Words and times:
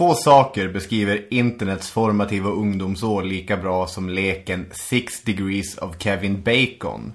Få 0.00 0.14
saker 0.14 0.68
beskriver 0.68 1.26
internets 1.30 1.90
formativa 1.90 2.50
ungdomsår 2.50 3.22
lika 3.22 3.56
bra 3.56 3.86
som 3.86 4.08
leken 4.08 4.66
Six 4.72 5.22
Degrees 5.22 5.78
of 5.78 5.98
Kevin 5.98 6.42
Bacon. 6.42 7.12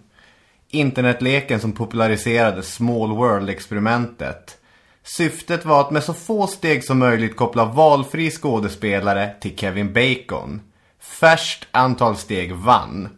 Internetleken 0.70 1.60
som 1.60 1.72
populariserade 1.72 2.64
Small 2.64 3.10
World-experimentet. 3.10 4.58
Syftet 5.04 5.66
var 5.66 5.82
att 5.82 5.92
med 5.92 6.04
så 6.04 6.14
få 6.14 6.48
steg 6.48 6.84
som 6.84 7.00
möjligt 7.00 7.36
koppla 7.36 7.66
valfri 7.66 8.32
skådespelare 8.32 9.30
till 9.42 9.58
Kevin 9.58 9.94
Bacon. 9.94 10.62
Färst 11.00 11.68
antal 11.72 12.16
steg 12.16 12.54
vann. 12.54 13.10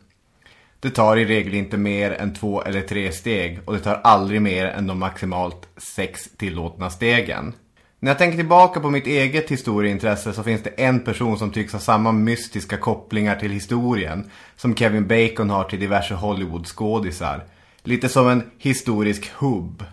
Det 0.79 0.89
tar 0.89 1.17
i 1.17 1.25
regel 1.25 1.53
inte 1.53 1.77
mer 1.77 2.11
än 2.11 2.33
två 2.33 2.63
eller 2.63 2.81
tre 2.81 3.11
steg 3.11 3.59
och 3.65 3.73
det 3.73 3.79
tar 3.79 4.01
aldrig 4.03 4.41
mer 4.41 4.65
än 4.65 4.87
de 4.87 4.99
maximalt 4.99 5.67
sex 5.77 6.29
tillåtna 6.37 6.89
stegen. 6.89 7.53
När 7.99 8.11
jag 8.11 8.17
tänker 8.17 8.37
tillbaka 8.37 8.79
på 8.79 8.89
mitt 8.89 9.07
eget 9.07 9.51
historieintresse 9.51 10.33
så 10.33 10.43
finns 10.43 10.63
det 10.63 10.69
en 10.69 10.99
person 10.99 11.37
som 11.37 11.51
tycks 11.51 11.73
ha 11.73 11.79
samma 11.79 12.11
mystiska 12.11 12.77
kopplingar 12.77 13.35
till 13.35 13.51
historien 13.51 14.31
som 14.55 14.75
Kevin 14.75 15.07
Bacon 15.07 15.49
har 15.49 15.63
till 15.63 15.79
diverse 15.79 16.13
Hollywoodskådisar. 16.13 17.43
Lite 17.83 18.09
som 18.09 18.27
en 18.27 18.51
historisk 18.57 19.31
hubb. 19.33 19.83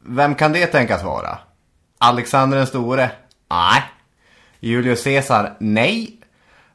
Vem 0.00 0.34
kan 0.34 0.52
det 0.52 0.66
tänkas 0.66 1.04
vara? 1.04 1.38
Alexander 1.98 2.56
den 2.56 2.66
store? 2.66 3.10
Nej. 3.50 3.82
Julius 4.60 5.04
Caesar? 5.04 5.56
Nej. 5.60 6.20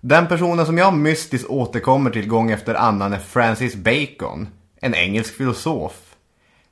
Den 0.02 0.28
personen 0.28 0.66
som 0.66 0.78
jag 0.78 0.94
mystiskt 0.94 1.50
återkommer 1.50 2.10
till 2.10 2.28
gång 2.28 2.52
efter 2.52 2.76
annan 2.76 3.14
är 3.14 3.20
Francis 3.20 3.76
Bacon. 3.76 4.48
En 4.82 4.96
engelsk 4.96 5.38
filosof. 5.38 6.13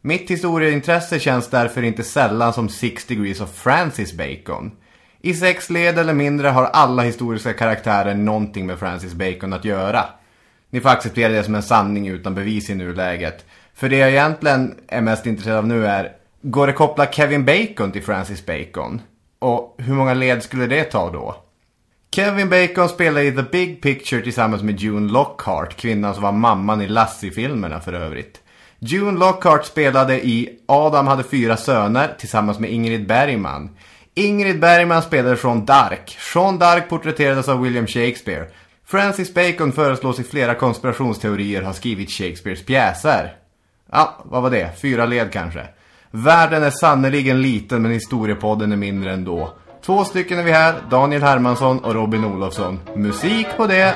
Mitt 0.04 0.32
historieintresse 0.32 1.20
känns 1.20 1.50
därför 1.50 1.84
inte 1.84 2.04
sällan 2.04 2.54
som 2.54 2.70
Six 2.70 3.06
Degrees 3.06 3.42
of 3.42 3.56
Francis 3.56 4.14
Bacon. 4.14 4.72
I 5.22 5.34
sex 5.34 5.70
led 5.70 6.00
eller 6.00 6.14
mindre 6.14 6.48
har 6.48 6.64
alla 6.64 7.02
historiska 7.02 7.54
karaktärer 7.54 8.16
någonting 8.16 8.66
med 8.66 8.80
Francis 8.80 9.14
Bacon 9.14 9.54
att 9.54 9.66
göra. 9.66 10.06
Ni 10.70 10.80
får 10.80 10.90
acceptera 10.90 11.34
det 11.34 11.44
som 11.44 11.56
en 11.56 11.64
sanning 11.64 12.08
utan 12.08 12.36
bevis 12.36 12.70
i 12.70 12.76
nuläget. 12.76 13.46
För 13.74 13.90
det 13.90 13.98
jag 13.98 14.10
egentligen 14.10 14.76
är 14.88 15.02
mest 15.02 15.26
intresserad 15.26 15.58
av 15.58 15.68
nu 15.68 15.88
är, 15.88 16.12
går 16.42 16.68
det 16.68 16.74
koppla 16.74 17.12
Kevin 17.12 17.46
Bacon 17.46 17.92
till 17.92 18.04
Francis 18.04 18.46
Bacon? 18.46 19.02
Och 19.40 19.76
hur 19.78 19.94
många 19.94 20.14
led 20.14 20.44
skulle 20.44 20.68
det 20.68 20.84
ta 20.84 21.12
då? 21.12 21.36
Kevin 22.12 22.50
Bacon 22.50 22.90
spelar 22.90 23.22
i 23.22 23.32
The 23.32 23.44
Big 23.52 23.82
Picture 23.82 24.22
tillsammans 24.22 24.64
med 24.64 24.80
June 24.80 25.12
Lockhart, 25.12 25.78
kvinnan 25.78 26.14
som 26.14 26.24
var 26.24 26.32
mamman 26.32 26.82
i 26.82 26.88
Lassie-filmerna 26.88 27.80
för 27.80 27.94
övrigt. 27.94 28.42
June 28.84 29.20
Lockhart 29.20 29.66
spelade 29.66 30.28
i 30.28 30.50
Adam 30.66 31.08
hade 31.08 31.24
fyra 31.24 31.58
söner 31.58 32.16
tillsammans 32.20 32.60
med 32.60 32.72
Ingrid 32.72 33.08
Bergman. 33.08 33.70
Ingrid 34.14 34.60
Bergman 34.60 35.02
spelade 35.02 35.38
från 35.38 35.66
Dark. 35.66 36.18
Sean 36.34 36.60
Dark 36.60 36.90
porträtterades 36.90 37.50
av 37.50 37.62
William 37.62 37.88
Shakespeare. 37.88 38.46
Francis 38.86 39.34
Bacon 39.34 39.72
föreslås 39.72 40.20
i 40.20 40.24
flera 40.24 40.56
konspirationsteorier 40.56 41.62
ha 41.62 41.74
skrivit 41.74 42.12
Shakespeares 42.12 42.66
pjäser. 42.66 43.36
Ja, 43.92 44.16
vad 44.24 44.44
var 44.44 44.50
det? 44.50 44.82
Fyra 44.82 45.06
led 45.06 45.32
kanske. 45.34 45.68
Världen 46.12 46.64
är 46.64 46.70
sannoliken 46.70 47.42
liten 47.42 47.82
men 47.82 47.92
historiepodden 47.92 48.72
är 48.72 48.78
mindre 48.78 49.14
ändå. 49.14 49.54
Två 49.86 50.04
stycken 50.04 50.40
är 50.40 50.44
vi 50.44 50.52
här, 50.52 50.76
Daniel 50.90 51.24
Hermansson 51.24 51.80
och 51.80 51.94
Robin 51.94 52.26
Olofsson. 52.26 52.80
Musik 52.96 53.48
på 53.58 53.68
det! 53.68 53.94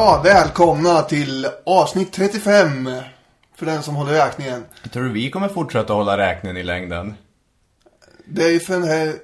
Ja, 0.00 0.20
välkomna 0.24 1.02
till 1.02 1.46
avsnitt 1.66 2.12
35. 2.12 2.90
För 3.56 3.66
den 3.66 3.82
som 3.82 3.96
håller 3.96 4.12
räkningen. 4.12 4.64
Tror 4.92 5.04
du 5.04 5.12
vi 5.12 5.30
kommer 5.30 5.48
fortsätta 5.48 5.92
hålla 5.92 6.18
räkningen 6.18 6.56
i 6.56 6.62
längden? 6.62 7.14
Det 8.24 8.44
är 8.44 8.50
ju 8.50 8.60
för 8.60 8.74
den 8.74 8.84
här 8.84 9.14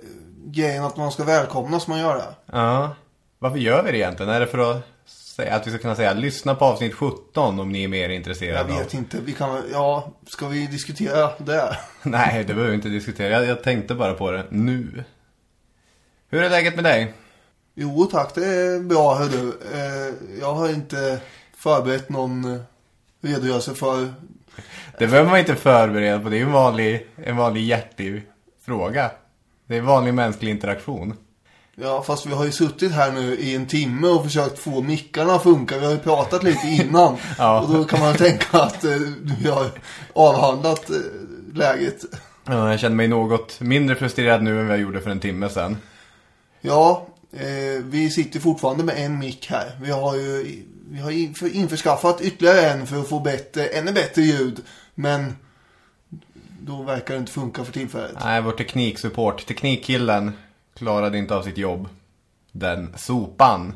grejen 0.44 0.84
att 0.84 0.96
man 0.96 1.12
ska 1.12 1.24
välkomnas 1.24 1.86
man 1.86 1.98
gör 1.98 2.16
det. 2.16 2.24
Ja. 2.52 2.96
Varför 3.38 3.58
gör 3.58 3.82
vi 3.82 3.92
det 3.92 3.98
egentligen? 3.98 4.32
Är 4.32 4.40
det 4.40 4.46
för 4.46 4.70
att 4.70 4.82
säga 5.06 5.54
att 5.54 5.66
vi 5.66 5.70
ska 5.70 5.78
kunna 5.78 5.96
säga 5.96 6.12
lyssna 6.12 6.54
på 6.54 6.64
avsnitt 6.64 6.94
17 6.94 7.60
om 7.60 7.72
ni 7.72 7.84
är 7.84 7.88
mer 7.88 8.08
Jag 8.08 8.16
intresserade 8.16 8.72
vet 8.72 8.94
inte. 8.94 9.18
Vi 9.24 9.32
kan, 9.32 9.62
ja, 9.72 10.12
ska 10.26 10.48
vi 10.48 10.66
diskutera 10.66 11.30
det? 11.38 11.76
Nej, 12.02 12.44
det 12.44 12.54
behöver 12.54 12.68
vi 12.68 12.74
inte 12.74 12.88
diskutera. 12.88 13.28
Jag, 13.28 13.46
jag 13.46 13.62
tänkte 13.62 13.94
bara 13.94 14.14
på 14.14 14.30
det 14.30 14.44
nu. 14.50 15.04
Hur 16.28 16.42
är 16.42 16.50
läget 16.50 16.74
med 16.74 16.84
dig? 16.84 17.14
Jo 17.78 18.08
tack, 18.12 18.34
det 18.34 18.46
är 18.46 18.80
bra 18.80 19.14
hör 19.14 19.28
du. 19.28 19.48
Eh, 19.48 20.14
Jag 20.40 20.54
har 20.54 20.68
inte 20.68 21.18
förberett 21.56 22.08
någon 22.08 22.54
eh, 22.54 22.60
redogörelse 23.22 23.74
för... 23.74 24.12
Det 24.98 25.06
behöver 25.06 25.30
man 25.30 25.38
inte 25.38 25.54
förbereda 25.54 26.20
på. 26.20 26.28
Det 26.28 26.38
är 26.38 26.42
en 26.42 26.52
vanlig, 26.52 27.06
en 27.24 27.36
vanlig 27.36 27.62
hjärtig 27.64 28.22
fråga. 28.66 29.10
Det 29.66 29.74
är 29.74 29.78
en 29.78 29.86
vanlig 29.86 30.14
mänsklig 30.14 30.50
interaktion. 30.50 31.14
Ja, 31.74 32.02
fast 32.02 32.26
vi 32.26 32.32
har 32.34 32.44
ju 32.44 32.52
suttit 32.52 32.92
här 32.92 33.12
nu 33.12 33.34
i 33.36 33.54
en 33.54 33.66
timme 33.66 34.08
och 34.08 34.24
försökt 34.24 34.58
få 34.58 34.82
mickarna 34.82 35.34
att 35.34 35.42
funka. 35.42 35.78
Vi 35.78 35.84
har 35.84 35.92
ju 35.92 35.98
pratat 35.98 36.42
lite 36.42 36.66
innan. 36.66 37.16
Ja. 37.38 37.60
Och 37.60 37.72
då 37.74 37.84
kan 37.84 38.00
man 38.00 38.14
tänka 38.14 38.58
att 38.58 38.84
eh, 38.84 38.90
vi 39.42 39.48
har 39.50 39.66
avhandlat 40.12 40.90
eh, 40.90 40.96
läget. 41.54 42.04
Ja, 42.44 42.70
jag 42.70 42.80
känner 42.80 42.96
mig 42.96 43.08
något 43.08 43.60
mindre 43.60 43.96
frustrerad 43.96 44.42
nu 44.42 44.60
än 44.60 44.66
vad 44.68 44.76
jag 44.76 44.82
gjorde 44.82 45.00
för 45.00 45.10
en 45.10 45.20
timme 45.20 45.48
sedan. 45.48 45.76
Ja, 46.60 47.06
eh, 47.40 47.82
vi 47.84 48.10
sitter 48.10 48.40
fortfarande 48.40 48.84
med 48.84 49.04
en 49.04 49.18
mick 49.18 49.46
här. 49.50 49.78
Vi 49.82 49.90
har 49.90 50.16
ju 50.16 50.62
vi 50.90 50.98
har 50.98 51.10
inför, 51.10 51.54
införskaffat 51.56 52.20
ytterligare 52.20 52.60
en 52.60 52.86
för 52.86 53.00
att 53.00 53.08
få 53.08 53.20
bättre, 53.20 53.66
ännu 53.66 53.92
bättre 53.92 54.22
ljud. 54.22 54.60
Men 54.94 55.36
då 56.60 56.82
verkar 56.82 57.14
det 57.14 57.20
inte 57.20 57.32
funka 57.32 57.64
för 57.64 57.72
tillfället. 57.72 58.16
Nej, 58.20 58.42
vår 58.42 58.52
tekniksupport. 58.52 59.46
Teknikkillen 59.46 60.32
klarade 60.74 61.18
inte 61.18 61.34
av 61.36 61.42
sitt 61.42 61.58
jobb. 61.58 61.88
Den 62.52 62.94
sopan. 62.96 63.74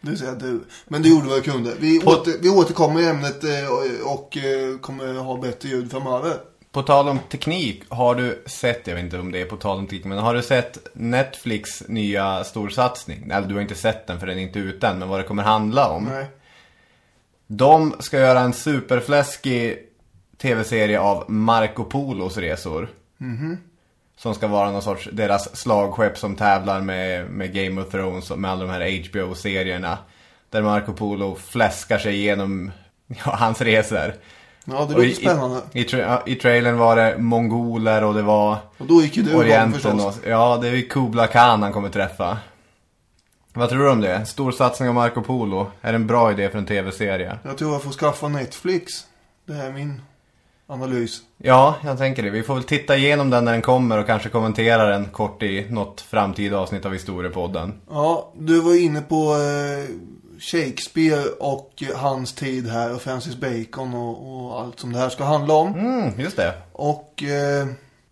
Det 0.00 0.16
säga 0.16 0.34
du. 0.34 0.64
Men 0.88 1.02
du 1.02 1.08
gjorde 1.10 1.28
vad 1.28 1.38
du 1.38 1.42
kunde. 1.42 1.72
Vi, 1.80 2.00
På- 2.00 2.10
åter, 2.10 2.34
vi 2.40 2.48
återkommer 2.48 3.00
i 3.00 3.06
ämnet 3.06 3.44
eh, 3.44 3.66
och, 3.68 4.14
och 4.14 4.36
eh, 4.36 4.78
kommer 4.78 5.14
ha 5.14 5.40
bättre 5.40 5.68
ljud 5.68 5.90
framöver. 5.90 6.36
På 6.76 6.82
tal 6.82 7.08
om 7.08 7.18
teknik, 7.18 7.82
har 7.88 8.14
du 8.14 8.42
sett, 8.46 8.86
jag 8.86 8.94
vet 8.94 9.04
inte 9.04 9.18
om 9.18 9.32
det 9.32 9.40
är 9.40 9.44
på 9.44 9.56
tal 9.56 9.78
om 9.78 9.86
teknik, 9.86 10.04
men 10.04 10.18
har 10.18 10.34
du 10.34 10.42
sett 10.42 10.78
Netflix 10.92 11.88
nya 11.88 12.44
storsatsning? 12.44 13.30
Eller 13.30 13.48
du 13.48 13.54
har 13.54 13.62
inte 13.62 13.74
sett 13.74 14.06
den 14.06 14.20
för 14.20 14.26
den 14.26 14.38
är 14.38 14.42
inte 14.42 14.58
ute 14.58 14.86
än, 14.86 14.98
men 14.98 15.08
vad 15.08 15.20
det 15.20 15.24
kommer 15.24 15.42
handla 15.42 15.88
om. 15.88 16.04
Nej. 16.04 16.26
De 17.46 17.94
ska 17.98 18.18
göra 18.18 18.40
en 18.40 18.52
superfläskig 18.52 19.78
tv-serie 20.38 21.00
av 21.00 21.30
Marco 21.30 21.84
Polos 21.84 22.36
resor. 22.36 22.88
Som 24.16 24.34
ska 24.34 24.46
vara 24.46 24.70
någon 24.70 24.82
sorts, 24.82 25.08
deras 25.12 25.56
slagskepp 25.56 26.18
som 26.18 26.36
tävlar 26.36 26.80
med, 26.80 27.30
med 27.30 27.54
Game 27.54 27.80
of 27.80 27.90
Thrones 27.90 28.30
och 28.30 28.38
med 28.38 28.50
alla 28.50 28.64
de 28.64 28.70
här 28.70 29.08
HBO-serierna. 29.08 29.98
Där 30.50 30.62
Marco 30.62 30.92
Polo 30.92 31.34
fläskar 31.34 31.98
sig 31.98 32.14
igenom 32.14 32.72
ja, 33.06 33.36
hans 33.36 33.60
resor. 33.60 34.14
Ja, 34.68 34.84
det 34.88 34.94
låter 34.94 35.10
spännande. 35.10 35.60
I, 35.72 35.84
tra- 35.84 36.18
I 36.26 36.34
trailern 36.34 36.76
var 36.78 36.96
det 36.96 37.18
mongoler 37.18 38.04
och 38.04 38.14
det 38.14 38.22
var 38.22 38.56
Och 38.78 38.86
då 38.86 39.02
gick 39.02 39.16
ju 39.16 39.22
du 39.22 39.30
igång 39.30 39.40
Orienten 39.40 40.00
och, 40.00 40.14
Ja, 40.26 40.58
det 40.62 40.68
är 40.68 40.72
ju 40.72 40.82
Kubla 40.82 41.26
Khan 41.26 41.62
han 41.62 41.72
kommer 41.72 41.88
träffa. 41.88 42.38
Vad 43.54 43.68
tror 43.68 43.78
du 43.84 43.90
om 43.90 44.00
det? 44.00 44.26
Stor 44.26 44.52
satsning 44.52 44.88
av 44.88 44.94
Marco 44.94 45.22
Polo. 45.22 45.66
Är 45.80 45.92
det 45.92 45.96
en 45.96 46.06
bra 46.06 46.30
idé 46.32 46.48
för 46.48 46.58
en 46.58 46.66
tv-serie? 46.66 47.38
Jag 47.42 47.58
tror 47.58 47.72
jag 47.72 47.82
får 47.82 47.90
skaffa 47.92 48.28
Netflix. 48.28 48.92
Det 49.46 49.52
här 49.52 49.66
är 49.68 49.72
min 49.72 50.00
analys. 50.66 51.20
Ja, 51.38 51.74
jag 51.84 51.98
tänker 51.98 52.22
det. 52.22 52.30
Vi 52.30 52.42
får 52.42 52.54
väl 52.54 52.62
titta 52.64 52.96
igenom 52.96 53.30
den 53.30 53.44
när 53.44 53.52
den 53.52 53.62
kommer 53.62 53.98
och 53.98 54.06
kanske 54.06 54.28
kommentera 54.28 54.84
den 54.88 55.04
kort 55.04 55.42
i 55.42 55.66
något 55.70 56.00
framtida 56.00 56.58
avsnitt 56.58 56.86
av 56.86 56.92
Historiepodden. 56.92 57.74
Ja, 57.90 58.32
du 58.38 58.60
var 58.60 58.80
inne 58.80 59.00
på 59.00 59.32
eh, 59.32 59.94
Shakespeare 60.40 61.24
och 61.40 61.82
hans 61.96 62.32
tid 62.32 62.68
här 62.68 62.94
och 62.94 63.02
Francis 63.02 63.36
Bacon 63.36 63.94
och, 63.94 64.46
och 64.46 64.60
allt 64.60 64.80
som 64.80 64.92
det 64.92 64.98
här 64.98 65.08
ska 65.08 65.24
handla 65.24 65.54
om. 65.54 65.74
Mm, 65.74 66.20
just 66.20 66.36
det. 66.36 66.54
Och 66.72 67.22
eh, 67.22 67.66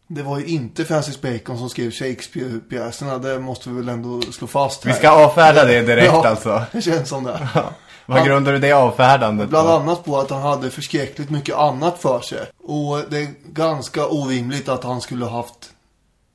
det 0.06 0.22
var 0.22 0.38
ju 0.38 0.46
inte 0.46 0.84
Francis 0.84 1.20
Bacon 1.20 1.58
som 1.58 1.70
skrev 1.70 1.90
Shakespeare-pjäserna. 1.90 3.18
Det 3.18 3.38
måste 3.38 3.70
vi 3.70 3.76
väl 3.76 3.88
ändå 3.88 4.22
slå 4.22 4.46
fast 4.46 4.84
här. 4.84 4.92
Vi 4.92 4.98
ska 4.98 5.10
avfärda 5.10 5.64
det 5.64 5.82
direkt 5.86 6.06
ja, 6.06 6.28
alltså. 6.28 6.62
det 6.72 6.82
känns 6.82 7.08
som 7.08 7.24
det. 7.24 7.48
Vad 8.06 8.26
grundar 8.26 8.52
du 8.52 8.58
det 8.58 8.72
avfärdandet 8.72 9.48
Bland 9.48 9.68
på? 9.68 9.74
annat 9.74 10.04
på 10.04 10.18
att 10.18 10.30
han 10.30 10.42
hade 10.42 10.70
förskräckligt 10.70 11.30
mycket 11.30 11.56
annat 11.56 11.98
för 11.98 12.20
sig. 12.20 12.46
Och 12.64 13.00
det 13.10 13.18
är 13.18 13.28
ganska 13.52 14.06
orimligt 14.06 14.68
att 14.68 14.84
han 14.84 15.00
skulle 15.00 15.24
ha 15.24 15.36
haft 15.36 15.70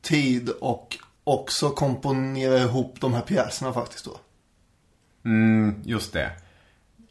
tid 0.01 0.50
och 0.50 0.97
också 1.24 1.69
komponera 1.69 2.57
ihop 2.57 2.95
de 3.00 3.13
här 3.13 3.21
pjäserna 3.21 3.74
faktiskt 3.74 4.06
då. 4.06 4.12
Mm, 5.25 5.81
just 5.86 6.13
det. 6.13 6.30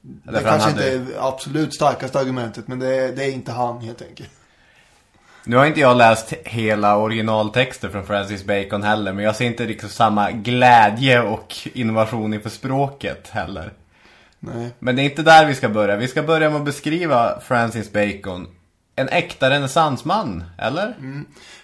Det 0.01 0.33
Därför 0.33 0.49
kanske 0.49 0.71
hade- 0.71 0.95
inte 0.97 1.15
är 1.15 1.29
absolut 1.29 1.75
starkaste 1.75 2.19
argumentet, 2.19 2.69
men 2.69 2.79
det 2.79 2.95
är, 2.97 3.13
det 3.17 3.25
är 3.25 3.31
inte 3.33 3.53
han 3.53 3.81
helt 3.81 4.03
enkelt. 4.03 4.31
Nu 5.45 5.57
har 5.57 5.67
inte 5.67 5.81
jag 5.81 5.97
läst 5.97 6.33
hela 6.45 6.97
originaltexter 6.97 7.89
från 7.89 8.07
Francis 8.07 8.45
Bacon 8.45 8.83
heller, 8.83 9.13
men 9.13 9.25
jag 9.25 9.37
ser 9.37 9.45
inte 9.45 9.67
riktigt 9.67 9.91
samma 9.91 10.31
glädje 10.31 11.23
och 11.23 11.55
innovation 11.75 12.35
inför 12.35 12.51
språket 12.51 13.29
heller. 13.29 13.73
Nej. 14.41 14.71
Men 14.79 14.97
det 14.97 15.03
är 15.03 15.05
inte 15.05 15.23
där 15.23 15.47
vi 15.47 15.55
ska 15.55 15.69
börja. 15.69 15.97
Vi 15.97 16.09
ska 16.09 16.23
börja 16.23 16.51
med 16.51 16.59
att 16.59 16.65
beskriva 16.65 17.41
Francis 17.41 17.93
Bacon. 17.93 18.47
En 18.97 19.09
äkta 19.09 19.51
renässansman, 19.51 20.45
eller? 20.59 20.95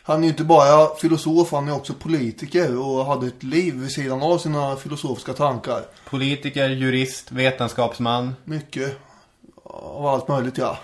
Han 0.06 0.18
är 0.18 0.22
ju 0.22 0.28
inte 0.28 0.44
bara 0.44 0.94
filosof, 0.94 1.52
han 1.52 1.68
är 1.68 1.74
också 1.74 1.94
politiker 1.94 2.78
och 2.78 3.06
hade 3.06 3.26
ett 3.26 3.42
liv 3.42 3.74
vid 3.74 3.90
sidan 3.90 4.22
av 4.22 4.38
sina 4.38 4.76
filosofiska 4.76 5.32
tankar. 5.32 5.82
Politiker, 6.10 6.68
jurist, 6.68 7.32
vetenskapsman. 7.32 8.34
Mycket 8.44 8.98
av 9.64 10.06
allt 10.06 10.28
möjligt, 10.28 10.58
ja. 10.58 10.78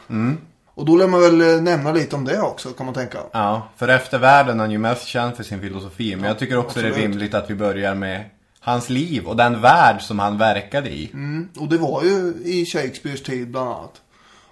Och 0.75 0.85
då 0.85 0.97
lär 0.97 1.07
man 1.07 1.21
väl 1.21 1.41
eh, 1.41 1.63
nämna 1.63 1.93
lite 1.93 2.17
om 2.17 2.25
det 2.25 2.41
också, 2.41 2.69
kan 2.69 2.87
man 2.87 2.95
tänka. 2.95 3.19
Ja, 3.33 3.69
för 3.77 3.89
eftervärlden 3.89 4.57
är 4.57 4.65
han 4.65 4.71
ju 4.71 4.79
mest 4.79 5.07
känd 5.07 5.37
för 5.37 5.43
sin 5.43 5.61
filosofi. 5.61 6.17
Men 6.17 6.25
jag 6.25 6.39
tycker 6.39 6.57
också 6.57 6.81
det 6.81 6.87
är 6.87 6.91
absolut. 6.91 7.11
rimligt 7.11 7.35
att 7.35 7.51
vi 7.51 7.55
börjar 7.55 7.95
med 7.95 8.25
hans 8.61 8.91
liv 8.91 9.27
och 9.27 9.37
den 9.37 9.61
värld 9.61 10.03
som 10.03 10.19
han 10.19 10.39
verkade 10.39 10.91
i. 10.91 11.11
Mm, 11.13 11.49
och 11.59 11.69
det 11.69 11.79
var 11.79 12.03
ju 12.03 12.35
i 12.45 12.67
Shakespeares 12.67 13.23
tid 13.23 13.51
bland 13.51 13.69
annat. 13.69 14.01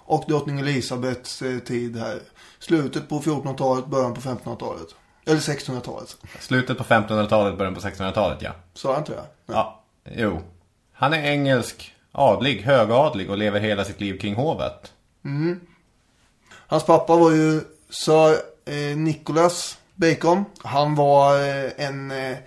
Och 0.05 0.23
drottning 0.27 0.59
Elisabeths 0.59 1.41
eh, 1.41 1.59
tid 1.59 1.97
här. 1.97 2.19
Slutet 2.59 3.09
på 3.09 3.19
1400-talet, 3.19 3.85
början 3.85 4.13
på 4.13 4.21
1500-talet. 4.21 4.87
Eller 5.25 5.39
1600-talet. 5.39 6.17
Slutet 6.39 6.77
på 6.77 6.83
1500-talet, 6.83 7.57
början 7.57 7.75
på 7.75 7.81
1600-talet, 7.81 8.41
ja. 8.41 8.51
Sa 8.73 8.91
jag 8.91 8.99
inte 8.99 9.11
det? 9.11 9.17
Nej. 9.45 9.57
Ja, 9.57 9.83
jo. 10.03 10.41
Han 10.93 11.13
är 11.13 11.23
engelsk, 11.23 11.95
adlig, 12.11 12.61
högadlig 12.61 13.29
och 13.29 13.37
lever 13.37 13.59
hela 13.59 13.85
sitt 13.85 14.01
liv 14.01 14.17
kring 14.17 14.35
hovet. 14.35 14.93
Hans 16.67 16.85
pappa 16.85 17.15
var 17.15 17.31
ju 17.31 17.61
Sir 17.89 18.31
eh, 18.65 18.97
Nicholas 18.97 19.77
Bacon. 19.95 20.45
Han 20.63 20.95
var 20.95 21.35
eh, 21.35 21.71
en... 21.77 22.11
Eh, 22.11 22.37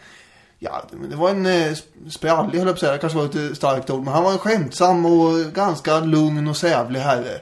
ja, 0.59 0.82
det 1.11 1.17
var 1.17 1.31
en 1.31 1.47
eh, 1.47 1.76
sprallig 2.11 2.59
höll 2.59 2.67
jag 2.67 2.67
på 2.67 2.73
att 2.73 2.81
säga. 2.81 2.93
Det 2.93 2.99
kanske 2.99 3.19
var 3.19 3.50
ett 3.50 3.56
starkt 3.56 3.91
ord. 3.91 4.05
Men 4.05 4.14
han 4.14 4.25
var 4.25 4.32
en 4.32 4.38
skämtsam 4.38 5.06
och 5.06 5.53
ganska 5.55 6.00
lugn 6.00 6.49
och 6.49 6.56
sävlig 6.56 7.00
herre. 7.00 7.41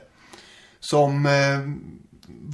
Som 0.80 1.28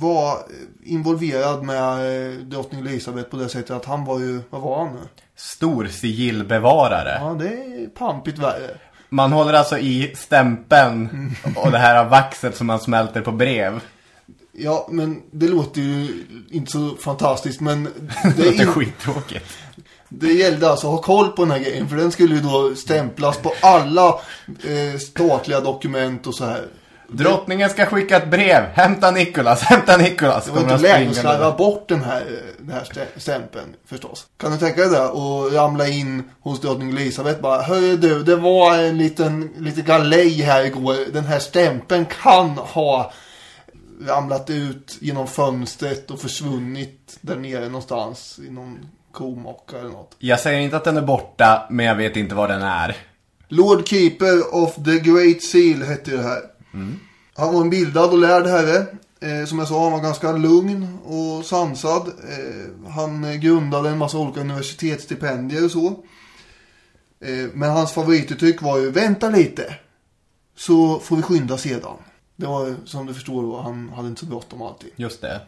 var 0.01 0.39
involverad 0.85 1.63
med 1.63 2.27
eh, 2.29 2.33
drottning 2.39 2.81
Elisabeth 2.81 3.29
på 3.31 3.37
det 3.37 3.49
sättet 3.49 3.71
att 3.71 3.85
han 3.85 4.05
var 4.05 4.19
ju... 4.21 4.41
Vad 4.51 4.61
var 4.63 4.85
han 4.85 4.95
nu? 4.95 5.01
Stor 5.37 5.87
sigillbevarare. 5.87 7.19
Ja, 7.21 7.37
det 7.39 7.49
är 7.49 7.87
pampigt 7.87 8.39
värre. 8.39 8.71
Man 9.09 9.33
håller 9.33 9.53
alltså 9.53 9.79
i 9.79 10.13
stämpeln 10.17 11.31
och 11.57 11.71
det 11.71 11.79
här 11.79 12.05
vaxet 12.05 12.57
som 12.57 12.67
man 12.67 12.81
smälter 12.81 13.21
på 13.21 13.33
brev. 13.33 13.81
Ja, 14.53 14.89
men 14.91 15.23
det 15.31 15.49
låter 15.49 15.81
ju 15.81 16.25
inte 16.51 16.73
så 16.73 16.97
fantastiskt. 17.01 17.61
Men 17.61 17.85
Det 18.23 18.33
det, 18.37 18.43
är 18.43 18.47
låter 18.47 18.63
in, 18.63 18.67
skittråkigt. 18.73 19.45
det 20.09 20.33
gällde 20.33 20.71
alltså 20.71 20.87
att 20.87 20.93
ha 20.93 21.03
koll 21.03 21.29
på 21.29 21.43
den 21.45 21.51
här 21.51 21.59
grejen. 21.59 21.89
För 21.89 21.97
den 21.97 22.13
skulle 22.13 22.35
ju 22.35 22.41
då 22.41 22.75
stämplas 22.75 23.39
på 23.39 23.53
alla 23.63 24.09
eh, 24.47 24.99
statliga 24.99 25.61
dokument 25.61 26.27
och 26.27 26.35
så 26.35 26.45
här. 26.45 26.67
Drottningen 27.09 27.71
ska 27.71 27.87
skicka 27.87 28.17
ett 28.17 28.31
brev. 28.31 28.63
Hämta 28.75 29.11
Nikolas, 29.11 29.61
hämta 29.63 29.97
Nikolas. 29.97 30.45
Det 30.47 30.53
var 30.53 30.61
inte 30.61 30.77
läge 30.79 31.11
att 31.11 31.17
slarva 31.17 31.53
bort 31.57 31.89
den 31.89 32.03
här, 32.03 32.25
den 32.59 32.71
här 32.71 32.85
stä- 32.85 33.19
stämpeln 33.21 33.75
förstås. 33.87 34.27
Kan 34.37 34.53
du 34.53 34.59
tänka 34.59 34.81
dig 34.81 34.91
det? 34.91 35.07
Och 35.09 35.53
ramla 35.53 35.89
in 35.89 36.31
hos 36.41 36.61
drottning 36.61 36.91
Elisabeth 36.91 37.41
bara. 37.41 37.63
Hör 37.63 37.97
du, 37.97 38.23
det 38.23 38.37
var 38.37 38.79
en 38.79 38.99
liten, 38.99 39.51
lite 39.59 39.83
galej 39.83 40.43
här 40.43 40.65
igår. 40.65 40.97
Den 41.13 41.25
här 41.25 41.39
stämpeln 41.39 42.07
kan 42.23 42.49
ha 42.51 43.13
ramlat 44.07 44.51
ut 44.51 44.97
genom 45.01 45.27
fönstret 45.27 46.11
och 46.11 46.21
försvunnit 46.21 47.19
där 47.21 47.37
nere 47.37 47.65
någonstans 47.69 48.39
i 48.49 48.51
någon 48.51 48.79
komocka 49.13 49.79
eller 49.79 49.91
något. 49.91 50.17
Jag 50.19 50.41
säger 50.41 50.61
inte 50.61 50.77
att 50.77 50.85
den 50.85 50.97
är 50.97 51.03
borta, 51.03 51.67
men 51.71 51.87
jag 51.87 51.95
vet 51.95 52.17
inte 52.17 52.35
var 52.35 52.49
den 52.49 52.63
är. 52.63 52.97
Lord 53.49 53.89
Keeper 53.89 54.55
of 54.55 54.75
the 54.75 54.99
Great 54.99 55.43
Seal 55.43 55.83
hette 55.83 56.11
det 56.11 56.23
här. 56.23 56.39
Han 57.35 57.55
var 57.55 57.61
en 57.61 57.71
bildad 57.71 58.11
och 58.11 58.19
lärd 58.19 58.47
herre. 58.47 58.87
Eh, 59.21 59.47
som 59.47 59.59
jag 59.59 59.69
sa, 59.69 59.83
han 59.83 59.93
var 59.93 60.01
ganska 60.01 60.33
lugn 60.33 60.99
och 61.05 61.45
sansad. 61.45 62.09
Eh, 62.09 62.91
han 62.91 63.41
grundade 63.41 63.89
en 63.89 63.99
massa 63.99 64.19
olika 64.19 64.41
universitetsstipendier 64.41 65.65
och 65.65 65.71
så. 65.71 65.87
Eh, 67.21 67.49
men 67.55 67.71
hans 67.71 67.93
favorituttryck 67.93 68.63
var 68.63 68.79
ju, 68.79 68.91
vänta 68.91 69.31
lite. 69.31 69.75
Så 70.57 70.99
får 70.99 71.17
vi 71.17 71.23
skynda 71.23 71.59
sedan. 71.59 71.97
Det 72.37 72.47
var 72.47 72.75
som 72.85 73.07
du 73.07 73.15
förstår 73.15 73.43
då, 73.43 73.61
han 73.61 73.89
hade 73.89 74.09
inte 74.09 74.21
så 74.21 74.27
bråttom 74.27 74.63
alltid. 74.63 74.91
Just 74.97 75.21
det. 75.21 75.41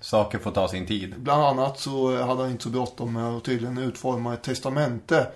Saker 0.00 0.38
får 0.38 0.50
ta 0.50 0.68
sin 0.68 0.86
tid. 0.86 1.14
Bland 1.18 1.42
annat 1.42 1.80
så 1.80 2.22
hade 2.22 2.42
han 2.42 2.50
inte 2.50 2.62
så 2.62 2.70
bråttom 2.70 3.12
med 3.12 3.28
att 3.28 3.44
tydligen 3.44 3.78
utforma 3.78 4.34
ett 4.34 4.42
testamente 4.42 5.26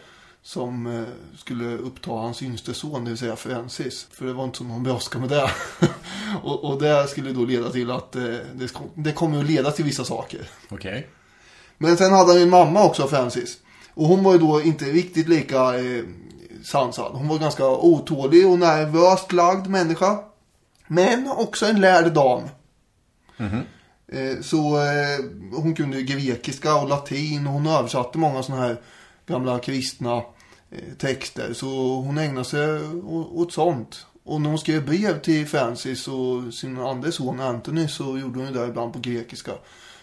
som 0.47 0.87
eh, 0.87 1.03
skulle 1.39 1.65
uppta 1.65 2.11
hans 2.11 2.43
yngste 2.43 2.75
son, 2.75 3.05
det 3.05 3.11
vill 3.11 3.19
säga 3.19 3.37
Francis. 3.37 4.07
För 4.11 4.27
det 4.27 4.33
var 4.33 4.45
inte 4.45 4.59
så 4.59 4.65
någon 4.65 4.83
brådska 4.83 5.19
med 5.19 5.29
det. 5.29 5.51
och, 6.43 6.65
och 6.65 6.83
det 6.83 7.09
skulle 7.09 7.33
då 7.33 7.45
leda 7.45 7.71
till 7.71 7.91
att 7.91 8.17
eh, 8.17 8.23
det, 8.55 8.73
det 8.95 9.13
kommer 9.13 9.39
att 9.39 9.47
leda 9.47 9.71
till 9.71 9.85
vissa 9.85 10.05
saker. 10.05 10.51
Okej. 10.69 11.09
Men 11.79 11.97
sen 11.97 12.13
hade 12.13 12.31
han 12.31 12.37
ju 12.37 12.43
en 12.43 12.51
mamma 12.51 12.85
också, 12.85 13.07
Francis. 13.09 13.59
Och 13.95 14.07
hon 14.07 14.23
var 14.23 14.33
ju 14.33 14.39
då 14.39 14.63
inte 14.63 14.85
riktigt 14.85 15.29
lika 15.29 15.79
eh, 15.79 16.05
sansad. 16.65 17.13
Hon 17.13 17.29
var 17.29 17.39
ganska 17.39 17.69
otålig 17.69 18.47
och 18.47 18.59
nervöst 18.59 19.33
lagd 19.33 19.67
människa. 19.67 20.19
Men 20.87 21.29
också 21.29 21.67
en 21.67 21.81
lärd 21.81 22.13
dam. 22.13 22.43
Eh, 24.13 24.41
Så 24.43 24.77
eh, 24.77 25.25
hon 25.53 25.75
kunde 25.75 26.03
grekiska 26.03 26.77
och 26.77 26.89
latin 26.89 27.47
och 27.47 27.53
hon 27.53 27.67
översatte 27.67 28.19
många 28.19 28.43
sådana 28.43 28.63
här 28.63 28.81
gamla 29.27 29.59
kristna 29.59 30.23
texter. 30.99 31.53
Så 31.53 31.67
hon 32.01 32.19
ägnade 32.19 32.45
sig 32.45 32.81
åt 33.09 33.53
sånt. 33.53 34.07
Och 34.25 34.41
när 34.41 34.51
hon 34.51 34.59
skrev 34.59 34.87
brev 34.87 35.21
till 35.21 35.47
Francis 35.47 36.09
och 36.09 36.55
sin 36.55 36.79
andra 36.79 37.13
son 37.13 37.41
Anthony 37.41 37.89
så 37.89 38.19
gjorde 38.19 38.39
hon 38.39 38.49
ju 38.49 38.55
det 38.55 38.67
ibland 38.67 38.93
på 38.93 38.99
grekiska. 38.99 39.53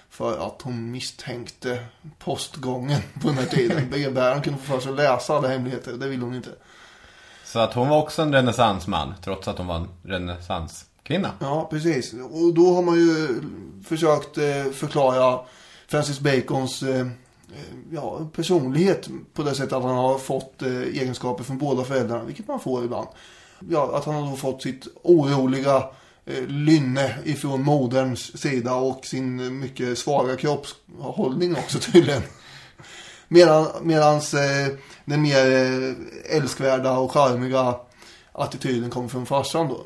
För 0.09 0.47
att 0.47 0.61
hon 0.61 0.91
misstänkte 0.91 1.85
postgången 2.19 3.01
på 3.21 3.27
den 3.27 3.37
här 3.37 3.45
tiden. 3.45 3.89
Brevbäraren 3.89 4.41
kunde 4.41 4.59
få 4.59 4.73
för 4.73 4.79
sig 4.79 4.91
att 4.91 4.97
läsa 4.97 5.35
alla 5.35 5.47
hemligheter. 5.47 5.93
Det 5.93 6.07
ville 6.07 6.23
hon 6.23 6.35
inte. 6.35 6.49
Så 7.45 7.59
att 7.59 7.73
hon 7.73 7.89
var 7.89 7.97
också 7.97 8.21
en 8.21 8.33
renässansman, 8.33 9.13
trots 9.23 9.47
att 9.47 9.57
hon 9.57 9.67
var 9.67 9.75
en 9.75 9.89
renässanskvinna. 10.03 11.31
Ja, 11.39 11.67
precis. 11.71 12.13
Och 12.13 12.53
då 12.53 12.75
har 12.75 12.81
man 12.81 12.95
ju 12.95 13.41
försökt 13.85 14.37
eh, 14.37 14.71
förklara 14.73 15.39
Francis 15.87 16.19
Bacons 16.19 16.83
eh, 16.83 16.99
eh, 16.99 17.07
Eh, 17.53 17.75
ja, 17.91 18.27
personlighet 18.35 19.09
på 19.33 19.43
det 19.43 19.55
sättet 19.55 19.73
att 19.73 19.83
han 19.83 19.95
har 19.95 20.17
fått 20.17 20.61
eh, 20.61 20.81
egenskaper 20.81 21.43
från 21.43 21.57
båda 21.57 21.83
föräldrarna, 21.83 22.23
vilket 22.23 22.47
man 22.47 22.59
får 22.59 22.85
ibland. 22.85 23.07
Ja, 23.69 23.97
att 23.97 24.05
han 24.05 24.15
har 24.15 24.29
då 24.29 24.35
fått 24.37 24.61
sitt 24.61 24.87
oroliga 25.03 25.83
eh, 26.25 26.47
lynne 26.47 27.15
ifrån 27.23 27.63
moderns 27.63 28.37
sida 28.37 28.75
och 28.75 29.05
sin 29.05 29.39
eh, 29.39 29.49
mycket 29.49 29.97
svaga 29.97 30.35
kroppshållning 30.35 31.55
också 31.55 31.79
tydligen. 31.91 32.21
Medan, 33.27 33.67
medans 33.81 34.33
eh, 34.33 34.67
den 35.05 35.21
mer 35.21 35.51
eh, 35.51 36.37
älskvärda 36.37 36.97
och 36.97 37.11
charmiga 37.11 37.75
attityden 38.31 38.89
kommer 38.89 39.09
från 39.09 39.25
farsan 39.25 39.67
då. 39.67 39.85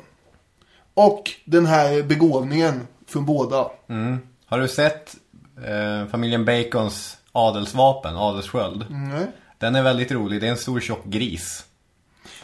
Och 0.94 1.30
den 1.44 1.66
här 1.66 2.02
begåvningen 2.02 2.86
från 3.06 3.26
båda. 3.26 3.70
Mm. 3.88 4.18
Har 4.46 4.60
du 4.60 4.68
sett 4.68 5.16
eh, 5.66 6.10
familjen 6.10 6.44
Bacons 6.44 7.17
adelsvapen, 7.38 8.16
adelssköld? 8.16 8.86
Nej. 8.90 9.26
Den 9.58 9.74
är 9.74 9.82
väldigt 9.82 10.12
rolig, 10.12 10.40
det 10.40 10.46
är 10.46 10.50
en 10.50 10.56
stor 10.56 10.80
tjock 10.80 11.04
gris. 11.04 11.64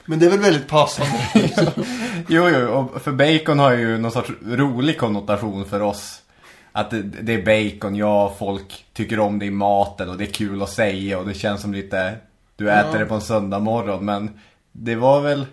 Men 0.05 0.19
det 0.19 0.27
är 0.27 0.31
väl 0.31 0.41
väldigt 0.41 0.69
passande. 0.69 1.19
Jo, 2.29 2.49
jo, 2.49 2.67
och 2.69 3.03
för 3.03 3.13
bacon 3.13 3.59
har 3.59 3.73
ju 3.73 3.99
någon 3.99 4.13
sorts 4.13 4.31
rolig 4.47 4.99
konnotation 4.99 5.65
för 5.65 5.81
oss. 5.83 6.23
Att 6.73 6.91
det, 6.91 7.03
det 7.03 7.35
är 7.35 7.43
bacon, 7.73 7.97
ja, 7.97 8.35
folk 8.39 8.85
tycker 8.93 9.19
om 9.21 9.39
det 9.39 9.47
i 9.47 9.51
maten 9.51 10.09
och 10.09 10.17
det 10.19 10.25
är 10.25 10.33
kul 10.33 10.63
att 10.63 10.71
säga 10.71 11.19
och 11.19 11.27
det 11.27 11.35
känns 11.35 11.61
som 11.63 11.73
lite, 11.75 12.17
du 12.57 12.71
äter 12.71 12.93
Ja. 12.93 12.99
det 12.99 13.07
på 13.07 13.15
en 13.15 13.21
söndag 13.21 13.59
morgon 13.59 14.05
men 14.05 14.41
det 14.73 14.95
var 14.95 15.21
väl 15.21 15.47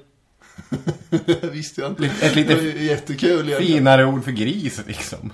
Visste 1.52 1.82
jag 1.82 1.92
inte. 1.92 2.06
Ett 2.06 2.36
lite 2.36 2.56
Det 2.56 2.84
jättekul 2.84 3.56
finare 3.56 4.06
ord 4.06 4.24
för 4.24 4.32
gris 4.32 4.82
liksom. 4.88 5.34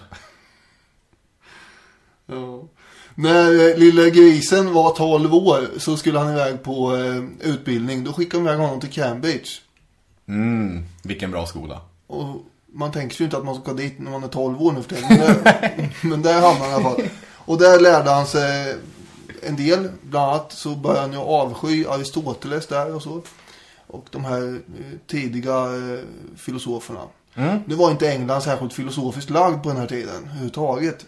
Ja. 2.25 2.67
När 3.19 3.69
eh, 3.69 3.77
lilla 3.77 4.09
grisen 4.09 4.73
var 4.73 4.91
12 4.93 5.33
år 5.35 5.67
så 5.77 5.97
skulle 5.97 6.19
han 6.19 6.31
iväg 6.31 6.63
på 6.63 6.95
eh, 6.95 7.23
utbildning. 7.51 8.03
Då 8.03 8.13
skickade 8.13 8.43
de 8.43 8.47
iväg 8.49 8.59
honom 8.59 8.79
till 8.79 8.89
Cambridge. 8.91 9.49
Mm, 10.27 10.85
vilken 11.03 11.31
bra 11.31 11.45
skola. 11.45 11.81
Och 12.07 12.35
man 12.73 12.91
tänker 12.91 13.19
ju 13.21 13.25
inte 13.25 13.37
att 13.37 13.45
man 13.45 13.61
ska 13.61 13.73
dit 13.73 13.99
när 13.99 14.11
man 14.11 14.23
är 14.23 14.27
12 14.27 14.61
år 14.61 14.71
nu 14.71 14.81
för 14.81 14.89
tiden. 14.95 15.07
Men, 15.09 15.19
där- 15.43 15.89
men 16.07 16.21
där 16.21 16.41
hamnade 16.41 16.71
han 16.71 16.71
i 16.71 16.73
alla 16.73 16.83
fall. 16.95 17.03
Och 17.35 17.57
där 17.57 17.79
lärde 17.79 18.09
han 18.09 18.25
sig 18.25 18.75
en 19.43 19.55
del. 19.55 19.89
Bland 20.01 20.31
annat 20.31 20.51
så 20.51 20.75
började 20.75 21.01
han 21.01 21.11
ju 21.13 21.17
avsky 21.19 21.85
Aristoteles 21.85 22.67
där 22.67 22.95
och 22.95 23.01
så. 23.01 23.21
Och 23.87 24.05
de 24.11 24.25
här 24.25 24.47
eh, 24.79 24.97
tidiga 25.07 25.67
filosoferna. 26.35 27.01
Nu 27.65 27.75
var 27.75 27.91
inte 27.91 28.11
England 28.11 28.41
särskilt 28.41 28.73
filosofiskt 28.73 29.29
lagd 29.29 29.63
på 29.63 29.69
den 29.69 29.77
här 29.77 29.87
tiden 29.87 30.23
överhuvudtaget. 30.23 31.05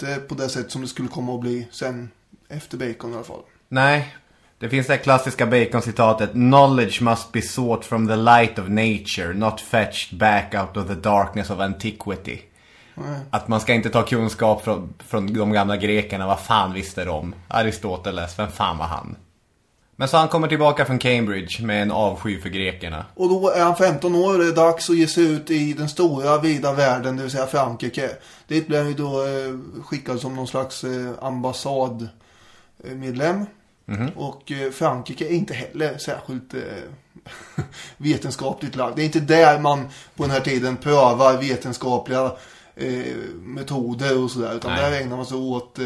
Inte 0.00 0.16
på 0.16 0.34
det 0.34 0.48
sätt 0.48 0.70
som 0.70 0.82
det 0.82 0.88
skulle 0.88 1.08
komma 1.08 1.34
att 1.34 1.40
bli 1.40 1.68
sen 1.70 2.10
efter 2.48 2.78
Bacon 2.78 3.12
i 3.12 3.14
alla 3.14 3.24
fall. 3.24 3.42
Nej, 3.68 4.16
det 4.58 4.68
finns 4.68 4.86
det 4.86 4.92
här 4.92 5.00
klassiska 5.00 5.46
bacon-citatet 5.46 6.32
Knowledge 6.32 7.02
must 7.02 7.32
be 7.32 7.42
sought 7.42 7.84
from 7.84 8.08
the 8.08 8.16
light 8.16 8.58
of 8.58 8.68
nature, 8.68 9.34
not 9.34 9.60
fetched 9.60 10.18
back 10.18 10.54
out 10.54 10.76
of 10.76 10.88
the 10.88 10.94
darkness 10.94 11.50
of 11.50 11.60
antiquity. 11.60 12.40
Att 13.30 13.48
man 13.48 13.60
ska 13.60 13.74
inte 13.74 13.90
ta 13.90 14.02
kunskap 14.02 14.64
från, 14.64 14.94
från 14.98 15.32
de 15.34 15.52
gamla 15.52 15.76
grekerna, 15.76 16.26
vad 16.26 16.40
fan 16.40 16.72
visste 16.72 17.04
de? 17.04 17.34
Aristoteles, 17.48 18.38
vem 18.38 18.48
fan 18.48 18.78
var 18.78 18.86
han? 18.86 19.16
Men 19.96 20.08
så 20.08 20.16
han 20.16 20.28
kommer 20.28 20.48
tillbaka 20.48 20.84
från 20.84 20.98
Cambridge 20.98 21.64
med 21.64 21.82
en 21.82 21.90
avsky 21.90 22.40
för 22.40 22.48
grekerna. 22.48 23.06
Och 23.14 23.28
då 23.28 23.50
är 23.50 23.64
han 23.64 23.76
15 23.76 24.14
år 24.14 24.32
och 24.32 24.38
det 24.38 24.46
är 24.46 24.54
dags 24.54 24.90
att 24.90 24.96
ge 24.96 25.06
sig 25.06 25.24
ut 25.24 25.50
i 25.50 25.72
den 25.72 25.88
stora 25.88 26.38
vida 26.38 26.72
världen, 26.72 27.16
det 27.16 27.22
vill 27.22 27.30
säga 27.30 27.46
Frankrike. 27.46 28.10
Dit 28.46 28.66
blir 28.66 28.78
han 28.78 28.88
ju 28.88 28.94
då 28.94 29.22
eh, 29.22 29.54
skickad 29.82 30.20
som 30.20 30.36
någon 30.36 30.46
slags 30.46 30.84
eh, 30.84 31.10
ambassadmedlem. 31.20 33.46
Och 34.16 34.52
eh, 34.52 34.70
Frankrike 34.70 35.26
är 35.26 35.32
inte 35.32 35.54
heller 35.54 35.98
särskilt 35.98 36.54
vetenskapligt 37.96 38.76
lagd. 38.76 38.96
Det 38.96 39.02
är 39.02 39.06
inte 39.06 39.20
där 39.20 39.58
man 39.58 39.88
på 40.16 40.22
den 40.22 40.30
här 40.30 40.40
tiden 40.40 40.76
prövar 40.76 41.36
vetenskapliga 41.36 42.32
metoder 43.34 44.22
och 44.22 44.30
sådär. 44.30 44.54
Utan 44.54 44.72
Nej. 44.72 44.90
där 44.90 45.00
ägnar 45.00 45.16
man 45.16 45.26
sig 45.26 45.36
åt 45.36 45.78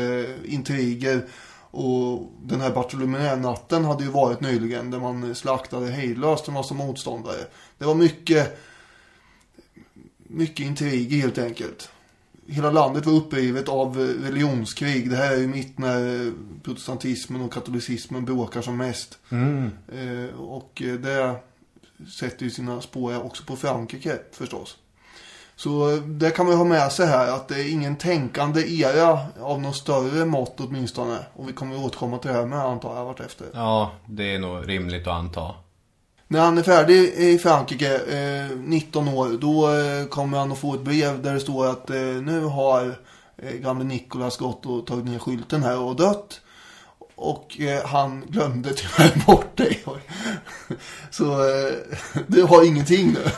intriger. 0.45 1.23
Och 1.71 2.33
den 2.43 2.61
här 2.61 2.71
Bartolomé-natten 2.71 3.85
hade 3.85 4.05
ju 4.05 4.11
varit 4.11 4.41
nyligen 4.41 4.91
där 4.91 4.99
man 4.99 5.35
slaktade 5.35 5.91
hejdlöst 5.91 6.49
en 6.49 6.55
massa 6.55 6.75
motståndare. 6.75 7.47
Det 7.79 7.85
var 7.85 7.95
mycket, 7.95 8.59
mycket 10.19 10.67
intriger 10.67 11.19
helt 11.19 11.39
enkelt. 11.39 11.91
Hela 12.47 12.71
landet 12.71 13.07
var 13.07 13.13
upprivet 13.13 13.69
av 13.69 13.97
religionskrig. 13.99 15.11
Det 15.11 15.17
här 15.17 15.33
är 15.33 15.37
ju 15.37 15.47
mitt 15.47 15.79
när 15.79 16.33
protestantismen 16.63 17.43
och 17.43 17.53
katolicismen 17.53 18.25
bråkar 18.25 18.63
som 18.63 18.77
mest. 18.77 19.19
Eh, 19.93 20.41
och 20.41 20.83
det 21.03 21.35
sätter 22.19 22.45
ju 22.45 22.51
sina 22.51 22.81
spår 22.81 23.25
också 23.25 23.45
på 23.45 23.57
Frankrike 23.57 24.19
förstås. 24.33 24.77
Så 25.63 26.01
det 26.07 26.31
kan 26.31 26.47
man 26.47 26.57
ha 26.57 26.65
med 26.65 26.93
sig 26.93 27.07
här 27.07 27.29
att 27.33 27.49
det 27.49 27.55
är 27.55 27.73
ingen 27.73 27.97
tänkande 27.97 28.81
era 28.81 29.19
av 29.41 29.61
någon 29.61 29.75
större 29.75 30.25
mått 30.25 30.55
åtminstone. 30.59 31.19
Och 31.35 31.49
vi 31.49 31.53
kommer 31.53 31.77
att 31.77 31.85
återkomma 31.85 32.19
till 32.19 32.31
det 32.31 32.37
här 32.37 32.47
med 32.47 32.59
antar 32.59 32.97
jag 32.97 33.05
vartefter. 33.05 33.47
Ja, 33.55 33.91
det 34.07 34.35
är 34.35 34.39
nog 34.39 34.69
rimligt 34.69 35.07
att 35.07 35.13
anta. 35.13 35.55
När 36.29 36.41
han 36.41 36.59
är 36.59 36.63
färdig 36.63 36.97
i 37.05 37.39
Frankrike, 37.39 37.95
eh, 37.97 38.57
19 38.57 39.09
år, 39.09 39.29
då 39.29 39.73
eh, 39.73 40.07
kommer 40.07 40.39
han 40.39 40.53
att 40.53 40.59
få 40.59 40.75
ett 40.75 40.81
brev 40.81 41.23
där 41.23 41.35
det 41.35 41.41
står 41.41 41.67
att 41.67 41.91
eh, 41.91 41.97
nu 42.01 42.45
har 42.45 42.99
eh, 43.37 43.53
gamle 43.53 43.85
Nikolas 43.85 44.37
gått 44.37 44.67
och 44.67 44.87
tagit 44.87 45.05
ner 45.05 45.19
skylten 45.19 45.63
här 45.63 45.79
och 45.81 45.97
dött. 45.97 46.41
Och 47.15 47.61
eh, 47.61 47.87
han 47.87 48.25
glömde 48.29 48.73
tyvärr 48.73 49.23
bort 49.27 49.57
dig. 49.57 49.85
Så 51.11 51.33
eh, 51.33 51.73
det 52.27 52.41
har 52.41 52.67
ingenting 52.67 53.07
nu. 53.13 53.31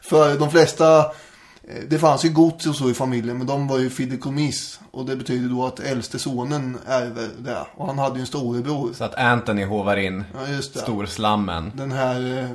För 0.00 0.38
de 0.38 0.50
flesta, 0.50 1.04
det 1.88 1.98
fanns 1.98 2.24
ju 2.24 2.28
gods 2.28 2.66
och 2.66 2.74
så 2.76 2.90
i 2.90 2.94
familjen, 2.94 3.38
men 3.38 3.46
de 3.46 3.68
var 3.68 3.78
ju 3.78 3.90
fideikommiss. 3.90 4.80
Och 4.90 5.06
det 5.06 5.16
betyder 5.16 5.48
då 5.48 5.66
att 5.66 5.80
äldste 5.80 6.18
sonen 6.18 6.78
ärver 6.86 7.28
det. 7.38 7.66
Och 7.74 7.86
han 7.86 7.98
hade 7.98 8.14
ju 8.16 8.20
en 8.20 8.26
storebror. 8.26 8.92
Så 8.92 9.04
att 9.04 9.14
Anthony 9.14 9.64
hovar 9.64 9.96
in 9.96 10.24
Ja, 10.34 10.48
just 10.48 10.74
det. 10.74 10.80
storslammen. 10.80 11.72
Den 11.74 11.92
här 11.92 12.38
eh, 12.38 12.50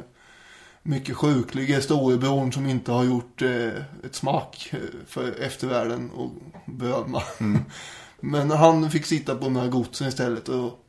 mycket 0.83 1.15
sjuklige 1.15 1.81
storebrorn 1.81 2.51
som 2.53 2.65
inte 2.65 2.91
har 2.91 3.03
gjort 3.03 3.41
eh, 3.41 3.67
ett 4.05 4.15
smack 4.15 4.69
eh, 4.71 4.79
för 5.07 5.41
eftervärlden 5.41 6.09
och 6.11 6.29
berömma. 6.65 7.23
Men 8.19 8.51
han 8.51 8.91
fick 8.91 9.05
sitta 9.05 9.35
på 9.35 9.43
de 9.43 9.55
här 9.55 9.67
godsen 9.67 10.07
istället. 10.07 10.49
Och, 10.49 10.79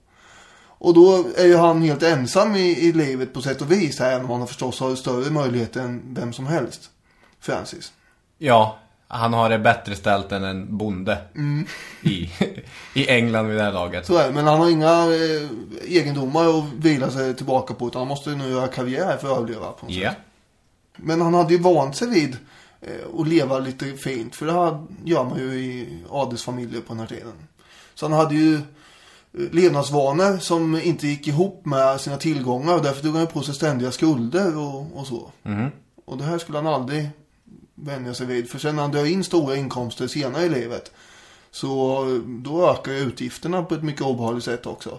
och 0.78 0.94
då 0.94 1.24
är 1.36 1.46
ju 1.46 1.56
han 1.56 1.82
helt 1.82 2.02
ensam 2.02 2.56
i, 2.56 2.88
i 2.88 2.92
livet 2.92 3.32
på 3.34 3.42
sätt 3.42 3.62
och 3.62 3.72
vis. 3.72 3.98
Här, 3.98 4.12
även 4.12 4.30
om 4.30 4.38
han 4.38 4.48
förstås 4.48 4.80
har 4.80 4.94
större 4.94 5.30
möjligheter 5.30 5.80
än 5.80 6.14
vem 6.14 6.32
som 6.32 6.46
helst. 6.46 6.90
Francis. 7.40 7.92
Ja, 8.44 8.78
han 9.08 9.32
har 9.32 9.48
det 9.50 9.58
bättre 9.58 9.94
ställt 9.96 10.32
än 10.32 10.44
en 10.44 10.76
bonde 10.78 11.18
i, 12.02 12.30
i 12.94 13.08
England 13.08 13.46
vid 13.46 13.56
det 13.56 13.62
här 13.62 13.72
laget. 13.72 14.06
Så 14.06 14.16
är 14.16 14.26
det. 14.28 14.34
Men 14.34 14.46
han 14.46 14.60
har 14.60 14.70
inga 14.70 14.90
eh, 14.90 15.48
egendomar 15.96 16.58
att 16.58 16.64
vila 16.76 17.10
sig 17.10 17.34
tillbaka 17.34 17.74
på. 17.74 17.86
Utan 17.88 17.98
han 18.00 18.08
måste 18.08 18.30
nu 18.30 18.48
göra 18.50 18.66
karriär 18.68 19.16
för 19.16 19.32
att 19.32 19.38
överleva. 19.38 19.72
På 19.72 19.86
något 19.86 19.94
Ja. 19.94 20.10
sätt. 20.10 20.18
Men 20.96 21.20
han 21.20 21.34
hade 21.34 21.54
ju 21.54 21.60
vant 21.60 21.96
sig 21.96 22.08
vid 22.08 22.36
eh, 22.80 23.20
att 23.20 23.28
leva 23.28 23.58
lite 23.58 23.92
fint. 23.92 24.36
För 24.36 24.46
det 24.46 24.52
här 24.52 24.86
gör 25.04 25.24
man 25.24 25.38
ju 25.38 25.44
i 25.54 25.98
adelsfamiljer 26.10 26.80
på 26.80 26.88
den 26.92 27.00
här 27.00 27.06
tiden. 27.06 27.32
Så 27.94 28.06
han 28.08 28.12
hade 28.18 28.34
ju 28.34 28.54
eh, 28.54 28.60
levnadsvanor 29.52 30.38
som 30.38 30.80
inte 30.80 31.06
gick 31.06 31.28
ihop 31.28 31.66
med 31.66 32.00
sina 32.00 32.16
tillgångar. 32.16 32.74
Och 32.74 32.82
därför 32.82 33.02
tog 33.02 33.16
han 33.16 33.26
på 33.26 33.42
sig 33.42 33.54
ständiga 33.54 33.90
skulder 33.92 34.58
och, 34.58 34.86
och 34.98 35.06
så. 35.06 35.30
Och 36.04 36.18
det 36.18 36.24
här 36.24 36.38
skulle 36.38 36.58
han 36.58 36.66
aldrig 36.66 37.08
vänja 37.74 38.14
sig 38.14 38.26
vid. 38.26 38.50
För 38.50 38.58
sen 38.58 38.76
när 38.76 38.82
han 38.82 38.92
drar 38.92 39.06
in 39.06 39.24
stora 39.24 39.56
inkomster 39.56 40.06
senare 40.06 40.42
i 40.42 40.48
livet. 40.48 40.92
Så 41.50 42.04
då 42.26 42.70
ökar 42.70 42.92
utgifterna 42.92 43.62
på 43.62 43.74
ett 43.74 43.82
mycket 43.82 44.02
obehagligt 44.02 44.44
sätt 44.44 44.66
också. 44.66 44.98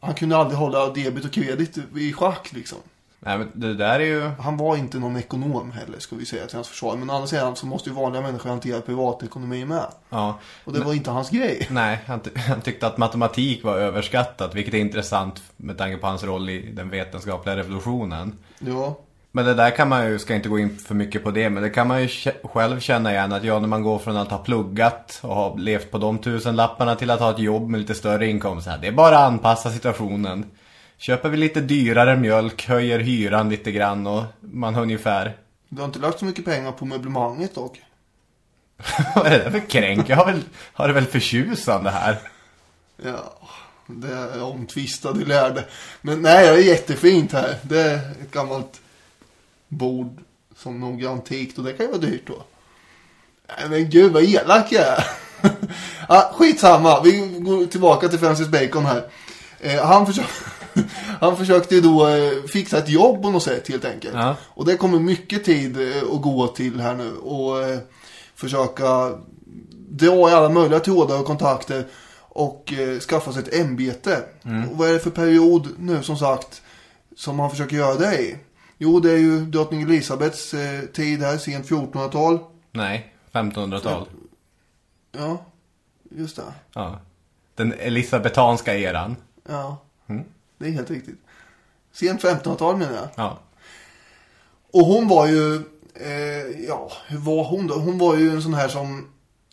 Han 0.00 0.14
kunde 0.14 0.36
aldrig 0.36 0.58
hålla 0.58 0.90
debit 0.90 1.24
och 1.24 1.32
kredit 1.32 1.78
i 1.96 2.12
schack 2.12 2.52
liksom. 2.52 2.78
Nej, 3.18 3.38
men 3.38 3.50
det 3.54 3.74
där 3.74 4.00
är 4.00 4.04
ju... 4.04 4.20
Han 4.20 4.56
var 4.56 4.76
inte 4.76 4.98
någon 4.98 5.16
ekonom 5.16 5.72
heller, 5.72 5.98
ska 5.98 6.16
vi 6.16 6.26
säga 6.26 6.46
till 6.46 6.56
hans 6.56 6.68
försvar. 6.68 6.96
Men 6.96 7.10
å 7.10 7.14
andra 7.14 7.26
sidan 7.26 7.56
så 7.56 7.66
måste 7.66 7.90
ju 7.90 7.96
vanliga 7.96 8.22
människor 8.22 8.50
hantera 8.50 8.80
privatekonomi 8.80 9.64
med. 9.64 9.86
Ja. 10.10 10.38
Och 10.64 10.72
det 10.72 10.80
var 10.80 10.92
inte 10.92 11.10
hans 11.10 11.30
grej. 11.30 11.66
Nej, 11.70 11.98
han, 12.06 12.20
ty- 12.20 12.38
han 12.38 12.60
tyckte 12.60 12.86
att 12.86 12.98
matematik 12.98 13.64
var 13.64 13.76
överskattat, 13.76 14.54
vilket 14.54 14.74
är 14.74 14.78
intressant 14.78 15.42
med 15.56 15.78
tanke 15.78 15.96
på 15.96 16.06
hans 16.06 16.24
roll 16.24 16.50
i 16.50 16.72
den 16.72 16.90
vetenskapliga 16.90 17.56
revolutionen. 17.56 18.32
Ja, 18.58 18.98
Men 19.36 19.44
det 19.44 19.54
där 19.54 19.70
kan 19.70 19.88
man 19.88 20.06
ju, 20.06 20.18
ska 20.18 20.34
inte 20.34 20.48
gå 20.48 20.58
in 20.58 20.76
för 20.78 20.94
mycket 20.94 21.24
på 21.24 21.30
det, 21.30 21.50
men 21.50 21.62
det 21.62 21.70
kan 21.70 21.88
man 21.88 22.02
ju 22.02 22.08
själv 22.42 22.80
känna 22.80 23.12
igen 23.12 23.32
att 23.32 23.44
ja, 23.44 23.58
när 23.58 23.68
man 23.68 23.82
går 23.82 23.98
från 23.98 24.16
att 24.16 24.30
ha 24.30 24.38
pluggat 24.38 25.18
och 25.22 25.34
ha 25.34 25.56
levt 25.56 25.90
på 25.90 25.98
de 25.98 26.18
tusen 26.18 26.56
lapparna 26.56 26.94
till 26.94 27.10
att 27.10 27.20
ha 27.20 27.30
ett 27.30 27.38
jobb 27.38 27.68
med 27.68 27.80
lite 27.80 27.94
större 27.94 28.26
inkomst. 28.26 28.66
Här. 28.66 28.78
Det 28.78 28.86
är 28.86 28.92
bara 28.92 29.18
att 29.18 29.32
anpassa 29.32 29.70
situationen. 29.70 30.50
Köper 30.96 31.28
vi 31.28 31.36
lite 31.36 31.60
dyrare 31.60 32.16
mjölk, 32.16 32.66
höjer 32.68 32.98
hyran 32.98 33.48
lite 33.48 33.72
grann 33.72 34.06
och 34.06 34.22
man 34.40 34.74
har 34.74 34.82
ungefär... 34.82 35.36
Du 35.68 35.80
har 35.80 35.86
inte 35.86 35.98
lagt 35.98 36.18
så 36.18 36.24
mycket 36.24 36.44
pengar 36.44 36.72
på 36.72 36.84
möblemanget 36.84 37.54
dock. 37.54 37.80
Vad 39.14 39.26
är 39.26 39.30
det 39.30 39.38
där 39.38 39.50
för 39.50 39.70
kränk? 39.70 40.08
Jag 40.08 40.16
har, 40.16 40.26
väl, 40.26 40.42
har 40.72 40.88
det 40.88 40.94
väl 40.94 41.06
förtjusande 41.06 41.90
här? 41.90 42.18
Ja, 43.02 43.38
det 43.86 44.12
är 44.12 44.42
omtvistade 44.42 45.24
lärde. 45.24 45.64
Men 46.00 46.22
nej, 46.22 46.46
det 46.46 46.52
är 46.52 46.58
jättefint 46.58 47.32
här. 47.32 47.56
Det 47.62 47.80
är 47.80 47.96
ett 47.96 48.30
gammalt 48.30 48.80
bord 49.68 50.20
som 50.56 50.80
nog 50.80 51.02
är 51.02 51.08
antikt 51.08 51.58
och 51.58 51.64
det 51.64 51.72
kan 51.72 51.86
ju 51.86 51.92
vara 51.92 52.00
dyrt 52.00 52.26
då. 52.26 52.42
Nej 53.58 53.68
men 53.68 53.90
gud 53.90 54.12
vad 54.12 54.22
elak 54.22 54.72
jag 54.72 54.82
är. 54.82 55.04
ja, 56.08 56.30
skitsamma, 56.34 57.00
vi 57.02 57.38
går 57.38 57.66
tillbaka 57.66 58.08
till 58.08 58.18
Francis 58.18 58.48
Bacon 58.48 58.86
här. 58.86 59.10
Eh, 59.60 59.84
han, 59.84 60.06
försökte, 60.06 60.32
han 61.20 61.36
försökte 61.36 61.74
ju 61.74 61.80
då 61.80 62.08
eh, 62.08 62.42
fixa 62.48 62.78
ett 62.78 62.88
jobb 62.88 63.22
på 63.22 63.30
något 63.30 63.42
sätt 63.42 63.68
helt 63.68 63.84
enkelt. 63.84 64.14
Ja. 64.14 64.36
Och 64.44 64.64
det 64.64 64.76
kommer 64.76 64.98
mycket 64.98 65.44
tid 65.44 65.80
eh, 65.80 66.02
att 66.12 66.22
gå 66.22 66.46
till 66.46 66.80
här 66.80 66.94
nu. 66.94 67.16
Och 67.16 67.62
eh, 67.62 67.78
försöka 68.34 69.12
dra 69.88 70.30
i 70.30 70.32
alla 70.32 70.48
möjliga 70.48 70.80
trådar 70.80 71.20
och 71.20 71.26
kontakter. 71.26 71.86
Och 72.18 72.72
eh, 72.72 72.98
skaffa 72.98 73.32
sig 73.32 73.42
ett 73.42 73.54
ämbete. 73.54 74.22
Och 74.70 74.78
vad 74.78 74.88
är 74.88 74.92
det 74.92 74.98
för 74.98 75.10
period 75.10 75.68
nu 75.78 76.02
som 76.02 76.16
sagt 76.16 76.62
som 77.16 77.38
han 77.38 77.50
försöker 77.50 77.76
göra 77.76 77.94
det 77.94 78.22
i? 78.22 78.36
Jo, 78.78 79.00
det 79.00 79.12
är 79.12 79.18
ju 79.18 79.40
drottning 79.40 79.82
Elisabeths 79.82 80.54
eh, 80.54 80.80
tid 80.80 81.22
här, 81.22 81.38
sent 81.38 81.70
1400-tal. 81.70 82.38
Nej, 82.72 83.14
1500-tal. 83.32 84.08
Ja, 85.12 85.44
just 86.10 86.36
det. 86.36 86.42
Ja. 86.72 87.00
Den 87.54 87.72
elisabetanska 87.72 88.76
eran. 88.76 89.16
Ja, 89.48 89.78
det 90.58 90.66
är 90.66 90.70
helt 90.70 90.90
riktigt. 90.90 91.18
Sent 91.92 92.22
1500-tal 92.22 92.76
menar 92.76 92.94
jag. 92.94 93.08
Ja. 93.14 93.38
Och 94.72 94.86
hon 94.86 95.08
var 95.08 95.26
ju, 95.26 95.54
eh, 95.94 96.64
ja, 96.68 96.92
hur 97.06 97.18
var 97.18 97.44
hon 97.44 97.66
då? 97.66 97.74
Hon 97.74 97.98
var 97.98 98.16
ju 98.16 98.30
en 98.30 98.42
sån 98.42 98.54
här 98.54 98.68
som 98.68 99.08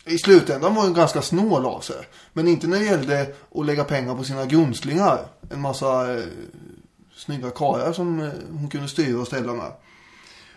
i 0.05 0.17
slutändan 0.17 0.75
var 0.75 0.83
hon 0.83 0.93
ganska 0.93 1.21
snål 1.21 1.65
av 1.65 1.79
sig. 1.79 2.07
Men 2.33 2.47
inte 2.47 2.67
när 2.67 2.79
det 2.79 2.85
gällde 2.85 3.33
att 3.55 3.65
lägga 3.65 3.83
pengar 3.83 4.15
på 4.15 4.23
sina 4.23 4.45
gunstlingar. 4.45 5.25
En 5.51 5.61
massa 5.61 6.13
eh, 6.13 6.23
snygga 7.25 7.49
karlar 7.49 7.93
som 7.93 8.19
eh, 8.19 8.29
hon 8.51 8.69
kunde 8.69 8.87
styra 8.87 9.19
och 9.19 9.27
ställa 9.27 9.53
med. 9.53 9.71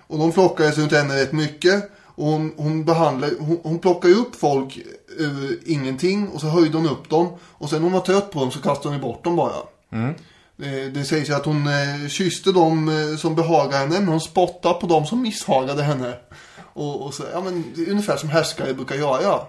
Och 0.07 0.19
de 0.19 0.33
flockades 0.33 0.79
runt 0.79 0.93
henne 0.93 1.23
rätt 1.23 1.33
mycket. 1.33 1.91
Och 2.05 2.27
hon, 2.27 2.53
hon 2.57 2.85
behandlade, 2.85 3.35
hon, 3.39 3.61
hon 3.63 3.79
plockade 3.79 4.15
upp 4.15 4.37
folk 4.37 4.79
ur 5.19 5.61
ingenting 5.67 6.29
och 6.29 6.41
så 6.41 6.47
höjde 6.47 6.77
hon 6.77 6.89
upp 6.89 7.11
dem. 7.11 7.29
Och 7.41 7.71
sen 7.71 7.79
när 7.79 7.85
hon 7.85 7.93
var 7.93 8.01
trött 8.01 8.31
på 8.31 8.41
dem 8.41 8.51
så 8.51 8.61
kastade 8.61 8.95
hon 8.95 9.03
bort 9.03 9.25
dem 9.25 9.37
bara. 9.37 9.57
Det, 10.57 10.91
det 10.91 11.05
sägs 11.05 11.31
ju 11.31 11.35
att 11.35 11.45
hon 11.45 11.67
eh, 11.67 12.09
kysste 12.09 12.53
dem 12.53 12.89
eh, 12.89 13.17
som 13.17 13.35
behagade 13.35 13.77
henne 13.77 14.01
men 14.01 14.09
hon 14.09 14.21
spottade 14.21 14.81
på 14.81 14.87
dem 14.87 15.07
som 15.07 15.23
misshagade 15.23 15.83
henne. 15.83 16.15
Och, 16.73 17.03
och 17.03 17.15
så, 17.15 17.25
ja 17.33 17.41
men 17.41 17.65
det 17.77 17.83
är 17.83 17.91
ungefär 17.91 18.17
som 18.17 18.29
härskare 18.29 18.75
brukar 18.75 18.97
göra. 18.97 19.41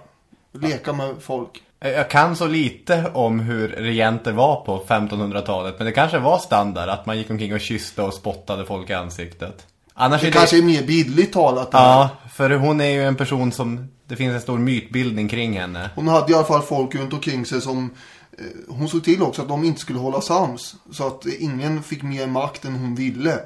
Leka 0.53 0.93
med 0.93 1.15
folk. 1.19 1.63
Jag 1.79 2.09
kan 2.09 2.35
så 2.35 2.47
lite 2.47 3.11
om 3.13 3.39
hur 3.39 3.67
regenter 3.67 4.31
var 4.31 4.65
på 4.65 4.83
1500-talet. 4.87 5.75
Men 5.77 5.85
det 5.85 5.91
kanske 5.91 6.19
var 6.19 6.39
standard 6.39 6.89
att 6.89 7.05
man 7.05 7.17
gick 7.17 7.29
omkring 7.29 7.53
och 7.53 7.59
kysste 7.59 8.01
och 8.01 8.13
spottade 8.13 8.65
folk 8.65 8.89
i 8.89 8.93
ansiktet. 8.93 9.65
Annars 9.93 10.21
Det 10.21 10.27
är 10.27 10.31
det... 10.31 10.37
kanske 10.37 10.57
är 10.57 10.61
mer 10.61 10.83
bildligt 10.83 11.33
talat. 11.33 11.69
Ja, 11.71 12.09
för 12.33 12.49
hon 12.49 12.81
är 12.81 12.89
ju 12.89 13.03
en 13.03 13.15
person 13.15 13.51
som... 13.51 13.87
Det 14.05 14.15
finns 14.15 14.33
en 14.33 14.41
stor 14.41 14.57
mytbildning 14.57 15.27
kring 15.29 15.59
henne. 15.59 15.89
Hon 15.95 16.07
hade 16.07 16.31
i 16.31 16.35
alla 16.35 16.43
fall 16.45 16.61
folk 16.61 16.95
runt 16.95 17.13
omkring 17.13 17.45
sig 17.45 17.61
som 17.61 17.93
eh, 18.37 18.45
hon 18.69 18.89
såg 18.89 19.03
till 19.03 19.21
också 19.21 19.41
att 19.41 19.47
de 19.47 19.63
inte 19.63 19.81
skulle 19.81 19.99
hålla 19.99 20.21
sams. 20.21 20.75
Så 20.91 21.07
att 21.07 21.25
ingen 21.25 21.83
fick 21.83 22.03
mer 22.03 22.27
makt 22.27 22.65
än 22.65 22.75
hon 22.75 22.95
ville. 22.95 23.39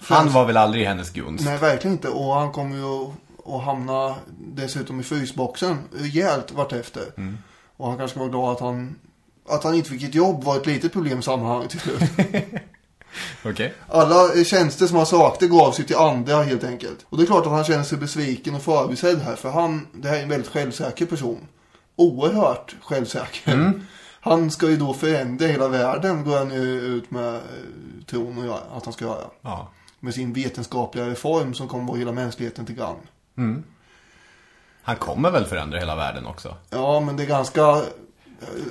Han 0.00 0.30
var 0.32 0.44
väl 0.44 0.56
aldrig 0.56 0.82
i 0.82 0.86
hennes 0.86 1.10
gunst? 1.10 1.44
Nej, 1.44 1.58
verkligen 1.58 1.96
inte. 1.96 2.08
Och 2.08 2.34
han 2.34 2.52
kommer 2.52 2.76
ju 2.76 3.12
att 3.46 3.62
hamna 3.62 4.14
dessutom 4.38 5.00
i 5.00 5.02
frysboxen 5.02 5.78
rejält 5.92 6.52
vartefter. 6.52 7.12
Och 7.76 7.88
han 7.88 7.98
kanske 7.98 8.18
var 8.18 8.28
glad 8.28 8.52
att 8.52 8.60
han, 8.60 8.96
att 9.48 9.64
han 9.64 9.74
inte 9.74 9.90
fick 9.90 10.02
ett 10.02 10.14
jobb 10.14 10.44
var 10.44 10.56
ett 10.56 10.66
litet 10.66 10.92
problem 10.92 11.18
i 11.18 11.22
sammanhanget 11.22 11.70
till 11.70 11.80
slut. 11.80 12.02
Okej. 13.44 13.74
Alla 13.88 14.44
tjänster 14.44 14.86
som 14.86 14.96
han 14.96 15.06
sökte 15.06 15.46
gav 15.46 15.72
sig 15.72 15.84
till 15.84 15.96
andra 15.96 16.42
helt 16.42 16.64
enkelt. 16.64 17.06
Och 17.08 17.16
det 17.16 17.24
är 17.24 17.26
klart 17.26 17.46
att 17.46 17.52
han 17.52 17.64
känner 17.64 17.84
sig 17.84 17.98
besviken 17.98 18.54
och 18.54 18.62
förbisedd 18.62 19.18
här. 19.18 19.36
För 19.36 19.50
han, 19.50 19.86
det 19.92 20.08
här 20.08 20.18
är 20.18 20.22
en 20.22 20.28
väldigt 20.28 20.50
självsäker 20.50 21.06
person. 21.06 21.38
Oerhört 21.96 22.76
självsäker. 22.80 23.72
Han 24.24 24.50
ska 24.50 24.70
ju 24.70 24.76
då 24.76 24.94
förändra 24.94 25.46
hela 25.46 25.68
världen, 25.68 26.24
går 26.24 26.36
han 26.36 26.50
ju 26.50 26.80
ut 26.80 27.10
med 27.10 27.34
eh, 27.34 27.40
tron 28.06 28.48
och 28.48 28.76
att 28.76 28.84
han 28.84 28.92
ska 28.92 29.04
göra. 29.04 29.24
Ja. 29.42 29.68
Med 30.00 30.14
sin 30.14 30.32
vetenskapliga 30.32 31.06
reform 31.06 31.54
som 31.54 31.68
kommer 31.68 31.84
vara 31.84 31.98
hela 31.98 32.12
mänskligheten 32.12 32.66
till 32.66 32.74
gagn. 32.74 33.00
Han 34.82 34.96
kommer 34.96 35.30
väl 35.30 35.44
förändra 35.44 35.78
hela 35.78 35.96
världen 35.96 36.26
också? 36.26 36.54
Ja, 36.70 37.00
men 37.00 37.16
det 37.16 37.22
är 37.22 37.26
ganska 37.26 37.60
eh, 37.60 37.76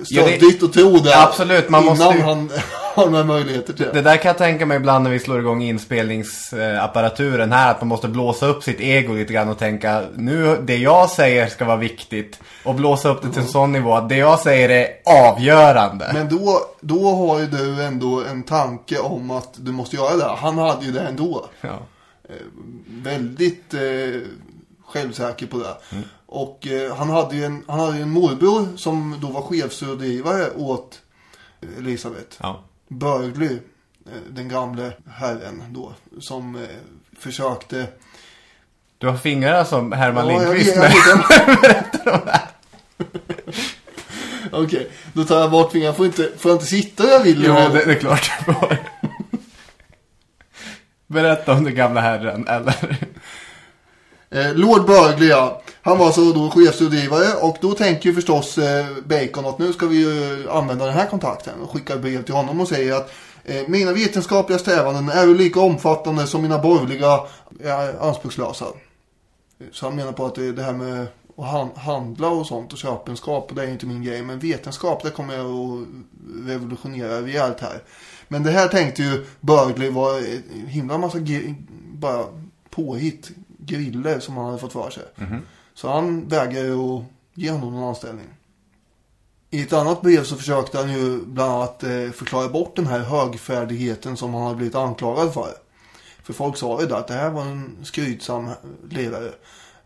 Ja, 0.10 0.24
stöddigt 0.24 0.64
att 0.64 0.74
tro 0.74 0.98
det. 0.98 1.24
Absolut, 1.24 1.70
man 1.70 1.84
innan 1.84 1.98
måste 1.98 2.22
han 2.22 2.50
har 2.96 3.10
några 3.10 3.24
möjligheter 3.24 3.74
till 3.74 3.86
det. 3.86 3.92
Det 3.92 4.02
där 4.02 4.18
kan 4.18 4.30
jag 4.30 4.38
tänka 4.38 4.66
mig 4.66 4.78
ibland 4.78 5.04
när 5.04 5.12
vi 5.12 5.20
slår 5.20 5.40
igång 5.40 5.64
inspelningsapparaturen 5.64 7.52
här. 7.52 7.72
Att 7.72 7.82
man 7.82 7.88
måste 7.88 8.08
blåsa 8.08 8.48
upp 8.48 8.64
sitt 8.64 8.80
ego 8.80 9.14
lite 9.14 9.34
grann 9.34 9.50
och 9.50 9.60
tänka 9.60 10.04
nu, 10.16 10.58
det 10.62 10.78
jag 10.78 11.10
säger 11.10 11.48
ska 11.48 11.66
vara 11.66 11.78
viktigt. 11.78 12.40
Och 12.64 12.76
blåsa 12.76 13.10
upp 13.10 13.22
det 13.22 13.30
till 13.30 13.42
en 13.42 13.48
sån 13.48 13.72
nivå 13.72 13.94
att 13.94 14.10
det 14.10 14.18
jag 14.18 14.40
säger 14.40 14.70
är 14.70 14.88
avgörande. 15.30 16.12
Men 16.14 16.30
då, 16.30 16.60
då 16.82 17.16
har 17.16 17.40
ju 17.40 17.48
du 17.48 17.84
ändå 17.84 18.24
en 18.24 18.44
tanke 18.44 19.00
om 19.00 19.32
att 19.32 19.54
du 19.56 19.72
måste 19.72 19.96
göra 19.96 20.18
det. 20.18 20.36
Han 20.38 20.58
hade 20.58 20.86
ju 20.86 20.92
det 20.92 21.02
ändå. 21.02 21.46
Ja. 21.62 21.80
Väldigt 22.88 23.74
eh, 23.74 23.80
självsäker 24.94 25.48
på 25.48 25.58
det. 25.58 25.76
Och 26.26 26.68
eh, 26.68 26.96
han, 26.96 27.10
hade 27.10 27.36
ju 27.36 27.44
en, 27.44 27.64
han 27.68 27.80
hade 27.80 27.98
en 27.98 28.10
morbror 28.10 28.78
som 28.78 29.18
då 29.22 29.28
var 29.28 29.42
chefsrådgivare 29.42 30.52
åt 30.56 31.02
Elisabeth. 31.78 32.38
Ja. 32.40 32.64
Börgly, 32.88 33.54
eh, 34.06 34.12
den 34.30 34.50
gamle 34.50 34.94
herren 35.10 35.64
då, 35.70 35.94
som 36.20 36.56
eh, 36.56 36.62
försökte... 37.20 37.88
Du 38.98 39.08
har 39.08 39.18
fingrarna 39.18 39.66
som 39.66 39.92
Herman 39.92 40.30
Ja, 40.30 40.40
Lindqvist 40.40 40.78
med. 40.78 40.92
jag 41.06 41.62
vet. 41.62 42.44
Okej, 44.52 44.92
då 45.14 45.24
tar 45.24 45.40
jag 45.40 45.52
bort 45.52 45.72
fingrarna. 45.72 45.96
Får 45.96 46.06
inte, 46.06 46.30
får 46.38 46.52
jag 46.52 46.56
inte 46.56 46.66
sitta 46.66 47.04
där 47.04 47.12
jag 47.12 47.24
vill? 47.24 47.44
Jo, 47.46 47.54
det, 47.54 47.86
det 47.86 47.92
är 47.92 48.00
klart 48.00 48.32
du 48.46 48.54
får. 48.54 48.78
Berätta 51.08 51.54
om 51.54 51.64
den 51.64 51.76
gamla 51.76 52.02
herren, 52.02 52.48
eller? 52.48 52.98
Eh, 54.34 54.56
Lord 54.56 54.86
Burgley, 54.86 55.30
ja. 55.30 55.62
Han 55.82 55.98
var 55.98 56.06
alltså 56.06 56.34
då 56.34 56.50
chefsrådgivare 56.50 57.34
och 57.42 57.58
då 57.62 57.74
tänker 57.74 58.10
ju 58.10 58.16
förstås 58.16 58.58
eh, 58.58 58.86
Bacon 59.06 59.46
att 59.46 59.60
nu 59.60 59.74
ska 59.74 59.86
vi 59.86 59.98
ju 59.98 60.50
använda 60.50 60.86
den 60.86 60.94
här 60.94 61.06
kontakten 61.06 61.54
och 61.62 61.72
skicka 61.72 61.98
brev 61.98 62.24
till 62.24 62.34
honom 62.34 62.62
och 62.62 62.68
säger 62.68 62.94
att 62.94 63.12
eh, 63.44 63.68
mina 63.68 63.94
vetenskapliga 63.94 64.60
strävanden 64.60 65.10
är 65.10 65.28
ju 65.28 65.38
lika 65.38 65.60
omfattande 65.60 66.28
som 66.28 66.42
mina 66.42 66.60
borgerliga 66.60 67.20
eh, 67.64 68.04
anspråkslösa. 68.04 68.66
Så 69.72 69.86
han 69.86 69.96
menar 69.96 70.12
på 70.12 70.26
att 70.26 70.36
det, 70.36 70.64
här 70.64 70.74
med 70.74 71.08
att 71.38 71.78
handla 71.78 72.28
och 72.28 72.46
sånt 72.46 72.74
och 72.74 72.80
köpenskap, 72.80 73.52
det 73.56 73.64
är 73.64 73.68
inte 73.68 73.86
min 73.86 74.04
grej. 74.04 74.24
Men 74.24 74.40
vetenskap, 74.40 75.04
det 75.04 75.10
kommer 75.10 75.34
jag 75.34 75.46
att 75.46 75.88
revolutionera 76.48 77.22
rejält 77.22 77.60
här. 77.60 77.82
Men 78.28 78.44
det 78.44 78.52
här 78.52 78.68
tänkte 78.68 79.04
ju 79.04 79.26
Burgley 79.40 79.90
var 79.90 80.18
en 80.18 80.68
himla 80.68 80.98
massa 80.98 81.18
bara 81.94 82.26
påhitt, 82.70 83.32
griller 83.66 84.20
som 84.20 84.38
han 84.38 84.46
hade 84.46 84.58
fått 84.58 84.74
för 84.74 84.90
sig. 84.90 85.04
Så 85.74 85.92
han 85.92 86.28
vägrade 86.28 86.68
ju 86.68 86.80
att 86.80 87.04
ge 87.34 87.52
honom 87.52 87.74
någon 87.74 87.84
anställning. 87.84 88.28
I 89.50 89.62
ett 89.62 89.74
annat 89.74 90.02
brev 90.02 90.24
så 90.24 90.36
försökte 90.36 90.78
han 90.78 90.94
ju 90.94 91.26
bland 91.26 91.52
annat 91.52 91.84
eh, 91.84 92.12
förklara 92.12 92.50
bort 92.50 92.76
den 92.76 92.88
här 92.88 93.00
högfärdigheten 93.00 94.18
som 94.18 94.34
han 94.34 94.44
hade 94.44 94.56
blivit 94.56 94.76
anklagad 94.76 95.34
för. 95.34 95.54
För 96.24 96.34
folk 96.34 96.58
sa 96.58 96.82
ju 96.82 96.88
då 96.88 96.96
att 96.96 97.08
det 97.08 97.14
här 97.14 97.30
var 97.30 97.42
en 97.42 97.78
skrytsam 97.84 98.50
ledare. 98.90 99.32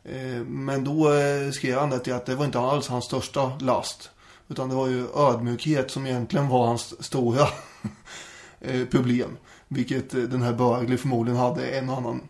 Eh, 0.03 0.43
Men 0.45 0.83
då 0.83 1.13
eh, 1.13 1.51
skrev 1.51 1.79
han 1.79 1.89
det 1.89 1.99
till 1.99 2.13
att 2.13 2.25
det 2.25 2.35
var 2.35 2.45
inte 2.45 2.59
alls 2.59 2.87
hans 2.87 3.05
största 3.05 3.51
last. 3.59 4.09
Utan 4.47 4.69
det 4.69 4.75
var 4.75 4.87
ju 4.87 5.07
ödmjukhet 5.15 5.91
som 5.91 6.07
egentligen 6.07 6.47
var 6.49 6.67
hans 6.67 7.03
stora 7.03 7.47
problem. 8.91 9.37
Vilket 9.67 10.11
den 10.11 10.41
här 10.41 10.53
Börgli 10.53 10.97
förmodligen 10.97 11.39
hade 11.39 11.67
en 11.67 11.89
och 11.89 11.97
annan 11.97 12.21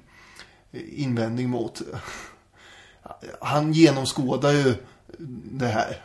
invändning 0.73 1.49
mot. 1.49 1.81
Han 3.41 3.73
genomskådar 3.73 4.51
ju 4.51 4.75
det 5.51 5.67
här. 5.67 6.01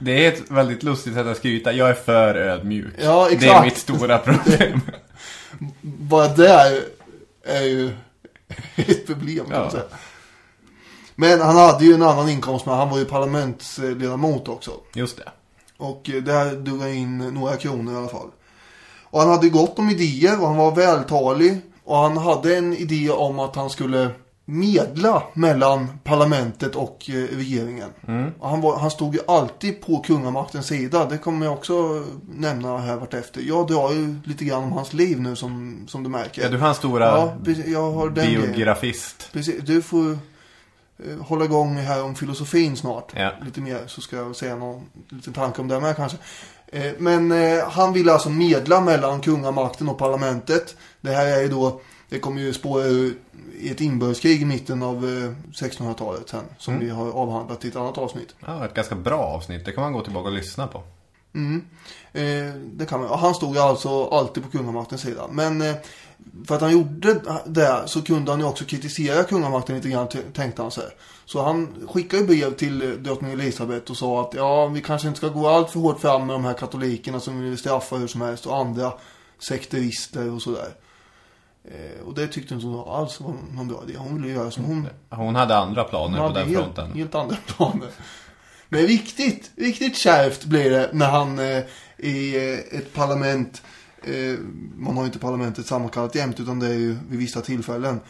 Det 0.00 0.26
är 0.26 0.32
ett 0.32 0.50
väldigt 0.50 0.82
lustigt 0.82 1.14
sätt 1.14 1.26
att 1.26 1.36
skryta. 1.36 1.72
Jag 1.72 1.88
är 1.90 1.94
för 1.94 2.34
ödmjuk. 2.34 2.94
Ja, 2.98 3.24
Det 3.30 3.34
är 3.34 3.36
exakt. 3.36 3.64
mitt 3.64 3.76
stora 3.76 4.18
problem. 4.24 4.80
Bara 5.82 6.28
där 6.28 6.82
är 7.44 7.62
ju 7.62 7.90
ett 8.76 9.06
problem 9.06 9.46
Ja. 9.50 9.70
Men 11.14 11.40
han 11.40 11.56
hade 11.56 11.84
ju 11.84 11.94
en 11.94 12.02
annan 12.02 12.28
inkomst 12.28 12.66
men 12.66 12.74
han 12.74 12.90
var 12.90 12.98
ju 12.98 13.04
parlamentsledamot 13.04 14.48
också. 14.48 14.70
Just 14.94 15.16
det. 15.16 15.28
Och 15.76 16.10
där 16.22 16.54
drog 16.56 16.80
han 16.80 16.92
in 16.92 17.18
några 17.18 17.56
kronor 17.56 17.94
i 17.94 17.96
alla 17.96 18.08
fall. 18.08 18.28
Och 19.04 19.20
han 19.20 19.30
hade 19.30 19.48
gott 19.48 19.78
om 19.78 19.90
idéer 19.90 20.40
och 20.40 20.46
han 20.48 20.56
var 20.56 20.74
vältalig. 20.74 21.60
Och 21.88 21.96
han 21.96 22.16
hade 22.16 22.56
en 22.56 22.76
idé 22.76 23.10
om 23.10 23.38
att 23.38 23.56
han 23.56 23.70
skulle 23.70 24.10
medla 24.44 25.22
mellan 25.34 25.88
parlamentet 26.04 26.74
och 26.74 27.10
eh, 27.10 27.12
regeringen. 27.36 27.88
Och 28.38 28.48
han, 28.48 28.60
var, 28.60 28.78
han 28.78 28.90
stod 28.90 29.14
ju 29.14 29.20
alltid 29.26 29.80
på 29.80 29.98
kungamaktens 29.98 30.66
sida. 30.66 31.04
Det 31.04 31.18
kommer 31.18 31.46
jag 31.46 31.54
också 31.54 32.04
nämna 32.28 32.78
här 32.78 32.96
vartefter. 32.96 33.40
Jag 33.40 33.66
drar 33.66 33.92
ju 33.92 34.16
lite 34.24 34.44
grann 34.44 34.62
om 34.64 34.72
hans 34.72 34.92
liv 34.92 35.20
nu 35.20 35.36
som, 35.36 35.84
som 35.88 36.02
du 36.02 36.08
märker. 36.10 36.42
Ja, 36.42 36.48
du 36.48 36.58
har 36.58 36.68
en 36.68 36.74
stora 36.74 37.04
Ja, 37.04 37.34
jag 37.66 37.92
har 37.92 38.10
den 38.10 38.24
grejen. 38.24 38.52
biografist. 38.52 39.28
Precis, 39.32 39.62
du 39.64 39.82
får 39.82 40.10
eh, 40.10 41.18
hålla 41.20 41.44
igång 41.44 41.76
här 41.76 42.04
om 42.04 42.14
filosofin 42.14 42.76
snart. 42.76 43.12
Ja. 43.16 43.32
Lite 43.44 43.60
mer 43.60 43.80
så 43.86 44.00
ska 44.00 44.16
jag 44.16 44.36
säga 44.36 44.56
någon 44.56 44.86
liten 45.08 45.32
tanke 45.32 45.60
om 45.60 45.68
det 45.68 45.80
med 45.80 45.96
kanske. 45.96 46.18
Eh, 46.72 46.92
men 46.98 47.32
eh, 47.32 47.68
han 47.68 47.92
ville 47.92 48.12
alltså 48.12 48.30
medla 48.30 48.80
mellan 48.80 49.20
kungamakten 49.20 49.88
och 49.88 49.98
parlamentet. 49.98 50.76
Det 51.00 51.10
här 51.10 51.26
är 51.26 51.42
ju 51.42 51.48
då, 51.48 51.80
det 52.08 52.18
kommer 52.18 52.40
ju 52.40 52.52
spåra 52.52 52.84
ur 52.84 53.14
i 53.58 53.70
ett 53.70 53.80
inbördeskrig 53.80 54.42
i 54.42 54.44
mitten 54.44 54.82
av 54.82 54.96
eh, 54.96 55.32
1600-talet 55.52 56.28
sen. 56.28 56.44
Som 56.58 56.78
vi 56.78 56.90
har 56.90 57.10
avhandlat 57.10 57.64
i 57.64 57.68
ett 57.68 57.76
annat 57.76 57.98
avsnitt. 57.98 58.34
Ja, 58.46 58.64
ett 58.64 58.74
ganska 58.74 58.94
bra 58.94 59.18
avsnitt. 59.18 59.64
Det 59.64 59.72
kan 59.72 59.82
man 59.82 59.92
gå 59.92 60.00
tillbaka 60.00 60.28
och 60.28 60.34
lyssna 60.34 60.66
på. 60.66 60.82
Eh, 62.12 62.54
det 62.54 62.86
kan 62.88 63.00
man. 63.00 63.18
Han 63.18 63.34
stod 63.34 63.54
ju 63.54 63.60
alltså 63.60 64.04
alltid 64.04 64.42
på 64.42 64.50
kungamaktens 64.50 65.00
sida. 65.00 65.28
Men 65.30 65.62
eh, 65.62 65.74
för 66.46 66.54
att 66.54 66.60
han 66.60 66.72
gjorde 66.72 67.20
det 67.46 67.82
så 67.86 68.02
kunde 68.02 68.30
han 68.30 68.40
ju 68.40 68.46
också 68.46 68.64
kritisera 68.64 69.24
kungamakten 69.24 69.76
lite 69.76 69.88
grann 69.88 70.08
tänkte 70.32 70.62
han 70.62 70.70
sig. 70.70 70.88
Så 71.24 71.42
han 71.42 71.88
skickade 71.88 72.24
brev 72.24 72.54
till 72.54 72.82
eh, 72.82 72.88
drottning 72.88 73.32
Elisabeth 73.32 73.90
och 73.90 73.96
sa 73.96 74.20
att 74.20 74.34
ja, 74.34 74.66
vi 74.66 74.80
kanske 74.80 75.08
inte 75.08 75.18
ska 75.18 75.28
gå 75.28 75.48
allt 75.48 75.70
för 75.70 75.80
hårt 75.80 76.00
fram 76.00 76.26
med 76.26 76.34
de 76.34 76.44
här 76.44 76.54
katolikerna 76.54 77.20
som 77.20 77.40
vill 77.40 77.58
straffa 77.58 77.96
hur 77.96 78.06
som 78.06 78.20
helst 78.20 78.46
och 78.46 78.56
andra 78.56 78.92
sekterister 79.38 80.30
och 80.30 80.42
sådär. 80.42 80.74
Eh, 81.70 82.06
och 82.06 82.14
det 82.14 82.26
tyckte 82.26 82.54
inte 82.54 82.66
hon 82.66 82.88
alls 82.88 83.20
var 83.20 83.34
någon 83.52 83.68
bra 83.68 83.82
idé. 83.88 83.98
Hon 83.98 84.22
ville 84.22 84.34
göra 84.34 84.50
som 84.50 84.64
hon 84.64 84.88
Hon 85.10 85.34
hade 85.34 85.56
andra 85.56 85.84
planer 85.84 86.18
hon 86.18 86.18
på 86.18 86.22
hade 86.22 86.40
den 86.40 86.48
helt, 86.48 86.64
fronten. 86.64 86.92
helt 86.92 87.14
andra 87.14 87.36
planer. 87.46 87.88
Men 88.68 88.80
riktigt, 88.86 89.50
riktigt 89.56 89.96
kärvt 89.96 90.44
blir 90.44 90.70
det 90.70 90.90
när 90.92 91.10
han 91.10 91.38
eh, 91.38 91.62
i 91.98 92.36
eh, 92.36 92.78
ett 92.78 92.94
parlament, 92.94 93.62
eh, 94.02 94.38
man 94.76 94.96
har 94.96 95.02
ju 95.02 95.06
inte 95.06 95.18
parlamentet 95.18 95.66
sammankallat 95.66 96.14
jämt 96.14 96.40
utan 96.40 96.58
det 96.60 96.66
är 96.66 96.74
ju 96.78 96.96
vid 97.08 97.18
vissa 97.18 97.40
tillfällen. 97.40 98.00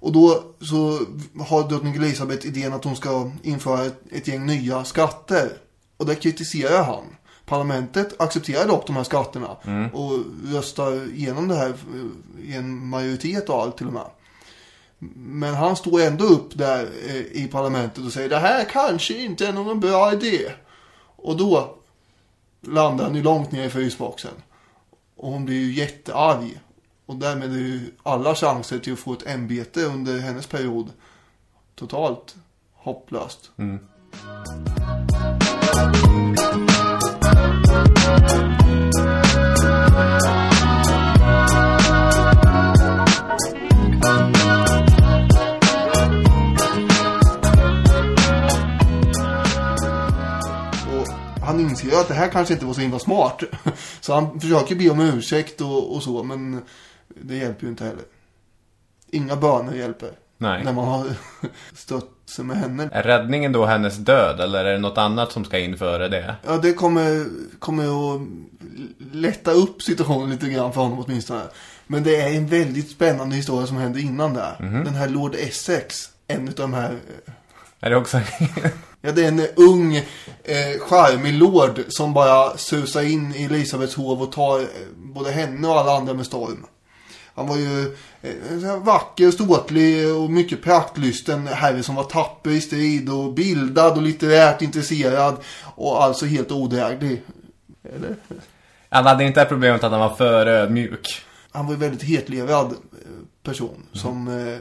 Och 0.00 0.12
då 0.12 0.44
så 0.60 1.00
har 1.44 1.68
drottning 1.68 1.94
Elisabeth 1.94 2.46
idén 2.46 2.72
att 2.72 2.84
hon 2.84 2.96
ska 2.96 3.30
införa 3.42 3.84
ett, 3.84 4.02
ett 4.12 4.28
gäng 4.28 4.46
nya 4.46 4.84
skatter. 4.84 5.48
Och 5.96 6.06
det 6.06 6.14
kritiserar 6.14 6.84
han. 6.84 7.04
Parlamentet 7.46 8.20
accepterar 8.20 8.68
dock 8.68 8.86
de 8.86 8.96
här 8.96 9.04
skatterna 9.04 9.56
och 9.92 10.18
röstar 10.44 11.14
igenom 11.14 11.48
det 11.48 11.56
här 11.56 11.68
eh, 11.68 12.50
i 12.50 12.56
en 12.56 12.86
majoritet 12.86 13.48
och 13.48 13.62
allt 13.62 13.76
till 13.76 13.86
och 13.86 13.92
med. 13.92 14.06
Men 15.16 15.54
han 15.54 15.76
står 15.76 16.00
ändå 16.00 16.24
upp 16.24 16.58
där 16.58 16.88
eh, 17.08 17.16
i 17.16 17.48
parlamentet 17.52 18.04
och 18.04 18.12
säger 18.12 18.28
det 18.28 18.38
här 18.38 18.64
kanske 18.64 19.18
inte 19.18 19.46
är 19.46 19.52
någon 19.52 19.80
bra 19.80 20.12
idé. 20.12 20.50
Och 21.16 21.36
då 21.36 21.74
landar 22.60 23.04
han 23.04 23.14
ju 23.14 23.22
långt 23.22 23.52
ner 23.52 23.64
i 23.64 23.70
frysboxen. 23.70 24.34
Och 25.16 25.32
hon 25.32 25.44
blir 25.44 25.56
ju 25.56 25.72
jättearg. 25.72 26.60
Och 27.06 27.16
därmed 27.16 27.52
är 27.52 27.58
ju 27.58 27.92
alla 28.02 28.34
chanser 28.34 28.78
till 28.78 28.92
att 28.92 28.98
få 28.98 29.12
ett 29.12 29.26
ämbete 29.26 29.84
under 29.84 30.18
hennes 30.18 30.46
period 30.46 30.90
totalt 31.74 32.34
hopplöst. 32.74 33.50
Och 33.56 35.33
att 52.04 52.08
det 52.08 52.14
här 52.14 52.28
kanske 52.28 52.54
inte 52.54 52.66
var 52.66 52.74
så 52.74 52.80
himla 52.80 52.98
smart. 52.98 53.42
Så 54.00 54.14
han 54.14 54.40
försöker 54.40 54.74
be 54.74 54.90
om 54.90 55.00
ursäkt 55.00 55.60
och, 55.60 55.94
och 55.96 56.02
så, 56.02 56.22
men 56.22 56.62
det 57.08 57.36
hjälper 57.36 57.62
ju 57.62 57.68
inte 57.68 57.84
heller. 57.84 58.02
Inga 59.10 59.36
böner 59.36 59.74
hjälper. 59.74 60.10
Nej. 60.38 60.64
När 60.64 60.72
man 60.72 60.84
har 60.84 61.06
stött 61.74 62.10
sig 62.26 62.44
med 62.44 62.56
henne. 62.56 62.88
Är 62.92 63.02
räddningen 63.02 63.52
då 63.52 63.64
hennes 63.64 63.96
död 63.96 64.40
eller 64.40 64.64
är 64.64 64.72
det 64.72 64.78
något 64.78 64.98
annat 64.98 65.32
som 65.32 65.44
ska 65.44 65.58
in 65.58 65.78
före 65.78 66.08
det? 66.08 66.36
Ja, 66.46 66.56
det 66.56 66.72
kommer, 66.72 67.26
kommer 67.58 68.14
att 68.14 68.20
lätta 69.12 69.50
upp 69.50 69.82
situationen 69.82 70.30
lite 70.30 70.48
grann 70.48 70.72
för 70.72 70.80
honom 70.80 71.04
åtminstone. 71.06 71.42
Men 71.86 72.02
det 72.02 72.20
är 72.20 72.36
en 72.36 72.46
väldigt 72.46 72.90
spännande 72.90 73.36
historia 73.36 73.66
som 73.66 73.76
händer 73.76 74.00
innan 74.00 74.34
där. 74.34 74.56
Den 74.60 74.94
här 74.94 75.08
Lord 75.08 75.34
Essex, 75.34 76.10
en 76.26 76.48
av 76.48 76.54
de 76.54 76.74
här 76.74 76.98
Är 77.80 77.90
det 77.90 77.96
också... 77.96 78.20
Ja, 79.06 79.12
det 79.12 79.24
är 79.24 79.28
en 79.28 79.46
ung, 79.56 79.96
eh, 79.96 80.80
charmig 80.80 81.34
lord 81.34 81.84
som 81.88 82.14
bara 82.14 82.56
susar 82.56 83.02
in 83.02 83.34
i 83.34 83.44
Elisabeths 83.44 83.94
hov 83.94 84.22
och 84.22 84.32
tar 84.32 84.60
eh, 84.60 84.66
både 84.96 85.30
henne 85.30 85.68
och 85.68 85.78
alla 85.78 85.96
andra 85.96 86.14
med 86.14 86.26
storm. 86.26 86.66
Han 87.34 87.46
var 87.48 87.56
ju 87.56 87.96
eh, 88.22 88.76
vacker, 88.82 89.30
ståtlig 89.30 90.14
och 90.14 90.30
mycket 90.30 90.62
praktlysten 90.62 91.46
herre 91.46 91.82
som 91.82 91.94
var 91.94 92.04
tapper 92.04 92.50
i 92.50 92.60
strid 92.60 93.10
och 93.10 93.32
bildad 93.32 93.96
och 93.96 94.02
litterärt 94.02 94.62
intresserad 94.62 95.36
och 95.74 96.04
alltså 96.04 96.26
helt 96.26 96.52
odräglig. 96.52 97.22
Eller? 97.94 98.16
Han 98.88 99.06
hade 99.06 99.24
inte 99.24 99.40
det 99.40 99.48
problemet 99.48 99.84
att 99.84 99.92
han 99.92 100.00
var 100.00 100.14
för 100.14 100.46
ödmjuk. 100.46 101.22
Han 101.52 101.66
var 101.66 101.72
ju 101.72 101.78
väldigt 101.78 102.02
hetlevrad 102.02 102.66
eh, 102.66 103.08
person 103.42 103.82
som 103.92 104.28
eh, 104.28 104.58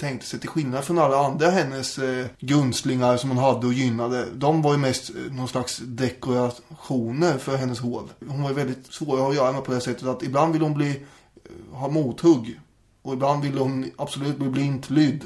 tänkte 0.00 0.26
sig 0.26 0.40
till 0.40 0.48
skillnad 0.48 0.84
från 0.84 0.98
alla 0.98 1.26
andra 1.26 1.50
hennes 1.50 1.98
eh, 1.98 2.26
gunstlingar 2.38 3.16
som 3.16 3.30
hon 3.30 3.38
hade 3.38 3.66
och 3.66 3.72
gynnade. 3.72 4.26
De 4.34 4.62
var 4.62 4.72
ju 4.72 4.78
mest 4.78 5.10
eh, 5.10 5.32
någon 5.32 5.48
slags 5.48 5.78
dekorationer 5.78 7.38
för 7.38 7.56
hennes 7.56 7.80
hov. 7.80 8.10
Hon 8.28 8.42
var 8.42 8.50
ju 8.50 8.56
väldigt 8.56 8.92
svår 8.92 9.14
att 9.14 9.20
ha 9.20 9.28
att 9.28 9.36
göra 9.36 9.52
med 9.52 9.64
på 9.64 9.72
det 9.72 9.80
sättet 9.80 10.08
att 10.08 10.22
ibland 10.22 10.52
ville 10.52 10.64
hon 10.64 10.74
bli, 10.74 10.90
eh, 10.90 11.78
ha 11.78 11.88
mothugg. 11.88 12.60
Och 13.02 13.12
ibland 13.12 13.42
ville 13.42 13.60
hon 13.60 13.90
absolut 13.96 14.38
bli 14.38 14.48
blint 14.48 14.90
lydd. 14.90 15.24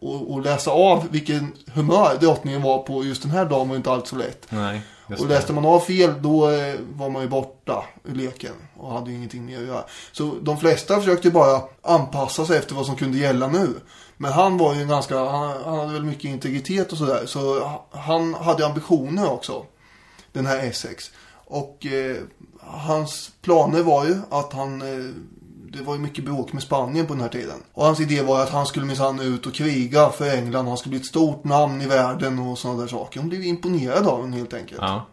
Och, 0.00 0.32
och 0.32 0.42
läsa 0.42 0.70
av 0.70 1.08
vilken 1.10 1.52
humör 1.74 2.16
drottningen 2.20 2.62
var 2.62 2.78
på 2.78 3.04
just 3.04 3.22
den 3.22 3.30
här 3.30 3.44
dagen 3.44 3.68
var 3.68 3.74
ju 3.74 3.76
inte 3.76 3.90
alls 3.90 4.08
så 4.08 4.16
lätt. 4.16 4.46
Nej 4.48 4.82
just 5.12 5.22
Och 5.22 5.28
läste 5.28 5.52
man 5.52 5.64
av 5.66 5.80
fel 5.80 6.22
då 6.22 6.50
eh, 6.50 6.74
var 6.94 7.08
man 7.10 7.22
ju 7.22 7.28
borta 7.28 7.84
ur 8.04 8.14
leken 8.14 8.52
och 8.76 8.92
hade 8.92 9.10
ju 9.10 9.16
ingenting 9.16 9.44
mer 9.46 9.60
att 9.60 9.66
göra. 9.66 9.84
Så 10.12 10.34
de 10.42 10.58
flesta 10.58 10.98
försökte 11.00 11.28
ju 11.28 11.34
bara 11.34 11.62
anpassa 11.82 12.46
sig 12.46 12.58
efter 12.58 12.74
vad 12.74 12.86
som 12.86 12.96
kunde 12.96 13.18
gälla 13.18 13.46
nu. 13.48 13.68
Men 14.16 14.32
han 14.32 14.58
var 14.58 14.74
ju 14.74 14.82
en 14.82 14.88
ganska, 14.88 15.18
han, 15.18 15.62
han 15.64 15.78
hade 15.78 15.92
väl 15.92 16.04
mycket 16.04 16.24
integritet 16.24 16.92
och 16.92 16.98
sådär. 16.98 17.26
Så 17.26 17.60
ha- 17.60 17.86
han 17.90 18.34
hade 18.34 18.66
ambitioner 18.66 19.30
också. 19.30 19.66
Den 20.32 20.46
här 20.46 20.58
Essex. 20.58 21.10
Och 21.44 21.86
eh, 21.86 22.16
hans 22.60 23.30
planer 23.42 23.82
var 23.82 24.04
ju 24.04 24.16
att 24.30 24.52
han 24.52 24.82
eh, 24.82 25.10
det 25.72 25.82
var 25.82 25.94
ju 25.94 26.00
mycket 26.00 26.24
bråk 26.24 26.52
med 26.52 26.62
Spanien 26.62 27.06
på 27.06 27.12
den 27.14 27.22
här 27.22 27.28
tiden. 27.28 27.62
Och 27.72 27.84
hans 27.84 28.00
idé 28.00 28.22
var 28.22 28.42
att 28.42 28.50
han 28.50 28.66
skulle 28.66 28.86
minsann 28.86 29.20
ut 29.20 29.46
och 29.46 29.54
kriga 29.54 30.10
för 30.10 30.30
England. 30.36 30.68
Han 30.68 30.76
skulle 30.76 30.90
bli 30.90 31.00
ett 31.00 31.06
stort 31.06 31.44
namn 31.44 31.82
i 31.82 31.86
världen 31.86 32.38
och 32.38 32.58
sådana 32.58 32.80
där 32.80 32.88
saker. 32.88 33.20
Hon 33.20 33.28
blev 33.28 33.44
imponerad 33.44 34.06
av 34.06 34.16
honom 34.16 34.32
helt 34.32 34.54
enkelt. 34.54 34.80
Ja. 34.80 35.06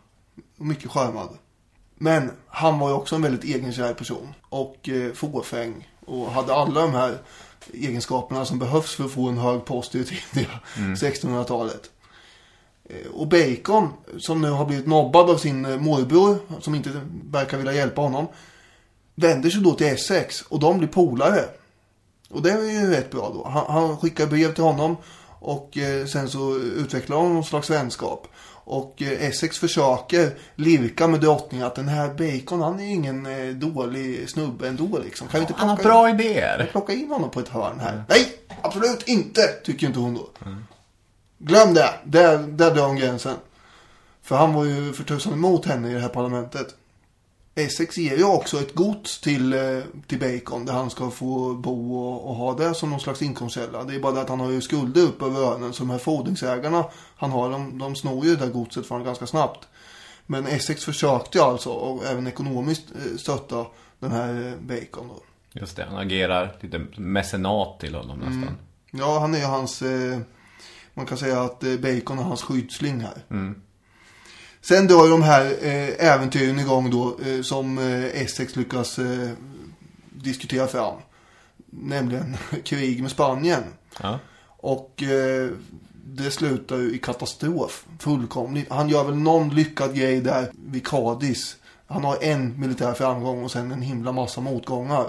Och 0.60 0.66
mycket 0.66 0.92
charmad. 0.92 1.30
Men 1.96 2.32
han 2.48 2.80
var 2.80 2.90
ju 2.90 2.96
också 2.96 3.16
en 3.16 3.22
väldigt 3.22 3.44
egenkär 3.44 3.94
person. 3.94 4.34
Och 4.50 4.90
eh, 4.90 5.14
fåfäng. 5.14 5.90
Och 6.06 6.32
hade 6.32 6.54
alla 6.54 6.82
de 6.82 6.94
här 6.94 7.18
egenskaperna 7.74 8.46
som 8.46 8.60
behövs 8.60 8.96
för 8.96 9.06
att 9.06 9.12
få 9.12 9.28
en 9.28 9.38
hög 9.38 9.66
post 9.66 9.96
i 9.96 10.00
det 10.00 10.06
tidiga 10.06 10.50
1600-talet. 10.78 11.90
Eh, 12.90 13.12
Och 13.14 13.28
Bacon, 13.28 13.90
som 14.18 14.42
nu 14.42 14.50
har 14.50 14.66
blivit 14.66 14.88
nobbad 14.88 15.30
av 15.30 15.38
sin 15.38 15.66
eh, 15.66 15.78
morbror, 15.80 16.38
som 16.62 16.76
inte 16.76 16.90
verkar 17.32 17.58
vilja 17.58 17.74
hjälpa 17.74 18.02
honom, 18.02 18.28
vänder 19.20 19.50
sig 19.50 19.62
då 19.62 19.74
till 19.74 19.88
Essex 19.88 20.42
och 20.42 20.60
de 20.60 20.78
blir 20.78 20.88
polare. 20.88 21.46
Och 22.30 22.42
det 22.42 22.52
är 22.52 22.64
ju 22.64 22.90
rätt 22.92 23.12
bra 23.12 23.32
då. 23.34 23.48
Han, 23.50 23.66
han 23.68 23.98
skickar 23.98 24.28
brev 24.28 24.54
till 24.54 24.64
honom 24.64 24.98
och 25.40 25.78
eh, 25.78 26.06
sen 26.06 26.30
så 26.30 26.56
utvecklar 26.56 27.18
de 27.18 27.34
någon 27.34 27.44
slags 27.44 27.70
vänskap. 27.70 28.28
Och 28.64 29.02
eh, 29.02 29.28
Essex 29.28 29.58
försöker 29.58 30.32
lirka 30.56 31.08
med 31.08 31.20
drottningen 31.22 31.68
att 31.68 31.76
den 31.76 31.88
här 31.88 32.08
Bacon, 32.08 32.62
han 32.62 32.80
är 32.80 32.84
ju 32.84 32.92
ingen 32.92 33.26
eh, 33.26 33.56
dålig 33.56 34.30
snubbe 34.30 34.68
ändå 34.68 35.00
liksom. 35.04 35.28
Kan 35.28 35.40
vi 35.40 35.48
inte 35.48 35.54
Han 35.58 35.70
har 35.70 35.76
plocka 35.76 35.90
bra 35.90 36.10
in, 36.10 36.20
idéer. 36.20 36.70
plocka 36.72 36.94
in 36.94 37.10
honom 37.12 37.30
på 37.30 37.40
ett 37.40 37.50
hörn 37.50 37.80
här? 37.80 38.04
Nej, 38.10 38.26
absolut 38.62 39.08
inte, 39.08 39.42
tycker 39.64 39.88
inte 39.88 40.00
hon 40.00 40.14
då. 40.14 40.30
Glöm 41.38 41.74
det, 41.74 41.90
där, 42.04 42.38
där 42.38 42.76
drar 42.76 42.88
hon 42.88 42.96
gränsen. 42.96 43.36
För 44.24 44.36
han 44.36 44.54
var 44.54 44.66
ju 44.66 44.94
för 44.94 45.04
tusan 45.04 45.34
emot 45.34 45.66
henne 45.66 45.92
i 45.92 45.94
det 45.94 46.00
här 46.00 46.10
parlamentet. 46.10 46.76
Essex 47.60 47.98
ger 47.98 48.18
ju 48.18 48.24
också 48.24 48.60
ett 48.60 48.76
gods 48.76 49.22
till, 49.22 49.54
eh, 49.54 49.80
till 50.08 50.20
Bacon 50.20 50.66
där 50.66 50.74
han 50.74 50.90
ska 50.90 51.12
få 51.12 51.54
bo 51.54 51.96
och, 51.96 52.30
och 52.30 52.36
ha 52.36 52.54
det 52.54 52.74
som 52.74 52.90
någon 52.90 53.00
slags 53.00 53.22
inkomstkälla. 53.22 53.84
Det 53.84 53.96
är 53.96 54.00
bara 54.00 54.14
det 54.14 54.22
att 54.22 54.30
han 54.30 54.40
har 54.40 54.52
ju 54.52 54.62
skulder 54.62 55.02
upp 55.02 55.22
över 55.22 55.40
öronen 55.40 55.74
så 55.74 55.84
de 55.84 55.90
här 55.90 55.98
fordringsägarna 55.98 56.86
han 57.16 57.32
har, 57.32 57.52
de, 57.52 57.78
de 57.78 57.96
snor 57.96 58.26
ju 58.26 58.36
det 58.36 58.46
där 58.46 58.52
godset 58.52 58.90
honom 58.90 59.06
ganska 59.06 59.28
snabbt. 59.28 59.68
Men 60.26 60.48
Essex 60.48 60.86
försökte 60.86 61.38
ju 61.38 61.44
alltså 61.44 61.70
och 61.70 62.06
även 62.06 62.28
ekonomiskt 62.28 62.86
eh, 62.92 63.18
stötta 63.18 63.66
den 64.00 64.12
här 64.12 64.48
eh, 64.48 64.54
Bacon 64.68 65.08
då. 65.08 65.24
Just 65.54 65.76
det, 65.76 65.86
han 65.86 65.98
agerar 65.98 66.58
lite 66.62 66.86
mecenat 66.98 67.80
till 67.80 67.96
honom 67.96 68.18
nästan. 68.20 68.58
Ja, 68.92 69.20
han 69.20 69.36
är 69.36 69.40
ju 69.40 69.46
hans, 69.46 69.84
man 70.94 71.06
kan 71.06 71.18
säga 71.18 71.42
att 71.42 71.60
Bacon 71.60 72.20
är 72.20 72.24
hans 72.24 72.42
skyddsling 72.42 73.00
här. 73.00 73.24
Sen 74.62 74.88
drar 74.88 75.06
ju 75.06 75.12
de 75.12 75.24
här 75.24 75.46
eh, 75.62 76.08
äventyren 76.08 76.60
igång 76.60 76.92
då 76.92 77.20
eh, 77.26 77.42
som 77.42 77.78
eh, 77.78 78.22
Essex 78.22 78.56
lyckas 78.56 79.00
eh, 79.00 79.30
diskutera 80.10 80.68
fram. 80.68 80.96
Nämligen 81.70 82.38
krig 82.64 83.02
med 83.02 83.12
Spanien. 83.12 83.64
Ja. 84.02 84.20
Och 84.48 85.04
eh, 85.04 85.50
det 86.06 86.32
slutar 86.32 86.78
ju 86.78 86.96
i 86.96 86.98
katastrof. 86.98 87.86
Fullkomligt. 88.00 88.72
Han 88.72 88.90
gör 88.90 89.04
väl 89.04 89.16
någon 89.16 89.50
lyckad 89.50 89.96
grej 89.96 90.22
där 90.22 90.52
vid 90.66 90.88
Cadiz. 90.88 91.56
Han 91.88 92.04
har 92.04 92.24
en 92.24 92.60
militär 92.60 92.94
framgång 92.94 93.44
och 93.44 93.52
sen 93.52 93.72
en 93.72 93.82
himla 93.82 94.12
massa 94.12 94.42
motgångar. 94.42 95.06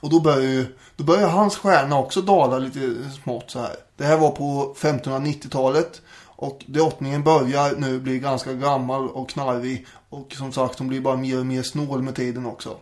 Och 0.00 0.10
då 0.10 0.20
börjar 0.20 0.40
ju, 0.40 0.66
då 0.96 1.04
börjar 1.04 1.28
hans 1.28 1.56
stjärna 1.56 1.98
också 1.98 2.22
dala 2.22 2.58
lite 2.58 3.10
smått 3.24 3.50
så 3.50 3.58
här. 3.58 3.76
Det 3.96 4.04
här 4.04 4.18
var 4.18 4.30
på 4.30 4.74
1590-talet. 4.78 6.02
Och 6.42 6.64
drottningen 6.66 7.22
börjar 7.22 7.76
nu 7.76 8.00
bli 8.00 8.18
ganska 8.18 8.52
gammal 8.52 9.08
och 9.08 9.30
knarrig. 9.30 9.86
Och 10.08 10.32
som 10.32 10.52
sagt, 10.52 10.78
hon 10.78 10.88
blir 10.88 11.00
bara 11.00 11.16
mer 11.16 11.38
och 11.38 11.46
mer 11.46 11.62
snål 11.62 12.02
med 12.02 12.14
tiden 12.14 12.46
också. 12.46 12.76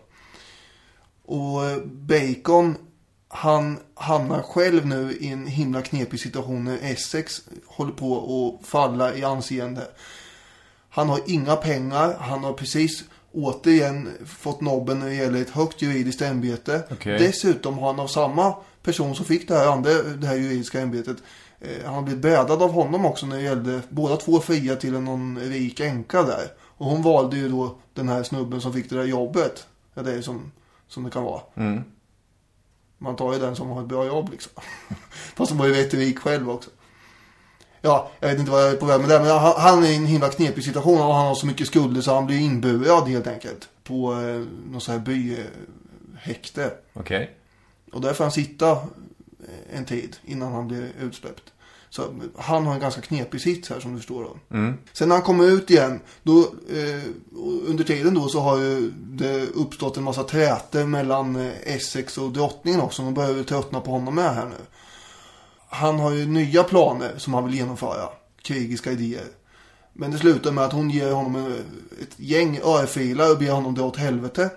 Och 1.25 1.65
eh, 1.65 1.77
Bacon, 1.85 2.75
han 3.27 3.79
hamnar 3.93 4.41
själv 4.41 4.85
nu 4.85 5.17
i 5.19 5.27
en 5.27 5.47
himla 5.47 5.81
knepig 5.81 6.19
situation 6.19 6.63
när 6.63 6.77
Essex 6.81 7.41
håller 7.65 7.91
på 7.91 8.59
att 8.61 8.67
falla 8.67 9.15
i 9.15 9.23
anseende. 9.23 9.87
Han 10.89 11.09
har 11.09 11.19
inga 11.25 11.55
pengar, 11.55 12.15
han 12.19 12.43
har 12.43 12.53
precis 12.53 13.03
återigen 13.31 14.09
fått 14.25 14.61
nobben 14.61 14.99
när 14.99 15.07
det 15.07 15.15
gäller 15.15 15.41
ett 15.41 15.49
högt 15.49 15.81
juridiskt 15.81 16.21
ämbete. 16.21 16.83
Okej. 16.91 17.19
Dessutom 17.19 17.77
har 17.77 17.87
han 17.87 17.99
av 17.99 18.07
samma 18.07 18.55
person 18.83 19.15
som 19.15 19.25
fick 19.25 19.47
det 19.47 19.55
här 19.55 19.67
andra, 19.67 20.03
det 20.03 20.27
här 20.27 20.35
juridiska 20.35 20.81
ämbetet, 20.81 21.17
han 21.85 21.93
har 21.93 22.01
blivit 22.01 22.21
bädad 22.21 22.61
av 22.61 22.71
honom 22.71 23.05
också 23.05 23.25
när 23.25 23.35
det 23.35 23.43
gällde 23.43 23.81
båda 23.89 24.17
två 24.17 24.39
fria 24.39 24.75
till 24.75 24.93
någon 24.93 25.39
rik 25.39 25.79
änka 25.79 26.23
där. 26.23 26.51
Och 26.59 26.85
hon 26.85 27.01
valde 27.01 27.37
ju 27.37 27.49
då 27.49 27.75
den 27.93 28.09
här 28.09 28.23
snubben 28.23 28.61
som 28.61 28.73
fick 28.73 28.89
det 28.89 28.95
där 28.95 29.05
jobbet. 29.05 29.67
Ja, 29.93 30.01
det 30.01 30.13
är 30.13 30.21
som, 30.21 30.51
som 30.87 31.03
det 31.03 31.09
kan 31.09 31.23
vara. 31.23 31.41
Man 32.97 33.15
tar 33.15 33.33
ju 33.33 33.39
den 33.39 33.55
som 33.55 33.69
har 33.69 33.81
ett 33.81 33.87
bra 33.87 34.05
jobb 34.05 34.29
liksom. 34.31 34.51
Fast 35.35 35.51
han 35.51 35.57
var 35.57 35.67
ju 35.67 35.73
rätt 35.73 35.93
rik 35.93 36.19
själv 36.19 36.49
också. 36.49 36.69
Ja, 37.81 38.11
jag 38.19 38.29
vet 38.29 38.39
inte 38.39 38.51
vad 38.51 38.63
jag 38.63 38.71
är 38.71 38.77
på 38.77 38.85
väg 38.85 38.99
med 38.99 39.09
det. 39.09 39.19
Men 39.19 39.29
han, 39.29 39.53
han 39.57 39.83
är 39.83 39.87
i 39.87 39.95
en 39.95 40.05
himla 40.05 40.29
knepig 40.29 40.63
situation 40.63 41.01
och 41.01 41.13
han 41.13 41.27
har 41.27 41.35
så 41.35 41.45
mycket 41.45 41.67
skulder 41.67 42.01
så 42.01 42.13
han 42.13 42.25
blir 42.25 42.39
inburad 42.39 43.07
helt 43.07 43.27
enkelt. 43.27 43.69
På 43.83 44.13
eh, 44.13 44.45
någon 44.71 44.81
sån 44.81 44.93
här 44.93 45.01
byhäkte. 45.01 46.73
Okej. 46.93 47.37
Och 47.93 48.01
där 48.01 48.13
får 48.13 48.23
han 48.23 48.31
sitta 48.31 48.71
eh, 48.71 48.83
en 49.73 49.85
tid 49.85 50.15
innan 50.25 50.51
han 50.53 50.67
blir 50.67 50.91
utsläppt. 51.01 51.43
Så 51.89 52.03
han 52.37 52.65
har 52.65 52.73
en 52.73 52.79
ganska 52.79 53.01
knepig 53.01 53.41
sits 53.41 53.69
här 53.69 53.79
som 53.79 53.91
du 53.91 53.97
förstår 53.97 54.23
då. 54.23 54.37
Sen 54.93 55.09
när 55.09 55.15
han 55.15 55.23
kommer 55.25 55.45
ut 55.45 55.69
igen, 55.69 55.99
då, 56.23 56.39
eh, 56.69 57.03
under 57.67 57.83
tiden 57.83 58.13
då 58.13 58.27
så 58.27 58.39
har 58.39 58.57
ju 58.57 58.91
det 58.97 59.45
uppstått 59.47 59.97
en 59.97 60.03
massa 60.03 60.23
trätor 60.23 60.85
mellan 60.85 61.35
eh, 61.35 61.51
Essex 61.75 62.17
och 62.17 62.31
drottningen 62.31 62.81
också. 62.81 63.01
De 63.01 63.13
börjar 63.13 63.31
ju 63.35 63.43
tröttna 63.43 63.81
på 63.81 63.91
honom 63.91 64.15
med 64.15 64.35
här 64.35 64.45
nu. 64.45 64.55
Han 65.69 65.99
har 65.99 66.11
ju 66.11 66.25
nya 66.25 66.63
planer 66.63 67.11
som 67.17 67.33
han 67.33 67.45
vill 67.45 67.55
genomföra. 67.55 68.09
Krigiska 68.41 68.91
idéer. 68.91 69.25
Men 69.93 70.11
det 70.11 70.17
slutar 70.17 70.51
med 70.51 70.63
att 70.63 70.73
hon 70.73 70.89
ger 70.89 71.11
honom 71.11 71.35
en- 71.35 71.53
ett 72.01 72.13
gäng 72.19 72.59
örfilar 72.63 73.31
och 73.31 73.37
ber 73.39 73.51
honom 73.51 73.75
dra 73.75 73.83
åt 73.85 73.97
helvete. 73.97 74.49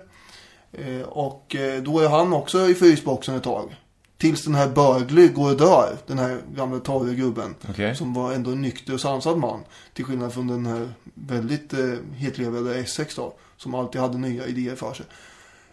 Eh, 0.71 1.01
och 1.01 1.55
eh, 1.55 1.83
då 1.83 1.99
är 1.99 2.09
han 2.09 2.33
också 2.33 2.69
i 2.69 2.75
frysboxen 2.75 3.35
ett 3.35 3.43
tag. 3.43 3.75
Tills 4.17 4.45
den 4.45 4.55
här 4.55 4.69
Burgley 4.69 5.27
går 5.27 5.51
och 5.51 5.57
dör. 5.57 5.97
Den 6.07 6.19
här 6.19 6.41
gamla 6.55 6.79
torra 6.79 7.13
gubben. 7.13 7.55
Okej. 7.69 7.95
Som 7.95 8.13
var 8.13 8.33
ändå 8.33 8.51
en 8.51 8.61
nykter 8.61 8.93
och 8.93 9.01
sansad 9.01 9.37
man. 9.37 9.59
Till 9.93 10.05
skillnad 10.05 10.33
från 10.33 10.47
den 10.47 10.65
här 10.65 10.89
väldigt 11.13 11.73
eh, 11.73 11.93
hetlevade 12.15 12.75
Essex 12.75 13.15
då. 13.15 13.33
Som 13.57 13.75
alltid 13.75 14.01
hade 14.01 14.17
nya 14.17 14.45
idéer 14.45 14.75
för 14.75 14.93
sig. 14.93 15.05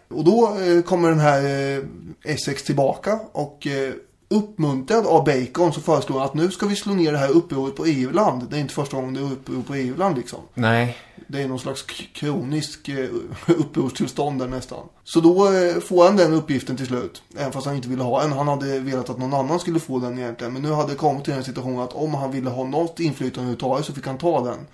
Och 0.07 0.23
då 0.23 0.57
eh, 0.59 0.81
kommer 0.81 1.09
den 1.09 1.19
här 1.19 1.43
eh, 1.43 1.83
Essex 2.23 2.63
tillbaka. 2.63 3.19
Och 3.31 3.67
eh, 3.67 3.93
uppmuntrad 4.33 5.05
av 5.05 5.23
Bacon 5.23 5.73
så 5.73 5.81
föreslår 5.81 6.19
han 6.19 6.27
att 6.27 6.33
nu 6.33 6.51
ska 6.51 6.65
vi 6.65 6.75
slå 6.75 6.93
ner 6.93 7.11
det 7.11 7.17
här 7.17 7.29
upproret 7.29 7.75
på 7.75 7.87
Irland. 7.87 8.49
Det 8.49 8.55
är 8.55 8.59
inte 8.59 8.73
första 8.73 8.97
gången 8.97 9.13
det 9.13 9.19
är 9.19 9.31
uppror 9.31 9.61
på 9.61 9.75
Irland 9.75 10.17
liksom. 10.17 10.39
Nej. 10.53 10.97
Det 11.27 11.41
är 11.41 11.47
någon 11.47 11.59
slags 11.59 11.85
kronisk 12.13 12.89
eh, 12.89 13.09
upprorstillstånd 13.47 14.39
där 14.39 14.47
nästan. 14.47 14.79
Så 15.03 15.19
då 15.19 15.53
eh, 15.53 15.79
får 15.79 16.05
han 16.05 16.17
den 16.17 16.33
uppgiften 16.33 16.77
till 16.77 16.87
slut. 16.87 17.23
Även 17.37 17.51
fast 17.51 17.65
han 17.65 17.75
inte 17.75 17.89
ville 17.89 18.03
ha 18.03 18.23
en. 18.23 18.31
Han 18.31 18.47
hade 18.47 18.79
velat 18.79 19.09
att 19.09 19.17
någon 19.17 19.33
annan 19.33 19.59
skulle 19.59 19.79
få 19.79 19.99
den 19.99 20.19
egentligen. 20.19 20.53
Men 20.53 20.61
nu 20.61 20.71
hade 20.71 20.91
det 20.91 20.95
kommit 20.95 21.23
till 21.23 21.33
den 21.33 21.43
situationen 21.43 21.79
att 21.79 21.93
om 21.93 22.13
han 22.13 22.31
ville 22.31 22.49
ha 22.49 22.63
något 22.63 22.99
inflytande 22.99 23.39
överhuvudtaget 23.39 23.85
så 23.85 23.93
fick 23.93 24.07
han 24.07 24.17
ta 24.17 24.43
den 24.43 24.67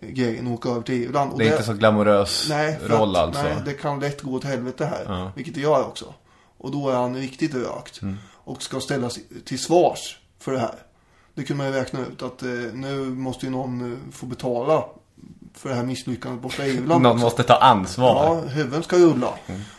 eh, 0.00 0.08
grejen 0.08 0.46
och 0.46 0.52
åka 0.52 0.68
över 0.68 0.82
till. 0.82 1.16
Och 1.16 1.38
Det 1.38 1.48
är 1.48 1.52
inte 1.52 1.64
så 1.64 1.72
glamorös 1.72 2.46
nej, 2.50 2.78
roll 2.86 3.16
att, 3.16 3.22
alltså. 3.22 3.42
Nej, 3.42 3.56
det 3.64 3.72
kan 3.72 4.00
lätt 4.00 4.22
gå 4.22 4.32
åt 4.32 4.44
helvete 4.44 4.84
här. 4.84 5.04
Ja. 5.06 5.32
Vilket 5.36 5.54
det 5.54 5.60
gör 5.60 5.86
också. 5.86 6.14
Och 6.58 6.70
då 6.70 6.88
är 6.88 6.94
han 6.94 7.16
riktigt 7.16 7.54
rökt. 7.54 8.02
Mm. 8.02 8.16
Och 8.46 8.62
ska 8.62 8.80
ställas 8.80 9.18
till 9.44 9.58
svars 9.58 10.18
för 10.38 10.52
det 10.52 10.58
här. 10.58 10.74
Det 11.34 11.44
kunde 11.44 11.64
man 11.64 11.72
ju 11.72 11.78
räkna 11.78 12.00
ut 12.00 12.22
att 12.22 12.42
eh, 12.42 12.48
nu 12.72 13.04
måste 13.04 13.46
ju 13.46 13.52
någon 13.52 13.92
eh, 13.92 13.98
få 14.12 14.26
betala 14.26 14.84
för 15.54 15.68
det 15.68 15.74
här 15.74 15.84
misslyckandet 15.84 16.42
borta 16.42 16.66
i 16.66 16.70
Irland. 16.70 17.02
Någon 17.02 17.20
måste 17.20 17.42
ta 17.42 17.54
ansvar. 17.54 18.24
Ja, 18.24 18.40
huvuden 18.40 18.82
ska 18.82 18.96
rulla. 18.96 19.34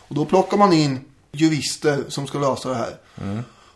Och 0.08 0.14
då 0.14 0.24
plockar 0.24 0.56
man 0.56 0.72
in 0.72 1.00
jurister 1.32 2.04
som 2.08 2.26
ska 2.26 2.38
lösa 2.38 2.68
det 2.68 2.74
här. 2.74 2.98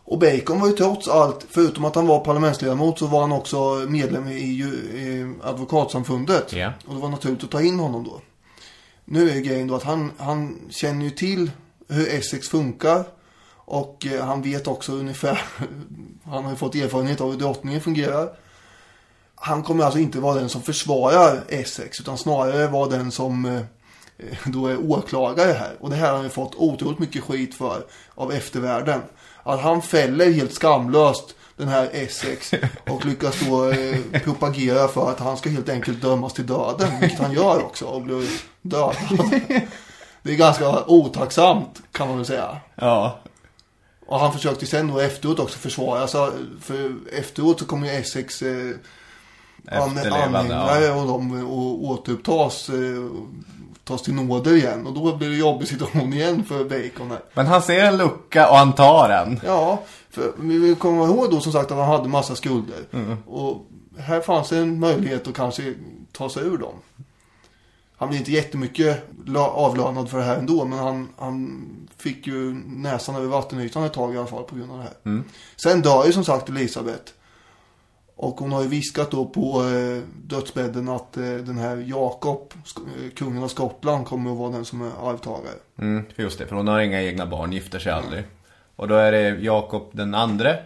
Och 0.05 0.19
Bacon 0.19 0.61
var 0.61 0.69
ju 0.69 0.73
trots 0.73 1.09
allt, 1.09 1.47
förutom 1.51 1.85
att 1.85 1.95
han 1.95 2.07
var 2.07 2.21
parlamentsledamot 2.21 2.99
så 2.99 3.07
var 3.07 3.21
han 3.21 3.33
också 3.33 3.87
medlem 3.89 4.29
i, 4.29 4.33
i 4.33 5.35
advokatsamfundet. 5.43 6.53
Ja. 6.53 6.73
Och 6.87 6.95
det 6.95 7.01
var 7.01 7.09
naturligt 7.09 7.45
att 7.45 7.51
ta 7.51 7.63
in 7.63 7.79
honom 7.79 8.05
då. 8.05 8.21
Nu 9.05 9.31
är 9.31 9.41
grejen 9.41 9.69
då 9.69 9.75
att 9.75 9.83
han, 9.83 10.13
han 10.19 10.59
känner 10.71 11.05
ju 11.05 11.11
till 11.11 11.51
hur 11.89 12.09
Essex 12.15 12.49
funkar. 12.49 13.05
Och 13.65 14.07
eh, 14.07 14.25
han 14.25 14.43
vet 14.43 14.67
också 14.67 14.93
ungefär, 14.93 15.43
han 16.25 16.45
har 16.45 16.51
ju 16.51 16.57
fått 16.57 16.75
erfarenhet 16.75 17.21
av 17.21 17.31
hur 17.31 17.39
drottningen 17.39 17.81
fungerar. 17.81 18.29
Han 19.35 19.63
kommer 19.63 19.85
alltså 19.85 19.99
inte 19.99 20.21
vara 20.21 20.35
den 20.35 20.49
som 20.49 20.63
försvarar 20.63 21.45
Essex 21.49 22.01
utan 22.01 22.19
snarare 22.19 22.67
vara 22.67 22.89
den 22.89 23.11
som 23.11 23.45
eh, 23.45 23.61
eh, 24.19 24.37
då 24.45 24.67
är 24.67 24.91
åklagare 24.91 25.53
här. 25.53 25.77
Och 25.81 25.91
det 25.91 25.97
här 25.97 26.09
har 26.09 26.15
han 26.15 26.25
ju 26.25 26.31
fått 26.31 26.55
otroligt 26.55 26.99
mycket 26.99 27.23
skit 27.23 27.55
för 27.55 27.87
av 28.15 28.33
eftervärlden. 28.33 29.01
Att 29.43 29.61
han 29.61 29.83
fäller 29.83 30.33
helt 30.33 30.55
skamlöst 30.55 31.35
den 31.57 31.69
här 31.69 31.91
Essex 31.93 32.55
och 32.91 33.07
lyckas 33.07 33.41
då 33.41 33.71
eh, 33.71 33.99
propagera 34.25 34.89
för 34.89 35.11
att 35.11 35.21
han 35.21 35.37
ska 35.37 35.51
helt 35.51 35.69
enkelt 35.69 36.03
dömas 36.03 36.33
till 36.33 36.47
döden. 36.47 37.01
Vilket 37.01 37.19
han 37.19 37.33
gör 37.33 37.65
också 37.65 37.85
och 37.85 38.03
blir 38.03 38.29
dödad. 38.63 38.97
Det 40.23 40.33
är 40.33 40.37
ganska 40.37 40.85
otacksamt 40.87 41.83
kan 41.93 42.09
man 42.09 42.17
väl 42.17 42.27
säga. 42.27 42.57
Ja. 42.75 43.19
Och 44.07 44.21
han 44.21 44.33
försökte 44.33 44.67
sen 44.67 44.89
då 44.89 44.99
efteråt 44.99 45.39
också 45.39 45.59
försvara 45.59 46.09
sig. 46.09 46.31
För 46.61 46.95
efteråt 47.13 47.59
så 47.59 47.65
kommer 47.65 47.87
ju 47.87 47.93
Essex 47.93 48.43
eh, 48.43 48.75
anhängare 49.71 50.85
ja. 50.85 50.95
och 50.95 51.07
de 51.07 51.47
och 51.47 51.85
återupptas 51.85 52.69
eh, 52.69 52.75
tas 53.85 54.03
till 54.03 54.15
nåder 54.15 54.57
igen. 54.57 54.87
Och 54.87 54.93
då 54.93 55.17
blir 55.17 55.29
det 55.31 55.37
jobbig 55.37 55.69
situation 55.69 56.13
igen 56.13 56.45
för 56.45 56.65
Bacon 56.65 57.11
här. 57.11 57.21
Men 57.35 57.47
han 57.47 57.63
ser 57.63 57.85
en 57.85 57.97
lucka 57.97 58.51
och 58.51 58.57
han 58.57 58.73
tar 58.73 59.09
den. 59.09 59.41
Ja, 59.45 59.83
för 60.11 60.33
vi 60.39 60.75
komma 60.75 61.05
ihåg 61.05 61.31
då 61.31 61.41
som 61.41 61.53
sagt 61.53 61.71
att 61.71 61.79
han 61.79 61.89
hade 61.89 62.09
massa 62.09 62.35
skulder. 62.35 62.79
Och 63.27 63.67
här 63.99 64.21
fanns 64.21 64.53
en 64.53 64.81
möjlighet 64.81 65.29
att 65.29 65.35
kanske 65.35 65.75
ta 66.13 66.29
sig 66.29 66.43
ur 66.43 66.59
dem. 66.59 66.75
Han 68.03 68.09
blev 68.09 68.21
inte 68.21 68.33
jättemycket 68.33 69.03
avlönad 69.37 70.11
för 70.11 70.19
det 70.19 70.25
här 70.25 70.37
ändå. 70.37 70.65
Men 70.65 70.79
han, 70.79 71.09
han 71.19 71.65
fick 71.97 72.27
ju 72.27 72.55
näsan 72.67 73.17
över 73.17 73.27
vattenytan 73.27 73.85
ett 73.85 73.93
tag 73.93 74.15
i 74.15 74.19
alla 74.19 74.27
fall 74.27 74.45
på 74.45 74.57
grund 74.57 74.71
av 74.71 74.79
det 74.79 74.83
här. 74.85 75.23
Sen 75.57 75.83
dör 75.83 76.07
ju 76.07 76.13
som 76.13 76.25
sagt 76.25 76.49
Elisabeth. 76.49 77.13
Och 78.17 78.41
hon 78.41 78.53
har 78.53 78.63
ju 78.63 78.69
viskat 78.69 79.11
då 79.11 79.27
på 79.27 79.65
eh, 79.69 80.03
dödsbädden 80.25 80.89
att 80.89 81.17
eh, 81.17 81.23
den 81.23 81.59
här 81.59 81.77
Jakob, 81.77 82.53
eh, 82.77 83.11
kungen 83.15 83.43
av 83.43 83.49
Skottland, 83.49 84.07
kommer 84.07 84.31
att 84.31 84.39
vara 84.39 84.53
den 84.53 84.65
som 84.65 84.83
är 84.83 85.11
arvtagare. 85.11 85.55
Mm, 85.79 86.05
just 86.17 86.39
det, 86.39 86.47
för 86.47 86.57
hon 86.57 86.69
har 86.69 86.81
inga 86.81 87.03
egna 87.03 87.27
barn, 87.27 87.53
gifter 87.53 87.79
sig 87.79 87.93
aldrig. 87.93 88.25
Och 88.77 88.89
då 88.89 88.95
är 88.95 89.13
det 89.13 89.29
Jakob 89.29 89.91
den 89.93 90.15
andre, 90.15 90.63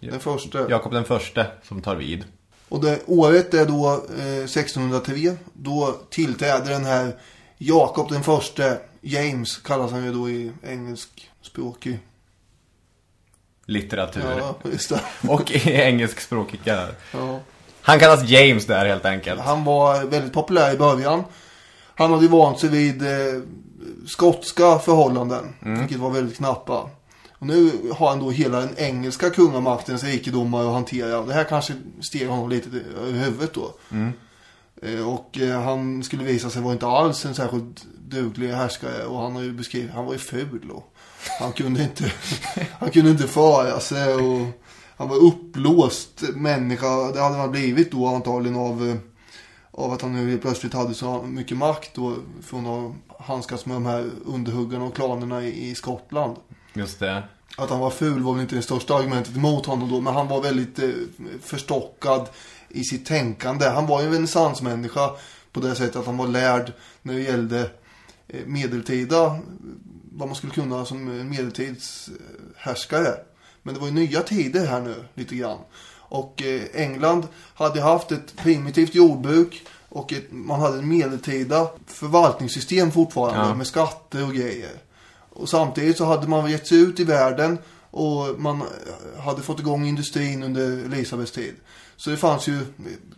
Den 0.00 0.20
första. 0.20 0.70
Jakob 0.70 0.92
den 0.92 1.04
första 1.04 1.46
som 1.62 1.82
tar 1.82 1.96
vid. 1.96 2.24
Och 2.70 2.80
det, 2.80 3.00
året 3.06 3.54
är 3.54 3.66
då 3.66 3.92
eh, 4.18 4.44
1603. 4.44 5.36
Då 5.52 5.96
tillträder 6.10 6.70
den 6.70 6.84
här 6.84 7.16
Jakob 7.58 8.08
den 8.10 8.22
första, 8.22 8.76
James 9.00 9.56
kallas 9.56 9.90
han 9.90 10.04
ju 10.04 10.12
då 10.12 10.30
i 10.30 10.52
engelskspråkig. 10.62 11.98
Litteratur. 13.66 14.22
Ja. 14.38 14.54
Och 15.28 15.50
i 15.50 15.72
engelskspråkiga. 15.72 16.88
Ja. 17.12 17.40
Han 17.82 17.98
kallas 17.98 18.28
James 18.28 18.66
där 18.66 18.86
helt 18.86 19.04
enkelt. 19.04 19.40
Han 19.40 19.64
var 19.64 20.04
väldigt 20.04 20.32
populär 20.32 20.74
i 20.74 20.76
början. 20.76 21.24
Han 21.94 22.10
hade 22.10 22.22
ju 22.22 22.28
vant 22.28 22.58
sig 22.58 22.68
vid 22.68 23.02
eh, 23.02 23.42
skotska 24.06 24.78
förhållanden. 24.78 25.54
Vilket 25.60 25.98
var 25.98 26.10
väldigt 26.10 26.36
knappa. 26.36 26.90
Och 27.40 27.46
nu 27.46 27.70
har 27.94 28.08
han 28.08 28.18
då 28.20 28.30
hela 28.30 28.60
den 28.60 28.74
engelska 28.78 29.30
kungamaktens 29.30 30.04
rikedomar 30.04 30.66
att 30.66 30.72
hantera. 30.72 31.22
Det 31.22 31.34
här 31.34 31.44
kanske 31.44 31.74
steg 32.00 32.28
honom 32.28 32.48
lite 32.50 32.68
över 33.00 33.12
huvudet 33.18 33.54
då. 33.54 33.74
Eh, 34.82 35.08
Och 35.08 35.38
eh, 35.38 35.62
han 35.62 36.02
skulle 36.02 36.24
visa 36.24 36.50
sig 36.50 36.62
vara 36.62 36.72
inte 36.72 36.86
alls 36.86 37.24
en 37.24 37.34
särskilt 37.34 37.84
duglig 38.08 38.48
härskare. 38.52 39.04
Och 39.06 39.20
han 39.20 39.34
har 39.34 39.42
ju 39.42 39.52
beskrivit, 39.52 39.90
han 39.90 40.04
var 40.04 40.12
ju 40.12 40.18
ful 40.18 40.70
och 40.70 40.94
han 41.40 41.52
kunde 41.52 41.82
inte, 41.82 42.12
han 42.78 42.90
kunde 42.90 43.10
inte 43.10 43.26
föra 43.26 43.80
sig. 43.80 44.14
Och 44.14 44.46
han 44.96 45.08
var 45.08 45.16
uppblåst 45.16 46.22
människa. 46.34 47.12
Det 47.12 47.20
hade 47.20 47.36
han 47.36 47.50
blivit 47.50 47.92
då 47.92 48.06
antagligen 48.06 48.58
av, 48.58 48.88
eh, 48.88 48.96
av 49.70 49.92
att 49.92 50.02
han 50.02 50.12
nu 50.12 50.38
plötsligt 50.38 50.74
hade 50.74 50.94
så 50.94 51.22
mycket 51.22 51.56
makt 51.56 51.94
då. 51.94 52.16
Från 52.42 52.66
att 52.66 52.92
handskas 53.26 53.66
med 53.66 53.76
de 53.76 53.86
här 53.86 54.10
underhuggarna 54.26 54.84
och 54.84 54.94
klanerna 54.94 55.42
i, 55.44 55.70
i 55.70 55.74
Skottland. 55.74 56.36
Just 56.74 56.98
det. 56.98 57.22
Att 57.56 57.70
han 57.70 57.80
var 57.80 57.90
ful 57.90 58.22
var 58.22 58.32
väl 58.32 58.42
inte 58.42 58.54
det 58.56 58.62
största 58.62 58.94
argumentet 58.94 59.36
emot 59.36 59.66
honom 59.66 59.90
då. 59.90 60.00
Men 60.00 60.14
han 60.14 60.28
var 60.28 60.40
väldigt 60.42 60.78
eh, 60.78 60.88
förstockad 61.42 62.28
i 62.68 62.84
sitt 62.84 63.06
tänkande. 63.06 63.68
Han 63.68 63.86
var 63.86 64.00
ju 64.00 64.06
en 64.06 64.12
renässansmänniska 64.12 65.10
på 65.52 65.60
det 65.60 65.74
sättet 65.74 65.96
att 65.96 66.06
han 66.06 66.16
var 66.16 66.26
lärd 66.26 66.72
när 67.02 67.14
det 67.14 67.20
gällde 67.20 67.70
eh, 68.28 68.46
medeltida, 68.46 69.38
vad 70.12 70.28
man 70.28 70.36
skulle 70.36 70.52
kunna 70.52 70.84
som 70.84 71.08
en 71.20 71.28
medeltidshärskare. 71.30 73.14
Men 73.62 73.74
det 73.74 73.80
var 73.80 73.86
ju 73.86 73.92
nya 73.94 74.20
tider 74.22 74.66
här 74.66 74.80
nu, 74.80 75.04
lite 75.14 75.36
grann. 75.36 75.58
Och 75.96 76.42
eh, 76.42 76.62
England 76.74 77.26
hade 77.54 77.80
haft 77.80 78.12
ett 78.12 78.36
primitivt 78.36 78.94
jordbruk 78.94 79.62
och 79.88 80.12
ett, 80.12 80.26
man 80.30 80.60
hade 80.60 80.78
en 80.78 80.88
medeltida 80.88 81.68
förvaltningssystem 81.86 82.90
fortfarande 82.92 83.48
Ja. 83.48 83.54
med 83.54 83.66
skatter 83.66 84.24
och 84.26 84.34
grejer. 84.34 84.70
Och 85.40 85.48
samtidigt 85.48 85.96
så 85.96 86.04
hade 86.04 86.28
man 86.28 86.50
gett 86.50 86.66
sig 86.66 86.80
ut 86.80 87.00
i 87.00 87.04
världen 87.04 87.58
och 87.90 88.40
man 88.40 88.62
hade 89.18 89.42
fått 89.42 89.60
igång 89.60 89.86
industrin 89.86 90.42
under 90.42 90.62
Elisabeths 90.84 91.32
tid. 91.32 91.54
Så 91.96 92.10
det 92.10 92.16
fanns 92.16 92.48
ju, 92.48 92.60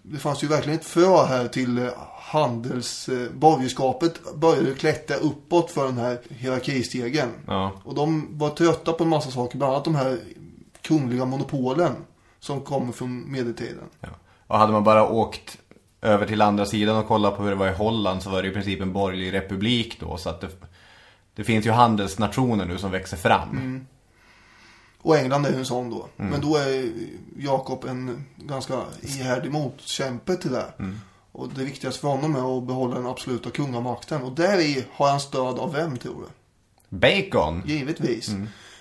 det 0.03 0.19
fanns 0.19 0.45
ju 0.45 0.47
verkligen 0.49 0.79
ett 0.79 0.85
frö 0.85 1.25
här 1.25 1.49
till 1.49 1.79
eh, 1.79 1.89
handels... 2.19 3.09
eh, 3.09 3.31
Borgerskapet 3.33 4.35
började 4.35 4.75
klättra 4.75 5.17
uppåt 5.17 5.71
för 5.71 5.85
den 5.85 5.99
här 5.99 6.19
hierarkistegen. 6.29 7.29
Ja. 7.47 7.73
Och 7.85 7.95
de 7.95 8.29
var 8.39 8.51
trötta 8.51 8.93
på 8.93 9.05
en 9.05 9.11
massa 9.11 9.31
saker, 9.31 9.59
bland 9.59 9.73
annat 9.73 9.85
de 9.85 9.95
här 9.95 10.19
kungliga 10.83 11.25
monopolen 11.25 11.93
som 12.41 12.61
kommer 12.61 12.93
från 12.93 13.33
medeltiden. 13.33 13.85
ja. 14.01 14.09
Och 14.47 14.59
hade 14.59 14.73
man 14.73 14.85
bara 14.85 15.09
åkt 15.09 15.59
över 16.03 16.27
till 16.27 16.43
andra 16.43 16.67
sidan 16.67 16.97
och 16.97 17.09
kollat 17.09 17.37
på 17.37 17.43
hur 17.43 17.51
det 17.51 17.57
var 17.57 17.69
i 17.69 17.73
Holland 17.75 18.23
så 18.23 18.31
var 18.31 18.43
det 18.43 18.49
i 18.49 18.53
princip 18.53 18.81
en 18.81 18.93
borgerlig 18.93 19.33
republik 19.33 20.01
då. 20.01 20.17
Så 20.17 20.29
att 20.29 20.41
det, 20.41 20.49
det 21.35 21.45
finns 21.45 21.67
ju 21.67 21.71
handelsnationer 21.71 22.67
nu 22.67 22.79
som 22.79 22.91
växer 22.91 23.17
fram. 23.17 23.87
Och 25.03 25.17
England 25.17 25.47
är 25.47 25.51
ju 25.51 25.59
en 25.59 25.65
sån 25.65 25.91
då. 25.91 26.09
Men 26.17 26.41
då 26.41 26.57
är 26.57 26.93
Jakob 27.39 27.85
en 27.85 28.25
ganska 28.37 28.83
ihärdig 29.03 29.53
motkämpe 29.53 30.37
till 30.37 30.53
det. 30.53 30.73
Och 31.33 31.49
det 31.49 31.65
viktigaste 31.65 32.01
för 32.01 32.09
honom 32.09 32.37
är 32.37 32.59
att 32.59 32.67
behålla 32.67 32.95
den 32.95 33.07
absoluta 33.07 33.51
kungamakten. 33.51 34.23
Och 34.23 34.33
där 34.33 34.61
i 34.61 34.85
har 34.93 35.11
han 35.11 35.21
stöd 35.21 35.59
av 35.59 35.73
vem 35.73 35.97
tror 35.97 36.15
du? 36.21 36.29
Bacon. 36.97 37.63
Givetvis. 37.67 38.31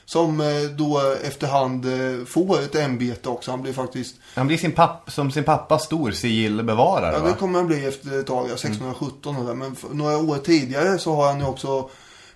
Som 0.06 0.42
eh, 0.42 0.48
då 0.78 1.02
efterhand 1.24 1.86
eh, 1.86 2.26
får 2.26 2.60
ett 2.60 2.76
ämbete 2.76 3.30
också. 3.30 3.52
Han 3.52 3.62
blir 3.62 3.74
faktiskt, 3.74 4.16
Han 4.36 4.48
blir 4.48 4.58
sin 4.58 4.72
papp, 4.72 5.12
som 5.12 5.32
sin 5.32 5.44
pappa 5.44 5.80
stor 5.80 6.12
sigillbevarare 6.12 7.16
ja 7.16 7.24
det 7.24 7.34
kommer 7.34 7.60
han 7.60 7.68
bli 7.68 7.86
efter 7.86 8.20
ett 8.20 8.28
tag, 8.28 8.48
ja, 8.50 8.54
1617 8.54 9.38
och 9.38 9.46
där. 9.46 9.54
Men 9.54 9.76
några 9.92 10.18
år 10.18 10.38
tidigare 10.38 10.98
så 10.98 11.16
har 11.16 11.28
han 11.28 11.40
ju 11.40 11.46
också 11.46 11.90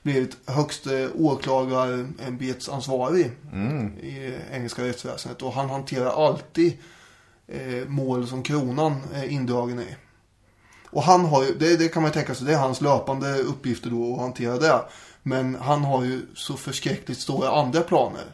blivit 0.05 0.37
högste 0.45 1.09
åklagarämbetsansvarig 1.09 3.31
i 4.01 4.33
engelska 4.51 4.83
rättsväsendet. 4.83 5.41
Och 5.41 5.53
han 5.53 5.69
hanterar 5.69 6.27
alltid 6.27 6.77
eh, 7.47 7.87
mål 7.87 8.27
som 8.27 8.43
kronan 8.43 9.01
är 9.13 9.27
indragen 9.27 9.79
i. 9.79 9.95
Och 10.89 11.03
han 11.03 11.25
har 11.25 11.43
ju, 11.43 11.53
det, 11.53 11.77
det 11.77 11.87
kan 11.87 12.01
man 12.01 12.09
ju 12.09 12.13
tänka 12.13 12.35
sig, 12.35 12.47
det 12.47 12.53
är 12.53 12.57
hans 12.57 12.81
löpande 12.81 13.37
uppgifter 13.37 13.89
då 13.89 14.13
att 14.13 14.21
hantera 14.21 14.57
det. 14.57 14.81
Men 15.23 15.55
han 15.55 15.83
har 15.83 16.03
ju 16.03 16.21
så 16.35 16.57
förskräckligt 16.57 17.19
stora 17.19 17.49
andra 17.49 17.81
planer. 17.81 18.25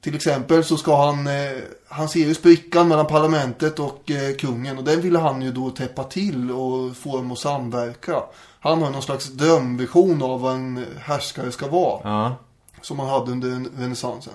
Till 0.00 0.14
exempel 0.14 0.64
så 0.64 0.76
ska 0.76 1.06
han, 1.06 1.26
eh, 1.26 1.52
han 1.88 2.08
ser 2.08 2.20
ju 2.20 2.34
sprickan 2.34 2.88
mellan 2.88 3.06
parlamentet 3.06 3.78
och 3.78 4.10
eh, 4.10 4.36
kungen 4.36 4.78
och 4.78 4.84
den 4.84 5.00
ville 5.00 5.18
han 5.18 5.42
ju 5.42 5.52
då 5.52 5.70
täppa 5.70 6.04
till 6.04 6.50
och 6.50 6.96
få 6.96 7.16
dem 7.16 7.32
att 7.32 7.38
samverka. 7.38 8.22
Han 8.60 8.82
har 8.82 8.90
någon 8.90 9.02
slags 9.02 9.26
drömvision 9.26 10.22
av 10.22 10.40
vad 10.40 10.54
en 10.54 10.86
härskare 11.00 11.52
ska 11.52 11.68
vara. 11.68 12.00
Ja. 12.04 12.36
Som 12.82 12.98
han 12.98 13.08
hade 13.08 13.32
under 13.32 13.80
renässansen. 13.80 14.34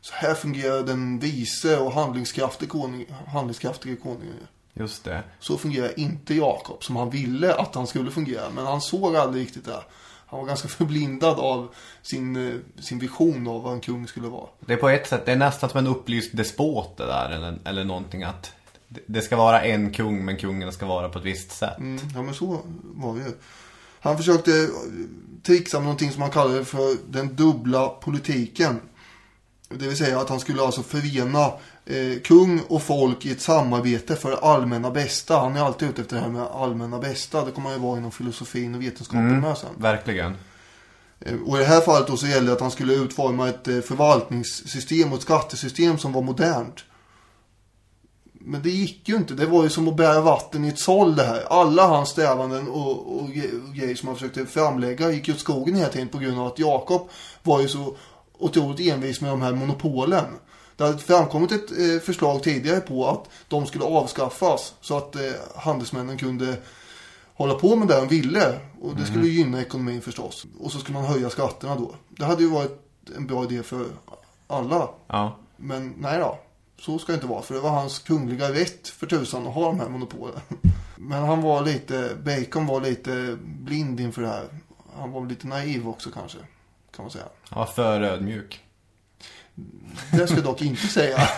Så 0.00 0.14
här 0.14 0.34
fungerar 0.34 0.82
den 0.82 1.18
vise 1.18 1.78
och 1.78 1.92
handlingskraftige 1.92 2.68
konung, 2.68 3.06
handlingskraftige 3.26 3.96
konungen. 3.96 4.34
Just 4.74 5.04
det. 5.04 5.22
Så 5.38 5.58
fungerar 5.58 6.00
inte 6.00 6.34
Jakob 6.34 6.84
som 6.84 6.96
han 6.96 7.10
ville 7.10 7.54
att 7.54 7.74
han 7.74 7.86
skulle 7.86 8.10
fungera. 8.10 8.50
Men 8.54 8.66
han 8.66 8.80
såg 8.80 9.16
aldrig 9.16 9.42
riktigt 9.42 9.64
det. 9.64 9.82
Han 10.26 10.40
var 10.40 10.46
ganska 10.46 10.68
förblindad 10.78 11.38
av 11.38 11.74
sin, 12.02 12.48
eh, 12.48 12.54
sin 12.82 12.98
vision 12.98 13.48
av 13.48 13.62
vad 13.62 13.72
en 13.72 13.80
kung 13.80 14.06
skulle 14.06 14.28
vara. 14.28 14.46
Det 14.60 14.72
är 14.72 14.76
på 14.76 14.88
ett 14.88 15.08
sätt, 15.08 15.26
det 15.26 15.32
är 15.32 15.36
nästan 15.36 15.70
som 15.70 15.78
en 15.78 15.86
upplyst 15.86 16.36
despot 16.36 16.96
det 16.96 17.06
där. 17.06 17.30
Eller, 17.30 17.58
eller 17.64 17.84
någonting 17.84 18.22
att 18.22 18.52
det- 19.06 19.22
ska 19.22 19.36
vara 19.36 19.62
en 19.62 19.92
kung 19.92 20.24
men 20.24 20.36
kungen 20.36 20.72
ska 20.72 20.86
vara 20.86 21.08
på 21.08 21.18
ett 21.18 21.24
visst 21.24 21.52
sätt. 21.52 21.78
Mm, 21.78 22.00
ja 22.14 22.22
men 22.22 22.34
så 22.34 22.60
var 22.82 23.14
det 23.14 23.20
ju. 23.20 23.32
Han 24.00 24.16
försökte 24.16 24.68
trixa 25.42 25.78
med 25.78 25.84
någonting 25.84 26.10
som 26.12 26.22
han 26.22 26.30
kallade 26.30 26.64
för 26.64 26.96
den 27.12 27.36
dubbla 27.36 27.88
politiken. 27.88 28.80
Det 29.68 29.86
vill 29.86 29.96
säga 29.96 30.20
att 30.20 30.28
han 30.28 30.40
skulle 30.40 30.62
alltså 30.62 30.82
förena 30.82 31.44
eh, 31.86 32.20
kung 32.24 32.60
och 32.68 32.82
folk 32.82 33.26
i 33.26 33.30
ett 33.30 33.40
samarbete 33.40 34.16
för 34.16 34.30
det 34.30 34.36
allmänna 34.38 34.90
bästa. 34.90 35.38
Han 35.40 35.56
är 35.56 35.60
alltid 35.60 35.88
ute 35.88 36.02
efter 36.02 36.16
det 36.16 36.22
här 36.22 36.28
med 36.28 36.42
allmänna 36.42 36.98
bästa. 36.98 37.44
Det 37.44 37.50
kommer 37.50 37.70
han 37.70 37.78
ju 37.78 37.84
vara 37.84 37.98
inom 37.98 38.10
filosofin 38.12 38.74
och 38.74 38.82
vetenskapen 38.82 39.40
med 39.40 39.58
sen. 39.58 39.68
Verkligen. 39.78 40.36
Eh, 41.20 41.34
Och 41.46 41.56
i 41.56 41.60
det 41.60 41.66
här 41.66 41.80
fallet 41.80 42.08
då 42.08 42.16
så 42.16 42.26
gällde 42.26 42.50
det 42.50 42.54
att 42.54 42.60
han 42.60 42.70
skulle 42.70 42.94
utforma 42.94 43.48
ett 43.48 43.68
eh, 43.68 43.80
förvaltningssystem 43.80 45.08
och 45.12 45.16
ett 45.18 45.22
skattesystem 45.22 45.98
som 45.98 46.12
var 46.12 46.22
modernt. 46.22 46.84
Men 48.44 48.62
det 48.62 48.70
gick 48.70 49.08
ju 49.08 49.16
inte. 49.16 49.34
Det 49.34 49.46
var 49.46 49.62
ju 49.64 49.70
som 49.70 49.88
att 49.88 49.96
bära 49.96 50.20
vatten 50.20 50.64
i 50.64 50.68
ett 50.68 50.78
såll 50.80 51.16
det 51.16 51.22
här. 51.22 51.42
Alla 51.50 51.86
hans 51.86 52.08
strävanden 52.08 52.68
och, 52.68 53.20
och, 53.20 53.30
ge- 53.30 53.50
och 53.68 53.74
grejer 53.74 53.94
som 53.94 54.08
han 54.08 54.16
försökte 54.16 54.46
framlägga 54.46 55.10
gick 55.10 55.28
ju 55.28 55.34
åt 55.34 55.40
skogen 55.40 55.74
hela 55.74 55.88
tiden 55.88 56.08
på 56.08 56.18
grund 56.18 56.38
av 56.40 56.46
att 56.46 56.58
Jakob 56.58 57.08
var 57.42 57.60
ju 57.60 57.68
så 57.68 57.96
otroligt 58.38 58.92
envis 58.92 59.20
med 59.20 59.30
de 59.30 59.42
här 59.42 59.52
monopolen. 59.52 60.24
Det 60.76 60.84
hade 60.84 60.98
framkommit 60.98 61.52
ett 61.52 61.70
eh, 61.70 62.00
förslag 62.04 62.42
tidigare 62.42 62.80
på 62.80 63.08
att 63.08 63.24
de 63.48 63.66
skulle 63.66 63.84
avskaffas 63.84 64.74
så 64.80 64.96
att 64.96 65.16
eh, 65.16 65.22
handelsmännen 65.56 66.18
kunde 66.18 66.56
hålla 67.34 67.54
på 67.54 67.76
med 67.76 67.88
det 67.88 67.96
de 67.96 68.08
ville. 68.08 68.58
Och 68.80 68.96
det 68.96 69.06
skulle 69.06 69.28
gynna 69.28 69.60
ekonomin 69.60 70.00
förstås. 70.00 70.46
Och 70.60 70.72
så 70.72 70.78
skulle 70.78 70.98
man 70.98 71.06
höja 71.06 71.30
skatterna 71.30 71.74
då. 71.76 71.94
Det 72.08 72.24
hade 72.24 72.42
ju 72.42 72.48
varit 72.50 72.80
en 73.16 73.26
bra 73.26 73.44
idé 73.44 73.62
för 73.62 73.86
alla. 74.46 74.88
Ja. 75.06 75.36
Men 75.56 75.94
nej 75.98 76.18
då. 76.18 76.38
Så 76.80 76.98
ska 76.98 77.12
det 77.12 77.14
inte 77.14 77.26
vara. 77.26 77.42
För 77.42 77.54
det 77.54 77.60
var 77.60 77.70
hans 77.70 77.98
kungliga 77.98 78.52
rätt 78.52 78.88
för 78.88 79.06
tusan 79.06 79.46
att 79.46 79.54
ha 79.54 79.64
de 79.66 79.80
här 79.80 79.88
monopolen. 79.88 80.40
Men 80.96 81.24
han 81.24 81.42
var 81.42 81.64
lite, 81.64 82.16
Bacon 82.24 82.66
var 82.66 82.80
lite 82.80 83.38
blind 83.42 84.00
inför 84.00 84.22
det 84.22 84.28
här. 84.28 84.48
Han 84.96 85.12
var 85.12 85.26
lite 85.26 85.46
naiv 85.46 85.88
också 85.88 86.10
kanske. 86.10 86.38
Kan 86.96 87.04
man 87.04 87.10
säga. 87.10 87.24
Han 87.48 87.58
var 87.58 87.66
för 87.66 88.00
ödmjuk. 88.00 88.64
Det 90.12 90.26
ska 90.26 90.36
jag 90.36 90.44
dock 90.44 90.62
inte 90.62 90.86
säga. 90.86 91.18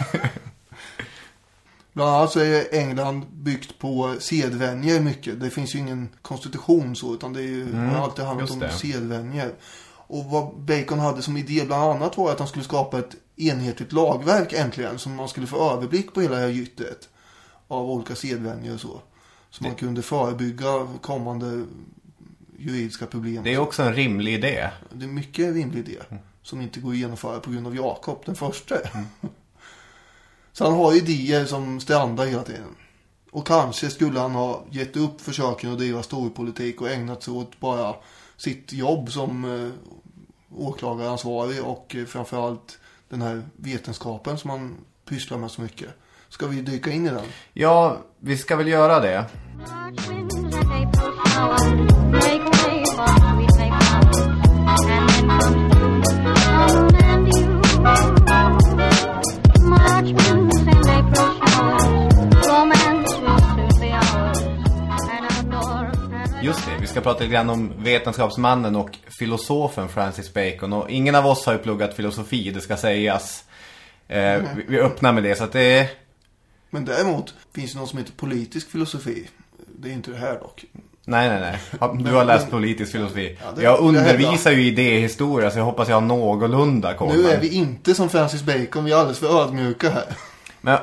Bland 1.93 2.11
annat 2.11 2.33
så 2.33 2.41
är 2.41 2.75
England 2.75 3.27
byggt 3.33 3.79
på 3.79 4.15
sedvänjer 4.19 5.01
mycket. 5.01 5.41
Det 5.41 5.51
finns 5.51 5.75
ju 5.75 5.79
ingen 5.79 6.09
konstitution 6.23 6.97
så 6.97 7.15
utan 7.15 7.33
det 7.33 7.41
är 7.41 7.47
ju, 7.47 7.75
har 7.75 8.05
alltid 8.05 8.25
handlat 8.25 8.51
om 8.51 8.65
sedvänjer. 8.71 9.55
Och 10.07 10.25
vad 10.25 10.61
Bacon 10.61 10.99
hade 10.99 11.23
som 11.23 11.37
idé 11.37 11.65
bland 11.67 11.83
annat 11.83 12.17
var 12.17 12.33
att 12.33 12.39
han 12.39 12.49
skulle 12.49 12.65
skapa 12.65 12.99
ett 12.99 13.17
enhetligt 13.49 13.93
lagverk 13.93 14.53
äntligen. 14.53 14.99
Så 14.99 15.09
man 15.09 15.29
skulle 15.29 15.47
få 15.47 15.71
överblick 15.71 16.15
på 16.15 16.21
hela 16.21 16.35
det 16.35 16.41
här 16.41 16.49
gyttret. 16.49 17.09
Av 17.69 17.91
olika 17.91 18.15
sedvänjer 18.15 18.75
och 18.75 18.81
så. 18.81 19.01
Så 19.51 19.65
man 19.65 19.75
kunde 19.75 20.03
förebygga 20.03 20.89
kommande 21.01 21.65
juridiska 22.59 23.07
problem. 23.07 23.45
Det 23.45 23.55
är 23.55 23.59
också 23.59 23.83
en 23.83 23.95
rimlig 23.95 24.35
idé. 24.35 24.71
Det 24.93 25.05
är 25.05 25.09
mycket 25.09 25.55
rimlig 25.55 25.89
idé. 25.89 25.99
Som 26.43 26.61
inte 26.61 26.81
går 26.81 26.91
att 26.91 26.97
genomföra 26.97 27.41
på 27.41 27.51
grund 27.51 27.67
av 27.67 27.77
Jakob 27.77 28.23
den 28.27 28.35
första. 28.35 28.75
Så 30.53 30.65
han 30.65 30.75
har 30.75 30.97
idéer 30.97 31.45
som 31.45 31.81
strandar 31.81 32.27
hela 32.27 32.43
tiden. 32.43 32.77
Och 33.31 33.47
kanske 33.47 33.91
skulle 33.91 34.21
han 34.21 34.33
ha 34.33 34.65
gett 34.71 34.97
upp 34.97 35.21
försöken 35.21 35.73
att 35.73 35.79
driva 35.79 36.03
storpolitik 36.03 36.81
och 36.81 36.91
ägnat 36.91 37.23
sig 37.23 37.35
åt 37.35 37.61
bara 37.61 37.95
sitt 38.37 38.73
jobb 38.73 39.13
som 39.13 39.45
eh, 39.45 39.71
åklagaransvarig 40.59 41.65
och 41.65 41.97
eh, 41.97 42.05
framförallt 42.05 42.79
den 43.13 43.23
här 43.23 43.43
vetenskapen 43.57 44.39
som 44.39 44.51
han 44.51 44.85
pysslar 45.09 45.39
med 45.39 45.51
så 45.51 45.63
mycket. 45.63 45.89
Ska 46.29 46.47
vi 46.47 46.61
dyka 46.61 46.91
in 46.91 47.07
i 47.07 47.11
den? 47.11 47.25
Ja, 47.53 47.99
vi 48.19 48.37
ska 48.37 48.57
väl 48.57 48.69
göra 48.69 49.01
det. 49.01 49.25
March 57.83 58.12
Just 66.43 66.67
det, 66.67 66.73
vi 66.81 66.87
ska 66.87 67.01
prata 67.01 67.21
lite 67.21 67.33
grann 67.33 67.51
om 67.51 67.73
vetenskapsmannen 67.79 68.77
och 68.77 68.99
filosofen 69.19 69.89
Francis 69.89 70.35
Bacon. 70.35 70.73
Och 70.73 70.91
ingen 70.91 71.15
av 71.15 71.27
oss 71.27 71.47
har 71.47 71.53
ju 71.53 71.59
pluggat 71.59 71.95
filosofi, 71.95 72.51
det 72.51 72.61
ska 72.61 72.77
sägas. 72.77 73.45
Eh, 74.09 74.21
vi, 74.57 74.65
vi 74.69 74.81
öppnar 74.81 75.13
med 75.13 75.23
det, 75.23 75.35
så 75.35 75.45
att 75.45 75.53
det 75.53 75.79
är... 75.79 75.87
Men 76.71 76.85
däremot 76.85 77.35
finns 77.55 77.73
det 77.73 77.79
något 77.79 77.89
som 77.89 77.99
heter 77.99 78.13
politisk 78.13 78.71
filosofi. 78.71 79.29
Det 79.79 79.89
är 79.89 79.93
inte 79.93 80.11
det 80.11 80.17
här 80.17 80.35
dock. 80.39 80.65
Nej, 81.05 81.29
nej, 81.29 81.41
nej. 81.41 81.59
Du 82.05 82.13
har 82.13 82.25
läst 82.25 82.51
politisk 82.51 82.93
filosofi. 82.93 83.39
Ja, 83.45 83.53
det- 83.57 83.63
jag 83.63 83.81
undervisar 83.81 84.51
ju 84.53 84.63
i 84.63 84.67
idéhistoria, 84.69 85.51
så 85.51 85.59
jag 85.59 85.65
hoppas 85.65 85.89
jag 85.89 85.97
har 85.97 86.01
någorlunda 86.01 86.95
koll. 86.95 87.17
Nu 87.17 87.29
är 87.29 87.41
vi 87.41 87.49
inte 87.55 87.95
som 87.95 88.09
Francis 88.09 88.43
Bacon, 88.43 88.85
vi 88.85 88.93
är 88.93 88.97
alldeles 88.97 89.19
för 89.19 89.43
ödmjuka 89.43 89.91
här. 89.91 90.05
Men 90.61 90.79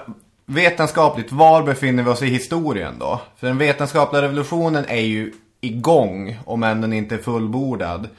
vetenskapligt, 0.46 1.32
var 1.32 1.64
befinner 1.64 2.04
vi 2.04 2.10
oss 2.10 2.22
i 2.22 2.26
historien 2.26 2.96
då? 3.00 3.22
För 3.38 3.48
den 3.48 3.58
vetenskapliga 3.58 4.22
revolutionen 4.22 4.86
är 4.88 5.02
ju 5.02 5.34
igång, 5.62 6.38
om 6.46 6.64
än 6.64 6.82
den 6.82 6.94
inte 6.94 7.16
är 7.16 7.20
fullbordad. 7.20 8.10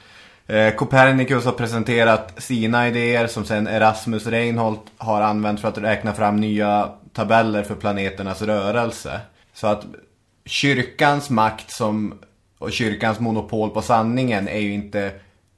Eh, 0.47 0.73
Copernicus 0.73 1.45
har 1.45 1.51
presenterat 1.51 2.43
sina 2.43 2.87
idéer 2.87 3.27
som 3.27 3.45
sen 3.45 3.67
Erasmus 3.67 4.27
Reinhold 4.27 4.79
har 4.97 5.21
använt 5.21 5.59
för 5.59 5.67
att 5.67 5.77
räkna 5.77 6.13
fram 6.13 6.35
nya 6.35 6.89
tabeller 7.13 7.63
för 7.63 7.75
planeternas 7.75 8.41
rörelse. 8.41 9.19
Så 9.53 9.67
att 9.67 9.85
kyrkans 10.45 11.29
makt 11.29 11.71
som, 11.71 12.13
och 12.57 12.71
kyrkans 12.71 13.19
monopol 13.19 13.69
på 13.69 13.81
sanningen 13.81 14.47
är 14.47 14.59
ju 14.59 14.73
inte 14.73 15.11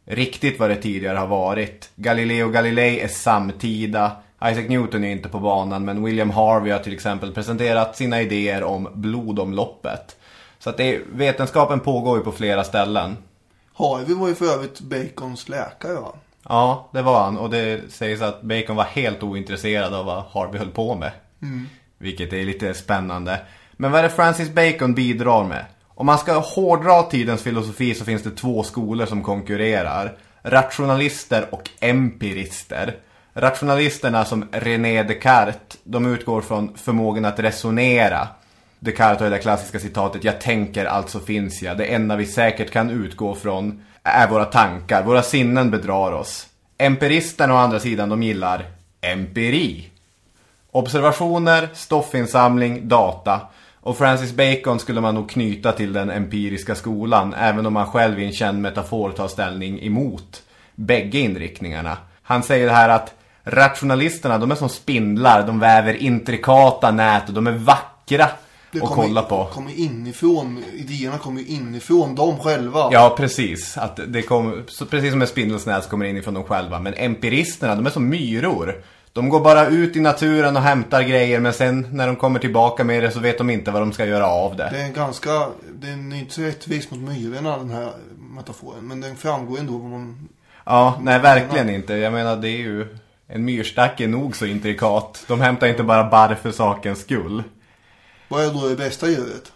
riktigt 0.05 0.59
vad 0.59 0.69
det 0.69 0.75
tidigare 0.75 1.17
har 1.17 1.27
varit. 1.27 1.91
Galileo 1.95 2.49
Galilei 2.49 2.99
är 2.99 3.07
samtida. 3.07 4.11
Isaac 4.45 4.67
Newton 4.67 5.03
är 5.03 5.11
inte 5.11 5.29
på 5.29 5.39
banan 5.39 5.86
men 5.86 6.03
William 6.03 6.29
Harvey 6.29 6.71
har 6.71 6.79
till 6.79 6.93
exempel 6.93 7.34
presenterat 7.34 7.97
sina 7.97 8.21
idéer 8.21 8.63
om 8.63 8.88
blodomloppet. 8.93 10.17
Så 10.64 10.70
att 10.70 10.78
det, 10.78 11.01
vetenskapen 11.11 11.80
pågår 11.80 12.18
ju 12.18 12.24
på 12.24 12.32
flera 12.32 12.64
ställen. 12.64 13.18
Harvey 13.74 14.16
var 14.16 14.28
ju 14.28 14.36
för 14.36 14.45
övrigt 14.45 14.80
Bacons 14.80 15.49
läkare 15.49 15.93
va? 15.93 16.14
Ja, 16.49 16.89
det 16.93 17.01
var 17.01 17.24
han. 17.24 17.38
Och 17.38 17.49
det 17.49 17.91
sägs 17.91 18.22
att 18.22 18.41
Bacon 18.41 18.76
var 18.76 18.84
helt 18.84 19.24
ointresserad 19.24 19.93
av 19.93 20.05
vad 20.05 20.24
Harvey 20.24 20.59
höll 20.59 20.70
på 20.70 20.95
med. 20.95 21.11
Vilket 21.97 22.34
är 22.34 22.45
lite 22.45 22.74
spännande. 22.74 23.39
Men 23.74 23.91
vad 23.91 23.99
är 23.99 24.03
det 24.03 24.09
Francis 24.09 24.49
Bacon 24.49 24.93
bidrar 24.93 25.43
med? 25.43 25.66
Om 25.88 26.05
man 26.05 26.18
ska 26.18 26.39
hårdra 26.39 27.03
tidens 27.03 27.43
filosofi 27.43 27.93
så 27.93 28.05
finns 28.05 28.24
det 28.24 28.32
två 28.32 28.64
skolor 28.64 29.05
som 29.05 29.24
konkurrerar. 29.24 30.18
Rationalister 30.41 31.47
och 31.51 31.70
empirister. 31.80 32.95
Rationalisterna 33.34 34.26
som 34.26 34.47
René 34.51 35.03
Descartes, 35.03 35.78
de 35.84 36.05
utgår 36.05 36.41
från 36.41 36.78
förmågan 36.78 37.26
att 37.26 37.39
resonera. 37.39 38.28
Descartes 38.84 39.19
har 39.19 39.29
det 39.29 39.36
där 39.36 39.41
klassiska 39.41 39.79
citatet 39.79 40.23
Jag 40.23 40.41
tänker, 40.41 40.86
alltså 40.86 41.19
finns 41.19 41.61
jag. 41.61 41.77
Det 41.77 41.86
enda 41.86 42.15
vi 42.15 42.25
säkert 42.25 42.71
kan 42.71 42.89
utgå 42.89 43.36
från 43.36 43.84
är 44.03 44.27
våra 44.27 44.45
tankar. 44.45 45.03
Våra 45.03 45.23
sinnen 45.23 45.71
bedrar 45.71 46.11
oss. 46.11 46.47
Empiristerna 46.77 47.53
å 47.53 47.57
andra 47.57 47.79
sidan, 47.79 48.09
de 48.09 48.23
gillar 48.23 48.65
empiri. 49.01 49.89
Observationer, 50.71 51.69
stoffinsamling, 51.73 52.88
data. 52.88 53.41
Och 53.79 53.97
Francis 53.97 54.34
Bacon 54.34 54.79
skulle 54.79 55.01
man 55.01 55.15
nog 55.15 55.29
knyta 55.29 55.71
till 55.71 55.93
den 55.93 56.09
empiriska 56.09 56.75
skolan, 56.75 57.34
även 57.34 57.65
om 57.65 57.75
han 57.75 57.88
själv 57.88 58.19
i 58.19 58.25
en 58.25 58.34
känd 58.34 58.61
metafor 58.61 59.11
tar 59.11 59.27
ställning 59.27 59.84
emot 59.84 60.43
bägge 60.75 61.19
inriktningarna. 61.19 61.97
Han 62.21 62.43
säger 62.43 62.69
här 62.69 62.89
att 62.89 63.13
rationalisterna, 63.43 64.38
de 64.38 64.51
är 64.51 64.55
som 64.55 64.69
spindlar, 64.69 65.47
de 65.47 65.59
väver 65.59 65.93
intrikata 65.93 66.91
nät 66.91 67.27
och 67.27 67.34
de 67.34 67.47
är 67.47 67.51
vackra 67.51 68.29
det 68.74 68.84
att 68.84 68.89
kommer- 68.89 69.03
kolla 69.03 69.21
på. 69.21 69.45
kommer 69.53 69.80
inifrån, 69.80 70.63
idéerna 70.74 71.17
kommer 71.17 71.41
ju 71.41 71.47
inifrån 71.47 72.15
dem 72.15 72.39
själva. 72.39 72.89
Ja, 72.91 73.13
precis. 73.17 73.78
Att 73.78 73.99
det 74.07 74.24
så 74.67 74.86
precis 74.86 75.11
som 75.11 75.21
en 75.21 75.28
spindelsnät 75.28 75.84
så 75.84 75.89
kommer 75.89 76.05
inifrån 76.05 76.34
dem 76.34 76.43
själva. 76.43 76.80
Men 76.80 76.93
empiristerna, 76.93 77.76
de 77.76 77.86
är 77.86 77.89
som 77.89 78.09
myror. 78.09 78.84
De 79.13 79.30
går 79.30 79.39
bara 79.39 79.67
ut 79.67 79.95
i 79.95 79.99
naturen 79.99 80.55
och 80.55 80.61
hämtar 80.61 81.03
grejer 81.03 81.39
men 81.39 81.53
sen 81.53 81.88
när 81.91 82.07
de 82.07 82.15
kommer 82.15 82.39
tillbaka 82.39 82.84
med 82.84 83.03
det 83.03 83.11
så 83.11 83.19
vet 83.19 83.38
de 83.38 83.49
inte 83.49 83.71
vad 83.71 83.82
de 83.82 83.91
ska 83.91 84.05
göra 84.05 84.28
av 84.28 84.55
det. 84.55 84.69
Det 84.71 84.82
är 84.82 84.86
en 84.86 84.93
ganska, 84.93 85.47
den 85.74 86.11
är 86.11 86.19
inte 86.19 86.34
så 86.34 86.41
rättvis 86.41 86.91
mot 86.91 86.99
myrorna 86.99 87.57
den 87.57 87.69
här 87.69 87.91
metaforen. 88.36 88.88
Men 88.88 89.01
den 89.01 89.15
framgår 89.15 89.59
ändå 89.59 89.78
vad 89.78 89.91
man, 89.91 90.28
Ja, 90.65 90.99
nej 91.01 91.19
verkligen 91.19 91.69
inte. 91.69 91.93
Jag 91.93 92.13
menar 92.13 92.36
det 92.36 92.49
är 92.49 92.57
ju, 92.57 92.97
en 93.28 93.45
myrstack 93.45 93.99
är 94.01 94.07
nog 94.07 94.36
så 94.36 94.45
intrikat. 94.45 95.24
De 95.28 95.41
hämtar 95.41 95.67
inte 95.67 95.84
bara 95.84 96.09
barr 96.09 96.36
för 96.41 96.51
sakens 96.51 96.99
skull. 96.99 97.43
Vad 98.28 98.45
är 98.45 98.53
då 98.53 98.69
det 98.69 98.76
bästa 98.76 99.09
djuret? 99.09 99.51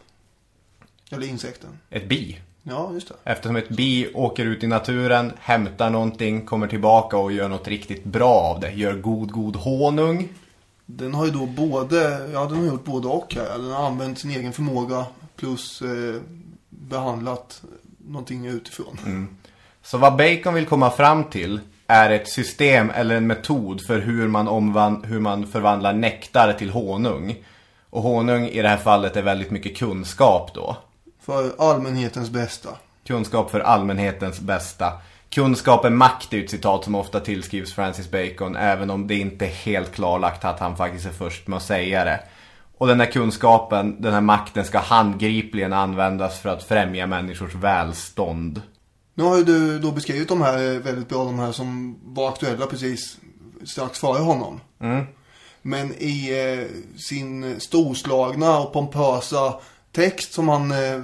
Eller 1.12 1.28
insekten? 1.28 1.70
Ett 1.90 2.10
bi. 2.10 2.40
Ja, 2.64 2.92
just 2.94 3.08
det. 3.08 3.14
Eftersom 3.24 3.56
ett 3.56 3.70
bi 3.70 4.12
åker 4.14 4.46
ut 4.46 4.64
i 4.64 4.68
naturen, 4.68 5.32
hämtar 5.40 5.90
någonting, 5.90 6.46
kommer 6.46 6.68
tillbaka 6.68 7.18
och 7.18 7.32
gör 7.32 7.50
något 7.50 7.68
riktigt 7.68 8.04
bra 8.04 8.34
av 8.34 8.60
det. 8.60 8.72
Gör 8.72 8.94
god, 8.94 9.32
god 9.32 9.56
honung. 9.56 10.30
Den 10.86 11.14
har 11.14 11.26
ju 11.26 11.32
då 11.32 11.46
både, 11.46 12.30
ja 12.34 12.46
den 12.46 12.58
har 12.58 12.66
gjort 12.66 12.86
både 12.86 13.08
och 13.08 13.36
här. 13.36 13.58
Den 13.58 13.72
har 13.72 13.86
använt 13.88 14.20
sin 14.20 14.32
egen 14.32 14.54
förmåga 14.54 15.06
plus 15.36 15.82
eh, 15.82 16.22
behandlat 16.70 17.62
någonting 18.08 18.46
utifrån. 18.46 19.28
Så 19.84 19.98
vad 19.98 20.18
Bacon 20.18 20.54
vill 20.54 20.66
komma 20.66 20.92
fram 20.92 21.24
till 21.24 21.60
är 21.88 22.10
ett 22.10 22.30
system 22.30 22.90
eller 22.90 23.16
en 23.16 23.28
metod 23.28 23.82
för 23.82 24.00
hur 24.00 24.28
man, 24.28 24.48
omvan- 24.48 25.06
hur 25.06 25.20
man 25.20 25.48
förvandlar 25.48 25.94
nektar 25.94 26.54
till 26.54 26.70
honung. 26.70 27.36
Och 27.90 28.02
honung 28.02 28.46
i 28.46 28.62
det 28.62 28.70
här 28.70 28.78
fallet 28.78 29.16
är 29.16 29.22
väldigt 29.22 29.52
mycket 29.52 29.78
kunskap 29.78 30.52
då. 30.54 30.78
För 31.22 31.52
allmänhetens 31.58 32.30
bästa. 32.30 32.70
Kunskap 33.08 33.52
för 33.52 33.60
allmänhetens 33.60 34.40
bästa. 34.40 34.94
Kunskap 35.30 35.86
är 35.86 35.90
makt 35.90 36.34
är 36.34 36.44
ett 36.44 36.50
citat 36.50 36.84
som 36.84 36.96
ofta 36.96 37.20
tillskrivs 37.20 37.74
Francis 37.74 38.12
Bacon 38.12 38.56
även 38.56 38.90
om 38.90 39.08
det 39.08 39.16
inte 39.16 39.46
är 39.46 39.50
helt 39.50 39.92
klarlagt 39.92 40.46
att 40.46 40.60
han 40.60 40.78
faktiskt 40.78 41.06
är 41.06 41.12
först 41.12 41.48
med 41.48 41.58
att 41.58 41.64
säga 41.64 42.06
det. 42.06 42.20
Och 42.78 42.88
den 42.88 43.00
här 43.00 43.12
kunskapen, 43.12 44.02
den 44.02 44.14
här 44.14 44.22
makten 44.22 44.66
ska 44.66 44.80
handgripligen 44.80 45.74
användas 45.74 46.40
för 46.40 46.50
att 46.50 46.64
främja 46.64 47.08
människors 47.08 47.56
välstånd. 47.56 48.62
Nu 49.14 49.24
har 49.24 49.38
ju 49.38 49.44
du 49.44 49.80
då 49.80 49.92
beskrivit 49.92 50.30
de 50.30 50.42
här 50.42 50.74
eh, 50.74 50.80
väldigt 50.80 51.10
bra, 51.10 51.24
de 51.24 51.40
här 51.40 51.52
som 51.52 52.00
var 52.04 52.30
aktuella 52.30 52.66
precis 52.66 53.18
strax 53.66 54.00
före 54.00 54.20
honom. 54.24 54.60
Men 55.62 55.94
i 55.98 56.30
eh, 56.32 56.98
sin 57.00 57.60
storslagna 57.60 58.60
och 58.60 58.74
pompösa 58.74 59.54
text 59.92 60.34
som 60.34 60.50
han 60.50 60.72
eh, 60.72 61.02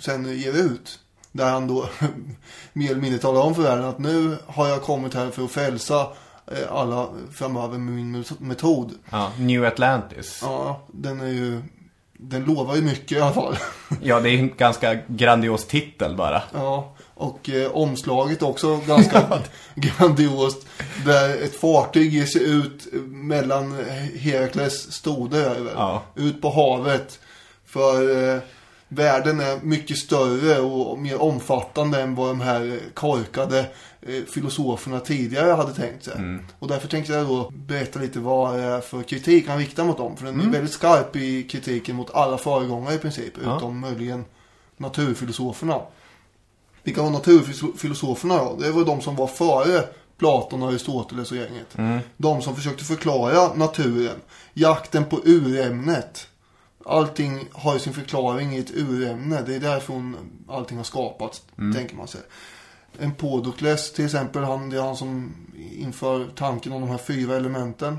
sen 0.00 0.38
ger 0.38 0.52
ut. 0.52 0.98
Där 1.32 1.50
han 1.50 1.66
då 1.66 1.88
mer 2.72 2.90
eller 2.90 3.00
mindre 3.00 3.18
talar 3.18 3.40
om 3.40 3.54
för 3.54 3.62
världen 3.62 3.84
att 3.84 3.98
nu 3.98 4.36
har 4.46 4.68
jag 4.68 4.82
kommit 4.82 5.14
här 5.14 5.30
för 5.30 5.44
att 5.44 5.50
frälsa 5.50 6.08
eh, 6.46 6.72
alla 6.72 7.08
framöver 7.32 7.78
med 7.78 7.94
min 7.94 8.24
metod. 8.38 8.92
Ja, 9.10 9.32
New 9.38 9.64
Atlantis. 9.64 10.40
Ja, 10.42 10.80
den 10.92 11.20
är 11.20 11.28
ju, 11.28 11.62
den 12.12 12.44
lovar 12.44 12.76
ju 12.76 12.82
mycket 12.82 13.18
i 13.18 13.20
alla 13.20 13.32
fall. 13.32 13.56
Ja, 14.02 14.20
det 14.20 14.30
är 14.30 14.38
en 14.38 14.56
ganska 14.56 14.94
grandios 15.06 15.66
titel 15.66 16.16
bara. 16.16 16.42
Ja, 16.54 16.95
och 17.16 17.50
eh, 17.50 17.70
omslaget 17.70 18.42
också 18.42 18.76
ganska 18.76 19.42
grandiost. 19.74 20.66
Där 21.04 21.42
ett 21.42 21.56
fartyg 21.56 22.14
ger 22.14 22.26
sig 22.26 22.42
ut 22.42 22.86
mellan 23.06 23.76
Herakles 24.18 25.06
väl? 25.30 25.68
Ja. 25.74 26.02
Ut 26.14 26.42
på 26.42 26.50
havet. 26.50 27.20
För 27.66 28.34
eh, 28.34 28.40
världen 28.88 29.40
är 29.40 29.60
mycket 29.62 29.98
större 29.98 30.60
och 30.60 30.98
mer 30.98 31.22
omfattande 31.22 32.02
än 32.02 32.14
vad 32.14 32.28
de 32.28 32.40
här 32.40 32.78
korkade 32.94 33.60
eh, 34.02 34.24
filosoferna 34.24 35.00
tidigare 35.00 35.52
hade 35.52 35.72
tänkt 35.72 36.04
sig. 36.04 36.14
Och 36.58 36.68
därför 36.68 36.88
tänkte 36.88 37.12
jag 37.12 37.26
då 37.26 37.50
berätta 37.50 38.00
lite 38.00 38.18
vad 38.18 38.54
det 38.54 38.62
är 38.62 38.80
för 38.80 39.02
kritik 39.02 39.48
han 39.48 39.58
riktar 39.58 39.84
mot 39.84 39.98
dem. 39.98 40.16
För 40.16 40.26
den 40.26 40.40
är 40.40 40.50
väldigt 40.50 40.72
skarp 40.72 41.16
i 41.16 41.42
kritiken 41.42 41.96
mot 41.96 42.14
alla 42.14 42.38
föregångare 42.38 42.94
i 42.94 42.98
princip. 42.98 43.32
Ja. 43.44 43.56
Utom 43.56 43.80
möjligen 43.80 44.24
naturfilosoferna. 44.76 45.80
Vilka 46.86 47.02
var 47.02 47.10
naturfilosoferna 47.10 48.44
då? 48.44 48.56
Det 48.60 48.70
var 48.70 48.84
de 48.84 49.00
som 49.00 49.16
var 49.16 49.26
före 49.26 49.84
Platon, 50.18 50.62
Aristoteles 50.62 51.30
och 51.30 51.36
gänget. 51.36 51.76
De 52.16 52.42
som 52.42 52.56
försökte 52.56 52.84
förklara 52.84 53.54
naturen. 53.54 54.16
Jakten 54.54 55.04
på 55.04 55.20
urämnet. 55.24 56.26
allting 56.84 57.48
har 57.52 57.74
ju 57.74 57.80
sin 57.80 57.92
förklaring 57.92 58.56
i 58.56 58.58
ett 58.58 58.70
urämne. 58.74 59.42
Det 59.46 59.54
är 59.54 59.60
därifrån 59.60 60.16
allting 60.48 60.76
har 60.76 60.84
skapats, 60.84 61.42
tänker 61.74 61.96
man 61.96 62.08
sig. 62.08 62.20
Empodokles 62.98 63.92
till 63.92 64.04
exempel, 64.04 64.44
han, 64.44 64.70
det 64.70 64.76
är 64.76 64.82
han 64.82 64.96
som 64.96 65.34
inför 65.72 66.26
tanken 66.34 66.72
om 66.72 66.80
de 66.80 66.90
här 66.90 66.98
fyra 66.98 67.36
elementen. 67.36 67.98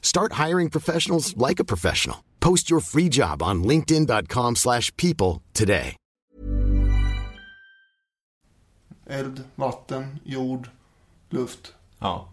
Start 0.00 0.32
hiring 0.48 0.70
professionals 0.70 1.34
like 1.48 1.62
a 1.62 1.64
professional. 1.64 2.16
Post 2.40 2.70
your 2.70 2.80
free 2.80 3.08
job 3.08 3.42
on 3.42 3.64
linkedin.com/people 3.64 4.54
slash 4.54 4.96
people 4.96 5.42
today. 5.52 5.96
Eld, 9.10 9.42
vatten, 9.54 10.20
jord, 10.24 10.68
luft. 11.30 11.74
Ja. 11.98 12.28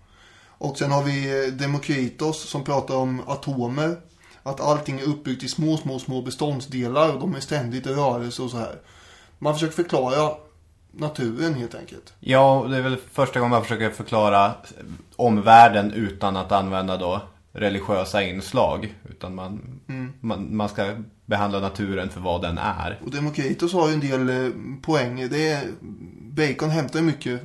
Och 0.57 0.77
sen 0.77 0.91
har 0.91 1.03
vi 1.03 1.45
eh, 1.45 1.53
Demokritos 1.53 2.49
som 2.49 2.63
pratar 2.63 2.95
om 2.95 3.21
atomer. 3.27 3.97
Att 4.43 4.59
allting 4.59 4.99
är 4.99 5.03
uppbyggt 5.03 5.43
i 5.43 5.47
små, 5.47 5.77
små, 5.77 5.99
små 5.99 6.21
beståndsdelar 6.21 7.13
och 7.13 7.19
de 7.19 7.35
är 7.35 7.39
ständigt 7.39 7.87
i 7.87 7.89
rörelse 7.89 8.41
och 8.41 8.51
så 8.51 8.57
här. 8.57 8.79
Man 9.39 9.53
försöker 9.53 9.75
förklara 9.75 10.31
naturen 10.91 11.53
helt 11.53 11.75
enkelt. 11.75 12.13
Ja, 12.19 12.65
det 12.69 12.77
är 12.77 12.81
väl 12.81 12.97
första 13.11 13.39
gången 13.39 13.51
man 13.51 13.63
försöker 13.63 13.89
förklara 13.89 14.53
omvärlden 15.15 15.91
utan 15.93 16.37
att 16.37 16.51
använda 16.51 16.97
då 16.97 17.21
religiösa 17.57 18.23
inslag. 18.23 18.95
Utan 19.09 19.35
man, 19.35 19.79
man, 20.19 20.55
man 20.55 20.69
ska 20.69 20.95
behandla 21.25 21.59
naturen 21.59 22.09
för 22.09 22.21
vad 22.21 22.41
den 22.41 22.57
är. 22.57 22.99
Och 23.05 23.11
Demokritos 23.11 23.73
har 23.73 23.87
ju 23.87 23.93
en 23.93 23.99
del 23.99 24.29
eh, 24.29 24.51
poänger. 24.81 25.27
Det 25.27 25.49
är, 25.49 25.63
Bacon 26.31 26.69
hämtar 26.69 27.01
mycket 27.01 27.41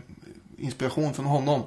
inspiration 0.59 1.15
från 1.15 1.27
honom. 1.27 1.63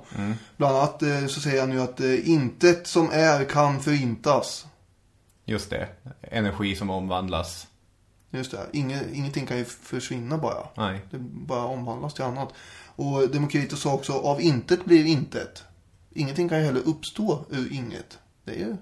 Bland 0.57 0.75
annat 0.75 1.01
eh, 1.01 1.25
så 1.27 1.41
säger 1.41 1.61
han 1.61 1.71
ju 1.71 1.81
att 1.81 1.99
eh, 1.99 2.29
intet 2.29 2.87
som 2.87 3.09
är 3.11 3.45
kan 3.45 3.79
förintas. 3.79 4.65
Just 5.45 5.69
det. 5.69 5.87
Energi 6.21 6.75
som 6.75 6.89
omvandlas. 6.89 7.67
Just 8.31 8.51
det, 8.51 8.59
Inge, 8.71 9.01
ingenting 9.13 9.45
kan 9.45 9.57
ju 9.57 9.65
försvinna 9.65 10.37
bara. 10.37 10.67
Nej. 10.77 11.01
Det 11.11 11.17
bara 11.19 11.65
omvandlas 11.65 12.13
till 12.13 12.23
annat. 12.23 12.53
Och 12.95 13.29
Demokritos 13.29 13.81
sa 13.81 13.93
också, 13.93 14.13
av 14.13 14.41
intet 14.41 14.85
blir 14.85 15.05
intet. 15.05 15.63
Ingenting 16.13 16.49
kan 16.49 16.59
ju 16.59 16.65
heller 16.65 16.81
uppstå 16.85 17.45
ur 17.49 17.73
inget. 17.73 18.19
Det 18.45 18.51
är 18.51 18.57
ju 18.59 18.77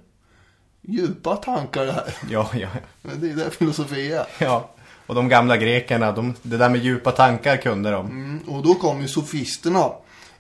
djupa 0.82 1.36
tankar 1.36 1.86
det 1.86 1.91
här. 1.91 2.14
Ja, 2.30 2.49
ja, 2.53 2.68
Men 3.01 3.22
det 3.22 3.30
är 3.30 3.36
där 3.36 3.49
filosofi 3.49 4.11
är. 4.11 4.26
ja. 4.39 4.70
Och 5.05 5.16
de 5.16 5.30
gamla 5.30 5.57
grekerna, 5.57 6.11
de, 6.11 6.34
det 6.41 6.57
där 6.57 6.70
med 6.70 6.84
djupa 6.84 7.11
tankar 7.11 7.57
kunde 7.57 7.91
de. 7.91 8.05
Mm, 8.05 8.39
och 8.47 8.64
då 8.64 8.76
kom 8.76 9.01
ju 9.01 9.07
sofisterna. 9.07 9.91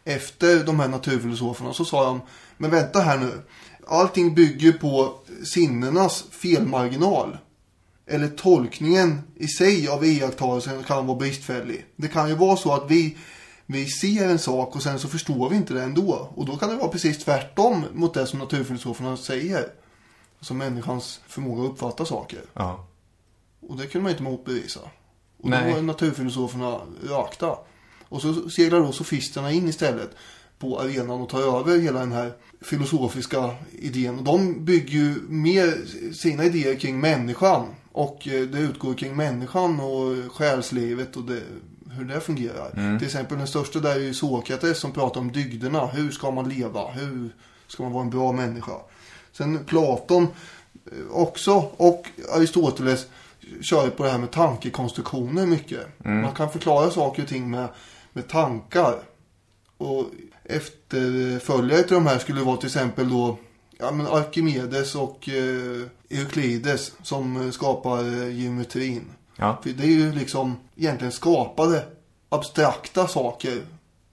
Efter 0.05 0.63
de 0.63 0.79
här 0.79 0.87
naturfilosoferna 0.87 1.73
så 1.73 1.85
sa 1.85 2.05
de, 2.05 2.21
men 2.57 2.71
vänta 2.71 2.99
här 2.99 3.17
nu. 3.17 3.31
Allting 3.87 4.35
bygger 4.35 4.71
på 4.71 5.13
sinnenas 5.45 6.23
felmarginal. 6.31 7.37
Eller 8.07 8.27
tolkningen 8.27 9.21
i 9.35 9.47
sig 9.47 9.87
av 9.87 10.05
iakttagelsen 10.05 10.83
kan 10.83 11.07
vara 11.07 11.17
bristfällig. 11.17 11.85
Det 11.95 12.07
kan 12.07 12.29
ju 12.29 12.35
vara 12.35 12.57
så 12.57 12.73
att 12.73 12.91
vi, 12.91 13.17
vi 13.65 13.85
ser 13.85 14.29
en 14.29 14.39
sak 14.39 14.75
och 14.75 14.83
sen 14.83 14.99
så 14.99 15.07
förstår 15.07 15.49
vi 15.49 15.55
inte 15.55 15.73
det 15.73 15.83
ändå. 15.83 16.31
Och 16.35 16.45
då 16.45 16.57
kan 16.57 16.69
det 16.69 16.75
vara 16.75 16.87
precis 16.87 17.23
tvärtom 17.23 17.85
mot 17.93 18.13
det 18.13 18.27
som 18.27 18.39
naturfilosoferna 18.39 19.17
säger. 19.17 19.67
Alltså 20.39 20.53
människans 20.53 21.21
förmåga 21.27 21.63
att 21.63 21.71
uppfatta 21.71 22.05
saker. 22.05 22.41
Ja. 22.53 22.87
Och 23.61 23.77
det 23.77 23.87
kunde 23.87 24.03
man 24.03 24.11
inte 24.11 24.23
motbevisa. 24.23 24.79
Och 25.43 25.49
Nej. 25.49 25.69
då 25.69 25.75
var 25.75 25.81
naturfilosoferna 25.81 26.81
rökta. 27.03 27.57
Och 28.09 28.21
så 28.21 28.49
seglar 28.49 28.79
då 28.79 28.91
sofisterna 28.91 29.51
in 29.51 29.69
istället 29.69 30.09
på 30.59 30.79
arenan 30.79 31.21
och 31.21 31.29
tar 31.29 31.59
över 31.59 31.79
hela 31.79 31.99
den 31.99 32.11
här 32.11 32.33
filosofiska 32.61 33.55
idén. 33.71 34.17
Och 34.17 34.23
de 34.23 34.65
bygger 34.65 34.93
ju 34.93 35.15
mer 35.27 35.85
sina 36.13 36.45
idéer 36.45 36.75
kring 36.75 36.99
människan. 36.99 37.67
Och 37.91 38.27
eh, 38.27 38.41
det 38.41 38.59
utgår 38.59 38.93
kring 38.93 39.15
människan 39.15 39.79
och 39.79 40.33
själslivet 40.35 41.17
och 41.17 41.23
det, 41.23 41.41
hur 41.97 42.05
det 42.05 42.21
fungerar. 42.21 42.97
Till 42.97 43.07
exempel 43.07 43.37
den 43.37 43.47
största 43.47 43.79
där 43.79 43.95
är 43.95 43.99
ju 43.99 44.13
Sokrates 44.13 44.79
som 44.79 44.91
pratar 44.91 45.21
om 45.21 45.31
dygderna. 45.31 45.85
Hur 45.85 46.11
ska 46.11 46.31
man 46.31 46.49
leva? 46.49 46.87
Hur 46.87 47.29
ska 47.67 47.83
man 47.83 47.91
vara 47.91 48.03
en 48.03 48.09
bra 48.09 48.31
människa? 48.31 48.73
Sen 49.31 49.65
Platon 49.65 50.27
eh, 50.91 51.11
också 51.11 51.71
och 51.77 52.07
Aristoteles 52.35 53.07
kör 53.61 53.85
ju 53.85 53.91
på 53.91 54.03
det 54.03 54.09
här 54.09 54.17
med 54.17 54.31
tankekonstruktioner 54.31 55.45
mycket. 55.45 55.87
Man 55.97 56.33
kan 56.33 56.49
förklara 56.49 56.91
saker 56.91 57.23
och 57.23 57.29
ting 57.29 57.51
med, 57.51 57.67
med 58.13 58.27
tankar. 58.27 58.95
Och 59.77 60.05
efterföljare 60.43 61.83
till 61.83 61.93
de 61.93 62.07
här 62.07 62.19
skulle 62.19 62.41
vara 62.41 62.57
till 62.57 62.67
exempel 62.67 63.09
då 63.09 63.37
ja, 63.79 63.91
men 63.91 64.07
Archimedes 64.07 64.95
och 64.95 65.29
eh, 65.29 65.87
Euklides 66.09 66.91
som 67.03 67.51
skapar 67.51 67.99
eh, 67.99 68.39
geometrin. 68.39 69.05
Ja. 69.43 69.57
För 69.63 69.69
det 69.69 69.83
är 69.83 69.87
ju 69.87 70.11
liksom 70.11 70.57
egentligen 70.75 71.11
skapade 71.11 71.85
abstrakta 72.29 73.07
saker 73.07 73.61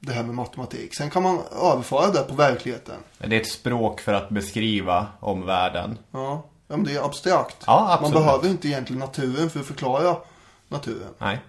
det 0.01 0.13
här 0.13 0.23
med 0.23 0.35
matematik. 0.35 0.95
Sen 0.95 1.11
kan 1.11 1.23
man 1.23 1.39
överföra 1.63 2.11
det 2.11 2.23
på 2.23 2.35
verkligheten. 2.35 2.97
Det 3.19 3.37
är 3.37 3.41
ett 3.41 3.51
språk 3.51 4.01
för 4.01 4.13
att 4.13 4.29
beskriva 4.29 5.07
omvärlden. 5.21 5.99
Ja, 6.11 6.45
ja 6.69 6.77
men 6.77 6.85
det 6.85 6.95
är 6.95 7.05
abstrakt. 7.05 7.57
Ja, 7.67 7.93
absolut. 7.93 8.15
Man 8.15 8.23
behöver 8.23 8.49
inte 8.49 8.69
egentligen 8.69 9.01
naturen 9.01 9.51
för 9.51 9.61
att 9.61 9.67
förklara 9.67 10.17
naturen. 10.69 11.15
Nej. 11.19 11.41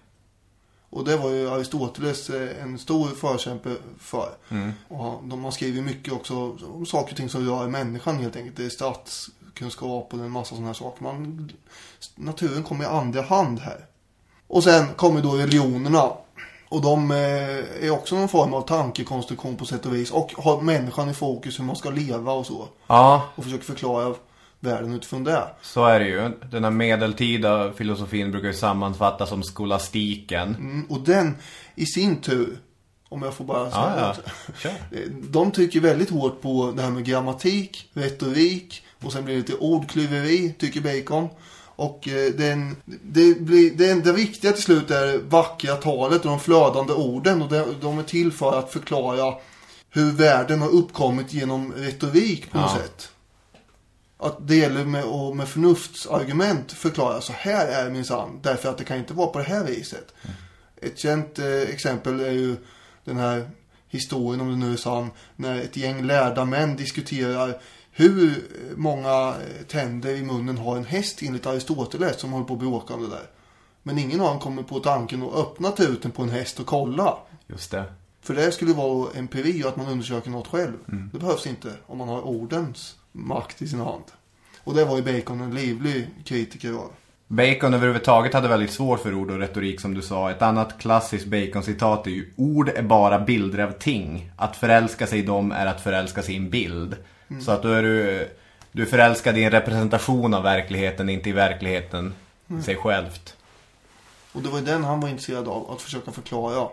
Och 0.89 1.05
det 1.05 1.17
var 1.17 1.29
ju 1.29 1.49
Aristoteles 1.49 2.29
eh, 2.29 2.63
en 2.63 2.79
stor 2.79 3.07
förkämpe 3.07 3.75
för. 3.99 4.29
Mm. 4.49 4.71
Och 4.87 4.97
har 5.41 5.51
skrivit 5.51 5.83
mycket 5.83 6.13
också 6.13 6.57
om 6.73 6.85
saker 6.85 7.11
och 7.11 7.17
ting 7.17 7.29
som 7.29 7.49
rör 7.49 7.67
människan 7.67 8.19
helt 8.19 8.35
enkelt. 8.35 8.57
Det 8.57 8.65
är 8.65 8.69
statskunskap 9.51 10.13
och 10.13 10.19
en 10.19 10.31
massa 10.31 10.49
sådana 10.49 10.67
här 10.67 10.73
saker. 10.73 11.03
Man, 11.03 11.51
naturen 12.15 12.63
kommer 12.63 12.83
i 12.83 12.87
andra 12.87 13.21
hand 13.21 13.59
här. 13.59 13.85
Och 14.47 14.63
sen 14.63 14.87
kommer 14.95 15.21
då 15.21 15.31
religionerna. 15.31 16.11
Och 16.69 16.81
de 16.81 17.11
eh, 17.11 17.85
är 17.85 17.89
också 17.91 18.15
någon 18.15 18.29
form 18.29 18.53
av 18.53 18.61
tankekonstruktion 18.61 19.57
på 19.57 19.65
sätt 19.65 19.85
och 19.85 19.95
vis. 19.95 20.11
Och 20.11 20.33
har 20.37 20.61
människan 20.61 21.09
i 21.09 21.13
fokus 21.13 21.59
hur 21.59 21.63
man 21.63 21.75
ska 21.75 21.89
leva 21.89 22.31
och 22.31 22.45
så. 22.45 22.67
Ja, 22.87 23.29
Och 23.35 23.43
försöker 23.43 23.63
förklara 23.63 24.15
världen 24.59 24.93
utifrån 24.93 25.23
det. 25.23 25.47
så 25.61 25.85
är 25.85 25.99
det 25.99 26.05
ju. 26.07 26.31
Den 26.51 26.63
här 26.63 26.71
medeltida 26.71 27.73
filosofin 27.73 28.31
brukar 28.31 28.47
ju 28.47 28.53
sammanfattas 28.53 29.29
som 29.29 29.43
skolastiken. 29.43 30.55
Mm, 30.55 30.85
och 30.89 30.99
den 30.99 31.37
i 31.75 31.85
sin 31.85 32.21
tur, 32.21 32.57
om 33.09 33.21
jag 33.21 33.33
får 33.33 33.45
bara 33.45 33.71
säga 33.71 34.15
Ja, 34.63 34.69
ja. 34.91 34.99
De 35.29 35.51
trycker 35.51 35.79
väldigt 35.79 36.09
hårt 36.09 36.41
på 36.41 36.73
det 36.75 36.81
här 36.81 36.91
med 36.91 37.05
grammatik, 37.05 37.89
retorik 37.93 38.83
och 39.03 39.13
sen 39.13 39.25
blir 39.25 39.33
det 39.35 39.39
lite 39.41 39.55
ordklyveri, 39.55 40.53
tycker 40.59 40.81
Bacon. 40.81 41.27
Och 41.75 42.07
eh, 42.07 42.31
den, 42.33 42.75
det, 42.85 43.41
blir, 43.41 43.71
det, 43.71 43.93
det 43.93 44.13
viktiga 44.13 44.51
till 44.51 44.63
slut 44.63 44.91
är 44.91 45.05
det 45.07 45.17
vackra 45.17 45.75
talet 45.75 46.21
och 46.25 46.29
de 46.31 46.39
flödande 46.39 46.93
orden. 46.93 47.41
Och 47.41 47.49
de, 47.49 47.75
de 47.81 47.99
är 47.99 48.03
till 48.03 48.31
för 48.31 48.59
att 48.59 48.71
förklara 48.73 49.35
hur 49.89 50.11
världen 50.11 50.61
har 50.61 50.69
uppkommit 50.69 51.33
genom 51.33 51.73
retorik 51.73 52.51
på 52.51 52.57
något 52.57 52.71
Ja. 52.75 52.81
sätt. 52.81 53.09
Att 54.17 54.47
det 54.47 54.55
gäller 54.55 54.85
med, 54.85 55.03
och 55.03 55.35
med 55.35 55.47
förnuftsargument 55.49 56.71
förklara 56.71 57.21
så 57.21 57.33
här 57.33 57.67
är 57.67 57.85
det 57.85 57.91
minsann. 57.91 58.39
Därför 58.43 58.69
att 58.69 58.77
det 58.77 58.83
kan 58.83 58.97
inte 58.97 59.13
vara 59.13 59.27
på 59.27 59.37
det 59.39 59.45
här 59.45 59.63
viset. 59.63 60.13
Ett 60.81 60.99
känt 60.99 61.39
eh, 61.39 61.61
exempel 61.61 62.19
är 62.19 62.31
ju 62.31 62.55
den 63.05 63.17
här 63.17 63.49
historien, 63.89 64.41
om 64.41 64.49
det 64.49 64.65
nu 64.67 64.73
är 64.73 64.77
sann, 64.77 65.09
när 65.35 65.61
ett 65.61 65.77
gäng 65.77 66.03
lärda 66.03 66.45
män 66.45 66.75
diskuterar 66.75 67.61
hur 67.91 68.43
många 68.75 69.35
tänder 69.67 70.15
i 70.15 70.21
munnen 70.21 70.57
har 70.57 70.77
en 70.77 70.85
häst 70.85 71.21
enligt 71.21 71.45
Aristoteles 71.45 72.19
som 72.19 72.31
håller 72.31 72.45
på 72.45 72.53
att 72.53 72.59
bråka 72.59 72.93
om 72.93 73.01
det 73.01 73.09
där. 73.09 73.25
Men 73.83 73.97
ingen 73.97 74.21
av 74.21 74.27
dem 74.27 74.39
kommer 74.39 74.63
på 74.63 74.79
tanken 74.79 75.23
att 75.23 75.35
öppna 75.35 75.71
truten 75.71 76.11
på 76.11 76.23
en 76.23 76.29
häst 76.29 76.59
och 76.59 76.65
kolla. 76.65 77.17
Just 77.47 77.71
det. 77.71 77.83
För 78.21 78.33
det 78.33 78.51
skulle 78.51 78.73
vara 78.73 79.09
empiri 79.15 79.63
och 79.63 79.69
att 79.69 79.77
man 79.77 79.87
undersöker 79.87 80.29
något 80.29 80.47
själv. 80.47 80.73
Det 81.13 81.19
behövs 81.19 81.47
inte 81.47 81.73
om 81.85 81.97
man 81.97 82.07
har 82.07 82.21
ordens 82.21 82.95
makt 83.11 83.61
i 83.61 83.67
sin 83.67 83.79
hand. 83.79 84.03
Och 84.63 84.73
det 84.73 84.85
var 84.85 84.97
ju 84.97 85.03
Bacon 85.03 85.41
en 85.41 85.55
livlig 85.55 86.07
kritiker 86.25 86.73
av. 86.73 86.91
Bacon 87.27 87.73
överhuvudtaget 87.73 88.33
hade 88.33 88.47
väldigt 88.47 88.71
svårt 88.71 88.99
för 88.99 89.13
ord 89.13 89.31
och 89.31 89.39
retorik 89.39 89.81
som 89.81 89.93
du 89.93 90.01
sa. 90.01 90.31
Ett 90.31 90.41
annat 90.41 90.79
klassiskt 90.79 91.25
Bacon-citat 91.25 92.07
är 92.07 92.11
ju 92.11 92.33
Ord 92.35 92.69
är 92.69 92.83
bara 92.83 93.19
bilder 93.19 93.59
av 93.59 93.71
ting. 93.71 94.31
Att 94.37 94.55
förälska 94.55 95.07
sig 95.07 95.19
i 95.19 95.21
dem 95.21 95.51
är 95.51 95.65
att 95.65 95.81
förälska 95.81 96.21
sig 96.21 96.33
i 96.33 96.37
en 96.37 96.49
bild. 96.49 96.95
Så 97.45 97.51
att 97.51 97.63
då 97.63 97.69
är 97.69 97.81
du, 97.83 98.29
du 98.71 98.81
är 98.81 98.85
förälskad 98.85 99.37
i 99.37 99.43
en 99.43 99.51
representation 99.51 100.33
av 100.33 100.43
verkligheten, 100.43 101.09
inte 101.09 101.29
i 101.29 101.31
verkligheten 101.31 102.13
sig 102.65 102.75
självt. 102.75 103.35
Och 104.33 104.41
det 104.41 104.49
var 104.49 104.59
ju 104.59 104.65
den 104.65 104.83
han 104.83 104.99
var 104.99 105.09
intresserad 105.09 105.47
av, 105.47 105.71
att 105.71 105.81
försöka 105.81 106.11
förklara. 106.11 106.67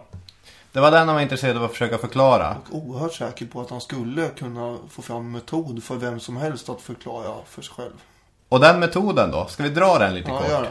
Det 0.72 0.80
var 0.80 0.90
den 0.90 1.06
han 1.06 1.14
var 1.14 1.22
intresserad 1.22 1.56
av 1.56 1.64
att 1.64 1.70
försöka 1.72 1.98
förklara. 1.98 2.56
Och 2.70 2.76
oerhört 2.76 3.14
säker 3.14 3.46
på 3.46 3.60
att 3.60 3.70
han 3.70 3.80
skulle 3.80 4.28
kunna 4.28 4.78
få 4.90 5.02
fram 5.02 5.16
en 5.16 5.30
metod 5.30 5.84
för 5.84 5.96
vem 5.96 6.20
som 6.20 6.36
helst 6.36 6.68
att 6.68 6.80
förklara 6.80 7.34
för 7.48 7.62
sig 7.62 7.74
själv. 7.74 7.92
Och 8.48 8.60
den 8.60 8.80
metoden 8.80 9.30
då, 9.30 9.46
ska 9.46 9.62
vi 9.62 9.68
dra 9.68 9.98
den 9.98 10.14
lite 10.14 10.30
Ja, 10.30 10.38
kort? 10.38 10.48
gör 10.48 10.62
det. 10.62 10.68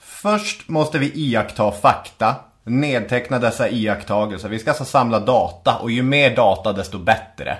Först 0.00 0.68
måste 0.68 0.98
vi 0.98 1.12
iaktta 1.14 1.72
fakta, 1.72 2.36
nedteckna 2.64 3.38
dessa 3.38 3.68
iakttagelser. 3.68 4.48
Vi 4.48 4.58
ska 4.58 4.70
alltså 4.70 4.84
samla 4.84 5.20
data 5.20 5.78
och 5.78 5.90
ju 5.90 6.02
mer 6.02 6.36
data 6.36 6.72
desto 6.72 6.98
bättre. 6.98 7.58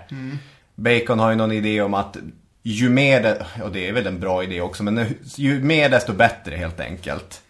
Bacon 0.81 1.19
har 1.19 1.31
ju 1.31 1.37
någon 1.37 1.53
idé 1.53 1.81
om 1.81 1.95
att 1.95 2.17
ju 2.63 2.91
mer, 2.91 3.23
det, 3.23 3.47
och 3.63 3.73
det 3.73 3.89
är 3.89 3.93
väl 3.93 4.07
en 4.07 4.21
bra 4.21 4.43
idé 4.43 4.61
också, 4.61 4.83
men 4.83 5.15
ju 5.37 5.63
mer 5.63 5.89
desto 5.89 6.13
bättre 6.13 6.57
helt 6.57 6.81
enkelt. 6.81 7.43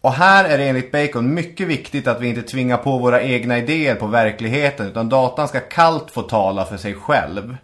Och 0.00 0.12
här 0.12 0.44
är 0.44 0.58
det 0.58 0.64
enligt 0.64 0.92
Bacon 0.92 1.34
mycket 1.34 1.68
viktigt 1.68 2.06
att 2.06 2.20
vi 2.20 2.28
inte 2.28 2.42
tvingar 2.42 2.76
på 2.76 2.98
våra 2.98 3.22
egna 3.22 3.58
idéer 3.58 3.94
på 3.94 4.06
verkligheten 4.06 4.86
utan 4.86 5.08
datan 5.08 5.48
ska 5.48 5.60
kallt 5.60 6.10
få 6.10 6.22
tala 6.22 6.64
för 6.64 6.76
sig 6.76 6.94
själv. 6.94 7.56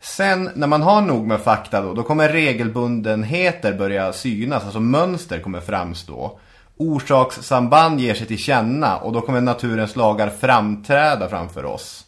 Sen 0.00 0.50
när 0.54 0.66
man 0.66 0.82
har 0.82 1.00
nog 1.00 1.26
med 1.26 1.40
fakta 1.40 1.80
då, 1.80 1.94
då 1.94 2.02
kommer 2.02 2.28
regelbundenheter 2.28 3.72
börja 3.72 4.12
synas, 4.12 4.64
alltså 4.64 4.80
mönster 4.80 5.40
kommer 5.40 5.60
framstå. 5.60 6.38
Orsakssamband 6.76 8.00
ger 8.00 8.14
sig 8.14 8.26
till 8.26 8.38
känna 8.38 8.96
och 8.96 9.12
då 9.12 9.20
kommer 9.20 9.40
naturens 9.40 9.96
lagar 9.96 10.28
framträda 10.28 11.28
framför 11.28 11.64
oss. 11.64 12.05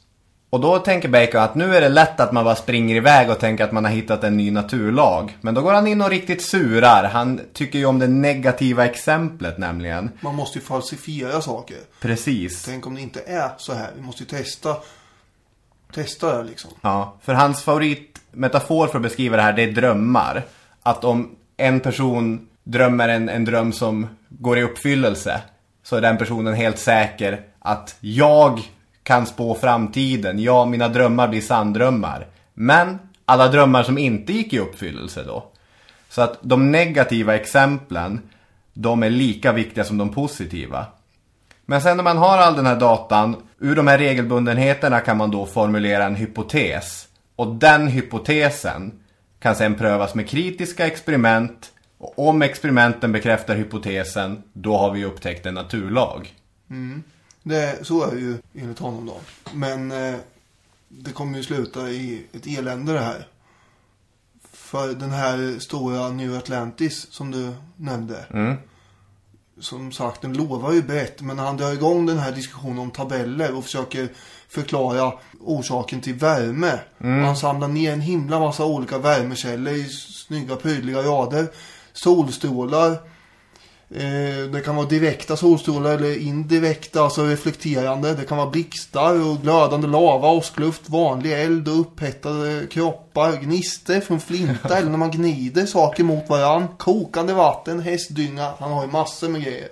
Och 0.51 0.61
då 0.61 0.79
tänker 0.79 1.09
Bacon 1.09 1.41
att 1.41 1.55
nu 1.55 1.77
är 1.77 1.81
det 1.81 1.89
lätt 1.89 2.21
att 2.21 2.33
man 2.33 2.45
bara 2.45 2.57
springer 2.57 2.97
iväg 2.97 3.31
och 3.31 3.39
tänker 3.39 3.65
att 3.65 3.73
man 3.73 3.85
har 3.85 3.93
hittat 3.93 4.25
en 4.25 4.37
ny 4.37 4.51
naturlag. 4.51 5.39
Men 5.41 5.55
då 5.55 5.63
går 5.63 5.73
han 5.73 5.87
in 5.87 6.03
och 6.03 6.11
riktigt 6.11 6.43
surar. 6.43 7.05
Han 7.05 7.41
tycker 7.53 7.79
ju 7.79 7.87
om 7.87 7.99
det 7.99 8.09
negativa 8.09 8.85
exemplet 8.85 9.59
nämligen. 9.59 10.11
Man 10.21 10.35
måste 10.35 10.59
ju 10.59 10.65
falsifiera 10.65 11.41
saker. 11.41 11.77
Precis. 12.01 12.65
Tänk 12.65 12.87
om 12.87 12.95
det 12.95 13.01
inte 13.01 13.21
är 13.27 13.51
så 13.59 13.73
här. 13.73 13.91
Vi 13.97 14.03
måste 14.03 14.23
ju 14.23 14.29
testa. 14.29 14.77
Testa 15.95 16.39
det 16.39 16.45
liksom. 16.45 16.71
Ja, 16.81 17.17
för 17.23 17.35
hans 17.35 17.63
favoritmetafor 17.63 18.87
för 18.87 18.99
att 18.99 19.03
beskriva 19.03 19.37
det 19.37 19.43
här, 19.43 19.53
det 19.53 19.63
är 19.63 19.73
drömmar. 19.73 20.45
Att 20.83 21.05
om 21.05 21.37
en 21.57 21.81
person 21.81 22.49
drömmer 22.65 23.09
en, 23.09 23.29
en 23.29 23.45
dröm 23.45 23.73
som 23.73 24.07
går 24.29 24.59
i 24.59 24.63
uppfyllelse, 24.63 25.41
så 25.83 25.97
är 25.97 26.01
den 26.01 26.19
personen 26.19 26.55
helt 26.55 26.79
säker 26.79 27.41
att 27.59 27.97
jag 28.01 28.61
kan 29.09 29.27
spå 29.27 29.55
framtiden. 29.55 30.39
Ja, 30.39 30.65
mina 30.65 30.89
drömmar 30.89 31.29
blir 31.29 31.41
sanndrömmar. 31.41 32.27
Men 32.55 32.99
alla 33.25 33.49
drömmar 33.49 33.83
som 33.83 33.99
inte 33.99 34.33
gick 34.33 34.53
i 34.53 34.59
uppfyllelse 34.59 35.25
då. 35.25 35.45
Så 36.09 36.23
att 36.23 36.39
de 36.43 36.71
negativa 36.73 37.35
exemplen, 37.35 38.21
de 38.75 39.03
är 39.03 39.11
lika 39.11 39.53
viktiga 39.53 39.85
som 39.85 39.99
de 39.99 40.09
positiva. 40.09 40.87
Men 41.67 41.81
sen 41.81 41.97
när 41.97 42.05
man 42.05 42.17
har 42.17 42.39
all 42.39 42.57
den 42.57 42.67
här 42.67 42.77
datan, 42.77 43.37
ur 43.59 43.77
de 43.77 43.87
här 43.87 43.99
regelbundenheterna 43.99 45.01
kan 45.01 45.17
man 45.17 45.31
då 45.31 45.47
formulera 45.47 46.05
en 46.05 46.17
hypotes. 46.17 47.09
Och 47.37 47.55
den 47.55 47.87
hypotesen 47.87 48.93
kan 49.41 49.57
sen 49.57 49.75
prövas 49.75 50.15
med 50.15 50.29
kritiska 50.29 50.87
experiment. 50.87 51.73
Och 51.99 52.29
om 52.29 52.43
experimenten 52.43 53.13
bekräftar 53.13 53.57
hypotesen, 53.57 54.43
då 54.53 54.77
har 54.77 54.93
vi 54.93 55.05
upptäckt 55.05 55.47
en 55.47 55.55
naturlag. 55.55 56.35
Mm. 56.71 57.03
Det, 57.49 57.79
så 57.83 58.03
är 58.03 58.15
det 58.15 58.21
ju 58.21 58.39
enligt 58.55 58.79
honom 58.79 59.07
då. 59.07 59.17
Men 59.53 59.93
eh, 59.93 60.15
det 60.89 61.13
kommer 61.13 61.39
ju 61.39 61.45
sluta 61.45 61.91
i 61.91 62.27
ett 62.33 62.47
elände 62.47 62.93
det 62.93 63.01
här. 63.01 63.27
För 64.53 64.89
den 64.89 65.11
här 65.11 65.59
stora 65.59 66.09
New 66.09 66.37
Atlantis 66.37 67.07
som 67.11 67.31
du 67.31 67.53
nämnde. 67.77 68.25
Som 69.61 69.93
sagt, 69.93 70.23
den 70.23 70.33
lovar 70.33 70.73
ju 70.73 70.83
brett. 70.83 71.21
Men 71.21 71.37
när 71.37 71.45
han 71.45 71.57
drar 71.57 71.73
igång 71.73 72.07
den 72.07 72.19
här 72.19 72.33
diskussionen 72.33 72.79
om 72.79 72.91
tabeller 72.91 73.57
och 73.57 73.65
försöker 73.65 74.09
förklara 74.49 75.13
orsaken 75.41 76.01
till 76.01 76.15
värme. 76.15 76.79
Och 76.99 77.07
han 77.07 77.37
samlar 77.37 77.69
ner 77.69 77.93
en 77.93 78.01
himla 78.01 78.41
massa 78.41 78.65
olika 78.65 78.99
värmekällor 78.99 79.75
i 79.75 79.85
snygga 79.89 80.57
prydliga 80.57 81.03
rader. 81.03 81.47
Solstrålar. 81.93 82.99
Eh, 83.91 84.51
det 84.53 84.61
kan 84.65 84.77
vara 84.77 84.87
direkta 84.87 85.37
solstrålar 85.37 85.91
eller 85.91 86.19
indirekta, 86.19 87.03
alltså 87.03 87.25
reflekterande. 87.25 88.15
Det 88.15 88.25
kan 88.25 88.39
vara 88.39 88.51
blixtar 88.51 89.27
och 89.31 89.43
glödande 89.43 89.87
lava, 89.87 90.31
åskluft, 90.31 90.89
vanlig 90.89 91.43
eld 91.43 91.69
och 91.69 91.81
upphettade 91.81 92.67
kroppar. 92.71 93.37
Gnister 93.37 94.01
från 94.01 94.21
flinta 94.21 94.77
eller 94.79 94.91
när 94.91 94.99
man 94.99 95.11
gnider 95.11 95.67
saker 95.67 96.05
mot 96.05 96.29
varann. 96.29 96.69
Kokande 96.77 97.33
vatten, 97.33 97.81
hästdynga. 97.81 98.53
Han 98.59 98.73
har 98.73 98.85
ju 98.85 98.91
massor 98.91 99.29
med 99.29 99.43
grejer. 99.43 99.69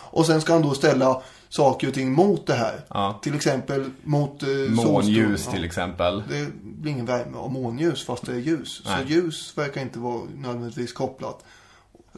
Och 0.00 0.26
sen 0.26 0.40
ska 0.40 0.52
han 0.52 0.62
då 0.62 0.74
ställa 0.74 1.22
saker 1.48 1.88
och 1.88 1.94
ting 1.94 2.12
mot 2.12 2.46
det 2.46 2.54
här. 2.54 2.80
Ja. 2.88 3.20
Till 3.22 3.34
exempel 3.34 3.90
mot 4.02 4.42
eh, 4.42 4.48
Månljus 4.48 4.82
solstrålar. 4.82 5.52
till 5.52 5.64
exempel. 5.64 6.22
Det 6.28 6.46
blir 6.62 6.92
ingen 6.92 7.06
värme 7.06 7.36
av 7.36 7.52
månljus 7.52 8.04
fast 8.04 8.26
det 8.26 8.32
är 8.32 8.38
ljus. 8.38 8.82
Nej. 8.84 8.96
Så 9.02 9.12
ljus 9.12 9.52
verkar 9.58 9.80
inte 9.80 9.98
vara 9.98 10.20
nödvändigtvis 10.36 10.92
kopplat. 10.92 11.44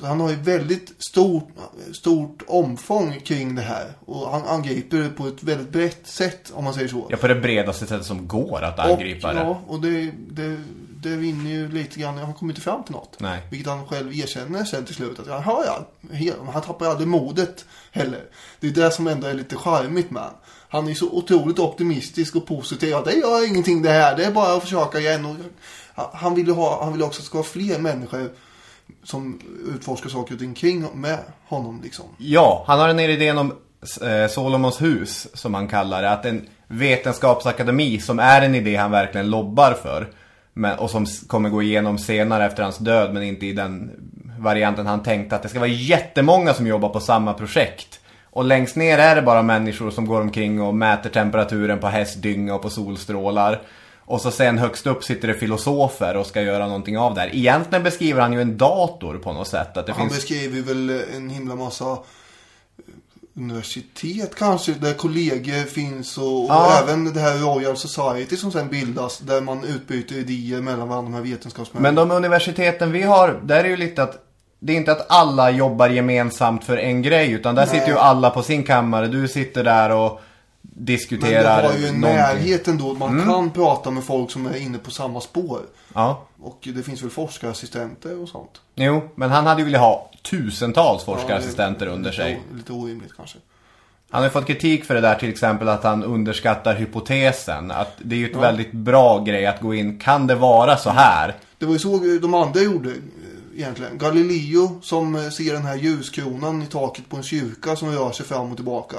Han 0.03 0.21
har 0.21 0.31
ju 0.31 0.37
väldigt 0.37 0.93
stort, 0.99 1.49
stort 1.93 2.43
omfång 2.47 3.21
kring 3.25 3.55
det 3.55 3.63
här. 3.63 3.93
Och 4.05 4.31
han 4.31 4.43
angriper 4.45 4.97
det 4.97 5.09
på 5.09 5.27
ett 5.27 5.43
väldigt 5.43 5.69
brett 5.69 6.07
sätt 6.07 6.53
om 6.55 6.65
man 6.65 6.75
säger 6.75 6.89
så. 6.89 7.07
Ja, 7.11 7.17
på 7.17 7.29
det 7.29 7.35
bredaste 7.35 7.87
sättet 7.87 8.07
som 8.07 8.29
går 8.29 8.63
att 8.63 8.79
angripa 8.79 9.29
och, 9.29 9.35
det. 9.35 9.41
Ja, 9.41 9.61
och 9.67 9.81
det, 9.81 10.11
det, 10.31 10.57
det 11.03 11.17
vinner 11.17 11.51
ju 11.51 11.69
lite 11.69 12.01
grann. 12.01 12.19
Han 12.19 12.35
kommer 12.35 12.53
inte 12.53 12.61
fram 12.63 12.83
till 12.83 12.93
något. 12.93 13.17
Nej. 13.21 13.43
Vilket 13.51 13.69
han 13.69 13.87
själv 13.87 14.15
erkänner 14.19 14.65
sen 14.65 14.85
till 14.85 14.95
slut. 14.95 15.19
Att 15.21 15.29
han, 15.29 15.43
har 15.43 15.65
ja, 16.11 16.33
han 16.53 16.63
tappar 16.63 16.87
aldrig 16.87 17.09
modet 17.09 17.65
heller. 17.93 18.21
Det 18.61 18.67
är 18.67 18.71
det 18.73 18.91
som 18.91 19.07
ändå 19.07 19.27
är 19.27 19.35
lite 19.35 19.57
charmigt 19.57 20.11
med 20.11 20.31
han. 20.69 20.89
Är 20.89 20.95
så 20.95 21.11
otroligt 21.11 21.59
optimistisk 21.59 22.37
och 22.37 22.47
positiv. 22.47 22.89
Ja, 22.91 23.03
det 23.05 23.13
gör 23.13 23.49
ingenting 23.49 23.83
det 23.83 23.91
här. 23.91 24.17
Det 24.17 24.25
är 24.25 24.31
bara 24.33 24.57
att 24.57 24.63
försöka 24.63 24.99
igen. 24.99 25.25
Och, 25.25 25.37
han- 25.95 26.09
han 26.13 26.35
vill 26.35 26.47
ju 26.47 26.53
ha, 26.53 26.85
han 26.85 26.93
vill 26.93 27.03
också 27.03 27.19
att 27.19 27.23
det 27.23 27.27
ska 27.27 27.39
vara 27.39 27.47
fler 27.49 27.79
människor 27.79 28.31
som 29.03 29.41
utforskar 29.75 30.11
saker 30.11 30.35
och 30.35 30.41
ting 30.41 30.55
kring 30.55 30.87
med 30.95 31.19
honom 31.47 31.81
liksom. 31.83 32.05
Ja, 32.19 32.65
han 32.67 32.79
har 32.79 32.89
den 32.89 32.99
här 32.99 33.09
idén 33.09 33.39
om 33.39 33.53
eh, 34.03 34.29
Solomons 34.31 34.83
hus, 34.83 35.29
som 35.35 35.55
han 35.55 35.69
kallar 35.69 36.03
det. 36.03 36.11
Att 36.11 36.25
en 36.25 36.47
vetenskapsakademi, 36.67 38.01
som 38.01 38.19
är 38.19 38.43
en 38.43 38.55
idé 38.55 38.77
han 38.77 38.91
verkligen 38.91 39.31
lobbar 39.31 39.73
för. 39.73 40.09
Men, 40.53 40.79
och 40.79 40.91
som 40.91 41.07
kommer 41.27 41.49
gå 41.49 41.63
igenom 41.63 41.99
senare 41.99 42.47
efter 42.47 42.63
hans 42.63 42.79
död, 42.79 43.15
men 43.15 43.23
inte 43.23 43.47
i 43.47 43.53
den 43.53 43.91
varianten 44.39 44.87
han 44.87 45.03
tänkte 45.03 45.37
att 45.37 45.43
det 45.43 45.49
ska 45.49 45.59
vara 45.59 45.69
jättemånga 45.69 46.55
som 46.55 46.67
jobbar 46.67 46.89
på 46.89 47.01
samma 47.01 47.35
projekt. 47.35 48.01
Och 48.25 48.45
längst 48.45 48.77
ner 48.77 48.99
är 48.99 49.17
det 49.17 49.23
bara 49.23 49.43
människor 49.43 49.91
som 49.91 50.07
går 50.07 50.21
omkring 50.21 50.63
och 50.63 50.75
mäter 50.75 51.11
temperaturen 51.11 51.79
på 51.79 51.87
hästdynga 51.87 52.55
och 52.55 52.63
på 52.63 52.71
solstrålar. 52.71 53.63
Och 54.07 54.21
så 54.21 54.31
sen 54.31 54.59
högst 54.59 54.87
upp 54.87 55.05
sitter 55.05 55.29
det 55.29 55.35
filosofer 55.35 56.17
och 56.17 56.27
ska 56.27 56.43
göra 56.43 56.67
någonting 56.67 56.99
av 56.99 57.15
det 57.15 57.21
här. 57.21 57.35
Egentligen 57.37 57.83
beskriver 57.85 58.21
han 58.21 58.33
ju 58.33 58.41
en 58.43 58.59
dator 58.59 59.19
på 59.19 59.33
något 59.33 59.49
sätt. 59.49 59.77
Att 59.77 59.87
det 59.87 59.93
Han 59.93 60.09
finns... 60.09 60.15
beskriver 60.21 60.63
väl 60.63 61.03
en 61.17 61.31
himla 61.31 61.55
massa 61.57 61.85
eh, 61.91 61.99
universitet 63.37 64.35
kanske, 64.35 64.73
där 64.73 64.95
kollegor 64.95 65.65
finns 65.67 66.19
och, 66.19 66.41
och 66.41 66.47
Ja. 66.49 66.81
även 66.83 67.13
det 67.13 67.21
här 67.21 67.39
Royal 67.39 67.77
Society 67.77 68.37
som 68.37 68.53
sen 68.53 68.69
bildas 68.69 69.19
där 69.19 69.41
man 69.41 69.65
utbyter 69.65 70.15
idéer 70.15 70.61
mellan 70.61 70.89
varandra, 70.89 71.11
de 71.11 71.15
här 71.17 71.33
vetenskapsmännen. 71.33 71.83
Men 71.95 72.09
de 72.09 72.17
universiteten 72.17 72.93
vi 72.93 73.03
har, 73.03 73.41
där 73.45 73.65
är 73.65 73.69
ju 73.69 73.77
lite 73.77 74.03
att 74.03 74.21
det 74.59 74.73
är 74.73 74.77
inte 74.77 74.93
att 74.93 75.07
alla 75.11 75.51
jobbar 75.51 75.89
gemensamt 75.89 76.65
för 76.65 76.77
en 76.77 77.03
grej 77.03 77.33
utan 77.33 77.55
där 77.55 77.67
sitter 77.67 77.89
ju 77.89 77.99
alla 77.99 78.31
på 78.31 78.43
sin 78.43 78.65
kammare. 78.65 79.07
Du 79.07 79.29
sitter 79.29 79.65
där 79.65 79.91
och 79.91 80.21
Men 80.75 80.85
det 80.85 80.93
diskuterar 80.93 81.63
har 81.63 81.79
ju 81.79 81.87
en 81.87 82.01
någonting. 82.01 82.01
närhet 82.01 82.69
ändå. 82.69 82.95
Man 82.95 83.25
kan 83.25 83.51
prata 83.51 83.91
med 83.91 84.05
folk 84.05 84.31
som 84.31 84.47
är 84.47 84.57
inne 84.57 84.79
på 84.79 84.91
samma 84.91 85.21
spår. 85.21 85.61
Ja. 85.95 86.27
Och 86.43 86.69
det 86.75 86.83
finns 86.83 87.03
väl 87.03 87.11
forskarassistenter 87.11 88.23
och 88.23 88.29
sånt. 88.29 88.61
Jo, 88.75 89.11
men 89.15 89.31
han 89.31 89.47
hade 89.47 89.61
ju 89.61 89.65
velat 89.65 89.81
ha 89.81 90.11
tusentals 90.23 91.05
Ja, 91.07 91.15
forskarassistenter 91.15 91.87
är 91.87 91.91
under 91.91 92.13
sig. 92.13 92.43
Lite 92.55 92.73
orimligt 92.73 93.17
kanske. 93.17 93.39
Han 94.11 94.23
har 94.23 94.29
ju 94.29 94.33
fått 94.33 94.47
kritik 94.47 94.85
för 94.85 94.95
det 94.95 95.01
där 95.01 95.15
till 95.15 95.29
exempel 95.29 95.69
att 95.69 95.85
han 95.85 96.05
underskattar 96.05 96.75
hypotesen. 96.75 97.71
Att 97.71 97.93
det 97.99 98.15
är 98.15 98.19
ju 98.19 98.31
ett 98.31 98.37
väldigt 98.37 98.73
bra 98.73 99.19
grej 99.19 99.47
att 99.47 99.61
gå 99.61 99.75
in. 99.75 99.99
Kan 99.99 100.27
det 100.27 100.35
vara 100.35 100.77
så 100.77 100.91
här? 100.91 101.35
Det 101.59 101.67
var 101.67 101.73
ju 101.73 101.79
så 101.79 102.19
de 102.23 102.35
andra 102.35 102.61
gjorde 102.61 102.91
egentligen. 103.57 103.99
Galileo 103.99 104.81
som 104.83 105.15
eh, 105.15 105.29
ser 105.29 105.53
den 105.53 105.63
här 105.63 105.77
ljuskronan 105.77 106.63
i 106.63 106.67
taket 106.67 107.09
på 107.09 107.17
en 107.17 107.23
kyrka 107.23 107.77
som 107.77 107.91
rör 107.91 108.13
sig 108.13 108.27
fram 108.27 108.51
och 108.51 108.57
tillbaka. 108.57 108.97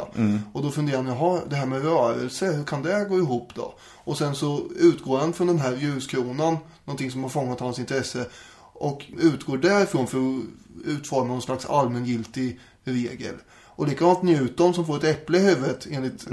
Och 0.54 0.64
då 0.64 0.72
funderar 0.72 0.98
han, 0.98 1.08
jaha, 1.08 1.42
det 1.50 1.56
här 1.56 1.66
med 1.66 1.82
rörelse, 1.84 2.46
hur 2.46 2.64
kan 2.64 2.84
det 2.84 3.06
gå 3.10 3.18
ihop 3.18 3.52
då? 3.56 3.74
Och 4.06 4.18
sen 4.18 4.36
så 4.36 4.62
utgår 4.76 5.18
han 5.20 5.34
från 5.34 5.48
den 5.48 5.60
här 5.60 5.76
ljuskronan, 5.76 6.58
någonting 6.86 7.12
som 7.12 7.24
har 7.24 7.30
fångat 7.30 7.60
hans 7.60 7.80
intresse. 7.80 8.26
Och 8.74 9.06
utgår 9.20 9.58
därifrån 9.58 10.08
för 10.08 10.18
att 10.18 10.44
utforma 10.86 11.28
någon 11.28 11.42
slags 11.42 11.66
allmängiltig 11.66 12.60
regel. 12.84 13.36
Och 13.76 13.88
likadant 13.88 14.24
Newton 14.24 14.74
som 14.74 14.86
får 14.86 14.98
ett 14.98 15.04
äpple 15.04 15.38
i 15.38 15.42
huvudet 15.42 15.88
enligt, 15.92 16.28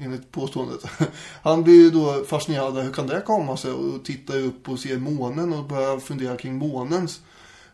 enligt 0.00 0.32
påståendet. 0.32 0.80
Han 1.42 1.62
blir 1.62 1.74
ju 1.74 1.90
då 1.90 2.24
fascinerad. 2.28 2.78
Hur 2.78 2.92
kan 2.92 3.06
det 3.06 3.22
komma 3.26 3.56
sig? 3.56 3.72
Och 3.72 4.04
tittar 4.04 4.38
upp 4.38 4.68
och 4.68 4.78
ser 4.78 4.98
månen 4.98 5.52
och 5.52 5.64
börjar 5.64 5.98
fundera 5.98 6.36
kring 6.36 6.54
månens 6.54 7.20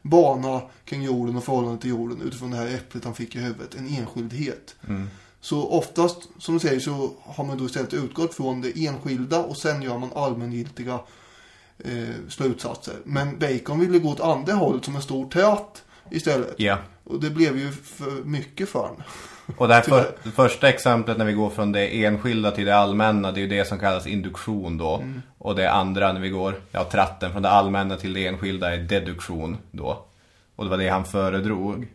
bana 0.02 0.62
kring 0.84 1.02
jorden 1.02 1.36
och 1.36 1.44
förhållande 1.44 1.80
till 1.80 1.90
jorden 1.90 2.22
utifrån 2.22 2.50
det 2.50 2.56
här 2.56 2.74
äpplet 2.74 3.04
han 3.04 3.14
fick 3.14 3.36
i 3.36 3.38
huvudet. 3.38 3.74
En 3.74 3.88
enskildhet. 3.88 4.74
Så 5.40 5.68
oftast, 5.68 6.28
som 6.38 6.54
du 6.54 6.60
säger, 6.60 6.80
så 6.80 7.10
har 7.22 7.44
man 7.44 7.58
då 7.58 7.64
istället 7.64 7.94
utgått 7.94 8.34
från 8.34 8.60
det 8.60 8.86
enskilda 8.86 9.42
och 9.42 9.56
sen 9.56 9.82
gör 9.82 9.98
man 9.98 10.10
allmängiltiga 10.14 11.00
eh, 11.78 12.14
slutsatser. 12.28 12.94
Men 13.04 13.38
Bacon 13.38 13.80
ville 13.80 13.98
gå 13.98 14.08
åt 14.08 14.20
andra 14.20 14.52
hållet 14.52 14.84
som 14.84 14.96
en 14.96 15.02
stor 15.02 15.30
tratt 15.30 15.82
istället. 16.10 16.54
Ja. 16.56 16.78
Och 17.04 17.20
det 17.20 17.30
blev 17.30 17.58
ju 17.58 17.72
för 17.72 18.24
mycket 18.24 18.68
för 18.68 18.78
honom. 18.78 19.02
Och 19.56 19.68
det 19.68 19.74
här 19.74 19.82
för, 19.82 20.14
första 20.34 20.68
exemplet 20.68 21.18
när 21.18 21.24
vi 21.24 21.32
går 21.32 21.50
från 21.50 21.72
det 21.72 22.04
enskilda 22.04 22.50
till 22.50 22.64
det 22.64 22.76
allmänna, 22.76 23.32
det 23.32 23.40
är 23.40 23.42
ju 23.42 23.48
det 23.48 23.64
som 23.64 23.78
kallas 23.78 24.06
induktion 24.06 24.78
då. 24.78 24.96
Mm. 24.96 25.22
Och 25.38 25.56
det 25.56 25.72
andra 25.72 26.12
när 26.12 26.20
vi 26.20 26.28
går, 26.28 26.54
ja 26.70 26.84
tratten 26.84 27.32
från 27.32 27.42
det 27.42 27.50
allmänna 27.50 27.96
till 27.96 28.12
det 28.14 28.26
enskilda 28.26 28.74
är 28.74 28.78
deduktion 28.78 29.56
då. 29.70 30.04
Och 30.56 30.64
det 30.64 30.70
var 30.70 30.78
det 30.78 30.88
han 30.88 31.04
föredrog. 31.04 31.88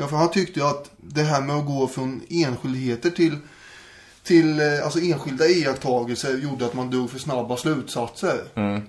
Ja, 0.00 0.06
för 0.06 0.16
han 0.16 0.30
tyckte 0.30 0.60
ju 0.60 0.66
att 0.66 0.90
det 0.96 1.22
här 1.22 1.40
med 1.40 1.56
att 1.56 1.66
gå 1.66 1.88
från 1.88 2.20
enskildheter 2.30 3.10
till, 3.10 3.36
till 4.22 4.60
eh, 4.60 4.84
alltså 4.84 4.98
enskilda 4.98 5.46
iakttagelser 5.46 6.38
gjorde 6.38 6.66
att 6.66 6.74
man 6.74 6.90
drog 6.90 7.10
för 7.10 7.18
snabba 7.18 7.56
slutsatser. 7.56 8.38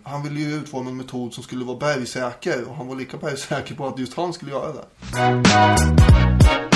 Han 0.04 0.24
ville 0.24 0.40
ju 0.40 0.56
utforma 0.56 0.90
en 0.90 0.98
metod 0.98 1.34
som 1.34 1.44
skulle 1.44 1.66
vara 1.66 1.78
bergsäker 1.78 2.64
och 2.70 2.76
han 2.76 2.88
var 2.88 2.96
lika 2.96 3.18
bergsäker 3.18 3.76
på 3.76 3.88
att 3.88 4.00
just 4.00 4.18
han 4.18 4.34
skulle 4.34 4.52
göra 4.52 4.74
det. 4.74 6.69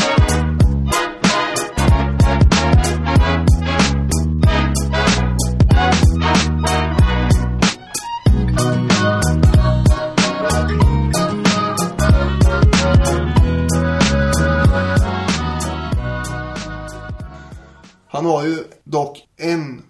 Han 18.23 18.31
har 18.31 18.45
ju 18.45 18.63
dock 18.83 19.27
en, 19.37 19.83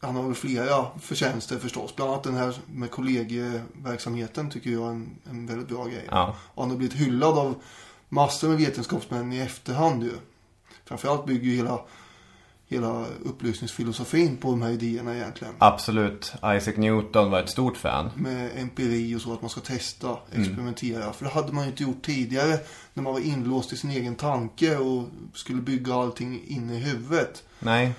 han 0.00 0.16
har 0.16 0.22
väl 0.22 0.34
flera 0.34 0.98
förtjänster 1.00 1.58
förstås. 1.58 1.96
Bland 1.96 2.10
annat 2.10 2.24
den 2.24 2.34
här 2.34 2.56
med 2.66 2.90
kollegieverksamheten 2.90 4.50
tycker 4.50 4.70
jag 4.70 4.86
är 4.86 4.90
en, 4.90 5.18
en 5.30 5.46
väldigt 5.46 5.68
bra 5.68 5.84
grej. 5.84 6.08
Ja. 6.10 6.36
Och 6.54 6.62
han 6.62 6.70
har 6.70 6.78
blivit 6.78 6.96
hyllad 6.96 7.38
av 7.38 7.54
massor 8.08 8.48
med 8.48 8.58
vetenskapsmän 8.58 9.32
i 9.32 9.38
efterhand 9.38 10.02
ju. 10.02 10.12
Framförallt 10.84 11.26
bygger 11.26 11.50
ju 11.50 11.56
hela, 11.56 11.80
hela 12.68 13.06
upplysningsfilosofin 13.24 14.36
på 14.36 14.50
de 14.50 14.62
här 14.62 14.70
idéerna 14.70 15.16
egentligen. 15.16 15.54
Absolut. 15.58 16.32
Isaac 16.44 16.74
Newton 16.76 17.30
var 17.30 17.40
ett 17.40 17.50
stort 17.50 17.76
fan. 17.76 18.10
Med 18.14 18.50
empiri 18.56 19.16
och 19.16 19.20
så, 19.20 19.32
att 19.32 19.40
man 19.42 19.50
ska 19.50 19.60
testa, 19.60 20.16
experimentera. 20.32 21.12
För 21.12 21.24
det 21.24 21.30
hade 21.30 21.52
man 21.52 21.64
ju 21.64 21.70
inte 21.70 21.82
gjort 21.82 22.02
tidigare 22.02 22.58
när 22.94 23.02
man 23.02 23.12
var 23.12 23.20
inlåst 23.20 23.72
i 23.72 23.76
sin 23.76 23.90
egen 23.90 24.14
tanke 24.14 24.76
och 24.76 25.04
skulle 25.34 25.62
bygga 25.62 25.94
allting 25.94 26.42
inne 26.46 26.74
i 26.74 26.78
huvudet. 26.78 27.42
Nej. 27.58 27.92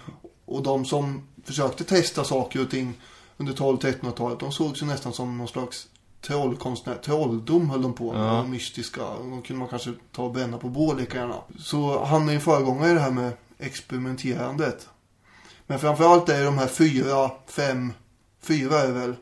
Och 0.46 0.64
de 0.64 0.86
som 0.86 1.22
försökte 1.44 1.84
testa 1.84 2.24
saker 2.24 2.62
och 2.62 2.70
ting 2.70 2.94
under 3.38 3.54
12-1300-talet, 3.54 4.40
de 4.40 4.52
såg 4.52 4.78
sig 4.78 4.88
nästan 4.88 5.14
som 5.14 5.38
någon 5.38 5.48
slags 5.48 5.88
trollkonstnär. 6.22 6.96
Trolldom 6.96 7.70
höll 7.70 7.82
de 7.82 7.94
på 7.94 8.14
med, 8.14 8.22
de 8.22 8.52
mystiska. 8.52 9.02
De 9.02 9.42
kunde 9.42 9.60
man 9.60 9.70
kanske 9.70 9.94
ta 10.12 10.24
och 10.24 10.34
bränna 10.34 10.58
på 10.58 10.70
bål 10.70 10.98
lika 10.98 11.18
gärna. 11.18 11.36
Så 11.60 12.06
han 12.06 12.30
är 12.30 12.34
en 12.34 12.42
föregångare 12.42 12.92
i 12.92 12.94
det 12.94 13.00
här 13.00 13.12
med 13.12 13.32
experimenterandet. 13.60 14.90
Men 15.68 15.80
framförallt 15.80 16.30
är 16.30 16.40
det 16.40 16.46
de 16.46 16.58
här 16.58 16.68
fyra, 16.68 17.32
fem, 17.48 17.94
fyra 18.42 18.80
är 18.80 18.92
väl 18.92 19.16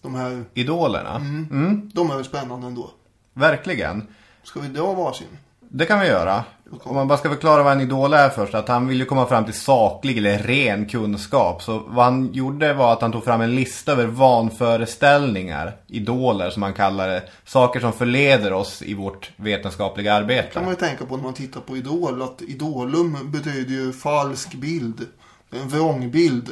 de 0.00 0.14
här, 0.14 0.44
Idolerna. 0.54 1.16
Mm. 1.16 1.90
de 1.94 2.10
är 2.10 2.16
väl 2.16 2.24
spännande 2.24 2.66
ändå. 2.66 2.90
Verkligen. 3.32 4.06
Ska 4.42 4.60
vi 4.60 4.68
dra 4.68 4.94
varsin? 4.94 5.38
Det 5.74 5.86
kan 5.86 6.00
vi 6.00 6.06
göra. 6.06 6.44
Om 6.82 6.94
man 6.94 7.08
bara 7.08 7.18
ska 7.18 7.28
förklara 7.28 7.62
vad 7.62 7.72
en 7.72 7.80
idol 7.80 8.14
är 8.14 8.28
först. 8.28 8.54
Att 8.54 8.68
han 8.68 8.86
vill 8.86 8.98
ju 8.98 9.04
komma 9.04 9.26
fram 9.26 9.44
till 9.44 9.54
saklig 9.54 10.18
eller 10.18 10.38
ren 10.38 10.86
kunskap. 10.86 11.62
Så 11.62 11.78
vad 11.78 12.04
han 12.04 12.32
gjorde 12.32 12.74
var 12.74 12.92
att 12.92 13.00
han 13.00 13.12
tog 13.12 13.24
fram 13.24 13.40
en 13.40 13.54
lista 13.54 13.92
över 13.92 14.06
vanföreställningar. 14.06 15.76
Idoler 15.86 16.50
som 16.50 16.62
han 16.62 16.74
kallar 16.74 17.08
det. 17.08 17.22
Saker 17.44 17.80
som 17.80 17.92
förleder 17.92 18.52
oss 18.52 18.82
i 18.82 18.94
vårt 18.94 19.32
vetenskapliga 19.36 20.14
arbete. 20.14 20.48
kan 20.52 20.62
man 20.62 20.72
ju 20.72 20.76
tänka 20.76 21.06
på 21.06 21.16
när 21.16 21.24
man 21.24 21.34
tittar 21.34 21.60
på 21.60 21.76
Idol. 21.76 22.22
Att 22.22 22.42
idolum 22.42 23.30
betyder 23.30 23.74
ju 23.74 23.92
falsk 23.92 24.54
bild. 24.54 25.06
En 25.50 25.68
vrångbild. 25.68 26.50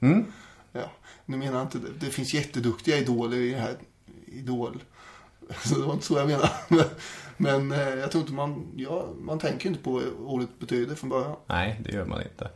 ja, 0.72 0.90
nu 1.24 1.36
menar 1.36 1.52
jag 1.52 1.62
inte 1.62 1.78
det. 1.78 2.06
Det 2.06 2.06
finns 2.06 2.34
jätteduktiga 2.34 2.96
idoler 2.96 3.36
i 3.36 3.50
det 3.50 3.60
här 3.60 3.74
Idol. 4.26 4.82
Så 5.64 5.74
det 5.74 5.86
var 5.86 5.92
inte 5.92 6.06
så 6.06 6.18
jag 6.18 6.26
menade. 6.26 6.50
Men 7.36 7.72
eh, 7.72 7.78
jag 7.88 8.10
tror 8.10 8.20
inte 8.22 8.32
man, 8.32 8.72
ja, 8.76 9.08
man 9.20 9.38
tänker 9.38 9.68
inte 9.68 9.82
på 9.82 9.90
vad 9.90 10.04
ordet 10.18 10.58
betyder 10.58 10.94
från 10.94 11.10
början. 11.10 11.36
Nej, 11.46 11.80
det 11.84 11.92
gör 11.92 12.04
man 12.04 12.22
inte. 12.22 12.50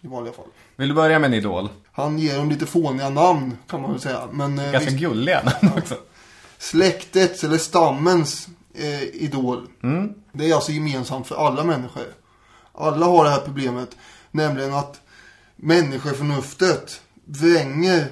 I 0.00 0.06
vanliga 0.06 0.34
fall. 0.34 0.46
Vill 0.76 0.88
du 0.88 0.94
börja 0.94 1.18
med 1.18 1.28
en 1.28 1.34
idol? 1.34 1.68
Han 1.92 2.18
ger 2.18 2.38
dem 2.38 2.50
lite 2.50 2.66
fåniga 2.66 3.10
namn 3.10 3.56
kan 3.68 3.82
man 3.82 3.90
väl 3.90 4.00
säga. 4.00 4.28
Men 4.32 4.58
eh, 4.58 4.72
Ganska 4.72 4.90
visst, 4.90 5.00
gulliga 5.02 5.42
namn 5.42 5.78
också. 5.78 5.94
släktets 6.58 7.44
eller 7.44 7.58
stammens 7.58 8.48
eh, 8.74 9.02
idol. 9.02 9.66
Det 10.32 10.50
är 10.50 10.54
alltså 10.54 10.72
gemensamt 10.72 11.26
för 11.26 11.46
alla 11.46 11.64
människor. 11.64 12.04
Alla 12.72 13.06
har 13.06 13.24
det 13.24 13.30
här 13.30 13.40
problemet. 13.40 13.96
Nämligen 14.30 14.74
att 14.74 15.00
människoförnuftet 15.56 17.00
vränger 17.24 18.06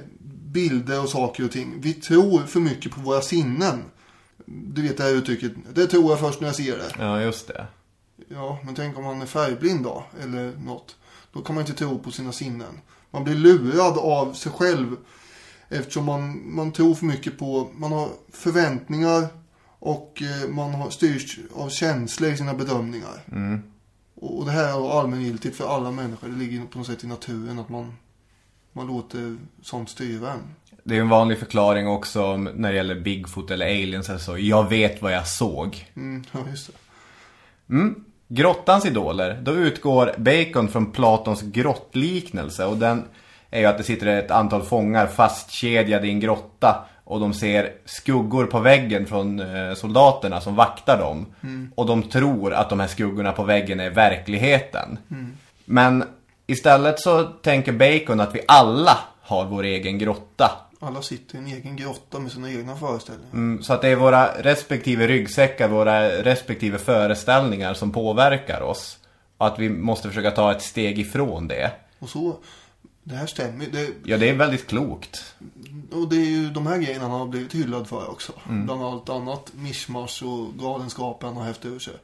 bilder 0.46 1.02
och 1.02 1.08
saker 1.08 1.44
och 1.44 1.50
ting. 1.50 1.74
Vi 1.80 1.92
tror 1.94 2.42
för 2.42 2.60
mycket 2.60 2.92
på 2.92 3.00
våra 3.00 3.20
sinnen. 3.20 3.82
Du 4.47 4.82
vet 4.82 4.97
det 4.97 5.03
här 5.03 5.11
uttrycket. 5.11 5.53
Det 5.74 5.86
tror 5.86 6.11
jag 6.11 6.20
först 6.20 6.40
när 6.40 6.49
jag 6.49 6.57
ser 6.57 6.78
det. 6.78 6.93
Ja, 6.99 7.20
just 7.20 7.49
det. 7.49 7.66
Ja, 8.28 8.59
men 8.64 8.74
tänk 8.74 8.99
om 8.99 9.05
man 9.05 9.22
är 9.22 9.26
färgblind 9.26 9.84
då, 9.84 10.05
eller 10.22 10.53
något. 10.57 10.97
Då 11.32 11.43
kan 11.43 11.55
man 11.55 11.62
inte 11.62 11.78
tro 11.78 11.99
på 11.99 12.11
sina 12.11 12.32
sinnen. 12.32 12.80
Man 13.11 13.24
blir 13.24 13.34
lurad 13.34 13.99
av 13.99 14.32
sig 14.32 14.53
själv. 14.53 14.97
Eftersom 15.68 16.05
man, 16.05 16.55
man 16.55 16.72
tror 16.72 16.95
för 16.95 17.07
mycket 17.07 17.38
på, 17.38 17.70
man 17.74 17.93
har 17.93 18.09
förväntningar 18.32 19.28
och 19.78 20.22
eh, 20.22 20.49
man 20.49 20.74
har 20.74 20.90
styrs 20.90 21.38
av 21.55 21.68
känslor 21.68 22.30
i 22.30 22.36
sina 22.36 22.55
bedömningar. 22.55 23.22
Och, 24.14 24.38
och 24.38 24.45
det 24.45 24.53
här 24.53 24.64
är 24.64 25.01
allmängiltigt 25.01 25.57
för 25.57 25.76
alla 25.76 25.90
människor. 25.90 26.28
Det 26.28 26.36
ligger 26.36 26.66
på 26.66 26.78
något 26.78 26.86
sätt 26.86 27.05
i 27.05 27.07
naturen 27.07 27.59
att 27.59 27.68
man, 27.68 27.95
man 28.72 28.86
låter 28.86 29.36
sånt 29.62 29.90
styra 29.90 30.32
en. 30.32 30.55
Det 30.85 30.97
är 30.97 31.01
en 31.01 31.09
vanlig 31.09 31.39
förklaring 31.39 31.89
också 31.89 32.24
om- 32.24 32.51
när 32.55 32.70
det 32.70 32.76
gäller 32.76 32.95
Bigfoot 32.95 33.51
eller 33.51 33.66
aliens 33.66 34.09
eller 34.09 34.18
så. 34.18 34.39
Jag 34.39 34.68
vet 34.68 35.03
vad 35.03 35.12
jag 35.12 35.26
såg. 35.26 35.87
Mm, 35.97 36.24
ja, 36.33 36.41
just 36.51 36.66
det. 36.66 36.72
Grottans 38.28 38.87
idoler, 38.87 39.39
då 39.43 39.53
utgår 39.53 40.14
Bacon 40.18 40.68
från 40.68 40.93
Platons 40.93 41.43
grottliknelse 41.43 42.64
och 42.64 42.76
den 42.76 43.05
är 43.51 43.61
ju 43.61 43.66
att 43.66 43.78
det 43.78 43.85
sitter 43.85 44.07
ett 44.07 44.30
antal 44.30 44.62
fångar 44.62 45.07
fastkedjade 45.07 46.07
i 46.07 46.11
en 46.11 46.20
grotta 46.20 46.85
och 47.05 47.20
de 47.20 47.35
ser 47.35 47.72
skuggor 47.85 48.45
på 48.47 48.59
väggen 48.59 49.07
från 49.07 49.41
eh, 49.41 49.74
soldaterna 49.74 50.41
som 50.41 50.55
vaktar 50.55 50.99
dem. 50.99 51.26
Och 51.74 51.87
de 51.87 52.03
tror 52.03 52.53
att 52.55 52.70
de 52.70 52.80
här 52.80 52.87
skuggorna 52.87 53.33
på 53.33 53.43
väggen 53.45 53.80
är 53.80 53.91
verkligheten. 53.91 54.99
Men 55.64 56.05
istället 56.47 57.01
så 57.01 57.22
tänker 57.22 57.72
Bacon 57.72 58.20
att 58.20 58.35
vi 58.35 58.41
alla 58.49 58.99
har 59.22 59.45
vår 59.45 59.62
egen 59.62 59.99
grotta. 59.99 60.51
Alla 60.83 61.03
sitter 61.03 61.35
i 61.35 61.39
en 61.39 61.47
egen 61.47 61.76
grotta 61.76 62.18
med 62.18 62.33
sina 62.33 62.51
egna 62.51 62.76
föreställningar. 62.76 63.33
Mm, 63.33 63.62
Så 63.62 63.72
att 63.72 63.83
det 63.83 63.89
är 63.89 63.97
våra 63.97 64.43
respektive 64.43 65.07
ryggsäckar, 65.07 65.68
våra 65.68 66.09
respektive 66.09 66.78
föreställningar 66.78 67.74
som 67.74 67.93
påverkar 67.93 68.61
oss. 68.61 68.99
Och 69.39 69.47
att 69.47 69.59
vi 69.59 69.68
måste 69.68 70.09
försöka 70.09 70.30
ta 70.30 70.53
ett 70.53 70.62
steg 70.62 70.99
ifrån 70.99 71.49
det. 71.49 71.72
Och 71.99 72.09
så, 72.09 72.37
det 73.03 73.14
här 73.14 73.26
stämmer 73.26 73.66
det, 73.72 73.89
Ja, 74.05 74.18
det 74.18 74.28
är 74.28 74.35
väldigt 74.35 74.66
klokt. 74.66 75.35
Och 75.93 76.09
det 76.09 76.16
är 76.16 76.30
ju 76.30 76.51
de 76.51 76.66
här 76.66 76.78
grejerna 76.78 77.09
han 77.09 77.20
har 77.20 77.26
blivit 77.26 77.55
hyllad 77.55 77.89
för 77.89 78.11
också. 78.11 78.33
Bland 78.49 78.83
allt 78.85 79.09
annat 79.09 79.53
mischmasch 79.55 80.22
och 80.22 80.59
galenskapen 80.59 81.28
han 81.28 81.37
har 81.37 81.45
haft 81.45 81.64
över 81.64 81.78
sig. 81.78 81.95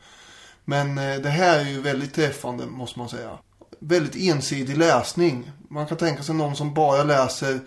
Men 0.65 0.99
eh, 0.99 1.17
det 1.17 1.29
här 1.31 1.59
är 1.61 1.65
ju 1.71 1.81
väldigt 1.81 2.15
träffande 2.15 2.67
måste 2.67 2.99
man 2.99 3.09
säga. 3.09 3.39
Väldigt 3.79 4.17
ensidig 4.17 4.77
läsning. 4.79 5.51
Man 5.69 5.87
kan 5.87 5.97
tänka 5.99 6.23
sig 6.23 6.35
någon 6.35 6.57
som 6.57 6.75
bara 6.75 7.03
läser 7.05 7.61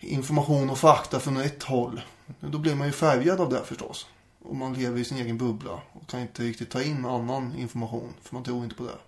information 0.00 0.70
och 0.70 0.78
fakta 0.78 1.20
från 1.20 1.36
ett 1.36 1.62
håll. 1.62 2.00
Då 2.40 2.58
blir 2.58 2.74
man 2.74 2.86
ju 2.86 2.92
färgad 2.92 3.40
av 3.40 3.50
det 3.50 3.64
förstås. 3.64 4.06
Och 4.42 4.56
man 4.56 4.74
lever 4.74 5.00
i 5.00 5.04
sin 5.04 5.18
egen 5.18 5.38
bubbla 5.38 5.80
och 5.92 6.06
kan 6.06 6.20
inte 6.20 6.42
riktigt 6.42 6.70
ta 6.70 6.82
in 6.82 7.04
annan 7.04 7.54
information. 7.58 8.14
För 8.22 8.34
man 8.34 8.44
tror 8.44 8.64
inte 8.64 8.76
på 8.76 8.84
det. 8.84 8.98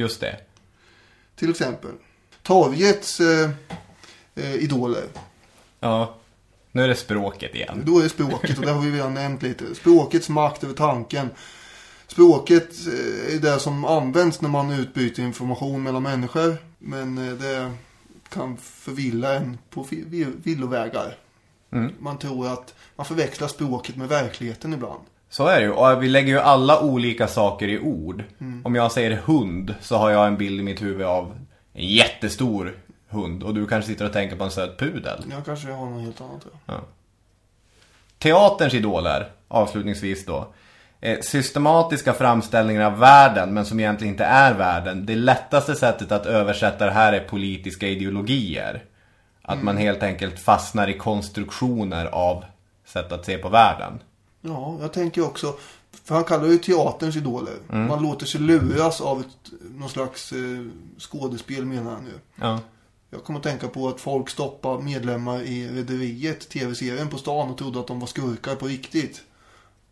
Just 0.00 0.20
det. 0.20 0.40
Till 1.36 1.50
exempel 1.50 1.92
Torgets 2.42 3.20
eh, 3.20 3.50
eh, 4.34 4.54
idoler. 4.54 5.04
Ja, 5.80 6.14
nu 6.72 6.82
är 6.82 6.88
det 6.88 6.96
språket 6.96 7.54
igen. 7.54 7.82
Då 7.86 7.98
är 7.98 8.02
det 8.02 8.08
språket 8.08 8.58
och 8.58 8.64
det 8.64 8.70
har 8.70 8.80
vi 8.80 8.90
redan 8.90 9.14
nämnt 9.14 9.42
lite. 9.42 9.74
Språkets 9.74 10.28
makt 10.28 10.64
över 10.64 10.74
tanken. 10.74 11.30
Språket 12.06 12.86
eh, 12.86 13.34
är 13.34 13.38
det 13.38 13.58
som 13.58 13.84
används 13.84 14.40
när 14.40 14.48
man 14.48 14.70
utbyter 14.70 15.22
information 15.22 15.82
mellan 15.82 16.02
människor. 16.02 16.56
Men 16.78 17.18
eh, 17.18 17.34
det 17.34 17.72
kan 18.30 18.56
förvilla 18.56 19.34
en 19.34 19.58
på 19.70 19.86
vi- 19.90 20.04
vi- 20.06 20.26
villovägar. 20.42 21.14
Man 21.98 22.18
tror 22.18 22.46
att 22.52 22.74
man 22.96 23.06
förväxlar 23.06 23.48
språket 23.48 23.96
med 23.96 24.08
verkligheten 24.08 24.72
ibland. 24.72 25.00
Så 25.30 25.46
är 25.46 25.56
det 25.60 25.66
ju. 25.66 25.72
Och 25.72 26.02
vi 26.02 26.08
lägger 26.08 26.28
ju 26.32 26.38
alla 26.38 26.80
olika 26.82 27.28
saker 27.28 27.68
i 27.68 27.78
ord. 27.78 28.24
Om 28.64 28.74
jag 28.74 28.92
säger 28.92 29.10
hund 29.24 29.74
så 29.80 29.96
har 29.96 30.10
jag 30.10 30.26
en 30.26 30.36
bild 30.36 30.60
i 30.60 30.62
mitt 30.62 30.82
huvud 30.82 31.06
av 31.06 31.38
en 31.72 31.86
jättestor 31.88 32.78
hund. 33.08 33.42
Och 33.42 33.54
du 33.54 33.66
kanske 33.66 33.90
sitter 33.90 34.04
och 34.06 34.12
tänker 34.12 34.36
på 34.36 34.44
en 34.44 34.50
söt 34.50 34.78
pudel. 34.78 35.24
Jag 35.30 35.44
kanske 35.44 35.70
har 35.72 35.86
något 35.86 36.02
helt 36.02 36.20
annat. 36.20 36.46
Ja. 36.66 36.80
Teaterns 38.18 38.74
idoler, 38.74 39.30
avslutningsvis 39.48 40.24
då. 40.26 40.46
Eh, 41.00 41.20
systematiska 41.20 42.12
framställningar 42.12 42.82
av 42.82 42.98
världen, 42.98 43.54
men 43.54 43.66
som 43.66 43.80
egentligen 43.80 44.14
inte 44.14 44.24
är 44.24 44.54
världen. 44.54 45.06
Det 45.06 45.14
lättaste 45.14 45.74
sättet 45.74 46.12
att 46.12 46.26
översätta 46.26 46.84
det 46.84 46.90
här 46.90 47.12
är 47.12 47.28
politiska 47.28 47.88
ideologier. 47.88 48.84
Att 49.42 49.62
man 49.62 49.76
helt 49.76 50.02
enkelt 50.02 50.40
fastnar 50.40 50.88
i 50.88 50.98
konstruktioner 50.98 52.06
av 52.06 52.44
sätt 52.84 53.12
att 53.12 53.24
se 53.24 53.38
på 53.38 53.48
världen. 53.48 53.98
Ja, 54.40 54.78
jag 54.80 54.92
tänker 54.92 55.24
också. 55.24 55.54
För 56.04 56.14
han 56.14 56.24
kallar 56.24 56.46
ju 56.46 56.58
teaterns 56.58 57.16
idoler. 57.16 57.54
Man 57.66 58.02
låter 58.02 58.26
sig 58.26 58.40
luras 58.40 59.00
av 59.00 59.20
ett, 59.20 59.52
någon 59.74 59.88
slags 59.88 60.32
eh, 60.32 60.38
skådespel 60.98 61.64
menar 61.64 61.90
han 61.90 62.06
ju. 62.06 62.12
Ja. 62.40 62.60
Jag 63.10 63.24
kommer 63.24 63.38
att 63.38 63.44
tänka 63.44 63.68
på 63.68 63.88
att 63.88 64.00
folk 64.00 64.30
stoppar 64.30 64.78
medlemmar 64.78 65.42
i 65.42 65.68
Rederiet, 65.68 66.48
tv-serien 66.48 67.08
på 67.08 67.18
stan 67.18 67.50
och 67.50 67.58
trodde 67.58 67.80
att 67.80 67.86
de 67.86 68.00
var 68.00 68.06
skurkar 68.06 68.54
på 68.54 68.66
riktigt. 68.66 69.22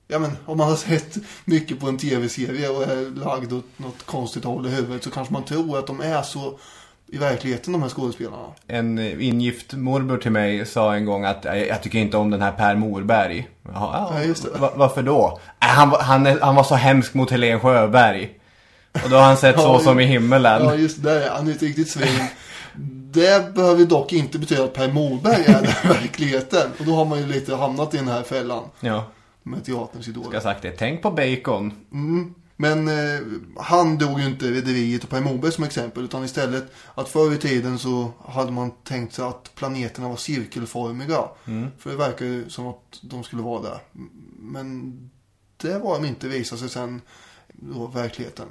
Ja 0.08 0.18
men 0.18 0.30
om 0.46 0.58
man 0.58 0.68
har 0.68 0.76
sett 0.76 1.16
mycket 1.44 1.80
på 1.80 1.88
en 1.88 1.98
tv-serie 1.98 2.68
och 2.68 2.82
är 2.82 3.24
lagd 3.24 3.52
åt 3.52 3.64
något 3.76 4.06
konstigt 4.06 4.44
håll 4.44 4.66
i 4.66 4.70
huvudet 4.70 5.04
så 5.04 5.10
kanske 5.10 5.32
man 5.32 5.44
tror 5.44 5.78
att 5.78 5.86
de 5.86 6.00
är 6.00 6.22
så 6.22 6.58
i 7.08 7.18
verkligheten 7.18 7.72
de 7.72 7.82
här 7.82 7.88
skådespelarna. 7.88 8.46
En 8.66 8.98
ingift 9.20 9.72
morbror 9.72 10.18
till 10.18 10.30
mig 10.30 10.66
sa 10.66 10.94
en 10.94 11.04
gång 11.04 11.24
att 11.24 11.44
"Jag- 11.44 11.82
tycker 11.82 11.98
inte 11.98 12.16
om 12.16 12.30
den 12.30 12.42
här 12.42 12.52
Per 12.52 12.74
Morberg. 12.76 13.48
Jaha, 13.72 14.08
Ja, 14.14 14.22
just 14.22 14.42
det. 14.52 14.58
Va- 14.58 14.72
varför 14.76 15.02
då? 15.02 15.40
"Äh, 15.62 15.68
Han, 15.68 15.90
var- 15.90 16.02
han, 16.02 16.26
han 16.40 16.54
var 16.54 16.64
så 16.64 16.74
hemsk 16.74 17.14
mot 17.14 17.30
Helen 17.30 17.60
Sjöberg. 17.60 18.30
Och 19.04 19.10
då 19.10 19.16
har 19.16 19.22
han 19.22 19.36
sett 19.36 19.56
Så 19.60 19.62
Ja, 19.62 19.78
som 19.78 20.00
i 20.00 20.04
himmelen. 20.04 20.64
Ja 20.64 20.74
just 20.74 21.02
det, 21.02 21.30
han 21.36 21.46
är 21.48 21.50
ett 21.52 21.62
riktigt 21.62 21.90
svin. 21.90 22.24
Det 23.12 23.54
behöver 23.54 23.84
dock 23.84 24.12
inte 24.12 24.38
betyda 24.38 24.64
att 24.64 24.74
Per 24.74 24.92
Morberg 24.92 25.44
är 25.46 25.52
den 25.62 25.64
verkligheten. 25.92 26.70
Och 26.78 26.84
då 26.84 26.94
har 26.94 27.04
man 27.04 27.18
ju 27.18 27.26
lite 27.26 27.56
hamnat 27.56 27.94
i 27.94 27.96
den 27.96 28.08
här 28.08 28.22
fällan 28.22 28.62
Ja, 28.80 29.04
med 29.46 29.64
teaterns 29.64 30.04
ska 30.04 30.10
idoler. 30.10 30.34
ha 30.34 30.40
sagt 30.40 30.62
det. 30.62 30.70
Tänk 30.70 31.02
på 31.02 31.10
bacon. 31.10 31.72
Men 32.56 32.88
eh, 32.88 33.20
han 33.56 33.98
dog 33.98 34.20
ju 34.20 34.26
inte 34.26 34.50
Rederiet 34.50 35.04
och 35.04 35.10
Per 35.10 35.20
Morberg 35.20 35.52
som 35.52 35.64
exempel. 35.64 36.04
Utan 36.04 36.24
istället 36.24 36.72
att 36.94 37.08
förr 37.08 37.34
i 37.34 37.38
tiden 37.38 37.78
så 37.78 38.12
hade 38.28 38.52
man 38.52 38.70
tänkt 38.70 39.14
sig 39.14 39.24
att 39.24 39.54
planeterna 39.54 40.08
var 40.08 40.16
cirkelformiga. 40.16 41.24
För 41.78 41.90
det 41.90 41.96
verkar 41.96 42.26
ju 42.26 42.48
som 42.48 42.66
att 42.66 43.00
de 43.02 43.24
skulle 43.24 43.42
vara 43.42 43.62
det. 43.62 43.80
Men 44.38 44.98
det 45.56 45.78
var 45.78 46.00
de 46.00 46.08
inte 46.08 46.28
visade 46.28 46.60
sig 46.60 46.68
sen 46.68 47.00
då 47.48 47.86
verkligheten. 47.86 48.46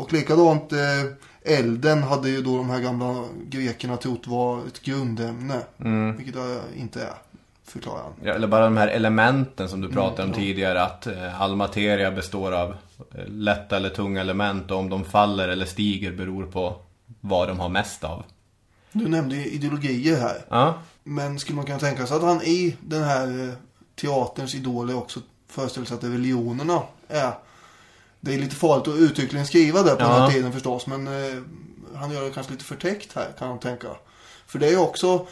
Och 0.00 0.12
likadant 0.12 0.72
eh, 0.72 0.78
elden 1.42 2.02
hade 2.02 2.30
ju 2.30 2.42
då 2.42 2.56
de 2.56 2.70
här 2.70 2.80
gamla 2.80 3.24
grekerna 3.48 3.96
trott 3.96 4.26
var 4.26 4.66
ett 4.66 4.82
grundämne. 4.82 5.60
Vilket 6.16 6.34
det 6.34 6.60
inte 6.76 7.02
är, 7.02 7.14
förklarar 7.64 8.02
han. 8.02 8.12
Ja, 8.24 8.32
Eller 8.32 8.46
bara 8.48 8.64
de 8.64 8.76
här 8.76 8.88
elementen 8.88 9.68
som 9.68 9.80
du 9.80 9.88
pratade 9.88 10.28
om 10.28 10.34
tidigare. 10.34 10.82
Att 10.82 11.06
eh, 11.06 11.40
all 11.42 11.56
materia 11.56 12.10
består 12.10 12.52
av 12.52 12.70
eh, 13.14 13.26
lätta 13.26 13.76
eller 13.76 13.88
tunga 13.90 14.20
element. 14.20 14.70
Och 14.70 14.78
om 14.78 14.90
de 14.90 15.04
faller 15.04 15.48
eller 15.48 15.66
stiger 15.66 16.12
beror 16.12 16.46
på 16.46 16.76
vad 17.20 17.48
de 17.48 17.60
har 17.60 17.68
mest 17.68 18.04
av. 18.04 18.24
Du 18.92 19.08
nämnde 19.08 19.36
ideologier 19.36 20.20
här. 20.20 20.44
Ja, 20.48 20.74
Men 21.04 21.38
skulle 21.38 21.56
man 21.56 21.66
kunna 21.66 21.78
tänka 21.78 22.06
sig 22.06 22.16
att 22.16 22.22
han 22.22 22.42
i 22.42 22.76
den 22.80 23.02
här 23.04 23.48
eh, 23.48 23.54
teaterns 24.00 24.54
idoler 24.54 24.96
också 24.96 25.20
föreställer 25.48 25.86
sig 25.86 25.96
att 25.96 26.04
religionerna 26.04 26.82
är... 27.08 27.32
Det 28.20 28.34
är 28.34 28.38
lite 28.38 28.56
farligt 28.56 28.88
att 28.88 28.94
uttryckligen 28.94 29.46
skriva 29.46 29.82
det 29.82 29.90
på 29.90 29.96
den 29.96 30.08
Ja. 30.08 30.18
här 30.18 30.30
tiden 30.30 30.52
förstås. 30.52 30.86
Men 30.86 31.06
eh, 31.06 31.42
han 31.94 32.10
gör 32.12 32.22
det 32.24 32.30
kanske 32.30 32.52
lite 32.52 32.64
förtäckt 32.64 33.12
här 33.14 33.28
kan 33.38 33.48
man 33.48 33.58
tänka. 33.58 33.88
För 34.46 34.58
det 34.58 34.66
är 34.66 34.70
ju 34.70 34.78
också 34.78 35.26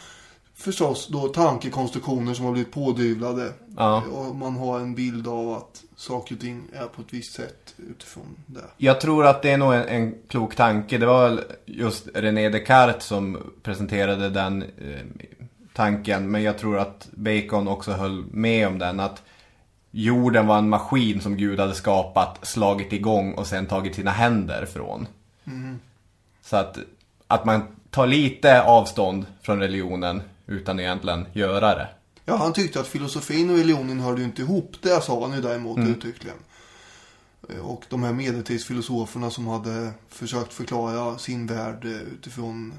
förstås 0.59 1.07
då 1.07 1.27
tankekonstruktioner 1.27 2.33
som 2.33 2.45
har 2.45 2.51
blivit 2.51 2.71
pådyvlade. 2.73 3.53
Ja. 3.77 4.03
Och 4.11 4.35
man 4.35 4.55
har 4.55 4.79
en 4.79 4.95
bild 4.95 5.27
av 5.27 5.53
att 5.53 5.83
saker 5.95 6.35
och 6.35 6.41
ting 6.41 6.63
är 6.73 6.85
på 6.85 7.01
ett 7.01 7.13
visst 7.13 7.33
sätt 7.33 7.75
utifrån 7.77 8.35
det. 8.45 8.63
Jag 8.77 9.01
tror 9.01 9.25
att 9.25 9.41
det 9.41 9.51
är 9.51 9.57
nog 9.57 9.73
en, 9.73 9.87
en 9.87 10.15
klok 10.27 10.55
tanke. 10.55 10.97
Det 10.97 11.05
var 11.05 11.43
just 11.65 12.07
René 12.13 12.49
Descartes 12.49 13.03
som 13.03 13.37
presenterade 13.63 14.29
den 14.29 14.61
eh, 14.61 15.27
tanken. 15.73 16.31
Men 16.31 16.43
jag 16.43 16.57
tror 16.57 16.77
att 16.77 17.07
Bacon 17.11 17.67
också 17.67 17.91
höll 17.91 18.25
med 18.31 18.67
om 18.67 18.79
den. 18.79 18.99
Att 18.99 19.23
jorden 19.91 20.47
var 20.47 20.57
en 20.57 20.69
maskin 20.69 21.21
som 21.21 21.37
Gud 21.37 21.59
hade 21.59 21.75
skapat, 21.75 22.47
slagit 22.47 22.93
igång 22.93 23.33
och 23.33 23.47
sen 23.47 23.65
tagit 23.65 23.95
sina 23.95 24.11
händer 24.11 24.65
från. 24.65 25.07
Så 26.41 26.57
att, 26.57 26.77
att 27.27 27.45
man 27.45 27.63
tar 27.89 28.07
lite 28.07 28.63
avstånd 28.63 29.25
från 29.41 29.59
religionen 29.59 30.21
utan 30.49 30.79
egentligen 30.79 31.25
göra 31.33 31.75
det. 31.75 31.87
Ja, 32.25 32.35
han 32.35 32.53
tyckte 32.53 32.79
att 32.79 32.87
filosofin 32.87 33.49
och 33.49 33.57
religionen 33.57 33.99
hörde 33.99 34.23
inte 34.23 34.41
ihop. 34.41 34.75
Det 34.81 35.03
sa 35.03 35.21
han 35.27 35.35
ju 35.35 35.41
däremot 35.41 35.79
uttryckligen. 35.79 36.37
Eh, 37.49 37.65
Och 37.65 37.83
de 37.89 38.03
här 38.03 38.13
medeltidsfilosoferna 38.13 39.29
som 39.29 39.47
hade 39.47 39.91
försökt 40.09 40.53
förklara 40.53 41.17
sin 41.17 41.47
värld 41.47 41.85
eh, 41.85 41.91
utifrån... 41.91 42.73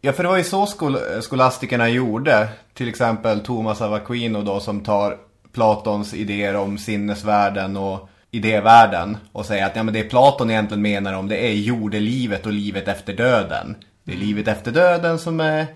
Ja, 0.00 0.12
för 0.12 0.22
det 0.22 0.28
var 0.28 0.36
ju 0.36 0.44
så 0.44 0.66
skol 0.66 0.98
skolastikerna 1.20 1.88
gjorde. 1.88 2.48
Till 2.74 2.88
exempel 2.88 3.40
Thomas 3.40 3.80
av 3.80 3.94
Aquino 3.94 4.42
då 4.42 4.60
som 4.60 4.80
tar 4.80 5.18
Platons 5.52 6.14
idéer 6.14 6.56
om 6.56 6.78
sinnesvärlden 6.78 7.76
och 7.76 8.08
idévärlden 8.30 9.16
och 9.32 9.46
säger 9.46 9.66
att 9.66 9.76
ja, 9.76 9.82
men 9.82 9.94
det 9.94 10.02
Platon 10.02 10.50
egentligen 10.50 10.82
menar 10.82 11.14
om 11.14 11.28
det 11.28 11.46
är 11.46 11.52
jordelivet 11.52 12.46
och 12.46 12.52
livet 12.52 12.88
efter 12.88 13.12
döden. 13.12 13.76
Det 14.04 14.12
är 14.12 14.16
livet 14.16 14.48
efter 14.48 14.72
döden 14.72 15.18
som 15.18 15.40
är 15.40 15.60
eh, 15.60 15.66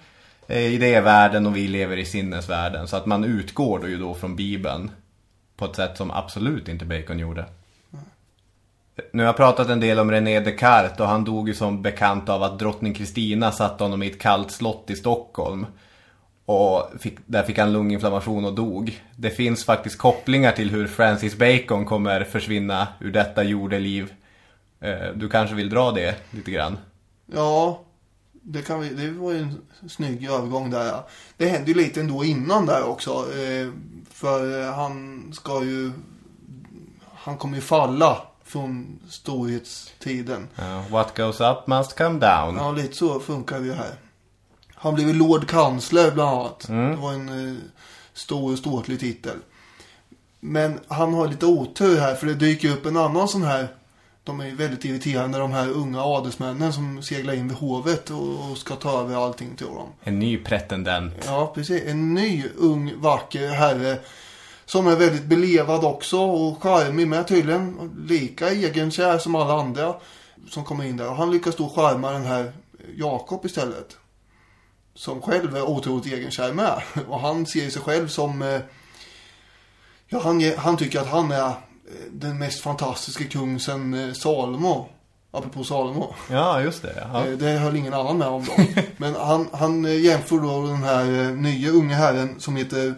Eh, 0.51 0.75
idévärlden 0.75 1.47
och 1.47 1.57
vi 1.57 1.69
lever 1.69 1.97
i 1.97 2.05
sinnesvärlden. 2.05 2.89
Så 2.89 2.97
att 2.97 3.07
man 3.07 3.25
utgår 3.25 3.79
då 3.79 3.89
ju 3.89 3.99
då 3.99 4.15
från 4.15 4.37
Bibeln 4.37 4.91
på 5.57 5.65
ett 5.65 5.77
sätt 5.77 5.97
som 5.97 6.11
absolut 6.11 6.69
inte 6.69 6.85
Bacon 6.85 7.19
gjorde. 7.19 7.45
Nu 9.13 9.23
har 9.23 9.27
jag 9.27 9.37
pratat 9.37 9.69
en 9.69 9.81
del 9.81 9.99
om 9.99 10.11
René 10.11 10.41
Descartes 10.41 11.01
och 11.01 11.07
han 11.07 11.25
dog 11.25 11.49
ju 11.49 11.55
som 11.55 11.83
bekant 11.83 12.29
av 12.29 12.43
att 12.43 12.59
drottning 12.59 12.95
Kristina 12.95 13.53
satte 13.53 13.85
honom 13.85 14.03
i 14.03 14.07
ett 14.07 14.19
kallt 14.19 14.51
slott 14.51 14.91
i 14.91 14.97
Stockholm. 14.97 15.67
Och 16.45 16.91
fick, 17.01 17.19
där 17.27 17.43
fick 17.43 17.59
han 17.59 17.73
lunginflammation 17.73 18.45
och 18.45 18.55
dog. 18.55 19.01
Det 19.17 19.31
finns 19.31 19.65
faktiskt 19.65 19.99
kopplingar 19.99 20.53
till 20.53 20.71
hur 20.71 20.87
Francis 20.87 21.39
Bacon 21.39 21.85
kommer 21.85 22.25
försvinna 22.25 22.89
ur 23.01 23.13
detta 23.13 23.43
jordeliv. 23.43 24.13
Eh, 24.81 25.15
du 25.15 25.29
kanske 25.29 25.55
vill 25.57 25.71
dra 25.71 25.91
det 25.91 26.15
lite 26.31 26.51
grann? 26.51 26.79
Ja, 27.27 27.81
det, 28.43 28.63
kan 28.63 28.81
vi, 28.81 28.89
det 28.89 29.11
var 29.11 29.33
ju 29.33 29.39
en 29.39 29.63
snygg 29.89 30.25
övergång 30.25 30.71
där. 30.71 30.87
ja. 30.87 31.09
Det 31.37 31.49
hände 31.49 31.71
ju 31.71 31.77
lite 31.77 32.01
ändå 32.01 32.25
innan 32.25 32.67
där 32.67 32.83
också. 32.83 33.11
Eh, 33.11 33.69
för 34.11 34.71
han 34.73 35.25
ska 35.33 35.65
ju... 35.65 35.93
Han 37.15 37.37
kommer 37.37 37.57
ju 37.57 37.63
falla 37.63 38.23
från 38.45 38.99
storhetstiden. 39.09 40.49
Ja, 40.57 40.85
what 40.91 41.17
goes 41.17 41.41
up 41.41 41.67
must 41.67 41.99
come 41.99 42.19
down. 42.19 42.57
Ja, 42.57 42.73
lite 42.73 42.97
så 42.97 43.21
funkar 43.21 43.61
det 43.61 43.67
ju 43.67 43.73
här. 43.73 43.95
Han 44.75 44.95
blev 44.95 45.09
ju 45.09 45.15
Lord 45.15 45.49
Kansler 45.49 46.11
bland 46.11 46.31
annat. 46.31 46.67
Det 46.69 46.97
var 46.97 47.13
en 47.13 47.49
eh, 47.49 47.57
stor 48.15 48.53
och 48.53 48.59
ståtlig 48.59 49.01
titel. 49.01 49.37
Men 50.41 50.81
han 50.89 51.15
har 51.15 51.29
lite 51.29 51.47
otur 51.47 52.01
här 52.01 52.15
för 52.15 52.27
det 52.27 52.35
dyker 52.35 52.71
upp 52.71 52.87
en 52.87 52.97
annan 52.97 53.29
sån 53.29 53.43
här. 53.43 53.69
De 54.25 54.41
är 54.41 54.45
ju 54.47 54.55
väldigt 54.55 54.85
irriterande 54.85 55.39
de 55.39 55.53
här 55.53 55.69
unga 55.71 56.03
adelsmännen 56.03 56.73
som 56.73 57.03
seglar 57.03 57.35
in 57.35 57.49
vid 57.49 57.57
hovet 57.57 58.11
och, 58.11 58.51
och 58.51 58.59
ska 58.59 58.77
ta 58.77 59.01
över 59.01 59.25
allting 59.25 59.57
till 59.57 59.67
dem. 59.67 59.89
En 60.03 60.19
ny 60.19 60.37
pretendent. 60.39 61.15
Ja, 61.27 61.53
precis. 61.55 61.83
En 61.87 62.15
ny, 62.15 62.45
ung, 62.57 62.93
vacker 63.01 63.49
herre. 63.49 63.99
Som 64.67 64.87
är 64.87 64.97
väldigt 64.97 65.25
belevad 65.25 65.85
också 65.85 66.21
och 66.21 66.63
charmig 66.63 67.09
med 67.09 67.29
tydligen. 67.29 67.91
Lika 68.09 68.51
egenkär 68.51 69.19
som 69.19 69.35
alla 69.35 69.55
andra 69.61 69.95
som 70.49 70.65
kommer 70.65 70.85
in 70.85 70.97
där. 70.97 71.09
Och 71.11 71.17
han 71.17 71.31
lyckas 71.31 71.57
då 71.57 71.69
charma 71.69 72.11
den 72.11 72.25
här 72.27 72.53
Jakob 72.97 73.45
istället. 73.47 73.97
Som 74.95 75.23
själv 75.23 75.57
är 75.57 75.63
otroligt 75.63 76.07
egenkär 76.13 76.53
med. 76.53 76.83
Och 77.09 77.21
han 77.21 77.47
ser 77.47 77.71
sig 77.71 77.83
själv 77.83 78.09
som... 78.09 78.43
eh, 78.43 78.61
Ja, 80.13 80.21
han, 80.25 80.53
han 80.59 80.77
tycker 80.77 81.01
att 81.01 81.07
han 81.09 81.33
är 81.33 81.53
den 82.13 82.39
mest 82.39 82.61
fantastiska 82.61 83.25
kung 83.25 83.61
sen 83.61 83.95
eh, 83.95 84.13
Salomo. 84.13 84.89
Apropå 85.31 85.65
Salomo. 85.65 86.15
Ja, 86.31 86.63
just 86.63 86.83
det. 86.83 87.09
Ja. 87.13 87.27
Eh, 87.27 87.33
Det 87.33 87.51
höll 87.51 87.77
ingen 87.77 87.95
annan 87.95 88.19
med 88.19 88.29
om 88.29 88.45
då. 88.45 88.53
Men 88.97 89.15
han, 89.15 89.49
han 89.53 89.85
eh, 89.85 90.01
jämför 90.01 90.39
då 90.39 90.67
den 90.67 90.83
här 90.83 91.33
nya 91.33 91.71
unge 91.71 91.95
herren 91.95 92.41
som 92.41 92.57
heter, 92.57 92.95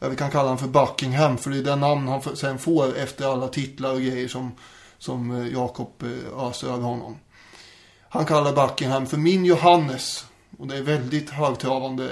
vi 0.00 0.16
kan 0.16 0.30
kalla 0.30 0.42
honom 0.44 0.58
för 0.58 0.68
Buckingham. 0.68 1.38
För 1.38 1.50
det 1.50 1.58
är 1.58 1.62
den 1.62 1.80
namn 1.80 2.08
han 2.08 2.36
sen 2.36 2.58
får 2.58 2.96
efter 2.96 3.32
alla 3.32 3.48
titlar 3.48 3.92
och 3.92 4.00
grejer 4.00 4.28
som, 4.28 4.52
som 4.98 5.50
Jakob 5.52 6.04
öser 6.38 6.68
över 6.68 6.82
honom. 6.82 7.16
Han 8.08 8.24
kallar 8.24 8.52
Buckingham 8.52 9.06
för 9.06 9.16
min 9.16 9.44
Johannes. 9.44 10.24
Och 10.58 10.66
det 10.66 10.76
är 10.76 10.82
väldigt 10.82 11.30
högtravande 11.30 12.10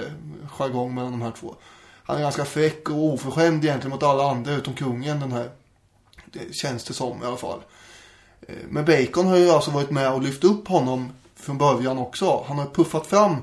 jargong 0.57 0.95
mellan 0.95 1.11
de 1.11 1.21
här 1.21 1.31
två. 1.39 1.55
Han 2.03 2.17
är 2.17 2.21
ganska 2.21 2.45
fräck 2.45 2.89
och 2.89 2.95
oförskämd 3.03 3.65
egentligen 3.65 3.91
mot 3.91 4.03
alla 4.03 4.31
andra 4.31 4.51
utom 4.51 4.73
kungen 4.73 5.19
den 5.19 5.31
här. 5.31 5.49
Det 6.31 6.55
känns 6.55 6.83
det 6.83 6.93
som 6.93 7.23
i 7.23 7.25
alla 7.25 7.37
fall. 7.37 7.59
Eh, 8.47 8.55
Men 8.69 8.85
Bacon 8.85 9.27
har 9.27 9.37
ju 9.37 9.49
alltså 9.49 9.71
varit 9.71 9.91
med 9.91 10.13
och 10.13 10.21
lyft 10.21 10.43
upp 10.43 10.67
honom 10.67 11.11
från 11.35 11.57
början 11.57 11.97
också. 11.97 12.43
Han 12.47 12.57
har 12.57 12.65
puffat 12.65 13.07
fram 13.07 13.35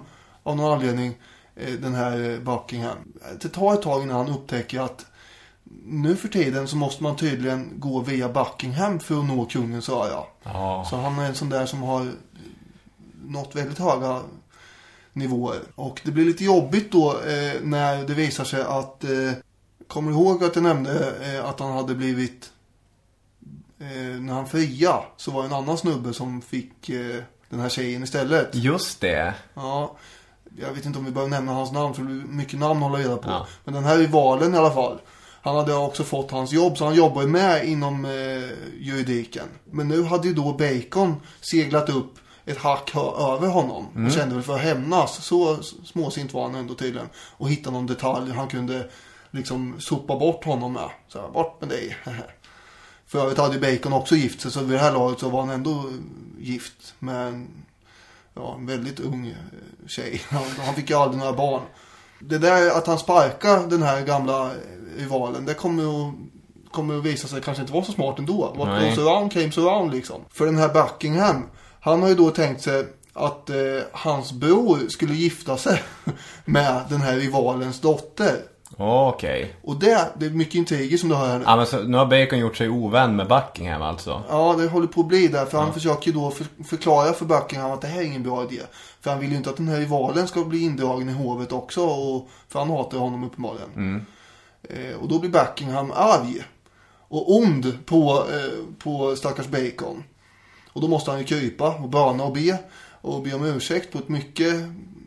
av 0.43 0.57
någon 0.57 0.73
anledning 0.73 1.15
eh, 1.57 1.73
den 1.73 1.95
här 1.95 2.31
eh, 2.31 2.39
Buckingham. 2.39 2.97
Det 3.41 3.49
tar 3.49 3.75
ett 3.75 3.83
tag 3.83 4.03
innan 4.03 4.17
han 4.17 4.29
upptäcker 4.29 4.81
att 4.81 5.07
nu 5.85 6.17
för 6.17 6.29
tiden 6.29 6.69
så 6.69 6.77
måste 6.77 7.03
man 7.03 7.17
tydligen 7.17 7.73
gå 7.77 8.01
via 8.01 8.29
Buckingham 8.29 9.01
för 9.01 9.19
att 9.19 9.25
nå 9.25 9.45
kungens 9.45 9.89
öra. 9.89 10.25
Ja. 10.43 10.87
Så 10.91 10.97
han 10.97 11.19
är 11.19 11.27
en 11.27 11.35
sån 11.35 11.49
där 11.49 11.67
som 11.67 11.83
har 11.83 12.13
nått 13.25 13.57
väldigt 13.57 13.79
höga 13.79 14.21
nivåer. 15.13 15.61
Och 15.75 16.01
det 16.05 16.11
blir 16.11 16.25
lite 16.25 16.45
jobbigt 16.45 16.93
då 16.93 17.11
eh, 17.11 17.61
när 17.63 18.07
det 18.07 18.15
visar 18.15 18.45
sig 18.45 18.63
att 18.63 19.05
eh, 19.05 19.33
Kommer 19.89 20.13
ihåg 20.13 20.45
att 20.45 20.55
jag 20.55 20.63
nämnde 20.63 21.15
eh, 21.23 21.45
att 21.45 21.61
han 21.61 21.73
hade 21.73 21.95
blivit 21.95 22.51
eh, 23.81 24.21
När 24.21 24.33
han 24.33 24.47
fria 24.47 25.01
så 25.17 25.31
var 25.31 25.43
det 25.43 25.49
en 25.49 25.55
annan 25.55 25.79
snubbe 25.79 26.15
som 26.15 26.43
fick 26.43 26.89
eh, 26.89 27.23
den 27.49 27.61
här 27.61 27.69
tjejen 27.69 28.03
istället. 28.03 28.55
Just 28.55 29.01
det. 29.01 29.35
Ja, 29.55 29.97
jag 30.61 30.73
vet 30.73 30.87
inte 30.87 30.99
om 30.99 31.05
vi 31.05 31.11
behöver 31.11 31.31
nämna 31.31 31.53
hans 31.53 31.73
namn 31.73 31.95
för 31.95 32.03
det 32.03 32.09
blir 32.09 32.25
mycket 32.25 32.59
namn 32.59 32.83
att 32.83 32.91
hålla 32.91 33.05
reda 33.05 33.17
på. 33.17 33.31
Ja. 33.31 33.47
Men 33.65 33.75
den 33.75 33.85
här 33.85 33.99
rivalen 33.99 34.55
i 34.55 34.59
alla 34.59 34.71
fall. 34.71 34.99
Han 35.43 35.57
hade 35.57 35.75
också 35.75 36.05
fått 36.05 36.31
hans 36.31 36.53
jobb 36.53 36.79
så 36.79 36.85
han 36.85 36.95
jobbar 36.95 37.23
med 37.23 37.69
inom 37.69 38.05
eh, 38.05 38.11
juridiken. 38.79 39.49
Men 39.65 39.89
nu 39.89 40.03
hade 40.03 40.29
ju 40.29 40.35
då 40.35 40.53
Bacon 40.53 41.17
seglat 41.41 41.89
upp 41.89 42.15
ett 42.45 42.59
hack 42.59 42.95
över 42.97 43.49
honom. 43.49 44.07
Och 44.07 44.13
kände 44.13 44.35
väl 44.35 44.45
för 44.45 44.55
att 44.55 44.61
hämnas. 44.61 45.25
Så 45.25 45.63
småsint 45.85 46.33
var 46.33 46.43
han 46.43 46.55
ändå 46.55 46.75
tydligen. 46.75 47.09
Och 47.17 47.51
hitta 47.51 47.71
någon 47.71 47.87
detalj 47.87 48.33
han 48.33 48.49
kunde 48.49 48.89
liksom 49.31 49.81
sopa 49.81 50.17
bort 50.17 50.45
honom 50.45 50.73
med. 50.73 50.91
Så 51.09 51.21
här, 51.21 51.29
bort 51.29 51.61
med 51.61 51.69
dig. 51.69 51.97
För 53.09 53.19
övrigt 53.19 53.39
hade 53.39 53.59
Bacon 53.59 53.93
också 53.93 54.17
gift 54.17 54.41
sig 54.41 54.51
så 54.51 54.61
vid 54.61 54.71
det 54.71 54.79
här 54.79 54.93
laget 54.93 55.19
så 55.19 55.29
var 55.29 55.41
han 55.41 55.51
ändå 55.51 55.85
gift 56.39 56.95
med 56.99 57.27
en 57.27 57.65
ja, 58.39 58.55
en 58.55 58.67
väldigt 58.67 59.01
ung 59.01 59.27
eh, 59.27 59.35
tjej. 59.87 60.23
Han, 60.29 60.43
han 60.67 60.75
fick 60.75 60.91
ju 60.91 60.97
aldrig 60.97 61.19
några 61.19 61.33
barn. 61.33 61.63
Det 62.21 62.39
där 62.39 62.71
att 62.71 62.87
han 62.87 62.99
sparkar 62.99 63.67
den 63.67 63.83
här 63.83 64.03
gamla 64.03 64.47
eh, 64.47 64.53
rivalen, 64.97 65.45
det 65.47 65.55
kommer 65.55 65.83
ju 65.83 65.89
att, 65.89 66.15
kommer 66.73 66.99
att 66.99 67.05
visa 67.05 67.29
sig 67.29 67.43
kanske 67.43 67.61
inte 67.61 67.73
vara 67.73 67.85
så 67.85 67.93
smart 67.93 68.19
ändå. 68.19 68.55
What 68.57 68.69
Nej. 68.69 68.89
goes 68.89 68.99
around 68.99 69.33
came 69.33 69.51
around 69.57 69.95
liksom. 69.95 70.21
För 70.31 70.47
den 70.47 70.59
här 70.59 70.69
Buckingham, 70.69 71.47
han 71.81 72.03
har 72.03 72.09
ju 72.09 72.15
då 72.15 72.31
tänkt 72.31 72.63
sig 72.63 72.87
att 73.13 73.51
eh, 73.51 73.57
hans 73.93 74.33
bror 74.33 74.89
skulle 74.89 75.15
gifta 75.15 75.57
sig 75.57 75.83
med 76.45 76.85
den 76.89 77.01
här 77.01 77.17
rivalens 77.17 77.81
dotter. 77.81 78.37
Okej. 78.81 79.55
Och 79.63 79.77
det, 79.77 80.13
det 80.19 80.27
är 80.27 80.31
mycket 80.31 80.55
intriger 80.55 80.99
som 80.99 81.09
du 81.09 81.15
hör 81.15 81.27
här 81.27 81.39
nu. 81.39 81.45
Ja, 81.47 81.57
men 81.57 81.67
så, 81.67 81.83
nu 81.83 81.97
har 81.97 82.07
Bacon 82.07 82.39
gjort 82.39 82.57
sig 82.57 82.69
ovän 82.69 83.17
med 83.17 83.29
Buckingham 83.29 83.83
alltså. 83.83 84.23
Ja, 84.29 84.55
det 84.59 84.69
håller 84.69 84.87
på 84.87 85.01
att 85.01 85.07
bli 85.07 85.29
där. 85.29 85.47
För 85.47 85.59
han 85.59 85.73
försöker 85.73 86.07
ju 86.07 86.13
då 86.13 86.31
för, 86.31 86.47
förklara 86.65 87.13
för 87.13 87.25
Buckingham 87.25 87.71
att 87.71 87.81
det 87.81 87.89
här 87.89 88.01
är 88.01 88.05
ingen 88.05 88.23
bra 88.23 88.45
idé. 88.51 88.63
För 89.01 89.11
han 89.11 89.21
vill 89.21 89.31
ju 89.31 89.37
inte 89.37 89.51
att 89.51 89.57
den 89.57 89.69
här 89.69 89.79
rivalen 89.79 90.29
ska 90.29 90.45
bli 90.45 90.63
indragen 90.63 91.09
i 91.09 91.13
hovet 91.13 91.53
också. 91.53 91.87
Och, 91.87 92.29
för 92.49 92.59
han 92.59 92.71
hatar 92.71 92.99
honom 92.99 93.25
uppenbarligen. 93.25 94.07
Eh, 94.63 94.97
och 95.01 95.09
då 95.09 95.19
blir 95.19 95.31
Buckingham 95.31 95.93
arg. 95.95 96.43
Och 97.09 97.37
ond 97.37 97.79
på, 97.87 98.25
eh, 98.33 98.79
på 98.79 99.17
stackars 99.17 99.47
Bacon. 99.47 100.05
Och 100.73 100.81
då 100.81 100.89
måste 100.89 101.11
han 101.11 101.21
ju 101.21 101.27
krypa 101.27 101.75
och 101.75 101.89
böna 101.89 102.25
och 102.25 102.33
be. 102.33 102.59
Och 103.01 103.23
be 103.23 103.35
om 103.35 103.45
ursäkt 103.45 103.93
på 103.93 103.99
ett 103.99 104.09
mycket 104.09 104.55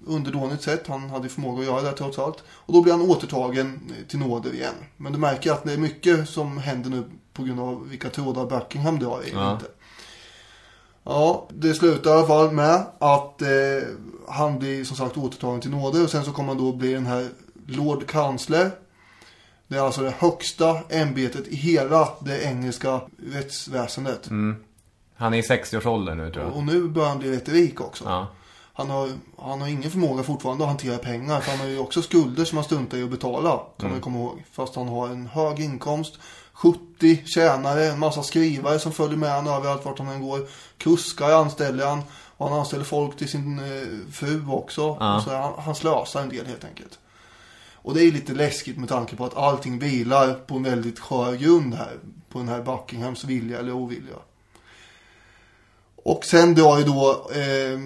underdånigt 0.05 0.63
sätt. 0.63 0.87
Han 0.87 1.09
hade 1.09 1.29
förmåga 1.29 1.59
att 1.59 1.65
göra 1.65 1.81
det 1.81 1.91
trots 1.91 2.19
allt. 2.19 2.43
Och 2.49 2.73
då 2.73 2.81
blir 2.81 2.93
han 2.93 3.01
återtagen 3.01 3.79
eh, 3.89 4.07
till 4.07 4.19
nåder 4.19 4.53
igen. 4.53 4.73
Men 4.97 5.11
du 5.11 5.19
märker 5.19 5.51
att 5.51 5.63
det 5.63 5.73
är 5.73 5.77
mycket 5.77 6.29
som 6.29 6.57
händer 6.57 6.89
nu 6.89 7.03
på 7.33 7.43
grund 7.43 7.59
av 7.59 7.89
vilka 7.89 8.09
trådar 8.09 8.45
Buckingham 8.45 8.99
drar 8.99 9.21
i. 9.27 9.31
Ja. 9.31 9.53
Inte. 9.53 9.65
Ja, 11.03 11.47
det 11.49 11.73
slutar 11.73 12.09
i 12.09 12.13
alla 12.13 12.27
fall 12.27 12.51
med 12.51 12.85
att 12.99 13.41
eh, 13.41 13.47
han 14.27 14.59
blir 14.59 14.83
som 14.83 14.97
sagt 14.97 15.17
återtagen 15.17 15.61
till 15.61 15.71
nåder. 15.71 16.03
Och 16.03 16.09
sen 16.09 16.25
så 16.25 16.31
kommer 16.31 16.49
han 16.49 16.57
då 16.57 16.71
bli 16.71 16.93
den 16.93 17.05
här 17.05 17.29
Lord 17.67 18.07
Kansler. 18.07 18.71
Det 19.67 19.77
är 19.77 19.81
alltså 19.81 20.01
det 20.01 20.13
högsta 20.17 20.79
ämbetet 20.89 21.47
i 21.47 21.55
hela 21.55 22.09
det 22.19 22.43
engelska 22.43 23.01
rättsväsendet. 23.33 24.29
Han 25.15 25.33
är 25.33 25.37
i 25.37 25.41
60-årsåldern 25.41 26.17
nu 26.17 26.31
tror 26.31 26.45
jag. 26.45 26.55
Och 26.55 26.63
nu 26.63 26.87
börjar 26.87 27.09
han 27.09 27.19
bli 27.19 27.31
rätt 27.31 27.49
rik 27.49 27.81
också. 27.81 28.03
Ja. 28.03 28.27
Han, 28.81 28.89
har, 28.89 29.09
han 29.37 29.61
har 29.61 29.67
ingen 29.67 29.91
förmåga 29.91 30.23
fortfarande 30.23 30.63
att 30.63 30.69
hantera 30.69 30.97
pengar. 30.97 31.41
För 31.41 31.51
han 31.51 31.59
har 31.59 31.67
ju 31.67 31.79
också 31.79 32.01
skulder 32.01 32.45
som 32.45 32.57
han 32.57 32.65
struntar 32.65 32.97
i 32.97 33.03
att 33.03 33.09
betala. 33.09 33.59
Kan 33.77 33.89
man 33.89 33.97
ju 33.97 34.01
komma 34.01 34.19
ihåg. 34.19 34.43
Fast 34.51 34.75
han 34.75 34.87
har 34.87 35.07
en 35.07 35.27
hög 35.27 35.59
inkomst. 35.59 36.19
70 36.53 37.25
tjänare, 37.25 37.85
en 37.85 37.99
massa 37.99 38.23
skrivare 38.23 38.79
som 38.79 38.91
följer 38.91 39.17
med 39.17 39.35
honom 39.35 39.53
överallt 39.53 39.85
vart 39.85 39.99
han 39.99 40.07
än 40.07 40.21
går. 40.21 40.47
Kuskar 40.77 41.31
anställer 41.31 41.85
han. 41.85 42.01
Och 42.37 42.49
han 42.49 42.59
anställer 42.59 42.83
folk 42.83 43.17
till 43.17 43.29
sin 43.29 43.59
eh, 43.59 44.11
fru 44.11 44.47
också. 44.49 44.97
Ja. 44.99 45.21
Så 45.25 45.35
han, 45.35 45.53
han 45.57 45.75
slösar 45.75 46.21
en 46.21 46.29
del 46.29 46.45
helt 46.45 46.63
enkelt. 46.63 46.99
Och 47.75 47.93
det 47.93 48.03
är 48.03 48.11
lite 48.11 48.33
läskigt 48.33 48.77
med 48.77 48.89
tanke 48.89 49.15
på 49.15 49.25
att 49.25 49.37
allting 49.37 49.79
vilar 49.79 50.33
på 50.33 50.55
en 50.55 50.63
väldigt 50.63 50.99
skör 50.99 51.35
grund 51.35 51.73
här. 51.73 51.97
På 52.29 52.39
den 52.39 52.47
här 52.47 52.61
Buckinghams 52.61 53.23
vilja 53.23 53.59
eller 53.59 53.73
ovilja. 53.73 54.15
Och 56.03 56.25
sen 56.25 56.55
drar 56.55 56.77
ju 56.77 56.83
då 56.83 57.29
eh, 57.33 57.79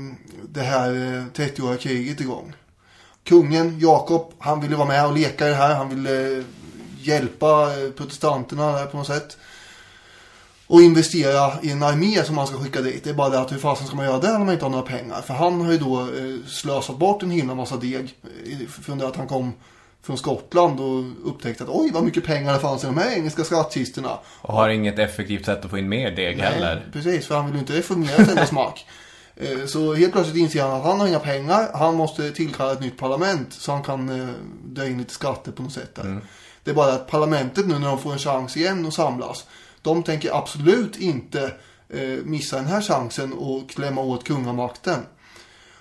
det 0.49 0.61
här 0.61 0.89
eh, 0.89 1.43
30-åriga 1.43 1.77
kriget 1.77 2.21
igång. 2.21 2.53
Kungen 3.23 3.79
Jakob, 3.79 4.33
han 4.39 4.61
ville 4.61 4.75
vara 4.75 4.87
med 4.87 5.05
och 5.05 5.17
leka 5.17 5.47
i 5.47 5.49
det 5.49 5.55
här. 5.55 5.75
Han 5.75 5.89
ville 5.89 6.37
eh, 6.37 6.43
hjälpa 7.01 7.81
eh, 7.81 7.91
protestanterna 7.91 8.71
där 8.71 8.85
på 8.85 8.97
något 8.97 9.07
sätt. 9.07 9.37
Och 10.67 10.81
investera 10.81 11.53
i 11.61 11.71
en 11.71 11.83
armé 11.83 12.23
som 12.23 12.37
han 12.37 12.47
ska 12.47 12.57
skicka 12.57 12.81
dit. 12.81 13.03
Det 13.03 13.09
är 13.09 13.13
bara 13.13 13.29
det 13.29 13.39
att 13.39 13.51
hur 13.51 13.57
fasen 13.57 13.87
ska 13.87 13.95
man 13.95 14.05
göra 14.05 14.19
det 14.19 14.31
när 14.31 14.39
man 14.39 14.53
inte 14.53 14.65
har 14.65 14.69
några 14.69 14.85
pengar? 14.85 15.21
För 15.21 15.33
han 15.33 15.61
har 15.61 15.71
ju 15.71 15.77
då 15.77 16.07
slösat 16.47 16.97
bort 16.97 17.23
en 17.23 17.31
himla 17.31 17.55
massa 17.55 17.77
deg. 17.77 18.15
Från 18.69 18.97
det 18.97 19.07
att 19.07 19.15
han 19.15 19.27
kom 19.27 19.53
från 20.05 20.17
Skottland 20.17 20.79
och 20.79 21.29
upptäckte 21.29 21.63
att 21.63 21.69
oj 21.69 21.91
vad 21.93 22.03
mycket 22.03 22.25
pengar 22.25 22.53
det 22.53 22.59
fanns 22.59 22.83
i 22.83 22.85
de 22.87 22.97
här 22.97 23.11
engelska 23.15 23.43
skattkistorna. 23.43 24.19
Och 24.41 24.53
har 24.53 24.69
inget 24.69 24.99
effektivt 24.99 25.45
sätt 25.45 25.65
att 25.65 25.71
få 25.71 25.77
in 25.77 25.89
mer 25.89 26.11
deg 26.11 26.39
heller. 26.39 26.89
Precis, 26.93 27.27
för 27.27 27.35
han 27.35 27.45
vill 27.45 27.53
ju 27.53 27.59
inte 27.59 27.73
reformera 27.77 28.25
sin 28.25 28.47
smak. 28.47 28.85
Eh, 29.37 29.65
Så 29.65 29.93
helt 29.93 30.11
plötsligt 30.13 30.37
inser 30.37 30.61
han 30.61 30.71
att 30.71 30.83
han 30.83 30.99
har 30.99 31.07
inga 31.07 31.19
pengar. 31.19 31.69
Han 31.73 31.95
måste 31.95 32.31
tillkalla 32.31 32.71
ett 32.71 32.81
nytt 32.81 32.97
parlament 32.97 33.53
så 33.53 33.71
han 33.71 33.83
kan 33.83 34.21
eh, 34.21 34.27
dra 34.65 34.85
in 34.85 34.97
lite 34.97 35.13
skatter 35.13 35.51
på 35.51 35.63
något 35.63 35.73
sätt 35.73 35.95
där. 35.95 36.21
Det 36.63 36.71
är 36.71 36.75
bara 36.75 36.93
att 36.93 37.07
parlamentet 37.07 37.67
nu 37.67 37.79
när 37.79 37.87
de 37.87 37.99
får 37.99 38.13
en 38.13 38.19
chans 38.19 38.57
igen 38.57 38.85
att 38.85 38.93
samlas. 38.93 39.45
De 39.81 40.03
tänker 40.03 40.37
absolut 40.37 40.97
inte 40.97 41.43
eh, 41.89 42.01
missa 42.23 42.55
den 42.55 42.65
här 42.65 42.81
chansen 42.81 43.33
och 43.33 43.69
klämma 43.69 44.01
åt 44.01 44.23
kungamakten. 44.23 44.99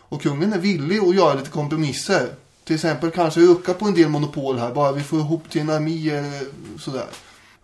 Och 0.08 0.22
kungen 0.22 0.52
är 0.52 0.58
villig 0.58 0.98
att 0.98 1.14
göra 1.14 1.34
lite 1.34 1.50
kompromisser. 1.50 2.28
Till 2.64 2.74
exempel 2.74 3.10
kanske 3.10 3.40
öka 3.40 3.74
på 3.74 3.84
en 3.84 3.94
del 3.94 4.08
monopol 4.08 4.58
här. 4.58 4.74
Bara 4.74 4.92
vi 4.92 5.02
får 5.02 5.18
ihop 5.18 5.50
till 5.50 5.60
en 5.60 5.70
armé 5.70 6.10
eller 6.10 6.40
sådär. 6.78 7.06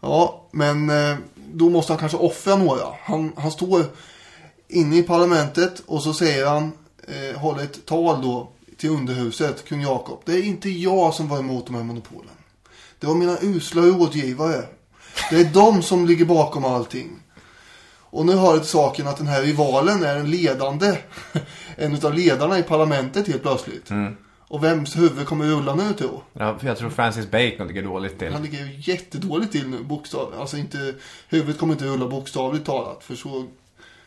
Ja, 0.01 0.47
men 0.51 0.91
eh, 0.91 1.17
då 1.53 1.71
måste 1.71 1.93
han 1.93 2.01
kanske 2.01 2.19
offra 2.19 2.57
några. 2.57 2.83
Han, 3.03 3.33
han 3.37 3.51
står 3.51 3.85
inne 4.69 4.97
i 4.97 5.03
parlamentet 5.03 5.83
och 5.87 6.03
så 6.03 6.15
säger 6.15 6.47
han, 6.47 6.73
eh, 7.09 7.41
håller 7.41 7.63
ett 7.63 7.87
tal 7.87 8.23
då 8.23 8.49
till 8.77 8.91
underhuset, 8.91 9.65
kung 9.65 9.83
Jakob. 9.83 10.23
Det 10.25 10.33
är 10.33 10.43
inte 10.43 10.71
jag 10.71 11.15
som 11.15 11.29
var 11.29 11.39
emot 11.39 11.67
de 11.67 11.75
här 11.75 11.83
monopolen. 11.83 12.35
Det 12.99 13.07
var 13.07 13.15
mina 13.15 13.37
usla 13.41 13.83
rådgivare. 13.83 14.65
Det 15.31 15.41
är 15.41 15.45
de 15.45 15.83
som 15.83 16.07
ligger 16.07 16.25
bakom 16.25 16.65
allting. 16.65 17.23
Och 18.13 18.27
nu 18.27 18.33
hör 18.33 18.53
det 18.53 18.61
till 18.61 18.69
saken 18.69 19.07
att 19.07 19.17
den 19.17 19.27
här 19.27 19.43
rivalen 19.43 20.03
är 20.03 20.17
en 20.17 20.31
ledande, 20.31 20.97
en 21.77 21.95
utav 21.95 22.15
ledarna 22.15 22.59
i 22.59 22.63
parlamentet 22.63 23.27
helt 23.27 23.43
plötsligt. 23.43 23.91
Mm. 23.91 24.17
Och 24.51 24.65
vems 24.65 24.97
huvud 24.97 25.27
kommer 25.27 25.45
rulla 25.45 25.75
nu 25.75 25.95
då? 25.99 26.23
Ja, 26.33 26.59
jag 26.63 26.79
tror 26.79 26.91
Francis 26.91 27.31
Bacon 27.31 27.67
ligger 27.67 27.83
dåligt 27.83 28.19
till. 28.19 28.33
Han 28.33 28.43
ligger 28.43 28.59
ju 28.67 28.93
jättedåligt 28.93 29.53
till 29.53 29.69
nu, 29.69 29.83
bokstav. 29.83 30.35
Alltså 30.41 30.57
inte, 30.57 30.95
huvudet 31.29 31.59
kommer 31.59 31.73
inte 31.73 31.85
rulla 31.85 32.09
bokstavligt 32.09 32.67
talat. 32.67 33.05
För 33.05 33.15
så, 33.15 33.47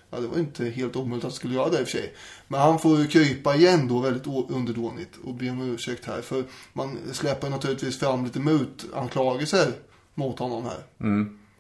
ja 0.10 0.20
det 0.20 0.28
var 0.28 0.38
inte 0.38 0.66
helt 0.66 0.96
omöjligt 0.96 1.18
att 1.18 1.32
han 1.32 1.32
skulle 1.32 1.54
göra 1.54 1.70
det 1.70 1.80
i 1.80 1.84
och 1.84 1.88
för 1.88 1.98
sig. 1.98 2.14
Men 2.48 2.60
han 2.60 2.80
får 2.80 3.00
ju 3.00 3.08
krypa 3.08 3.56
igen 3.56 3.88
då 3.88 4.00
väldigt 4.00 4.28
underdånigt 4.50 5.18
och 5.24 5.34
be 5.34 5.50
om 5.50 5.62
ursäkt 5.62 6.06
här. 6.06 6.22
För 6.22 6.44
man 6.74 6.98
släpper 7.12 7.50
naturligtvis 7.50 8.00
fram 8.00 8.24
lite 8.24 8.40
mutanklagelser 8.40 9.72
mot 10.14 10.40
honom 10.40 10.64
här. 10.64 10.84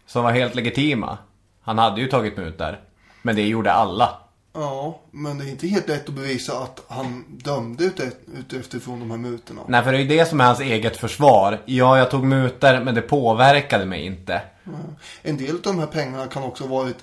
Som 0.05 0.23
var 0.23 0.31
helt 0.31 0.55
legitima. 0.55 1.17
Han 1.61 1.77
hade 1.77 2.01
ju 2.01 2.07
tagit 2.07 2.39
ut 2.39 2.57
där. 2.57 2.81
Men 3.21 3.35
det 3.35 3.47
gjorde 3.47 3.71
alla. 3.71 4.19
Ja, 4.53 4.99
men 5.11 5.37
det 5.37 5.45
är 5.45 5.49
inte 5.49 5.67
helt 5.67 5.87
lätt 5.87 6.09
att 6.09 6.15
bevisa 6.15 6.59
att 6.59 6.83
han 6.87 7.25
dömde 7.29 7.83
ut, 7.83 7.99
ut 7.99 8.53
efterifrån 8.53 8.99
de 8.99 9.11
här 9.11 9.17
mutorna. 9.17 9.61
Nej, 9.67 9.83
för 9.83 9.91
det 9.91 9.97
är 9.97 10.01
ju 10.01 10.07
det 10.07 10.25
som 10.25 10.41
är 10.41 10.45
hans 10.45 10.59
eget 10.59 10.97
försvar. 10.97 11.61
Ja, 11.65 11.97
jag 11.97 12.11
tog 12.11 12.23
mutor, 12.23 12.83
men 12.83 12.95
det 12.95 13.01
påverkade 13.01 13.85
mig 13.85 14.05
inte. 14.05 14.41
En 15.21 15.37
del 15.37 15.55
av 15.55 15.61
de 15.61 15.79
här 15.79 15.87
pengarna 15.87 16.27
kan 16.27 16.43
också 16.43 16.63
ha 16.63 16.75
varit 16.75 16.97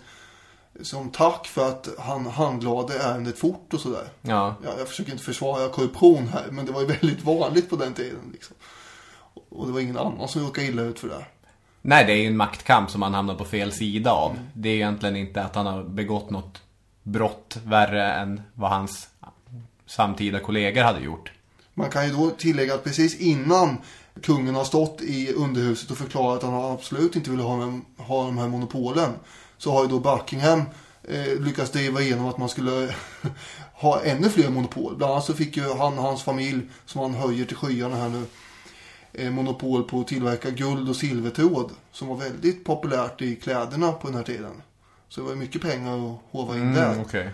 som 0.82 1.10
tack 1.10 1.46
för 1.46 1.68
att 1.68 1.88
han 1.98 2.26
handlade 2.26 2.98
ärendet 2.98 3.38
fort 3.38 3.74
och 3.74 3.80
sådär. 3.80 4.08
Ja. 4.22 4.54
Ja, 4.64 4.70
jag 4.78 4.88
försöker 4.88 5.12
inte 5.12 5.24
försvara 5.24 5.68
korruption 5.68 6.28
här, 6.28 6.44
men 6.50 6.66
det 6.66 6.72
var 6.72 6.80
ju 6.80 6.86
väldigt 7.00 7.24
vanligt 7.24 7.70
på 7.70 7.76
den 7.76 7.94
tiden. 7.94 8.30
Liksom. 8.32 8.56
Och 9.48 9.66
det 9.66 9.72
var 9.72 9.80
ingen 9.80 9.98
annan 9.98 10.28
som 10.28 10.42
råkade 10.42 10.66
illa 10.66 10.82
ut 10.82 10.98
för 10.98 11.08
det. 11.08 11.24
Nej, 11.82 12.04
det 12.04 12.12
är 12.12 12.16
ju 12.16 12.26
en 12.26 12.36
maktkamp 12.36 12.90
som 12.90 13.02
han 13.02 13.14
hamnar 13.14 13.34
på 13.34 13.44
fel 13.44 13.72
sida 13.72 14.12
av. 14.12 14.38
Det 14.54 14.68
är 14.68 14.74
egentligen 14.74 15.16
inte 15.16 15.42
att 15.42 15.54
han 15.54 15.66
har 15.66 15.82
begått 15.82 16.30
något 16.30 16.62
brott 17.02 17.56
värre 17.64 18.12
än 18.12 18.42
vad 18.54 18.70
hans 18.70 19.08
samtida 19.86 20.40
kollegor 20.40 20.82
hade 20.82 21.00
gjort. 21.00 21.32
Man 21.74 21.90
kan 21.90 22.06
ju 22.06 22.12
då 22.12 22.30
tillägga 22.30 22.74
att 22.74 22.84
precis 22.84 23.20
innan 23.20 23.76
kungen 24.22 24.54
har 24.54 24.64
stått 24.64 25.00
i 25.02 25.32
underhuset 25.32 25.90
och 25.90 25.98
förklarat 25.98 26.44
att 26.44 26.50
han 26.50 26.72
absolut 26.72 27.16
inte 27.16 27.30
ville 27.30 27.42
ha, 27.42 27.56
med, 27.56 27.80
ha 27.96 28.24
de 28.24 28.38
här 28.38 28.48
monopolen. 28.48 29.10
Så 29.58 29.72
har 29.72 29.82
ju 29.82 29.88
då 29.88 29.98
Buckingham 29.98 30.62
eh, 31.02 31.40
lyckats 31.40 31.70
driva 31.70 32.00
igenom 32.00 32.26
att 32.26 32.38
man 32.38 32.48
skulle 32.48 32.94
ha 33.74 34.02
ännu 34.02 34.28
fler 34.28 34.50
monopol. 34.50 34.96
Bland 34.96 35.12
annat 35.12 35.24
så 35.24 35.34
fick 35.34 35.56
ju 35.56 35.62
han 35.62 35.98
och 35.98 36.04
hans 36.04 36.22
familj, 36.22 36.62
som 36.86 37.00
han 37.00 37.14
höjer 37.14 37.44
till 37.44 37.56
skyarna 37.56 37.96
här 37.96 38.08
nu, 38.08 38.24
eh, 39.12 39.30
monopol 39.30 39.82
på 39.82 40.00
att 40.00 40.08
tillverka 40.08 40.50
guld 40.50 40.88
och 40.88 40.96
silvertråd. 40.96 41.70
Som 41.92 42.08
var 42.08 42.16
väldigt 42.16 42.64
populärt 42.64 43.22
i 43.22 43.36
kläderna 43.36 43.92
på 43.92 44.06
den 44.06 44.16
här 44.16 44.22
tiden. 44.22 44.62
Så 45.10 45.20
det 45.20 45.26
var 45.26 45.34
mycket 45.34 45.62
pengar 45.62 46.12
att 46.12 46.18
hova 46.30 46.56
in 46.56 46.74
där. 46.74 46.92
Mm, 46.92 47.00
okej. 47.00 47.30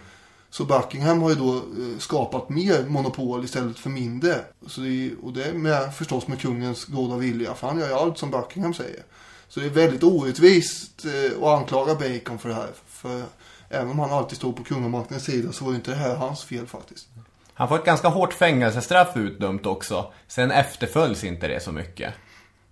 Så 0.51 0.65
Buckingham 0.65 1.23
har 1.23 1.31
ju 1.31 1.37
då 1.37 1.57
eh, 1.57 1.99
skapat 1.99 2.49
mer 2.49 2.87
monopol 2.87 3.45
istället 3.45 3.79
för 3.79 3.91
mindre. 3.91 4.35
Så 4.67 4.81
det 4.81 4.89
är, 4.89 5.11
och 5.23 5.33
det 5.33 5.45
är 5.45 5.53
med, 5.53 5.95
förstås 5.95 6.29
med 6.29 6.41
kungens 6.41 6.85
goda 6.85 7.17
vilja. 7.17 7.55
För 7.55 7.67
han 7.67 7.79
gör 7.79 7.89
ju 7.89 7.95
allt 7.95 8.19
som 8.19 8.31
Buckingham 8.31 8.75
säger. 8.75 9.03
Så 9.49 9.61
det 9.61 9.67
är 9.67 9.71
väldigt 9.71 10.03
orättvist 10.03 11.05
eh, 11.05 11.43
att 11.43 11.59
anklaga 11.61 11.95
Bacon 11.95 12.39
för 12.39 12.49
det 12.49 12.55
här. 12.55 12.71
För 12.87 13.23
även 13.69 13.91
om 13.91 13.99
han 13.99 14.11
alltid 14.11 14.39
stod 14.39 14.57
på 14.57 14.65
kungamaktens 14.65 15.25
sida 15.25 15.53
så 15.53 15.65
var 15.65 15.73
ju 15.73 15.77
inte 15.77 15.91
det 15.91 15.97
här 15.97 16.15
hans 16.15 16.45
fel 16.45 16.67
faktiskt. 16.67 17.09
Han 17.55 17.69
får 17.69 17.79
ett 17.79 17.85
ganska 17.85 18.09
hårt 18.09 18.33
fängelsestraff 18.33 19.17
utdömt 19.17 19.67
också. 19.67 20.13
Sen 20.29 20.51
efterföljs 20.51 21.25
inte 21.25 21.49
det 21.49 21.63
så 21.63 21.73
mycket. 21.73 22.15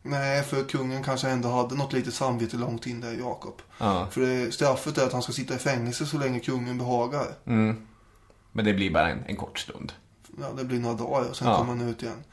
Nej, 0.07 0.43
för 0.43 0.65
kungen 0.65 1.03
kanske 1.03 1.29
ändå 1.29 1.49
hade 1.49 1.75
något 1.75 1.93
litet 1.93 2.15
samvete 2.15 2.57
långt 2.57 2.87
in 2.87 3.01
där, 3.01 3.13
Jakob. 3.13 3.63
Ja. 3.79 4.09
För 4.11 4.21
det, 4.21 4.53
straffet 4.55 4.99
är 4.99 5.07
att 5.07 5.13
han 5.13 5.23
ska 5.23 5.33
sitta 5.33 5.55
i 5.55 5.59
fängelse 5.59 6.07
så 6.07 6.19
länge 6.19 6.41
kungen 6.41 6.79
behagar. 6.79 7.27
Men 8.53 8.65
det 8.65 8.75
blir 8.75 8.91
bara 8.91 9.09
en, 9.11 9.25
en 9.27 9.37
kort 9.37 9.59
stund. 9.59 9.93
Ja, 10.41 10.47
det 10.57 10.65
blir 10.65 10.79
några 10.79 10.95
dagar 10.97 11.29
och 11.31 11.37
sen 11.37 11.49
Ja. 11.49 11.57
kommer 11.59 11.73
han 11.77 11.89
ut 11.89 12.03
igen. 12.03 12.25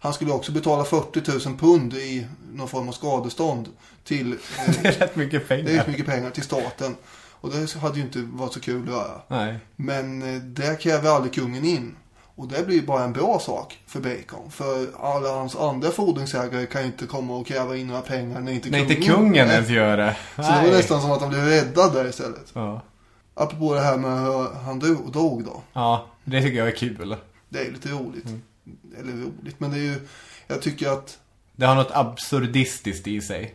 Han 0.00 0.14
skulle 0.14 0.32
också 0.32 0.52
betala 0.52 0.84
40 0.84 1.48
000 1.48 1.56
pund 1.58 1.94
i 1.94 2.26
någon 2.52 2.68
form 2.68 2.88
av 2.88 2.92
skadestånd 2.92 3.68
till... 4.04 4.32
Eh, 4.58 4.74
Det 4.82 4.88
är 4.88 4.92
rätt 4.92 5.16
mycket 5.16 5.48
det 5.48 5.54
är 5.54 5.64
pengar. 5.64 5.84
så 5.84 5.90
mycket 5.90 6.06
pengar 6.06 6.30
till 6.30 6.42
staten. 6.42 6.96
Och 7.30 7.50
det 7.50 7.72
hade 7.74 7.98
ju 7.98 8.04
inte 8.04 8.18
varit 8.22 8.52
så 8.52 8.60
kul 8.60 8.82
att 8.82 8.94
göra. 8.94 9.20
Nej. 9.28 9.58
Men 9.76 10.22
eh, 10.36 10.42
det 10.42 10.80
kräver 10.80 11.10
aldrig 11.10 11.34
kungen 11.34 11.64
in. 11.64 11.96
Och 12.36 12.48
det 12.48 12.66
blir 12.66 12.82
bara 12.82 13.04
en 13.04 13.12
bra 13.12 13.38
sak 13.38 13.78
för 13.86 14.00
Bacon. 14.00 14.50
För 14.50 14.86
alla 15.00 15.28
hans 15.30 15.56
andra 15.56 15.90
fordringsägare 15.90 16.66
kan 16.66 16.80
ju 16.80 16.86
inte 16.86 17.06
komma 17.06 17.36
och 17.36 17.46
kräva 17.46 17.76
in 17.76 17.86
några 17.86 18.00
pengar 18.00 18.40
när 18.40 18.52
inte 18.52 18.70
Nej, 18.70 18.80
kungen... 18.80 18.96
inte 18.96 19.12
kungen 19.12 19.46
Nej. 19.46 19.54
ens 19.56 19.68
gör 19.70 19.96
det. 19.96 20.16
Så 20.36 20.42
det 20.42 20.48
var 20.48 20.62
Nej. 20.62 20.70
nästan 20.70 21.00
som 21.00 21.10
att 21.10 21.20
han 21.20 21.30
blev 21.30 21.44
räddad 21.44 21.94
där 21.94 22.08
istället. 22.08 22.50
Ja. 22.52 22.80
Apropå 23.34 23.74
det 23.74 23.80
här 23.80 23.96
med 23.96 24.20
hur 24.20 24.54
han 24.64 24.78
dog, 25.12 25.44
då. 25.44 25.62
ja, 25.72 26.06
det 26.24 26.42
tycker 26.42 26.58
jag 26.58 26.68
är 26.68 26.76
kul. 26.76 27.16
Det 27.48 27.66
är 27.66 27.72
lite 27.72 27.88
roligt. 27.88 28.26
Mm. 28.26 28.42
Eller 29.00 29.12
roligt, 29.12 29.60
men 29.60 29.70
det 29.70 29.76
är 29.76 29.82
ju... 29.82 30.08
Jag 30.46 30.62
tycker 30.62 30.88
att... 30.88 31.18
Det 31.52 31.66
har 31.66 31.74
något 31.74 31.90
absurdistiskt 31.90 33.06
i 33.06 33.20
sig. 33.20 33.54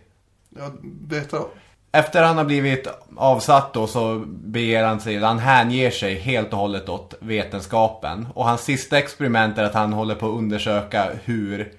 Jag 0.49 0.71
berättar 0.83 1.37
då. 1.37 1.49
Efter 1.91 2.23
han 2.23 2.37
har 2.37 2.45
blivit 2.45 2.87
avsatt 3.17 3.73
då 3.73 3.87
så 3.87 4.23
beger 4.27 4.83
han 4.83 4.99
sig, 4.99 5.17
han 5.17 5.39
hänger 5.39 5.91
sig 5.91 6.15
helt 6.15 6.53
och 6.53 6.59
hållet 6.59 6.89
åt 6.89 7.13
vetenskapen. 7.19 8.27
Och 8.33 8.45
hans 8.45 8.61
sista 8.61 8.97
experiment 8.97 9.57
är 9.57 9.63
att 9.63 9.73
han 9.73 9.93
håller 9.93 10.15
på 10.15 10.25
att 10.25 10.37
undersöka 10.37 11.11
hur 11.23 11.73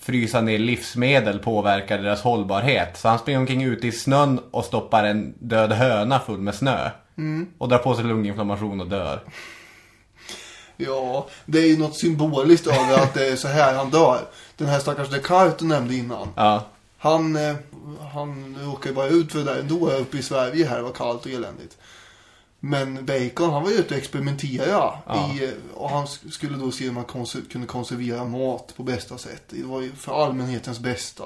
frysa 0.00 0.40
ner 0.40 0.58
livsmedel 0.58 1.38
påverkar 1.38 1.98
deras 1.98 2.22
hållbarhet. 2.22 2.96
Så 2.96 3.08
han 3.08 3.18
springer 3.18 3.40
omkring 3.40 3.62
ute 3.62 3.86
i 3.86 3.92
snön 3.92 4.40
och 4.50 4.64
stoppar 4.64 5.04
en 5.04 5.34
död 5.38 5.72
höna 5.72 6.20
full 6.20 6.38
med 6.38 6.54
snö. 6.54 6.90
Och 7.58 7.68
drar 7.68 7.78
på 7.78 7.94
sig 7.94 8.04
lunginflammation 8.04 8.80
och 8.80 8.86
dör. 8.86 9.20
Ja, 10.76 11.26
det 11.44 11.58
är 11.58 11.66
ju 11.66 11.78
något 11.78 11.96
symboliskt 11.96 12.66
över 12.66 12.94
att 12.94 13.14
det 13.14 13.28
är 13.28 13.36
så 13.36 13.48
här 13.48 13.74
han 13.74 13.90
dör. 13.90 14.20
Den 14.56 14.68
här 14.68 14.78
stackars 14.78 15.08
Descartes 15.08 15.56
du 15.58 15.64
nämnde 15.64 15.94
innan. 15.94 16.28
Ja, 16.36 16.64
Han, 16.98 17.36
eh, 17.36 17.56
han 18.12 18.56
råkade 18.64 18.94
bara 18.94 19.08
ut 19.08 19.32
för 19.32 19.38
det 19.38 19.44
där 19.44 19.60
ändå 19.60 19.90
uppe 19.90 20.18
i 20.18 20.22
Sverige 20.22 20.66
här. 20.66 20.76
Det 20.76 20.82
var 20.82 20.92
kallt 20.92 21.26
och 21.26 21.32
eländigt. 21.32 21.78
Men 22.60 23.06
Bacon 23.06 23.50
han 23.50 23.62
var 23.62 23.70
ju 23.70 23.76
ute 23.76 23.94
och 23.94 23.98
experimentera. 24.00 24.98
I, 25.34 25.44
eh, 25.44 25.50
och 25.74 25.90
han 25.90 26.06
sk- 26.06 26.30
skulle 26.30 26.56
då 26.58 26.70
se 26.72 26.88
om 26.88 26.94
man 26.94 27.04
konser- 27.04 27.50
kunde 27.52 27.66
konservera 27.66 28.24
mat 28.24 28.72
på 28.76 28.82
bästa 28.82 29.18
sätt. 29.18 29.42
Det 29.48 29.62
var 29.62 29.80
ju 29.80 29.92
för 29.92 30.24
allmänhetens 30.24 30.78
bästa 30.80 31.24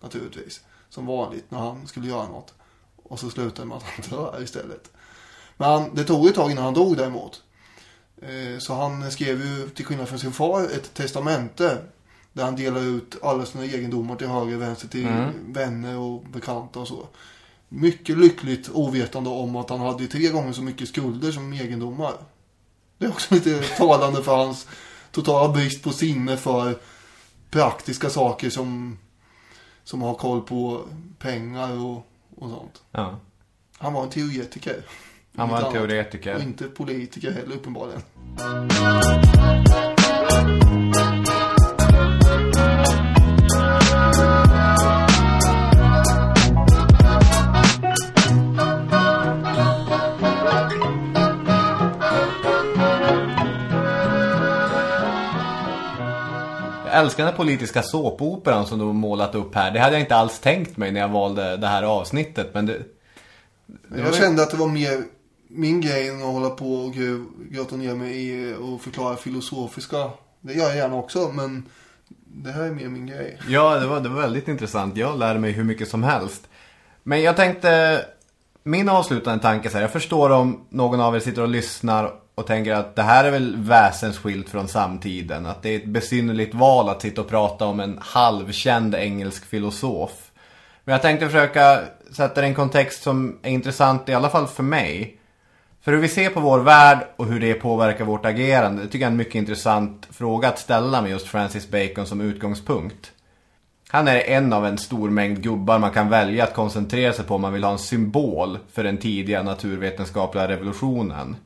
naturligtvis. 0.00 0.60
Som 0.90 1.06
vanligt 1.06 1.50
när 1.50 1.58
han 1.58 1.86
skulle 1.86 2.08
göra 2.08 2.28
något. 2.28 2.54
Och 3.02 3.20
så 3.20 3.30
slutade 3.30 3.68
med 3.68 3.76
att 3.76 3.82
han 3.82 4.18
dör 4.18 4.42
istället. 4.42 4.90
Men 5.56 5.68
han, 5.70 5.94
det 5.94 6.04
tog 6.04 6.26
ett 6.26 6.34
tag 6.34 6.50
innan 6.50 6.64
han 6.64 6.74
dog 6.74 6.96
däremot. 6.96 7.42
Eh, 8.22 8.58
Så 8.58 8.74
han 8.74 9.10
skrev 9.12 9.40
ju, 9.46 9.68
till 9.68 9.84
skillnad 9.84 10.08
från 10.08 10.18
sin 10.18 10.32
far, 10.32 10.62
ett 10.64 10.94
testamente. 10.94 11.78
Där 12.32 12.44
han 12.44 12.56
delar 12.56 12.80
ut 12.80 13.16
alla 13.22 13.46
sina 13.46 13.64
egendomar 13.64 14.16
till 14.16 14.26
höger 14.26 14.56
och 14.56 14.62
vänster 14.62 14.88
till 14.88 15.08
vänner 15.46 15.98
och 15.98 16.22
bekanta 16.22 16.80
och 16.80 16.88
så. 16.88 17.06
Mycket 17.68 18.18
lyckligt 18.18 18.70
ovetande 18.72 19.30
om 19.30 19.56
att 19.56 19.70
han 19.70 19.80
hade 19.80 20.06
tre 20.06 20.28
gånger 20.28 20.52
så 20.52 20.62
mycket 20.62 20.88
skulder 20.88 21.32
som 21.32 21.52
egendomar. 21.52 22.12
Det 22.98 23.04
är 23.04 23.10
också 23.10 23.34
lite 23.34 23.62
talande 23.78 24.22
för 24.22 24.36
hans 24.36 24.66
totala 25.10 25.52
brist 25.52 25.82
på 25.82 25.90
sinne 25.90 26.36
för 26.36 26.78
praktiska 27.50 28.10
saker 28.10 28.50
som, 28.50 28.98
som 29.84 30.02
har 30.02 30.14
koll 30.14 30.40
på 30.40 30.80
pengar 31.18 31.84
och, 31.84 32.06
och 32.36 32.50
sånt. 32.50 32.82
ja. 32.90 33.18
Han 33.78 33.92
var 33.92 34.02
en 34.02 34.10
teoretiker. 34.10 34.84
Han 35.36 35.48
var 35.48 35.66
en 35.66 35.72
teoretiker. 35.72 36.34
Och 36.34 36.42
inte 36.42 36.64
politiker 36.64 37.30
heller 37.30 37.56
uppenbarligen. 37.56 38.02
Älskar 56.92 57.24
den 57.24 57.34
politiska 57.34 57.82
såpoperan 57.82 58.66
som 58.66 58.78
du 58.78 58.84
har 58.84 58.92
målat 58.92 59.34
upp 59.34 59.54
här. 59.54 59.70
Det 59.70 59.80
hade 59.80 59.92
jag 59.92 60.00
inte 60.00 60.16
alls 60.16 60.38
tänkt 60.38 60.76
mig 60.76 60.92
när 60.92 61.00
jag 61.00 61.08
valde 61.08 61.56
det 61.56 61.66
här 61.66 61.82
avsnittet. 61.82 62.54
Men 62.54 62.66
det, 62.66 62.82
Jag 63.96 64.14
kände 64.14 64.42
att 64.42 64.50
det 64.50 64.56
var 64.56 64.68
mer 64.68 65.02
min 65.48 65.80
grej 65.80 66.08
än 66.08 66.16
att 66.16 66.32
hålla 66.32 66.50
på 66.50 66.74
och 66.74 66.94
grotta 67.50 67.76
ner 67.76 67.94
mig 67.94 68.28
i 68.28 68.54
och 68.60 68.80
förklara 68.80 69.16
filosofiska. 69.16 70.10
Det 70.40 70.52
gör 70.52 70.64
jag 70.64 70.76
gärna 70.76 70.96
också, 70.96 71.30
men 71.34 71.68
det 72.24 72.50
här 72.50 72.62
är 72.62 72.70
mer 72.70 72.88
min 72.88 73.06
grej. 73.06 73.38
Ja, 73.48 73.78
det 73.78 73.86
var, 73.86 74.00
det 74.00 74.08
var 74.08 74.20
väldigt 74.20 74.48
intressant. 74.48 74.96
Jag 74.96 75.18
lärde 75.18 75.40
mig 75.40 75.52
hur 75.52 75.64
mycket 75.64 75.88
som 75.88 76.02
helst. 76.02 76.48
Men 77.02 77.22
jag 77.22 77.36
tänkte, 77.36 78.00
min 78.62 78.88
avslutande 78.88 79.42
tanke 79.42 79.70
så 79.70 79.74
här, 79.76 79.82
jag 79.82 79.92
förstår 79.92 80.30
om 80.30 80.64
någon 80.68 81.00
av 81.00 81.16
er 81.16 81.20
sitter 81.20 81.42
och 81.42 81.48
lyssnar 81.48 82.12
och 82.34 82.46
tänker 82.46 82.72
att 82.72 82.96
det 82.96 83.02
här 83.02 83.24
är 83.24 83.30
väl 83.30 83.56
väsensskilt 83.56 84.48
från 84.48 84.68
samtiden. 84.68 85.46
Att 85.46 85.62
det 85.62 85.68
är 85.68 85.76
ett 85.76 85.86
besynnerligt 85.86 86.54
val 86.54 86.88
att 86.88 87.02
sitta 87.02 87.20
och 87.20 87.28
prata 87.28 87.66
om 87.66 87.80
en 87.80 87.98
halvkänd 88.02 88.94
engelsk 88.94 89.44
filosof. 89.44 90.30
Men 90.84 90.92
jag 90.92 91.02
tänkte 91.02 91.26
försöka 91.26 91.80
sätta 92.12 92.40
det 92.40 92.46
i 92.46 92.50
en 92.50 92.54
kontext 92.54 93.02
som 93.02 93.38
är 93.42 93.50
intressant 93.50 94.08
i 94.08 94.14
alla 94.14 94.30
fall 94.30 94.46
för 94.46 94.62
mig. 94.62 95.18
För 95.80 95.92
hur 95.92 95.98
vi 95.98 96.08
ser 96.08 96.30
på 96.30 96.40
vår 96.40 96.58
värld 96.58 97.06
och 97.16 97.26
hur 97.26 97.40
det 97.40 97.54
påverkar 97.54 98.04
vårt 98.04 98.26
agerande, 98.26 98.82
det 98.82 98.88
tycker 98.88 98.98
jag 98.98 99.08
är 99.08 99.12
en 99.12 99.16
mycket 99.16 99.34
intressant 99.34 100.08
fråga 100.10 100.48
att 100.48 100.58
ställa 100.58 101.02
med 101.02 101.10
just 101.10 101.26
Francis 101.26 101.70
Bacon 101.70 102.06
som 102.06 102.20
utgångspunkt. 102.20 103.12
Han 103.88 104.08
är 104.08 104.20
en 104.20 104.52
av 104.52 104.66
en 104.66 104.78
stor 104.78 105.10
mängd 105.10 105.42
gubbar 105.42 105.78
man 105.78 105.90
kan 105.90 106.08
välja 106.08 106.44
att 106.44 106.54
koncentrera 106.54 107.12
sig 107.12 107.24
på 107.24 107.34
om 107.34 107.40
man 107.40 107.52
vill 107.52 107.64
ha 107.64 107.72
en 107.72 107.78
symbol 107.78 108.58
för 108.72 108.84
den 108.84 108.98
tidiga 108.98 109.42
naturvetenskapliga 109.42 110.48
revolutionen. 110.48 111.36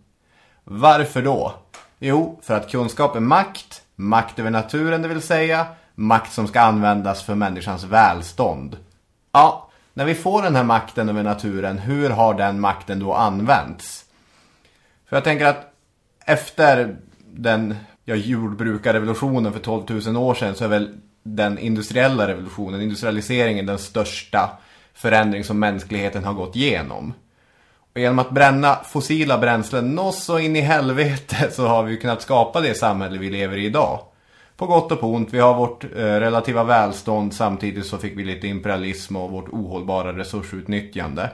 Varför 0.68 1.22
då? 1.22 1.55
Jo, 1.98 2.40
för 2.43 2.55
att 2.55 2.70
kunskap 2.70 3.16
är 3.16 3.20
makt, 3.20 3.82
makt 3.97 4.38
över 4.38 4.51
naturen 4.51 5.02
det 5.02 5.09
vill 5.09 5.22
säga, 5.22 5.66
makt 5.94 6.32
som 6.32 6.47
ska 6.48 6.60
användas 6.60 7.22
för 7.22 7.34
människans 7.34 7.84
välstånd. 7.84 8.76
Ja, 9.32 9.70
när 9.94 10.05
vi 10.05 10.14
får 10.14 10.43
den 10.43 10.56
här 10.56 10.64
makten 10.64 11.09
över 11.09 11.22
naturen, 11.22 11.78
hur 11.78 12.10
har 12.10 12.34
den 12.34 12.60
makten 12.60 13.01
då 13.01 13.12
använts? 13.12 14.05
För 15.09 15.16
jag 15.16 15.24
tänker 15.24 15.47
att 15.47 15.72
efter 16.24 16.97
den 17.32 17.76
ja, 18.05 18.14
jordbrukarrevolutionen 18.14 19.52
för 19.52 19.60
12 19.60 19.84
000 20.06 20.16
år 20.16 20.34
sedan 20.34 20.55
så 20.55 20.64
är 20.64 20.68
väl 20.68 20.98
den 21.22 21.59
industriella 21.59 22.28
revolutionen, 22.28 22.82
industrialiseringen, 22.82 23.66
den 23.66 23.78
största 23.78 24.51
förändring 24.94 25.44
som 25.44 25.59
mänskligheten 25.59 26.24
har 26.24 26.32
gått 26.32 26.56
igenom. 26.56 27.14
Och 27.97 28.01
genom 28.01 28.18
att 28.18 28.31
bränna 28.31 28.78
fossila 28.85 29.39
bränslen 29.39 29.94
nås 29.94 30.24
så 30.24 30.39
in 30.39 30.56
i 30.56 30.60
helvete 30.60 31.51
så 31.52 31.66
har 31.66 31.82
vi 31.82 31.90
ju 31.93 31.97
kunnat 31.97 32.23
skapa 32.23 32.60
det 32.60 32.74
samhälle 32.74 33.18
vi 33.18 33.31
lever 33.31 33.56
i 33.56 33.66
idag. 33.66 34.01
På 34.56 34.66
gott 34.66 34.93
och 34.93 35.01
på 35.01 35.06
ont, 35.06 35.28
vi 35.32 35.39
har 35.39 35.55
vårt 35.55 35.85
eh, 35.85 35.89
relativa 35.97 36.64
välstånd 36.64 37.35
samtidigt 37.35 37.86
så 37.86 37.98
fick 37.98 38.18
vi 38.18 38.24
lite 38.24 38.47
imperialism 38.47 39.16
och 39.16 39.31
vårt 39.31 39.48
ohållbara 39.48 40.18
resursutnyttjande. 40.18 41.31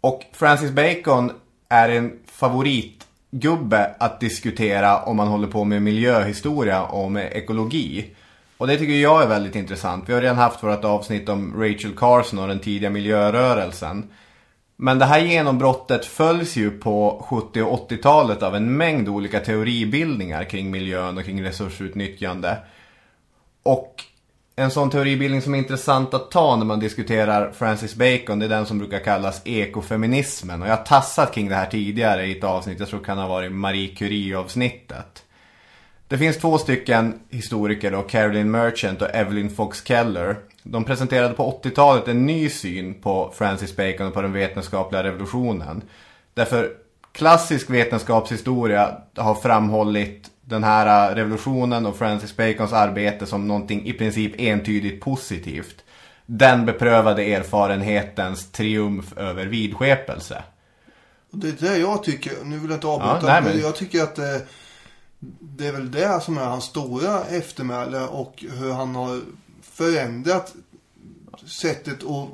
Och 0.00 0.22
Francis 0.32 0.70
Bacon 0.70 1.32
är 1.68 1.88
en 1.88 2.12
favoritgubbe 2.26 3.94
att 3.98 4.20
diskutera 4.20 5.02
om 5.02 5.16
man 5.16 5.28
håller 5.28 5.48
på 5.48 5.64
med 5.64 5.82
miljöhistoria 5.82 6.82
och 6.82 7.12
med 7.12 7.32
ekologi. 7.32 8.10
Och 8.58 8.66
det 8.66 8.78
tycker 8.78 8.94
jag 8.94 9.22
är 9.22 9.26
väldigt 9.26 9.56
intressant. 9.56 10.04
Vi 10.08 10.12
har 10.12 10.20
redan 10.20 10.36
haft 10.36 10.62
vårt 10.62 10.84
avsnitt 10.84 11.28
om 11.28 11.54
Rachel 11.56 11.96
Carson 11.96 12.38
och 12.38 12.48
den 12.48 12.60
tidiga 12.60 12.90
miljörörelsen. 12.90 14.08
Men 14.82 14.98
det 14.98 15.04
här 15.04 15.20
genombrottet 15.20 16.04
följs 16.04 16.56
ju 16.56 16.70
på 16.70 17.26
70- 17.28 17.62
och 17.62 17.90
80-talet 17.90 18.42
av 18.42 18.56
en 18.56 18.76
mängd 18.76 19.08
olika 19.08 19.40
teoribildningar 19.40 20.44
kring 20.44 20.70
miljön 20.70 21.18
och 21.18 21.24
kring 21.24 21.44
resursutnyttjande. 21.44 22.58
Och 23.62 23.94
en 24.56 24.70
sån 24.70 24.90
teoribildning 24.90 25.42
som 25.42 25.54
är 25.54 25.58
intressant 25.58 26.14
att 26.14 26.30
ta 26.30 26.56
när 26.56 26.64
man 26.64 26.80
diskuterar 26.80 27.52
Francis 27.52 27.94
Bacon, 27.94 28.38
det 28.38 28.46
är 28.46 28.48
den 28.48 28.66
som 28.66 28.78
brukar 28.78 28.98
kallas 28.98 29.42
ekofeminismen. 29.44 30.62
Och 30.62 30.68
jag 30.68 30.76
har 30.76 30.84
tassat 30.84 31.34
kring 31.34 31.48
det 31.48 31.54
här 31.54 31.66
tidigare 31.66 32.26
i 32.26 32.38
ett 32.38 32.44
avsnitt, 32.44 32.80
jag 32.80 32.88
tror 32.88 33.00
det 33.00 33.06
kan 33.06 33.18
ha 33.18 33.28
varit 33.28 33.52
Marie 33.52 33.94
Curie-avsnittet. 33.94 35.24
Det 36.08 36.18
finns 36.18 36.38
två 36.38 36.58
stycken 36.58 37.20
historiker 37.30 37.90
då, 37.90 38.02
Caroline 38.02 38.50
Merchant 38.50 39.02
och 39.02 39.14
Evelyn 39.14 39.50
Fox 39.50 39.84
Keller. 39.84 40.36
De 40.62 40.84
presenterade 40.84 41.34
på 41.34 41.60
80-talet 41.62 42.08
en 42.08 42.26
ny 42.26 42.48
syn 42.50 42.94
på 42.94 43.32
Francis 43.34 43.76
Bacon 43.76 44.06
och 44.06 44.14
på 44.14 44.22
den 44.22 44.32
vetenskapliga 44.32 45.02
revolutionen. 45.02 45.82
Därför 46.34 46.70
klassisk 47.12 47.70
vetenskapshistoria 47.70 48.96
har 49.16 49.34
framhållit 49.34 50.30
den 50.40 50.64
här 50.64 51.14
revolutionen 51.14 51.86
och 51.86 51.96
Francis 51.96 52.36
Bacons 52.36 52.72
arbete 52.72 53.26
som 53.26 53.48
någonting 53.48 53.86
i 53.86 53.92
princip 53.92 54.32
entydigt 54.40 55.00
positivt. 55.04 55.84
Den 56.26 56.66
beprövade 56.66 57.22
erfarenhetens 57.22 58.50
triumf 58.52 59.16
över 59.18 59.46
vidskepelse. 59.46 60.42
Det 61.30 61.48
är 61.48 61.70
det 61.72 61.78
jag 61.78 62.02
tycker, 62.02 62.32
nu 62.44 62.58
vill 62.58 62.70
jag 62.70 62.76
inte 62.76 62.86
avbryta, 62.86 63.18
Ja, 63.20 63.32
nej, 63.32 63.42
men 63.42 63.52
men- 63.52 63.60
jag 63.62 63.76
tycker 63.76 64.02
att 64.02 64.14
det, 64.16 64.42
det 65.40 65.66
är 65.66 65.72
väl 65.72 65.90
det 65.90 66.20
som 66.22 66.38
är 66.38 66.44
hans 66.44 66.64
stora 66.64 67.24
eftermäle 67.24 68.00
och 68.00 68.44
hur 68.58 68.72
han 68.72 68.94
har 68.94 69.20
förändrat 69.72 70.54
sättet 71.46 72.04
att 72.04 72.28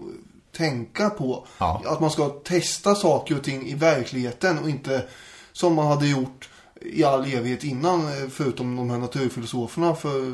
tänka 0.56 1.10
på. 1.10 1.46
Ja. 1.58 1.82
Att 1.86 2.00
man 2.00 2.10
ska 2.10 2.28
testa 2.28 2.94
saker 2.94 3.36
och 3.36 3.44
ting 3.44 3.66
i 3.66 3.74
verkligheten 3.74 4.58
och 4.58 4.70
inte 4.70 5.04
som 5.52 5.74
man 5.74 5.86
hade 5.86 6.06
gjort 6.06 6.48
i 6.80 7.04
all 7.04 7.24
evighet 7.24 7.64
innan, 7.64 8.00
eh, 8.00 8.28
förutom 8.30 8.76
de 8.76 8.90
här 8.90 8.98
naturfilosoferna 8.98 9.94
för 9.94 10.28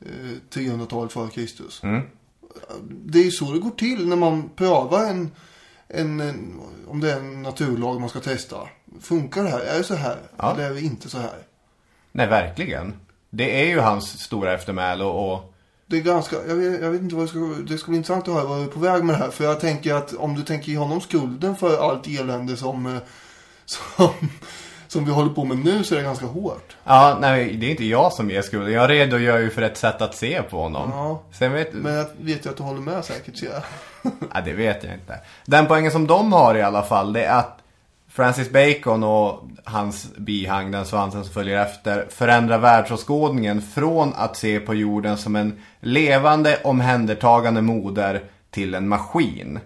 eh, 0.00 0.36
300-talet 0.50 1.12
före 1.12 1.30
Kristus. 1.30 1.82
Mm. 1.82 2.02
Det 2.88 3.18
är 3.18 3.24
ju 3.24 3.30
så 3.30 3.52
det 3.52 3.58
går 3.58 3.70
till 3.70 4.08
när 4.08 4.16
man 4.16 4.50
prövar 4.56 5.04
en, 5.04 5.30
en, 5.88 6.20
en, 6.20 6.60
om 6.86 7.00
det 7.00 7.12
är 7.12 7.16
en 7.16 7.42
naturlag 7.42 8.00
man 8.00 8.08
ska 8.08 8.20
testa. 8.20 8.56
Funkar 9.00 9.44
det 9.44 9.50
här? 9.50 9.60
Är 9.60 9.78
det 9.78 9.84
så 9.84 9.94
här? 9.94 10.18
Ja. 10.36 10.54
Eller 10.54 10.70
är 10.70 10.74
det 10.74 10.80
inte 10.80 11.08
så 11.08 11.18
här? 11.18 11.42
Nej, 12.12 12.26
verkligen. 12.26 12.94
Det 13.30 13.62
är 13.62 13.66
ju 13.66 13.80
hans 13.80 14.20
stora 14.20 14.54
eftermäle 14.54 15.04
och... 15.04 15.34
och 15.34 15.54
Det 15.90 15.96
är 15.96 16.00
ganska, 16.00 16.36
jag 16.48 16.54
vet, 16.54 16.82
jag 16.82 16.90
vet 16.90 17.02
inte 17.02 17.14
vad 17.14 17.24
det 17.24 17.28
ska, 17.28 17.38
det 17.38 17.78
ska 17.78 17.88
bli 17.88 17.96
intressant 17.96 18.28
att 18.28 18.34
höra 18.34 18.44
vad 18.44 18.58
du 18.58 18.62
är 18.62 18.68
på 18.68 18.80
väg 18.80 19.04
med 19.04 19.14
det 19.14 19.18
här. 19.18 19.30
För 19.30 19.44
jag 19.44 19.60
tänker 19.60 19.94
att 19.94 20.14
om 20.14 20.34
du 20.34 20.42
tänker 20.42 20.72
ge 20.72 20.78
honom 20.78 21.00
skulden 21.00 21.56
för 21.56 21.90
allt 21.90 22.06
elände 22.06 22.56
som, 22.56 22.86
eh, 22.86 23.02
som, 23.64 24.10
som 24.88 25.04
vi 25.04 25.10
håller 25.10 25.34
på 25.34 25.44
med 25.44 25.58
nu 25.58 25.84
så 25.84 25.94
är 25.94 25.98
det 25.98 26.04
ganska 26.04 26.26
hårt. 26.26 26.76
Ja, 26.84 27.18
nej, 27.20 27.56
det 27.56 27.66
är 27.66 27.70
inte 27.70 27.84
jag 27.84 28.12
som 28.12 28.30
ger 28.30 28.42
skulden. 28.42 28.72
Jag 28.72 28.90
redogör 28.90 29.38
ju 29.38 29.50
för 29.50 29.62
ett 29.62 29.76
sätt 29.76 30.02
att 30.02 30.14
se 30.14 30.42
på 30.42 30.62
honom. 30.62 30.90
Ja. 30.90 31.22
Sen 31.32 31.52
vet 31.52 31.72
Men 31.72 31.94
jag 31.94 32.06
vet 32.20 32.46
ju 32.46 32.50
att 32.50 32.56
du 32.56 32.62
håller 32.62 32.80
med 32.80 33.04
säkert, 33.04 33.36
ser 33.36 33.52
jag. 33.52 33.62
Ja, 34.34 34.40
det 34.44 34.52
vet 34.52 34.84
jag 34.84 34.94
inte. 34.94 35.20
Den 35.44 35.66
poängen 35.66 35.92
som 35.92 36.06
de 36.06 36.32
har 36.32 36.54
i 36.54 36.62
alla 36.62 36.82
fall, 36.82 37.12
det 37.12 37.24
är 37.24 37.38
att 37.38 37.57
Francis 38.18 38.50
Bacon 38.50 39.04
och 39.04 39.42
hans 39.64 40.16
bihang, 40.16 40.70
den 40.70 40.84
svansen 40.84 41.24
som 41.24 41.32
följer 41.32 41.62
efter, 41.62 42.06
förändrar 42.10 42.58
världsåskådningen 42.58 43.62
från 43.62 44.12
att 44.16 44.36
se 44.36 44.60
på 44.60 44.74
jorden 44.74 45.16
som 45.16 45.36
en 45.36 45.60
levande, 45.80 46.58
omhändertagande 46.64 47.62
moder 47.62 48.22
till 48.50 48.74
en 48.74 48.88
maskin. 48.88 49.58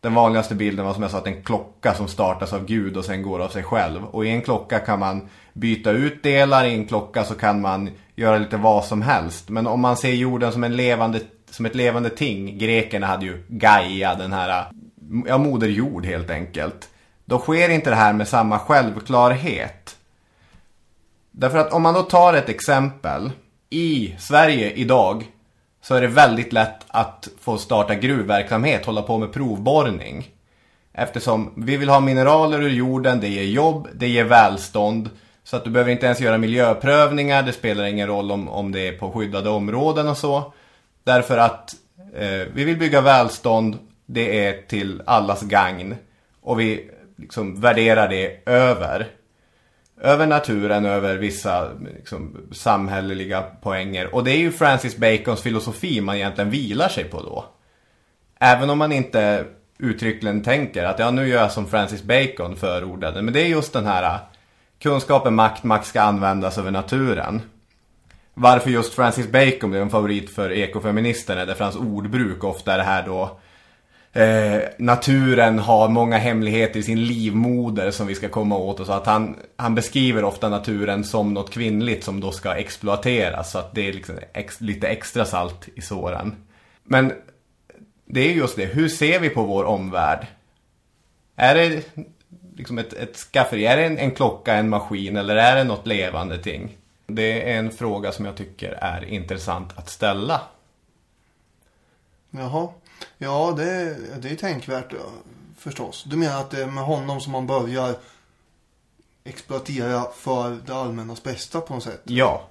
Den 0.00 0.14
vanligaste 0.14 0.54
bilden 0.54 0.84
var 0.84 0.94
som 0.94 1.02
jag 1.02 1.10
sa 1.10 1.18
att 1.18 1.26
en 1.26 1.42
klocka 1.42 1.94
som 1.94 2.08
startas 2.08 2.52
av 2.52 2.66
Gud 2.66 2.96
och 2.96 3.04
sen 3.04 3.22
går 3.22 3.38
av 3.40 3.48
sig 3.48 3.62
själv. 3.62 4.04
Och 4.04 4.26
i 4.26 4.28
en 4.28 4.42
klocka 4.42 4.78
kan 4.78 4.98
man 4.98 5.28
byta 5.52 5.90
ut 5.90 6.22
delar, 6.22 6.64
i 6.64 6.74
en 6.74 6.86
klocka 6.86 7.24
så 7.24 7.34
kan 7.34 7.60
man 7.60 7.90
göra 8.14 8.38
lite 8.38 8.56
vad 8.56 8.84
som 8.84 9.02
helst. 9.02 9.48
Men 9.48 9.66
om 9.66 9.80
man 9.80 9.96
ser 9.96 10.12
jorden 10.12 10.52
som, 10.52 10.64
en 10.64 10.76
levande, 10.76 11.20
som 11.50 11.66
ett 11.66 11.74
levande 11.74 12.10
ting, 12.10 12.58
grekerna 12.58 13.06
hade 13.06 13.26
ju 13.26 13.44
Gaia, 13.48 14.14
den 14.14 14.32
här, 14.32 14.66
ja 15.26 15.38
moder 15.38 15.68
jord 15.68 16.06
helt 16.06 16.30
enkelt. 16.30 16.88
Då 17.28 17.38
sker 17.38 17.68
inte 17.68 17.90
det 17.90 17.96
här 17.96 18.12
med 18.12 18.28
samma 18.28 18.58
självklarhet. 18.58 19.96
Därför 21.30 21.58
att 21.58 21.72
om 21.72 21.82
man 21.82 21.94
då 21.94 22.02
tar 22.02 22.34
ett 22.34 22.48
exempel. 22.48 23.30
I 23.70 24.14
Sverige 24.18 24.70
idag 24.70 25.24
så 25.82 25.94
är 25.94 26.00
det 26.00 26.06
väldigt 26.06 26.52
lätt 26.52 26.84
att 26.88 27.28
få 27.40 27.58
starta 27.58 27.94
gruvverksamhet, 27.94 28.86
hålla 28.86 29.02
på 29.02 29.18
med 29.18 29.32
provborrning. 29.32 30.30
Eftersom 30.92 31.52
vi 31.56 31.76
vill 31.76 31.88
ha 31.88 32.00
mineraler 32.00 32.62
ur 32.62 32.70
jorden, 32.70 33.20
det 33.20 33.28
ger 33.28 33.44
jobb, 33.44 33.88
det 33.94 34.08
ger 34.08 34.24
välstånd. 34.24 35.10
Så 35.44 35.56
att 35.56 35.64
du 35.64 35.70
behöver 35.70 35.92
inte 35.92 36.06
ens 36.06 36.20
göra 36.20 36.38
miljöprövningar, 36.38 37.42
det 37.42 37.52
spelar 37.52 37.84
ingen 37.84 38.08
roll 38.08 38.32
om, 38.32 38.48
om 38.48 38.72
det 38.72 38.88
är 38.88 38.92
på 38.92 39.12
skyddade 39.12 39.50
områden 39.50 40.08
och 40.08 40.16
så. 40.16 40.52
Därför 41.04 41.38
att 41.38 41.74
eh, 42.14 42.52
vi 42.54 42.64
vill 42.64 42.78
bygga 42.78 43.00
välstånd, 43.00 43.78
det 44.06 44.46
är 44.46 44.62
till 44.68 45.02
allas 45.06 45.42
gagn. 45.42 45.96
Och 46.40 46.60
vi 46.60 46.90
liksom 47.16 47.60
värderar 47.60 48.08
det 48.08 48.48
över 48.48 49.06
över 50.00 50.26
naturen, 50.26 50.84
över 50.84 51.16
vissa 51.16 51.68
liksom, 51.96 52.36
samhälleliga 52.52 53.42
poänger. 53.42 54.14
Och 54.14 54.24
det 54.24 54.30
är 54.30 54.38
ju 54.38 54.52
Francis 54.52 54.96
Bacons 54.96 55.42
filosofi 55.42 56.00
man 56.00 56.16
egentligen 56.16 56.50
vilar 56.50 56.88
sig 56.88 57.04
på 57.04 57.22
då. 57.22 57.44
Även 58.40 58.70
om 58.70 58.78
man 58.78 58.92
inte 58.92 59.44
uttryckligen 59.78 60.42
tänker 60.42 60.84
att 60.84 60.98
ja, 60.98 61.10
nu 61.10 61.28
gör 61.28 61.42
jag 61.42 61.52
som 61.52 61.66
Francis 61.66 62.02
Bacon 62.02 62.56
förordade. 62.56 63.22
Men 63.22 63.34
det 63.34 63.40
är 63.40 63.46
just 63.46 63.72
den 63.72 63.86
här 63.86 64.02
äh, 64.02 64.20
kunskapen, 64.78 65.34
makt, 65.34 65.64
makt 65.64 65.86
ska 65.86 66.00
användas 66.00 66.58
över 66.58 66.70
naturen. 66.70 67.42
Varför 68.34 68.70
just 68.70 68.94
Francis 68.94 69.28
Bacon 69.28 69.70
blev 69.70 69.82
en 69.82 69.90
favorit 69.90 70.30
för 70.30 70.52
ekofeministerna 70.52 71.40
är 71.40 71.46
därför 71.46 71.64
hans 71.64 71.76
ordbruk 71.76 72.44
ofta 72.44 72.72
är 72.72 72.78
det 72.78 72.84
här 72.84 73.06
då 73.06 73.38
eh, 74.16 74.62
naturen 74.78 75.58
har 75.58 75.88
många 75.88 76.18
hemligheter 76.18 76.80
i 76.80 76.82
sin 76.82 77.04
livmoder 77.04 77.90
som 77.90 78.06
vi 78.06 78.14
ska 78.14 78.28
komma 78.28 78.56
åt 78.56 78.80
och 78.80 78.86
så 78.86 78.92
att 78.92 79.06
han, 79.06 79.36
han 79.56 79.74
beskriver 79.74 80.24
ofta 80.24 80.48
naturen 80.48 81.04
som 81.04 81.34
något 81.34 81.50
kvinnligt 81.50 82.04
som 82.04 82.20
då 82.20 82.32
ska 82.32 82.54
exploateras 82.54 83.50
så 83.50 83.58
att 83.58 83.74
det 83.74 83.88
är 83.88 83.92
liksom 83.92 84.18
ex, 84.32 84.60
lite 84.60 84.88
extra 84.88 85.24
salt 85.24 85.68
i 85.74 85.80
såren. 85.80 86.36
Men 86.84 87.12
det 88.04 88.20
är 88.20 88.32
just 88.32 88.56
det, 88.56 88.64
hur 88.64 88.88
ser 88.88 89.20
vi 89.20 89.28
på 89.28 89.42
vår 89.42 89.64
omvärld? 89.64 90.26
Är 91.36 91.54
det 91.54 91.82
liksom 92.56 92.78
ett, 92.78 92.92
ett 92.92 93.16
skafferi, 93.16 93.66
är 93.66 93.76
det 93.76 93.84
en, 93.84 93.98
en 93.98 94.10
klocka, 94.10 94.54
en 94.54 94.68
maskin 94.68 95.16
eller 95.16 95.36
är 95.36 95.56
det 95.56 95.64
något 95.64 95.86
levande 95.86 96.38
ting? 96.38 96.76
Det 97.06 97.52
är 97.52 97.58
en 97.58 97.70
fråga 97.70 98.12
som 98.12 98.24
jag 98.24 98.36
tycker 98.36 98.72
är 98.72 99.04
intressant 99.04 99.78
att 99.78 99.88
ställa. 99.90 100.40
Jaha. 102.30 102.68
Ja, 103.18 103.54
det, 103.56 103.96
det 104.22 104.28
är 104.28 104.36
tänkvärt 104.36 104.92
förstås. 105.58 106.04
Du 106.06 106.16
menar 106.16 106.40
att 106.40 106.50
det 106.50 106.62
är 106.62 106.66
med 106.66 106.84
honom 106.84 107.20
som 107.20 107.32
man 107.32 107.46
börjar 107.46 107.94
exploatera 109.24 110.04
för 110.16 110.58
det 110.66 110.74
allmännas 110.74 111.22
bästa 111.22 111.60
på 111.60 111.74
något 111.74 111.82
sätt? 111.82 112.02
Ja. 112.04 112.48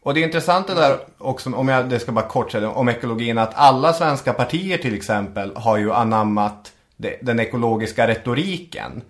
Och 0.00 0.14
det 0.14 0.20
är 0.20 0.24
intressant 0.24 0.66
det 0.66 0.74
där 0.74 0.98
också, 1.18 1.54
om 1.54 1.68
jag 1.68 1.88
det 1.88 1.98
ska 1.98 2.12
bara 2.12 2.28
kort 2.28 2.52
säga 2.52 2.70
om 2.70 2.88
ekologin, 2.88 3.38
att 3.38 3.54
alla 3.54 3.92
svenska 3.92 4.32
partier 4.32 4.78
till 4.78 4.94
exempel 4.94 5.56
har 5.56 5.76
ju 5.76 5.92
anammat 5.92 6.72
det, 6.96 7.18
den 7.22 7.40
ekologiska 7.40 8.08
retoriken. 8.08 9.02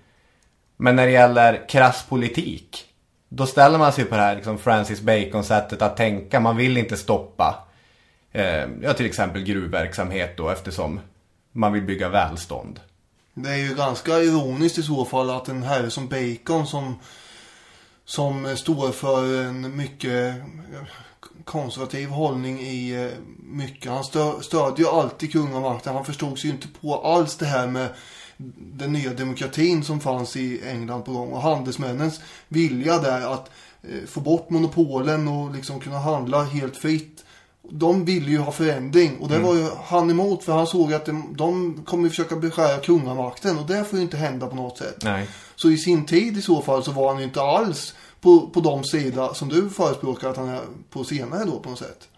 Men 0.77 0.97
när 0.97 1.07
det 1.07 1.13
gäller 1.13 1.69
krass 1.69 2.05
politik, 2.09 2.85
då 3.29 3.47
ställer 3.47 3.79
man 3.79 3.93
sig 3.93 4.05
på 4.05 4.15
det 4.15 4.21
här 4.21 4.35
liksom 4.37 4.59
Francis 4.59 5.01
Bacon-sättet 5.01 5.83
att 5.83 5.97
tänka. 5.97 6.41
Man 6.41 6.57
vill 6.57 6.77
inte 6.77 6.97
stoppa, 6.97 7.66
Eh, 8.37 8.69
ja 8.83 8.93
till 8.95 9.07
exempel 9.07 9.43
gruvverksamhet 9.43 10.37
då 10.37 10.49
eftersom 10.49 11.01
man 11.53 11.73
vill 11.73 11.83
bygga 11.83 12.09
välstånd. 12.09 12.81
Det 13.35 13.51
är 13.51 13.57
ju 13.57 13.75
ganska 13.75 14.19
ironiskt 14.19 14.79
i 14.79 14.83
så 14.83 15.05
fall 15.05 15.31
att 15.31 15.49
en 15.49 15.63
herre 15.63 15.91
som 15.91 16.09
Bacon 16.09 16.67
som, 16.67 16.99
som 18.05 18.57
står 18.57 18.91
för 18.91 19.41
en 19.41 19.77
mycket 19.77 20.35
konservativ 21.45 22.09
hållning 22.09 22.61
i 22.61 23.05
eh, 23.05 23.19
mycket. 23.39 23.93
Han 23.93 24.05
stö, 24.05 24.33
stödjer 24.43 24.87
ju 24.87 24.93
alltid 24.93 25.33
kungamakten. 25.33 25.95
Han 25.95 26.05
förstod 26.05 26.39
sig 26.39 26.51
ju 26.51 26.57
inte 26.57 26.69
på 26.81 26.95
alls 26.95 27.37
det 27.37 27.47
här 27.47 27.67
med 27.67 27.89
den 28.57 28.93
nya 28.93 29.13
demokratin 29.13 29.85
som 29.85 30.01
fanns 30.01 30.37
i 30.37 30.69
England 30.69 31.03
på 31.03 31.13
gång. 31.13 31.33
Och 31.33 31.43
handelsmännens 31.43 32.21
vilja 32.49 32.99
där 32.99 33.33
att 33.33 33.51
eh, 33.83 34.07
få 34.07 34.21
bort 34.21 34.51
monopolen 34.51 35.29
och 35.29 35.55
liksom 35.55 35.81
kunna 35.81 35.99
handla 35.99 36.45
helt 36.45 36.77
fritt. 36.77 37.23
De 37.71 38.05
ville 38.05 38.31
ju 38.31 38.39
ha 38.39 38.53
förändring 38.53 39.19
och 39.21 39.29
det 39.29 39.39
var 39.39 39.55
ju 39.55 39.69
han 39.85 40.11
emot 40.11 40.45
för 40.45 40.53
han 40.53 40.67
såg 40.67 40.93
att 40.95 41.07
de, 41.07 41.35
de 41.37 41.83
kommer 41.87 42.09
försöka 42.09 42.37
beskära 42.37 42.79
kungamakten 42.81 43.59
och 43.59 43.67
det 43.67 43.85
får 43.85 43.99
ju 43.99 44.03
inte 44.03 44.17
hända 44.17 44.47
på 44.47 44.57
något 44.57 44.79
sätt. 44.79 44.97
Nej. 45.03 45.29
Så 45.57 45.71
i 45.71 45.79
sin 45.79 46.07
tid 46.07 46.37
i 46.37 46.43
så 46.43 46.63
fall 46.63 46.85
så 46.85 46.91
var 46.93 47.09
han 47.09 47.19
ju 47.19 47.25
inte 47.25 47.43
alls 47.43 47.95
på, 48.21 48.51
på 48.51 48.61
de 48.61 48.85
sidor 48.85 49.35
som 49.35 49.49
du 49.49 49.71
förespråkar 49.71 50.29
att 50.31 50.37
han 50.37 50.49
är 50.49 50.61
på 50.91 51.05
senare 51.05 51.45
då 51.45 51.59
på 51.61 51.71
något 51.71 51.79
sätt. 51.79 52.09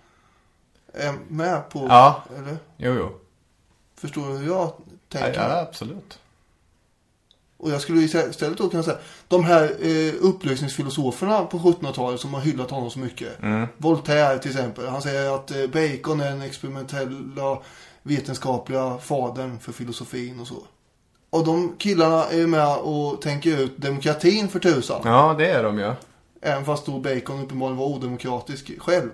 Är 0.95 1.15
med 1.29 1.69
på, 1.71 1.87
Ja. 1.89 2.23
eller? 2.39 2.57
Jo, 2.77 2.95
jo. 2.99 3.09
Förstår 3.97 4.29
du 4.29 4.37
hur 4.39 4.47
jag 4.47 4.57
Ja, 4.57 4.77
tänker? 5.09 5.49
ja 5.51 5.61
absolut. 5.61 6.19
Och 7.59 7.71
jag 7.71 7.81
skulle 7.81 8.01
istället 8.01 8.59
då 8.59 8.69
kunna 8.69 8.83
säga, 8.83 8.99
de 9.29 9.45
här 9.45 9.63
eh, 9.81 10.15
upplysningsfilosoferna 10.21 11.45
på 11.45 11.59
1700-talet 11.59 12.21
som 12.21 12.35
har 12.35 12.41
hyllat 12.41 12.71
honom 12.71 12.91
så 12.91 12.99
mycket. 12.99 13.39
Voltaire 13.77 14.39
till 14.39 14.51
exempel, 14.51 14.87
han 14.87 15.03
säger 15.03 15.35
att 15.35 15.51
eh, 15.51 15.67
Bacon 15.67 16.21
är 16.21 16.31
den 16.31 16.43
experimentella 16.43 17.59
vetenskapliga 18.03 18.99
fadern 18.99 19.59
för 19.59 19.73
filosofin 19.73 20.41
och 20.41 20.47
så. 20.47 20.63
Och 21.31 21.45
de 21.45 21.75
killarna 21.79 22.25
är 22.25 22.37
ju 22.37 22.47
med 22.47 22.77
och 22.77 23.23
tänker 23.23 23.61
ut 23.61 23.77
demokratin 23.77 24.49
för 24.49 24.59
tusan. 24.59 25.01
Ja, 25.05 25.35
det 25.39 25.51
är 25.51 25.63
de 25.63 25.79
ju. 25.79 25.93
Även 26.41 26.65
fast 26.65 26.87
då 26.87 26.99
Bacon 26.99 27.43
uppenbarligen 27.43 27.79
var 27.79 27.87
odemokratisk 27.87 28.79
själv. 28.79 29.11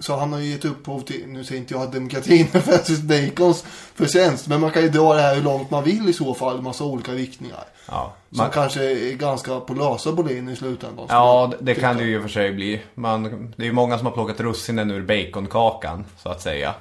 Så 0.00 0.16
han 0.16 0.32
har 0.32 0.40
ju 0.40 0.50
gett 0.50 0.64
upphov 0.64 1.00
till, 1.00 1.26
nu 1.26 1.44
säger 1.44 1.60
inte 1.60 1.74
jag 1.74 1.82
att 1.82 1.92
demokratin 1.92 2.46
är 2.52 2.60
Francis 2.70 3.00
Bacons 3.00 3.64
förtjänst. 3.94 4.48
Men 4.48 4.60
man 4.60 4.70
kan 4.70 4.82
ju 4.82 4.88
dra 4.88 5.14
det 5.14 5.20
här 5.20 5.34
hur 5.34 5.42
långt 5.42 5.70
man 5.70 5.84
vill 5.84 6.08
i 6.08 6.12
så 6.12 6.34
fall. 6.34 6.62
Massa 6.62 6.84
olika 6.84 7.12
riktningar. 7.12 7.64
Ja, 7.88 8.14
Som 8.28 8.38
man, 8.38 8.50
kanske 8.50 8.90
är 8.90 9.12
ganska 9.14 9.60
på 9.60 9.74
lösa 9.74 10.12
boliner 10.12 10.52
i 10.52 10.56
slutändan. 10.56 11.06
ja 11.08 11.52
det, 11.58 11.64
det 11.64 11.74
kan 11.74 11.96
det 11.96 12.04
ju 12.04 12.14
i 12.14 12.18
och 12.18 12.22
för 12.22 12.28
sig 12.28 12.52
bli. 12.52 12.80
Man, 12.94 13.22
det 13.56 13.62
är 13.62 13.66
ju 13.66 13.72
många 13.72 13.98
som 13.98 14.06
har 14.06 14.12
plockat 14.12 14.40
russinen 14.40 14.90
ur 14.90 15.02
baconkakan, 15.02 16.04
så 16.22 16.28
att 16.28 16.42
säga. 16.42 16.74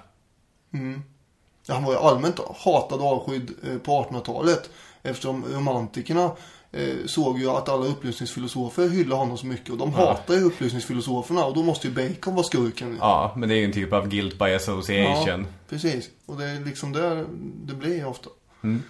Ja, 1.66 1.74
Han 1.74 1.84
var 1.84 1.94
ju 1.94 2.00
allmänt 2.00 2.40
hatad 2.64 3.00
och 3.00 3.08
avskydd 3.08 3.52
eh, 3.72 3.78
på 3.78 4.04
1800-talet. 4.04 4.70
Eftersom 5.04 5.46
romantikerna 5.54 6.32
såg 7.06 7.40
ju 7.40 7.50
att 7.50 7.70
alla 7.70 7.86
upplysningsfilosofer 7.86 8.90
hyllade 8.90 9.22
honom 9.22 9.38
så 9.38 9.46
mycket. 9.46 9.70
Och 9.70 9.78
de 9.78 9.94
hatar 9.94 10.34
ju 10.34 10.44
upplysningsfilosoferna. 10.44 11.46
Och 11.46 11.56
då 11.56 11.64
måste 11.64 11.88
ju 11.88 11.94
Bacon 11.94 12.36
vara 12.36 12.44
skurken. 12.44 12.98
Ja, 13.00 13.34
men 13.36 13.50
det 13.50 13.56
är 13.56 13.58
ju 13.58 13.66
en 13.66 13.72
typ 13.72 13.94
av 13.94 14.08
guilt 14.08 14.40
by 14.40 14.54
association. 14.54 15.48
precis. 15.70 16.10
Och 16.26 16.38
det 16.38 16.46
är 16.46 16.60
liksom 16.66 16.94
där 16.94 17.26
det 17.66 17.74
blir 17.74 18.08
ofta. 18.08 18.30
Mm. 18.64 18.84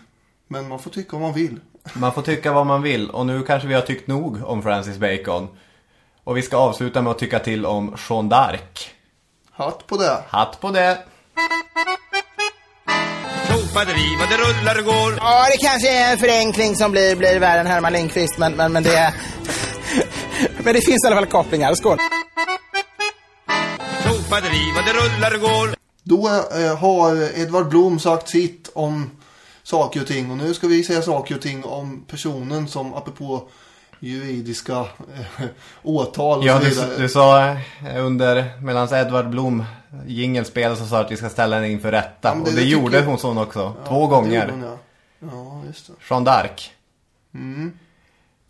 Men 0.48 0.68
man 0.68 0.80
får 0.80 0.92
tycka 0.92 1.12
vad 1.12 1.22
man 1.22 1.34
vill. 1.34 1.60
Man 1.94 2.14
får 2.14 2.22
tycka 2.22 2.52
vad 2.52 2.66
man 2.66 2.82
vill 2.82 3.10
och 3.10 3.26
nu 3.26 3.44
kanske 3.44 3.68
vi 3.68 3.74
har 3.74 3.82
tyckt 3.82 4.08
nog 4.08 4.44
om 4.46 4.64
Francis 4.64 4.98
Bacon. 4.98 5.48
Och 6.24 6.38
vi 6.38 6.42
ska 6.42 6.58
avsluta 6.58 7.02
med 7.02 7.12
att 7.12 7.20
tycka 7.20 7.40
till 7.40 7.66
om 7.66 7.96
Jeanne 8.10 8.30
d'Arc. 8.30 8.90
Hatt 9.52 9.88
på 9.88 9.98
det. 9.98 10.24
Hatt 10.28 10.62
på 10.62 10.70
det! 10.70 11.04
Tjofadevi 13.72 14.16
vad 14.20 14.30
det 14.30 14.38
rullar 14.38 14.80
och 14.80 14.86
går. 14.86 15.14
Ja, 15.18 15.48
det 15.52 15.58
kanske 15.58 15.90
är 15.90 16.12
en 16.12 16.18
förenkling 16.18 16.76
som 16.76 16.92
blir, 16.92 17.16
blir 17.16 17.40
värre 17.40 17.60
än 17.60 17.68
Herman 17.68 17.94
Lindqvist, 17.94 18.38
men, 18.38 18.54
men, 18.54 18.72
men 18.72 18.84
det... 18.84 19.14
men 20.64 20.74
det 20.74 20.82
finns 20.82 21.04
i 21.04 21.08
alla 21.08 21.16
fall 21.16 21.26
kopplingar. 21.26 21.74
Skål! 21.74 21.98
Tjofadevi 24.04 24.72
vad 24.76 24.86
det 24.86 24.94
rullar 24.94 25.36
och 25.36 25.42
går. 25.42 25.76
Då 26.04 26.28
eh, 26.28 26.78
har 26.78 27.40
Edvard 27.40 27.70
Blom 27.70 28.00
sagt 28.00 28.30
sitt 28.30 28.70
om 28.74 29.10
saker 29.64 30.02
och 30.02 30.08
ting. 30.08 30.32
Och 30.32 30.38
nu 30.38 30.54
ska 30.54 30.68
vi 30.68 30.84
säga 30.84 31.02
saker 31.02 31.36
och 31.36 31.42
ting 31.42 31.64
om 31.64 32.06
personen 32.08 32.68
som 32.68 32.94
apropå 32.94 33.50
juridiska 34.04 34.74
eh, 34.78 35.46
åtal 35.84 36.40
och 36.40 36.46
Ja, 36.46 36.58
så 36.60 36.64
du, 36.64 36.70
vidare. 36.70 36.98
du 36.98 37.10
sa 37.10 37.48
eh, 37.50 37.56
under, 38.06 38.62
medan 38.62 38.94
Edvard 38.94 39.30
Blom 39.30 39.64
jingelspel 40.08 40.78
så 40.78 40.86
sa 40.86 41.00
att 41.00 41.12
vi 41.12 41.18
ska 41.18 41.30
ställa 41.30 41.56
henne 41.56 41.70
inför 41.70 41.92
rätta. 41.92 42.28
Ja, 42.30 42.34
det- 42.34 42.40
och 42.40 42.46
det 42.46 42.56
det 42.56 42.62
gjorde 42.64 42.92
tycker- 42.98 43.06
hon 43.06 43.18
sån 43.18 43.38
också. 43.38 43.60
Ja, 43.84 43.88
Två 43.90 44.08
gånger. 44.08 44.50
hon, 44.52 44.64
Ja. 44.64 44.78
ja, 45.32 45.62
just 45.68 45.88
det. 45.88 45.94
Jeanne 46.10 46.30
d'Arc. 46.32 46.70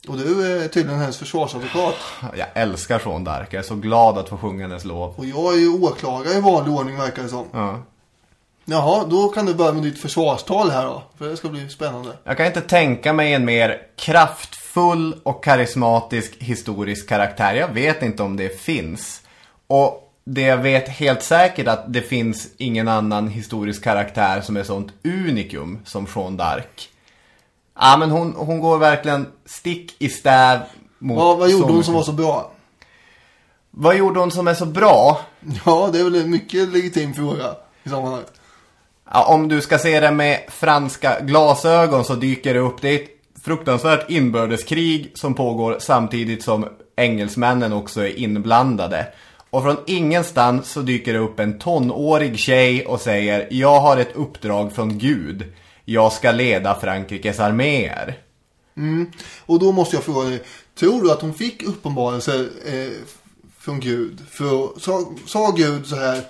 Och 0.07 0.17
du 0.17 0.63
är 0.63 0.67
tydligen 0.67 0.99
hennes 0.99 1.17
försvarsadvokat. 1.17 1.95
Jag 2.37 2.47
älskar 2.53 3.01
Jeanne 3.05 3.29
d'Arc. 3.29 3.45
Jag 3.49 3.59
är 3.59 3.67
så 3.67 3.75
glad 3.75 4.17
att 4.17 4.29
få 4.29 4.37
sjunga 4.37 4.67
hennes 4.67 4.85
lov. 4.85 5.13
Och 5.17 5.25
jag 5.25 5.53
är 5.53 5.57
ju 5.57 5.69
åklagare 5.83 6.33
i 6.37 6.41
vanlig 6.41 6.73
ordning 6.73 6.97
verkar 6.97 7.23
det 7.23 7.29
som. 7.29 7.45
Ja. 7.51 7.79
Jaha, 8.65 9.05
då 9.09 9.27
kan 9.27 9.45
du 9.45 9.53
börja 9.53 9.73
med 9.73 9.83
ditt 9.83 9.99
försvarstal 9.99 10.69
här 10.69 10.85
då. 10.85 11.03
För 11.17 11.29
det 11.29 11.37
ska 11.37 11.49
bli 11.49 11.69
spännande. 11.69 12.17
Jag 12.23 12.37
kan 12.37 12.45
inte 12.45 12.61
tänka 12.61 13.13
mig 13.13 13.33
en 13.33 13.45
mer 13.45 13.81
kraftfull 13.95 15.15
och 15.23 15.43
karismatisk 15.43 16.35
historisk 16.39 17.09
karaktär. 17.09 17.53
Jag 17.53 17.67
vet 17.67 18.01
inte 18.03 18.23
om 18.23 18.37
det 18.37 18.61
finns. 18.61 19.21
Och 19.67 20.13
det 20.23 20.41
jag 20.41 20.57
vet 20.57 20.89
helt 20.89 21.23
säkert 21.23 21.67
att 21.67 21.93
det 21.93 22.01
finns 22.01 22.47
ingen 22.57 22.87
annan 22.87 23.27
historisk 23.27 23.83
karaktär 23.83 24.41
som 24.41 24.57
är 24.57 24.63
sånt 24.63 24.93
unikum 25.03 25.79
som 25.85 26.07
Jeanne 26.15 26.43
d'Arc. 26.43 26.87
Ja, 27.79 27.97
men 27.97 28.11
hon, 28.11 28.33
hon 28.37 28.59
går 28.59 28.77
verkligen 28.77 29.27
stick 29.45 29.95
i 29.99 30.09
stäv 30.09 30.59
mot... 30.99 31.17
Vad, 31.17 31.37
vad 31.37 31.49
gjorde 31.49 31.67
så 31.67 31.73
hon 31.73 31.83
som 31.83 31.93
var 31.93 32.03
så 32.03 32.11
bra? 32.11 32.51
Vad 33.71 33.95
gjorde 33.95 34.19
hon 34.19 34.31
som 34.31 34.47
är 34.47 34.53
så 34.53 34.65
bra? 34.65 35.21
Ja, 35.65 35.89
det 35.93 35.99
är 35.99 36.03
väl 36.03 36.15
en 36.15 36.29
mycket 36.29 36.69
legitim 36.69 37.13
fråga 37.13 37.55
i 37.83 37.89
sammanhanget. 37.89 38.40
Ja, 39.13 39.25
om 39.25 39.47
du 39.47 39.61
ska 39.61 39.77
se 39.77 39.99
det 39.99 40.11
med 40.11 40.39
franska 40.47 41.19
glasögon 41.19 42.05
så 42.05 42.15
dyker 42.15 42.53
det 42.53 42.59
upp. 42.59 42.81
Det 42.81 42.89
är 42.89 42.95
ett 42.95 43.09
fruktansvärt 43.43 44.09
inbördeskrig 44.09 45.11
som 45.13 45.33
pågår 45.33 45.77
samtidigt 45.79 46.43
som 46.43 46.67
engelsmännen 46.95 47.73
också 47.73 48.01
är 48.01 48.19
inblandade. 48.19 49.07
Och 49.49 49.63
från 49.63 49.77
ingenstans 49.87 50.71
så 50.71 50.81
dyker 50.81 51.13
det 51.13 51.19
upp 51.19 51.39
en 51.39 51.59
tonårig 51.59 52.39
tjej 52.39 52.85
och 52.85 53.01
säger 53.01 53.47
Jag 53.51 53.79
har 53.79 53.97
ett 53.97 54.15
uppdrag 54.15 54.73
från 54.73 54.97
Gud. 54.97 55.53
Jag 55.85 56.13
ska 56.13 56.31
leda 56.31 56.79
Frankrikes 56.79 57.39
arméer. 57.39 58.17
Mm. 58.77 59.11
Och 59.45 59.59
då 59.59 59.71
måste 59.71 59.95
jag 59.95 60.03
fråga 60.03 60.29
dig. 60.29 60.43
Tror 60.79 61.01
du 61.01 61.11
att 61.11 61.21
hon 61.21 61.33
fick 61.33 61.63
uppenbarelser 61.63 62.49
eh, 62.65 62.91
från 63.59 63.79
Gud? 63.79 64.19
För 64.29 64.79
sa, 64.79 65.11
sa 65.25 65.51
Gud 65.51 65.87
så 65.87 65.95
här. 65.95 66.21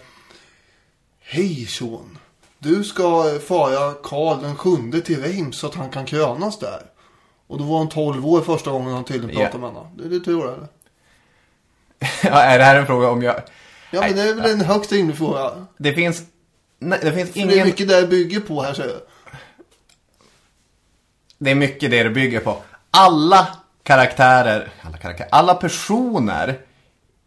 Hej 1.19 1.65
son. 1.65 2.10
Du 2.63 2.83
ska 2.83 3.39
fara 3.47 3.93
Karl 4.03 4.41
den 4.41 4.55
sjunde 4.55 5.01
till 5.01 5.21
Reims 5.21 5.57
så 5.57 5.67
att 5.67 5.75
han 5.75 5.89
kan 5.89 6.05
krönas 6.05 6.59
där. 6.59 6.81
Och 7.47 7.57
då 7.57 7.63
var 7.63 7.77
hon 7.77 7.89
12 7.89 8.27
år 8.27 8.41
första 8.41 8.71
gången 8.71 8.93
han 8.93 9.03
tydligen 9.03 9.35
pratade 9.35 9.61
med 9.61 9.69
henne. 9.69 9.89
Det, 9.95 10.09
det 10.09 10.25
tror 10.25 10.45
jag 10.45 10.53
eller? 10.53 10.67
Ja, 12.23 12.41
är 12.41 12.57
det 12.59 12.63
här 12.63 12.75
en 12.75 12.85
fråga 12.85 13.09
om 13.09 13.23
jag... 13.23 13.35
Ja, 13.91 14.01
men 14.01 14.15
det 14.15 14.21
är 14.21 14.33
väl 14.33 14.51
en 14.51 14.61
högst 14.61 14.91
rimlig 14.91 15.17
fråga. 15.17 15.67
Det 15.77 15.93
finns... 15.93 16.21
Nej, 16.79 16.99
det 17.01 17.11
finns 17.11 17.29
För 17.29 17.39
det 17.39 17.45
är 17.45 17.53
ingen... 17.53 17.67
mycket 17.67 17.87
där 17.87 18.07
bygger 18.07 18.39
på 18.39 18.61
här, 18.61 18.73
säger 18.73 18.91
jag. 18.91 19.01
Det 21.37 21.51
är 21.51 21.55
mycket 21.55 21.91
det 21.91 22.03
det 22.03 22.09
bygger 22.09 22.39
på. 22.39 22.57
Alla 22.91 23.47
karaktärer, 23.83 24.69
alla 24.81 24.97
karaktärer, 24.97 25.29
alla 25.31 25.55
personer 25.55 26.59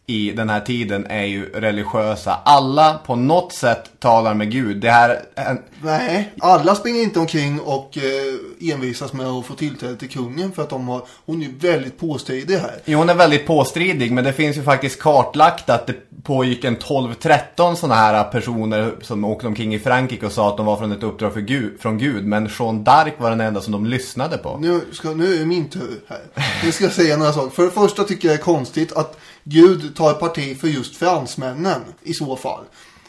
i 0.06 0.30
den 0.30 0.50
här 0.50 0.60
tiden 0.60 1.06
är 1.06 1.24
ju 1.24 1.50
religiösa. 1.50 2.38
Alla 2.44 3.00
på 3.06 3.16
något 3.16 3.52
sätt 3.52 3.90
talar 3.98 4.34
med 4.34 4.50
Gud. 4.50 4.76
Det 4.76 4.90
här 4.90 5.22
är 5.34 5.50
en, 5.50 5.58
Nej, 5.82 6.32
alla 6.40 6.74
springer 6.74 7.02
inte 7.02 7.18
omkring 7.18 7.60
och 7.60 7.98
eh, 7.98 8.72
envisas 8.72 9.12
med 9.12 9.26
att 9.26 9.46
få 9.46 9.54
tillträde 9.54 9.96
till 9.96 10.10
kungen 10.10 10.52
för 10.52 10.62
att 10.62 10.70
de 10.70 10.88
har, 10.88 11.02
hon 11.26 11.42
är 11.42 11.46
ju 11.46 11.52
väldigt 11.58 11.98
påstridig 11.98 12.56
här. 12.56 12.80
Jo, 12.84 12.98
hon 12.98 13.08
är 13.08 13.14
väldigt 13.14 13.46
påstridig, 13.46 14.12
men 14.12 14.24
det 14.24 14.32
finns 14.32 14.56
ju 14.56 14.62
faktiskt 14.62 15.00
kartlagt 15.00 15.70
att 15.70 15.86
det 15.86 15.94
pågick 16.22 16.64
en 16.64 16.76
12-13 16.76 17.74
sådana 17.74 17.94
här 17.94 18.24
personer 18.24 18.94
som 19.00 19.24
åkte 19.24 19.46
omkring 19.46 19.74
i 19.74 19.78
Frankrike 19.78 20.26
och 20.26 20.32
sa 20.32 20.48
att 20.48 20.56
de 20.56 20.66
var 20.66 20.76
från 20.76 20.92
ett 20.92 21.02
uppdrag 21.02 21.32
för 21.32 21.40
Gud, 21.40 21.80
från 21.80 21.98
Gud. 21.98 22.24
Men 22.24 22.50
Jean 22.58 22.84
d'Arc 22.84 23.12
var 23.18 23.30
den 23.30 23.40
enda 23.40 23.60
som 23.60 23.72
de 23.72 23.86
lyssnade 23.86 24.38
på. 24.38 24.58
Nu, 24.60 24.80
ska, 24.92 25.10
nu 25.10 25.40
är 25.40 25.44
min 25.44 25.68
tur 25.68 26.00
här. 26.08 26.20
Nu 26.64 26.72
ska 26.72 26.84
jag 26.84 26.92
säga 26.92 27.16
några 27.16 27.32
saker. 27.32 27.50
För 27.50 27.64
det 27.64 27.70
första 27.70 28.04
tycker 28.04 28.28
jag 28.28 28.36
det 28.36 28.40
är 28.40 28.44
konstigt 28.44 28.92
att 28.92 29.18
Gud 29.44 29.96
tar 29.96 30.14
parti 30.14 30.60
för 30.60 30.68
just 30.68 30.96
fransmännen 30.96 31.80
i 32.02 32.14
så 32.14 32.36
fall. 32.36 32.64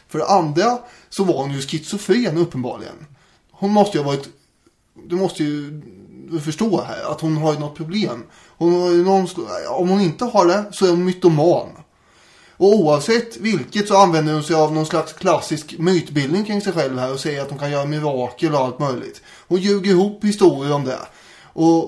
För 0.08 0.20
det 0.20 0.28
andra 0.28 0.80
så 1.10 1.24
var 1.24 1.42
hon 1.42 1.52
ju 1.52 1.62
schizofren 1.62 2.38
uppenbarligen. 2.38 3.06
Hon 3.52 3.72
måste 3.72 3.98
ju 3.98 4.04
ha 4.04 4.12
varit, 4.12 4.30
du 5.08 5.16
måste 5.16 5.44
ju 5.44 5.82
förstå 6.44 6.82
här 6.82 7.12
att 7.12 7.22
hon 7.22 7.38
har 7.38 7.54
ju 7.54 7.60
något 7.60 7.76
problem. 7.76 8.24
Hon 8.58 8.82
har 8.82 8.90
ju 8.90 9.04
någon, 9.04 9.28
om 9.70 9.90
hon 9.90 10.02
inte 10.02 10.26
har 10.26 10.46
det 10.46 10.66
så 10.72 10.86
är 10.86 10.90
hon 10.90 11.06
mytoman. 11.06 11.68
Och 12.58 12.74
oavsett 12.76 13.38
vilket 13.38 13.88
så 13.88 13.98
använder 13.98 14.34
hon 14.34 14.44
sig 14.44 14.56
av 14.56 14.74
någon 14.74 14.86
slags 14.86 15.14
klassisk 15.14 15.76
mytbildning 15.80 16.46
kring 16.46 16.62
sig 16.62 16.74
själv 16.74 17.00
här 17.00 17.14
och 17.14 17.20
säger 17.20 17.42
att 17.42 17.50
hon 17.50 17.60
kan 17.60 17.72
göra 17.72 17.86
mirakel 17.86 18.54
och 18.54 18.60
allt 18.60 18.80
möjligt. 18.80 19.22
Hon 19.48 19.60
ljuger 19.60 19.92
ihop 19.92 20.24
historier 20.24 20.74
om 20.74 20.84
det. 20.86 21.00
Och, 21.44 21.84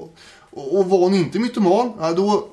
och, 0.52 0.80
och 0.80 0.86
var 0.86 0.98
hon 0.98 1.14
inte 1.14 1.40
mytoman, 1.40 1.92
ja, 2.00 2.14
då, 2.14 2.48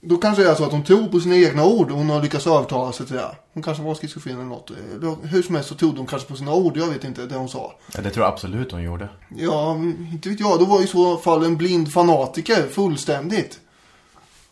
då 0.00 0.16
kanske 0.16 0.42
det 0.42 0.50
är 0.50 0.54
så 0.54 0.64
att 0.64 0.72
hon 0.72 0.84
tror 0.84 1.08
på 1.08 1.20
sina 1.20 1.36
egna 1.36 1.64
ord 1.64 1.90
och 1.90 1.98
hon 1.98 2.10
har 2.10 2.22
lyckats 2.22 2.46
övertala 2.46 2.92
sig 2.92 3.06
till 3.06 3.16
det. 3.16 3.36
Hon 3.54 3.62
kanske 3.62 3.82
var 3.82 3.94
schizofren 3.94 4.34
eller 4.34 4.44
något. 4.44 4.70
Eller 4.70 5.26
Hur 5.26 5.42
som 5.42 5.54
helst 5.54 5.68
så 5.68 5.74
trodde 5.74 5.98
hon 5.98 6.06
kanske 6.06 6.28
på 6.28 6.36
sina 6.36 6.54
ord, 6.54 6.76
jag 6.76 6.86
vet 6.86 7.04
inte 7.04 7.26
det 7.26 7.34
hon 7.34 7.48
sa. 7.48 7.74
Ja, 7.94 8.00
det 8.00 8.10
tror 8.10 8.24
jag 8.24 8.32
absolut 8.32 8.72
hon 8.72 8.82
gjorde. 8.82 9.08
Ja, 9.36 9.76
inte 10.12 10.28
vet 10.28 10.40
jag. 10.40 10.58
Då 10.58 10.64
var 10.64 10.82
i 10.82 10.86
så 10.86 11.16
fall 11.16 11.44
en 11.44 11.56
blind 11.56 11.92
fanatiker 11.92 12.68
fullständigt. 12.68 13.60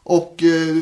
Och 0.02 0.42
eh, 0.42 0.76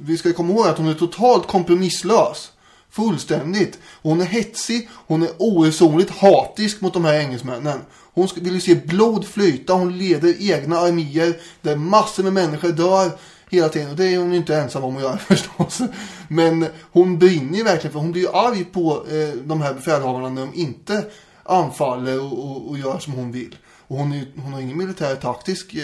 vi 0.00 0.16
ska 0.18 0.32
komma 0.32 0.52
ihåg 0.52 0.66
att 0.66 0.78
hon 0.78 0.88
är 0.88 0.94
totalt 0.94 1.46
kompromisslös. 1.46 2.52
Fullständigt. 2.90 3.78
Hon 4.02 4.20
är 4.20 4.24
hetsig, 4.24 4.88
hon 4.92 5.22
är 5.22 5.30
oresonligt 5.38 6.10
hatisk 6.10 6.80
mot 6.80 6.94
de 6.94 7.04
här 7.04 7.14
engelsmännen. 7.14 7.78
Hon 8.14 8.28
vill 8.34 8.54
ju 8.54 8.60
se 8.60 8.74
blod 8.74 9.24
flyta, 9.26 9.72
hon 9.72 9.98
leder 9.98 10.50
egna 10.50 10.78
arméer 10.78 11.36
där 11.60 11.76
massor 11.76 12.22
med 12.22 12.32
människor 12.32 12.68
dör 12.68 13.10
hela 13.50 13.68
tiden. 13.68 13.90
Och 13.90 13.96
det 13.96 14.14
är 14.14 14.18
hon 14.18 14.30
ju 14.30 14.36
inte 14.36 14.56
ensam 14.56 14.84
om 14.84 14.96
att 14.96 15.02
göra 15.02 15.16
förstås. 15.28 15.80
Men 16.28 16.66
hon 16.92 17.18
brinner 17.18 17.58
ju 17.58 17.64
verkligen 17.64 17.92
för 17.92 18.00
hon 18.00 18.12
blir 18.12 18.22
ju 18.22 18.28
arg 18.28 18.64
på 18.64 19.04
eh, 19.10 19.28
de 19.44 19.60
här 19.60 19.74
befälhavarna 19.74 20.28
när 20.28 20.40
de 20.46 20.54
inte 20.54 21.04
anfaller 21.42 22.20
och, 22.20 22.38
och, 22.50 22.68
och 22.70 22.78
gör 22.78 22.98
som 22.98 23.12
hon 23.12 23.32
vill. 23.32 23.56
Och 23.88 23.96
hon, 23.96 24.12
är, 24.12 24.16
ju- 24.16 24.32
hon 24.42 24.52
har 24.52 24.60
ingen 24.60 24.78
militär 24.78 25.14
taktisk 25.14 25.74
eh, 25.74 25.82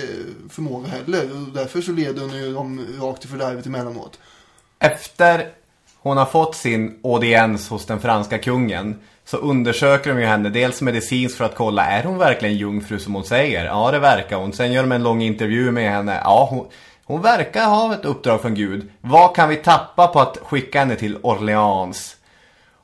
förmåga 0.50 0.88
heller. 0.88 1.22
Och 1.32 1.52
därför 1.54 1.80
så 1.80 1.92
leder 1.92 2.20
hon 2.22 2.36
ju 2.36 2.52
dem 2.54 2.86
rakt 3.00 3.24
i 3.24 3.28
fördärvet 3.28 3.66
emellanåt. 3.66 4.18
Efter 4.78 5.48
hon 5.98 6.16
har 6.16 6.26
fått 6.26 6.54
sin 6.56 6.98
audiens 7.04 7.68
hos 7.68 7.86
den 7.86 8.00
franska 8.00 8.38
kungen 8.38 9.00
så 9.24 9.36
undersöker 9.36 10.10
de 10.14 10.20
ju 10.20 10.26
henne 10.26 10.48
dels 10.48 10.82
medicinskt 10.82 11.38
för 11.38 11.44
att 11.44 11.54
kolla 11.54 11.84
är 11.86 12.04
hon 12.04 12.18
verkligen 12.18 12.56
jungfru 12.56 12.98
som 12.98 13.14
hon 13.14 13.24
säger? 13.24 13.64
Ja, 13.64 13.90
det 13.90 13.98
verkar 13.98 14.36
hon. 14.36 14.52
Sen 14.52 14.72
gör 14.72 14.82
de 14.82 14.92
en 14.92 15.02
lång 15.02 15.22
intervju 15.22 15.70
med 15.70 15.90
henne. 15.92 16.20
Ja, 16.24 16.48
hon, 16.50 16.66
hon 17.06 17.22
verkar 17.22 17.64
ha 17.64 17.94
ett 17.94 18.04
uppdrag 18.04 18.42
från 18.42 18.54
Gud. 18.54 18.90
Vad 19.00 19.36
kan 19.36 19.48
vi 19.48 19.56
tappa 19.56 20.06
på 20.06 20.20
att 20.20 20.38
skicka 20.42 20.78
henne 20.78 20.96
till 20.96 21.18
Orleans? 21.22 22.16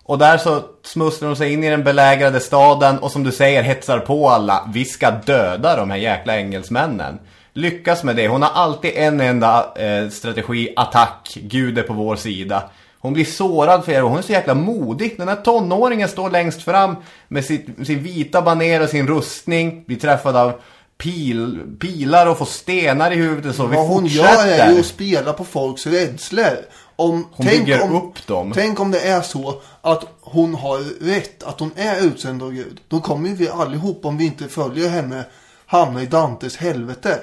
Och 0.05 0.19
där 0.19 0.39
så 0.39 0.62
smusslar 0.82 1.28
de 1.28 1.36
sig 1.36 1.53
in 1.53 1.65
i 1.65 1.70
den 1.70 1.85
belägrade 1.85 2.40
staden 2.40 2.99
och 2.99 3.11
som 3.11 3.24
du 3.24 3.32
säger 3.32 3.62
hetsar 3.62 3.99
på 3.99 4.28
alla. 4.28 4.69
Vi 4.73 4.85
ska 4.85 5.11
döda 5.11 5.77
de 5.77 5.90
här 5.90 5.97
jäkla 5.97 6.36
engelsmännen. 6.36 7.19
Lyckas 7.53 8.05
med 8.05 8.16
det. 8.16 8.28
Hon 8.28 8.43
har 8.43 8.51
alltid 8.51 8.90
en 8.94 9.20
enda 9.20 9.73
eh, 9.77 10.09
strategi, 10.09 10.73
attack. 10.77 11.39
Gud 11.43 11.78
är 11.78 11.82
på 11.82 11.93
vår 11.93 12.16
sida. 12.16 12.62
Hon 12.99 13.12
blir 13.12 13.24
sårad 13.24 13.85
för 13.85 13.93
er 13.93 14.05
och 14.05 14.11
hon 14.11 14.19
är 14.19 14.23
så 14.23 14.32
jäkla 14.32 14.55
modig. 14.55 15.15
Den 15.19 15.28
här 15.28 15.36
tonåringen 15.36 16.09
står 16.09 16.31
längst 16.31 16.62
fram 16.62 16.97
med 17.28 17.44
sitt, 17.44 17.86
sin 17.86 18.03
vita 18.03 18.43
baner 18.43 18.82
och 18.82 18.89
sin 18.89 19.09
rustning. 19.09 19.85
Blir 19.86 19.97
träffad 19.97 20.36
av 20.36 20.61
pil, 21.03 21.77
pilar 21.81 22.27
och 22.27 22.39
får 22.39 22.47
stenar 22.47 23.11
i 23.11 23.15
huvudet 23.15 23.57
så 23.57 23.66
vi 23.66 23.77
Vad 23.77 23.87
hon 23.87 24.03
fortsätter. 24.03 24.47
gör 24.47 24.66
är 24.66 24.73
ju 24.73 24.81
att 24.81 24.87
spela 24.87 25.33
på 25.33 25.45
folks 25.45 25.87
rädslor. 25.87 26.57
Om, 26.97 27.27
Hon 27.33 27.47
bygger 27.47 27.95
upp 27.97 28.27
dem. 28.27 28.53
Tänk 28.55 28.81
om 28.81 28.91
det 28.91 29.01
är 29.01 29.20
så 29.20 29.62
att 29.81 30.05
hon 30.20 30.55
har 30.55 31.05
rätt, 31.05 31.43
att 31.43 31.61
hon 31.61 31.70
är 31.77 32.07
utsänd 32.07 32.43
av 32.43 32.53
Gud. 32.53 32.81
Då 32.89 33.01
kommer 33.01 33.29
ju 33.29 33.35
vi 33.35 33.49
allihop, 33.49 34.05
om 34.05 34.19
vi 34.19 34.24
inte 34.24 34.49
följer 34.49 34.89
henne, 34.89 35.24
hamna 35.66 36.03
i 36.03 36.07
Dantes 36.07 36.57
helvete. 36.57 37.20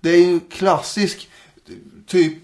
Det 0.00 0.10
är 0.10 0.18
ju 0.18 0.40
klassisk 0.40 1.28
typ 2.06 2.38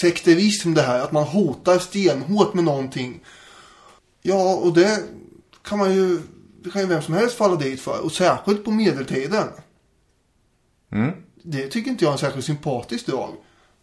sekterism 0.00 0.74
det 0.74 0.82
här, 0.82 1.00
att 1.00 1.12
man 1.12 1.24
hotar 1.24 1.78
stenhårt 1.78 2.54
med 2.54 2.64
någonting. 2.64 3.20
Ja, 4.22 4.54
och 4.54 4.72
det 4.72 4.98
kan 5.68 5.78
man 5.78 5.94
ju, 5.94 6.18
det 6.64 6.70
kan 6.70 6.82
ju 6.82 6.88
vem 6.88 7.02
som 7.02 7.14
helst 7.14 7.36
falla 7.36 7.56
dit 7.56 7.80
för. 7.80 8.04
Och 8.04 8.12
särskilt 8.12 8.64
på 8.64 8.70
medeltiden. 8.70 9.44
Mm. 10.92 11.12
Det 11.42 11.68
tycker 11.68 11.90
inte 11.90 12.04
jag 12.04 12.10
är 12.10 12.12
en 12.12 12.18
särskilt 12.18 12.46
sympatisk 12.46 13.06
drag, 13.06 13.30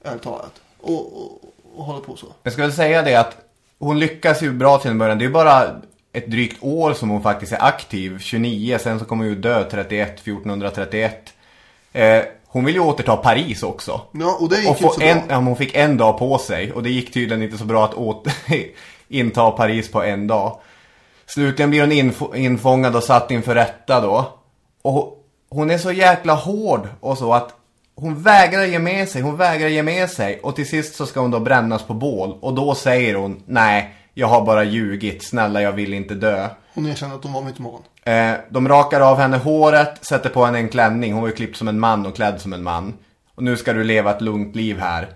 ärligt 0.03 0.23
talat. 0.23 0.61
Och, 0.81 1.21
och, 1.21 1.41
och 1.75 1.85
hålla 1.85 1.99
på 1.99 2.15
så. 2.15 2.27
Jag 2.43 2.53
skulle 2.53 2.71
säga 2.71 3.01
det 3.01 3.15
att 3.15 3.37
hon 3.79 3.99
lyckas 3.99 4.41
ju 4.43 4.51
bra 4.51 4.77
till 4.77 4.91
en 4.91 4.97
början. 4.97 5.17
Det 5.19 5.25
är 5.25 5.29
bara 5.29 5.81
ett 6.13 6.27
drygt 6.27 6.63
år 6.63 6.93
som 6.93 7.09
hon 7.09 7.23
faktiskt 7.23 7.51
är 7.51 7.63
aktiv. 7.63 8.19
29, 8.19 8.77
sen 8.81 8.99
så 8.99 9.05
kommer 9.05 9.23
hon 9.23 9.33
ju 9.33 9.39
dö 9.39 9.63
31, 9.63 10.13
1431. 10.13 11.33
Eh, 11.93 12.21
hon 12.45 12.65
vill 12.65 12.75
ju 12.75 12.81
återta 12.81 13.17
Paris 13.17 13.63
också. 13.63 14.01
Ja, 14.11 14.37
och 14.39 14.49
det 14.49 14.59
gick 14.59 14.69
och 14.69 14.79
få 14.79 14.89
så 14.89 15.01
en, 15.01 15.27
bra. 15.27 15.37
hon 15.37 15.55
fick 15.55 15.75
en 15.75 15.97
dag 15.97 16.17
på 16.19 16.37
sig. 16.37 16.71
Och 16.71 16.83
det 16.83 16.89
gick 16.89 17.13
tydligen 17.13 17.43
inte 17.43 17.57
så 17.57 17.65
bra 17.65 17.85
att 17.85 17.93
åter, 17.93 18.33
inta 19.07 19.51
Paris 19.51 19.91
på 19.91 20.03
en 20.03 20.27
dag. 20.27 20.59
Slutligen 21.25 21.69
blir 21.69 21.81
hon 21.81 22.35
infångad 22.35 22.95
och 22.95 23.03
satt 23.03 23.31
inför 23.31 23.55
rätta 23.55 24.01
då. 24.01 24.33
Och 24.81 25.14
hon 25.49 25.71
är 25.71 25.77
så 25.77 25.91
jäkla 25.91 26.33
hård 26.33 26.87
och 26.99 27.17
så 27.17 27.33
att 27.33 27.53
hon 27.95 28.21
vägrar 28.21 28.63
ge 28.63 28.79
med 28.79 29.09
sig, 29.09 29.21
hon 29.21 29.37
vägrar 29.37 29.67
ge 29.67 29.83
med 29.83 30.09
sig. 30.09 30.39
Och 30.39 30.55
till 30.55 30.67
sist 30.67 30.95
så 30.95 31.05
ska 31.05 31.19
hon 31.19 31.31
då 31.31 31.39
brännas 31.39 31.83
på 31.83 31.93
bål. 31.93 32.37
Och 32.41 32.53
då 32.53 32.75
säger 32.75 33.15
hon, 33.15 33.43
nej, 33.45 33.95
jag 34.13 34.27
har 34.27 34.45
bara 34.45 34.63
ljugit, 34.63 35.27
snälla 35.27 35.61
jag 35.61 35.71
vill 35.71 35.93
inte 35.93 36.13
dö. 36.13 36.49
Hon 36.73 36.85
erkände 36.85 37.15
att 37.15 37.23
hon 37.23 37.33
var 37.33 37.41
mytoman. 37.41 37.81
Eh, 38.03 38.31
de 38.49 38.67
rakar 38.67 39.01
av 39.01 39.17
henne 39.17 39.37
håret, 39.37 40.05
sätter 40.05 40.29
på 40.29 40.45
henne 40.45 40.57
en 40.57 40.69
klänning. 40.69 41.13
Hon 41.13 41.21
var 41.21 41.29
ju 41.29 41.35
klippt 41.35 41.57
som 41.57 41.67
en 41.67 41.79
man 41.79 42.05
och 42.05 42.15
klädd 42.15 42.41
som 42.41 42.53
en 42.53 42.63
man. 42.63 42.93
Och 43.35 43.43
nu 43.43 43.57
ska 43.57 43.73
du 43.73 43.83
leva 43.83 44.11
ett 44.11 44.21
lugnt 44.21 44.55
liv 44.55 44.79
här. 44.79 45.07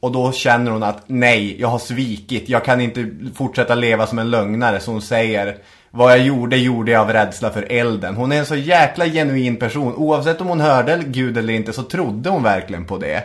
Och 0.00 0.12
då 0.12 0.32
känner 0.32 0.70
hon 0.70 0.82
att 0.82 1.02
nej, 1.06 1.60
jag 1.60 1.68
har 1.68 1.78
svikit. 1.78 2.48
Jag 2.48 2.64
kan 2.64 2.80
inte 2.80 3.10
fortsätta 3.34 3.74
leva 3.74 4.06
som 4.06 4.18
en 4.18 4.30
lögnare. 4.30 4.80
Så 4.80 4.90
hon 4.90 5.02
säger, 5.02 5.58
vad 5.90 6.12
jag 6.12 6.18
gjorde, 6.18 6.56
gjorde 6.56 6.90
jag 6.90 7.00
av 7.00 7.12
rädsla 7.12 7.50
för 7.50 7.62
elden. 7.72 8.16
Hon 8.16 8.32
är 8.32 8.36
en 8.38 8.46
så 8.46 8.56
jäkla 8.56 9.06
genuin 9.06 9.56
person. 9.56 9.94
Oavsett 9.94 10.40
om 10.40 10.46
hon 10.46 10.60
hörde 10.60 11.02
Gud 11.06 11.38
eller 11.38 11.52
inte 11.54 11.72
så 11.72 11.82
trodde 11.82 12.30
hon 12.30 12.42
verkligen 12.42 12.84
på 12.84 12.98
det. 12.98 13.22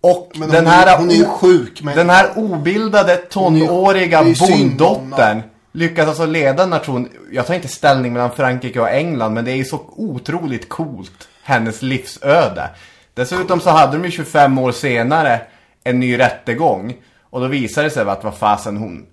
Och 0.00 0.32
Men 0.36 0.48
den 0.50 0.64
hon 0.66 0.74
är- 0.74 0.76
här, 0.76 0.98
hon 0.98 1.10
är 1.10 1.24
sjuk, 1.24 1.82
men- 1.82 1.96
den 1.96 2.10
här 2.10 2.26
obildade 2.38 3.16
tonåriga 3.16 4.18
är 4.18 4.50
bonddottern 4.50 5.42
lyckas 5.72 6.08
alltså 6.08 6.26
leda 6.26 6.66
nation. 6.66 7.08
Jag 7.32 7.46
tar 7.46 7.54
inte 7.54 7.68
ställning 7.68 8.12
mellan 8.12 8.30
Frankrike 8.30 8.80
och 8.80 8.90
England, 8.90 9.34
men 9.34 9.44
det 9.44 9.50
är 9.50 9.56
ju 9.56 9.64
så 9.64 9.80
otroligt 9.96 10.68
coolt. 10.68 11.28
Hennes 11.42 11.82
livsöde. 11.82 12.70
Dessutom 13.14 13.60
så 13.60 13.70
hade 13.70 13.92
de 13.98 14.04
ju 14.04 14.10
25 14.10 14.58
år 14.58 14.72
senare 14.72 15.40
en 15.84 16.00
ny 16.00 16.18
rättegång. 16.18 16.94
Och 17.30 17.40
då 17.40 17.46
visade 17.46 17.86
det 17.86 17.90
sig 17.90 18.08
att 18.08 18.24
vad 18.24 18.34
fasen 18.34 18.76
hon... 18.76 19.06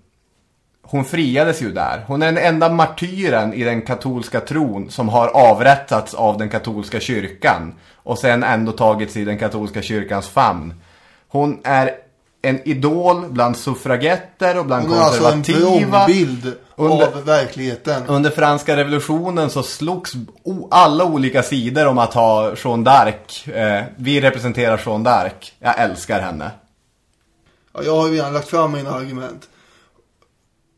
Hon 0.87 1.05
friades 1.05 1.61
ju 1.61 1.71
där. 1.71 2.03
Hon 2.07 2.21
är 2.21 2.25
den 2.25 2.37
enda 2.37 2.69
martyren 2.69 3.53
i 3.53 3.63
den 3.63 3.81
katolska 3.81 4.39
tron 4.39 4.91
som 4.91 5.09
har 5.09 5.27
avrättats 5.27 6.13
av 6.13 6.37
den 6.37 6.49
katolska 6.49 6.99
kyrkan. 6.99 7.73
Och 7.95 8.19
sen 8.19 8.43
ändå 8.43 8.71
tagits 8.71 9.17
i 9.17 9.25
den 9.25 9.37
katolska 9.37 9.81
kyrkans 9.81 10.27
famn. 10.27 10.73
Hon 11.27 11.59
är 11.63 11.91
en 12.41 12.67
idol 12.69 13.25
bland 13.29 13.57
suffragetter 13.57 14.59
och 14.59 14.65
bland 14.65 14.87
Hon 14.87 14.97
är 14.97 15.01
alltså 15.01 15.23
en 15.25 15.31
konservativa. 15.43 15.97
vrångbild 15.97 16.53
Under- 16.75 17.05
av 17.17 17.25
verkligheten. 17.25 18.03
Under 18.07 18.29
franska 18.29 18.75
revolutionen 18.77 19.49
så 19.49 19.63
slogs 19.63 20.11
alla 20.71 21.05
olika 21.05 21.43
sidor 21.43 21.85
om 21.87 21.97
att 21.97 22.13
ha 22.13 22.53
Jeanne 22.63 22.89
d'Arc. 22.89 23.51
Eh, 23.77 23.83
vi 23.97 24.21
representerar 24.21 24.81
Jeanne 24.85 25.09
d'Arc. 25.09 25.51
Jag 25.59 25.79
älskar 25.79 26.19
henne. 26.21 26.51
Ja, 27.73 27.83
jag 27.83 27.95
har 27.97 28.07
ju 28.07 28.15
redan 28.15 28.33
lagt 28.33 28.47
fram 28.49 28.71
mina 28.71 28.89
argument. 28.91 29.47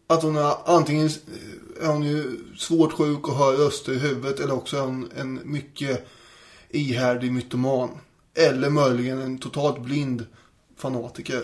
Att 0.07 0.23
hon 0.23 0.37
är 0.37 0.53
antingen 0.65 1.09
är 1.81 1.87
hon 1.87 2.03
ju 2.03 2.39
svårt 2.57 2.93
sjuk 2.93 3.27
och 3.27 3.35
hör 3.35 3.53
röster 3.53 3.91
i 3.91 3.99
huvudet 3.99 4.39
eller 4.39 4.53
också 4.53 4.77
är 4.77 4.81
hon 4.81 5.09
en 5.17 5.39
mycket 5.43 6.07
ihärdig 6.69 7.31
mytoman. 7.31 7.89
Eller 8.35 8.69
möjligen 8.69 9.21
en 9.21 9.37
totalt 9.37 9.79
blind 9.81 10.25
fanatiker. 10.77 11.43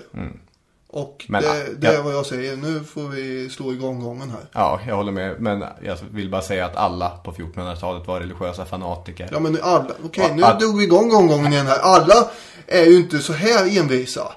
Och 0.88 1.26
Men, 1.30 1.42
det, 1.42 1.68
det 1.78 1.88
är 1.88 1.94
ja. 1.94 2.02
vad 2.02 2.14
jag 2.14 2.26
säger. 2.26 2.58
Nu 2.58 2.84
får 2.84 3.08
vi 3.08 3.50
slå 3.50 3.74
igång 3.74 4.00
gången 4.00 4.30
här. 4.30 4.46
Ja, 4.54 4.80
jag 4.88 4.96
håller 4.96 5.12
med. 5.12 5.42
Men 5.42 5.64
jag 5.84 5.98
vill 6.12 6.30
bara 6.30 6.42
säga 6.42 6.66
att 6.66 6.76
alla 6.76 7.10
på 7.10 7.32
1400-talet 7.32 8.08
var 8.08 8.20
religiösa 8.20 8.66
fanatiker. 8.66 9.30
Ja 9.32 9.40
men 9.40 9.58
alla, 9.62 9.92
okej 10.06 10.26
Ja, 10.30 10.36
nu 10.36 10.44
att- 10.44 10.60
drog 10.60 10.78
vi 10.78 10.84
igång 10.84 11.16
omgången 11.16 11.54
igen 11.54 11.66
här. 11.68 11.80
Alla 11.80 12.30
är 12.68 12.86
ju 12.86 12.98
inte 12.98 13.20
så 13.20 13.34
här 13.34 13.78
envisa. 13.80 14.32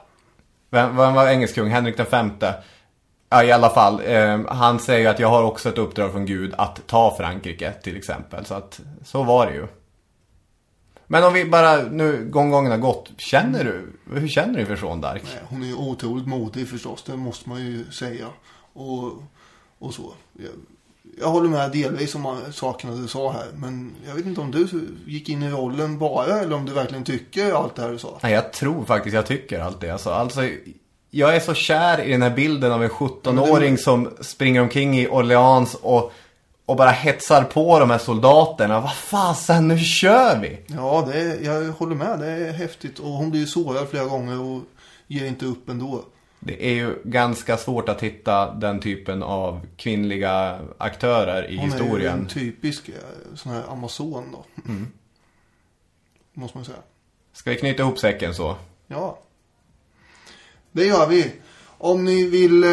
Vem, 0.70 0.96
vem 0.96 1.14
var 1.14 1.28
engelsk 1.28 1.54
kung? 1.54 1.68
Henrik 1.70 1.96
den 1.96 2.06
femte. 2.06 2.54
Ja, 3.28 3.44
i 3.44 3.52
alla 3.52 3.70
fall. 3.70 4.00
Eh, 4.04 4.40
han 4.48 4.78
säger 4.78 5.10
att 5.10 5.18
jag 5.18 5.28
har 5.28 5.42
också 5.42 5.68
ett 5.68 5.78
uppdrag 5.78 6.12
från 6.12 6.26
Gud 6.26 6.54
att 6.58 6.86
ta 6.86 7.16
Frankrike 7.16 7.72
till 7.72 7.96
exempel. 7.96 8.44
Så 8.44 8.54
att, 8.54 8.80
så 9.04 9.22
var 9.22 9.46
det 9.46 9.54
ju. 9.54 9.66
Men 11.06 11.24
om 11.24 11.32
vi 11.32 11.44
bara, 11.44 11.76
nu 11.82 12.24
gången 12.30 12.70
har 12.70 12.78
gått. 12.78 13.10
Känner 13.18 13.64
du, 13.64 13.92
hur 14.20 14.28
känner 14.28 14.54
du 14.54 14.60
inför 14.60 14.86
Jeanne 14.86 15.06
d'Arc? 15.06 15.20
Nej, 15.24 15.42
Hon 15.48 15.62
är 15.62 15.66
ju 15.66 15.74
otroligt 15.74 16.26
modig 16.26 16.68
förstås, 16.68 17.02
det 17.02 17.16
måste 17.16 17.48
man 17.48 17.60
ju 17.60 17.84
säga. 17.90 18.26
Och, 18.72 19.12
och 19.78 19.94
så. 19.94 20.12
Jag, 20.32 20.50
jag 21.20 21.28
håller 21.28 21.48
med 21.48 21.72
delvis 21.72 22.14
om 22.14 22.38
sakerna 22.52 22.96
du 22.96 23.08
sa 23.08 23.32
här. 23.32 23.46
Men 23.54 23.94
jag 24.06 24.14
vet 24.14 24.26
inte 24.26 24.40
om 24.40 24.50
du 24.50 24.68
gick 25.06 25.28
in 25.28 25.42
i 25.42 25.50
rollen 25.50 25.98
bara 25.98 26.40
eller 26.40 26.56
om 26.56 26.66
du 26.66 26.72
verkligen 26.72 27.04
tycker 27.04 27.52
allt 27.52 27.74
det 27.74 27.82
här 27.82 27.90
du 27.90 27.98
sa. 27.98 28.18
Nej, 28.22 28.32
jag 28.32 28.52
tror 28.52 28.84
faktiskt 28.84 29.14
jag 29.14 29.26
tycker 29.26 29.60
allt 29.60 29.80
det. 29.80 29.90
Alltså, 29.90 30.10
alltså, 30.10 30.40
jag 31.16 31.36
är 31.36 31.40
så 31.40 31.54
kär 31.54 32.00
i 32.00 32.12
den 32.12 32.22
här 32.22 32.30
bilden 32.30 32.72
av 32.72 32.84
en 32.84 32.90
17-åring 32.90 33.78
som 33.78 34.10
springer 34.20 34.60
omkring 34.60 34.98
i 34.98 35.08
Orleans 35.08 35.74
och, 35.74 36.12
och 36.66 36.76
bara 36.76 36.90
hetsar 36.90 37.44
på 37.44 37.78
de 37.78 37.90
här 37.90 37.98
soldaterna. 37.98 38.80
Vad 38.80 38.94
fasen, 38.94 39.68
nu 39.68 39.78
kör 39.78 40.38
vi! 40.40 40.58
Ja, 40.66 41.08
det 41.12 41.20
är, 41.20 41.44
jag 41.44 41.72
håller 41.72 41.94
med. 41.94 42.18
Det 42.18 42.26
är 42.26 42.52
häftigt. 42.52 42.98
Och 42.98 43.08
hon 43.10 43.30
blir 43.30 43.40
ju 43.40 43.46
sårad 43.46 43.88
flera 43.88 44.04
gånger 44.04 44.40
och 44.40 44.62
ger 45.06 45.26
inte 45.26 45.46
upp 45.46 45.68
ändå. 45.68 46.04
Det 46.40 46.66
är 46.66 46.74
ju 46.74 47.02
ganska 47.04 47.56
svårt 47.56 47.88
att 47.88 48.02
hitta 48.02 48.54
den 48.54 48.80
typen 48.80 49.22
av 49.22 49.60
kvinnliga 49.76 50.58
aktörer 50.78 51.50
i 51.50 51.56
Hon 51.56 51.72
är 51.72 51.76
ju 51.76 51.82
historien. 51.82 52.18
en 52.18 52.26
typisk 52.26 52.88
eh, 52.88 52.94
sån 53.34 53.52
här 53.52 53.62
amazon 53.68 54.24
då. 54.32 54.44
Måste 56.32 56.58
man 56.58 56.64
säga. 56.64 56.78
Ska 57.32 57.50
vi 57.50 57.56
knyta 57.56 57.82
ihop 57.82 57.98
säcken 57.98 58.34
så? 58.34 58.56
Ja. 58.86 59.18
Det 60.76 60.84
gör 60.84 61.06
vi. 61.06 61.32
Om 61.78 62.04
ni 62.04 62.26
vill 62.26 62.64
eh, 62.64 62.70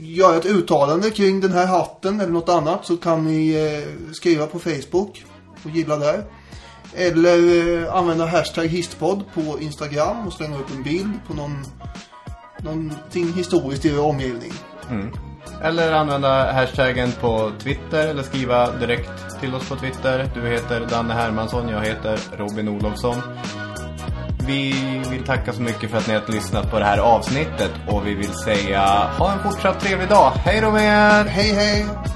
göra 0.00 0.36
ett 0.36 0.46
uttalande 0.46 1.10
kring 1.10 1.40
den 1.40 1.52
här 1.52 1.66
hatten 1.66 2.20
eller 2.20 2.32
något 2.32 2.48
annat 2.48 2.86
så 2.86 2.96
kan 2.96 3.24
ni 3.24 3.54
eh, 3.54 4.12
skriva 4.12 4.46
på 4.46 4.58
Facebook 4.58 5.24
och 5.64 5.70
gilla 5.70 5.96
där. 5.96 6.24
Eller 6.94 7.38
eh, 7.82 7.94
använda 7.94 8.26
hashtag 8.26 8.66
histpod 8.66 9.24
på 9.34 9.60
Instagram 9.60 10.26
och 10.26 10.32
slänga 10.32 10.58
upp 10.58 10.70
en 10.76 10.82
bild 10.82 11.12
på 11.28 11.34
någon, 11.34 11.64
någonting 12.60 13.32
historiskt 13.32 13.84
i 13.84 13.88
er 13.88 14.00
omgivning. 14.00 14.52
Mm. 14.90 15.12
Eller 15.62 15.92
använda 15.92 16.52
hashtaggen 16.52 17.12
på 17.20 17.52
Twitter 17.58 18.08
eller 18.08 18.22
skriva 18.22 18.70
direkt 18.70 19.40
till 19.40 19.54
oss 19.54 19.68
på 19.68 19.76
Twitter. 19.76 20.30
Du 20.34 20.48
heter 20.48 20.86
Danne 20.90 21.14
Hermansson, 21.14 21.68
jag 21.68 21.80
heter 21.80 22.18
Robin 22.38 22.68
Olofsson. 22.68 23.16
Vi 24.46 24.74
vill 25.10 25.24
tacka 25.24 25.52
så 25.52 25.62
mycket 25.62 25.90
för 25.90 25.98
att 25.98 26.08
ni 26.08 26.14
har 26.14 26.32
lyssnat 26.32 26.70
på 26.70 26.78
det 26.78 26.84
här 26.84 26.98
avsnittet 26.98 27.70
och 27.86 28.06
vi 28.06 28.14
vill 28.14 28.34
säga 28.44 28.82
ha 29.18 29.32
en 29.32 29.38
fortsatt 29.38 29.80
trevlig 29.80 30.08
dag. 30.08 30.32
Hej 30.44 30.60
då 30.60 30.70
med 30.70 30.82
er! 30.82 31.24
Hej 31.24 31.52
hej! 31.52 32.15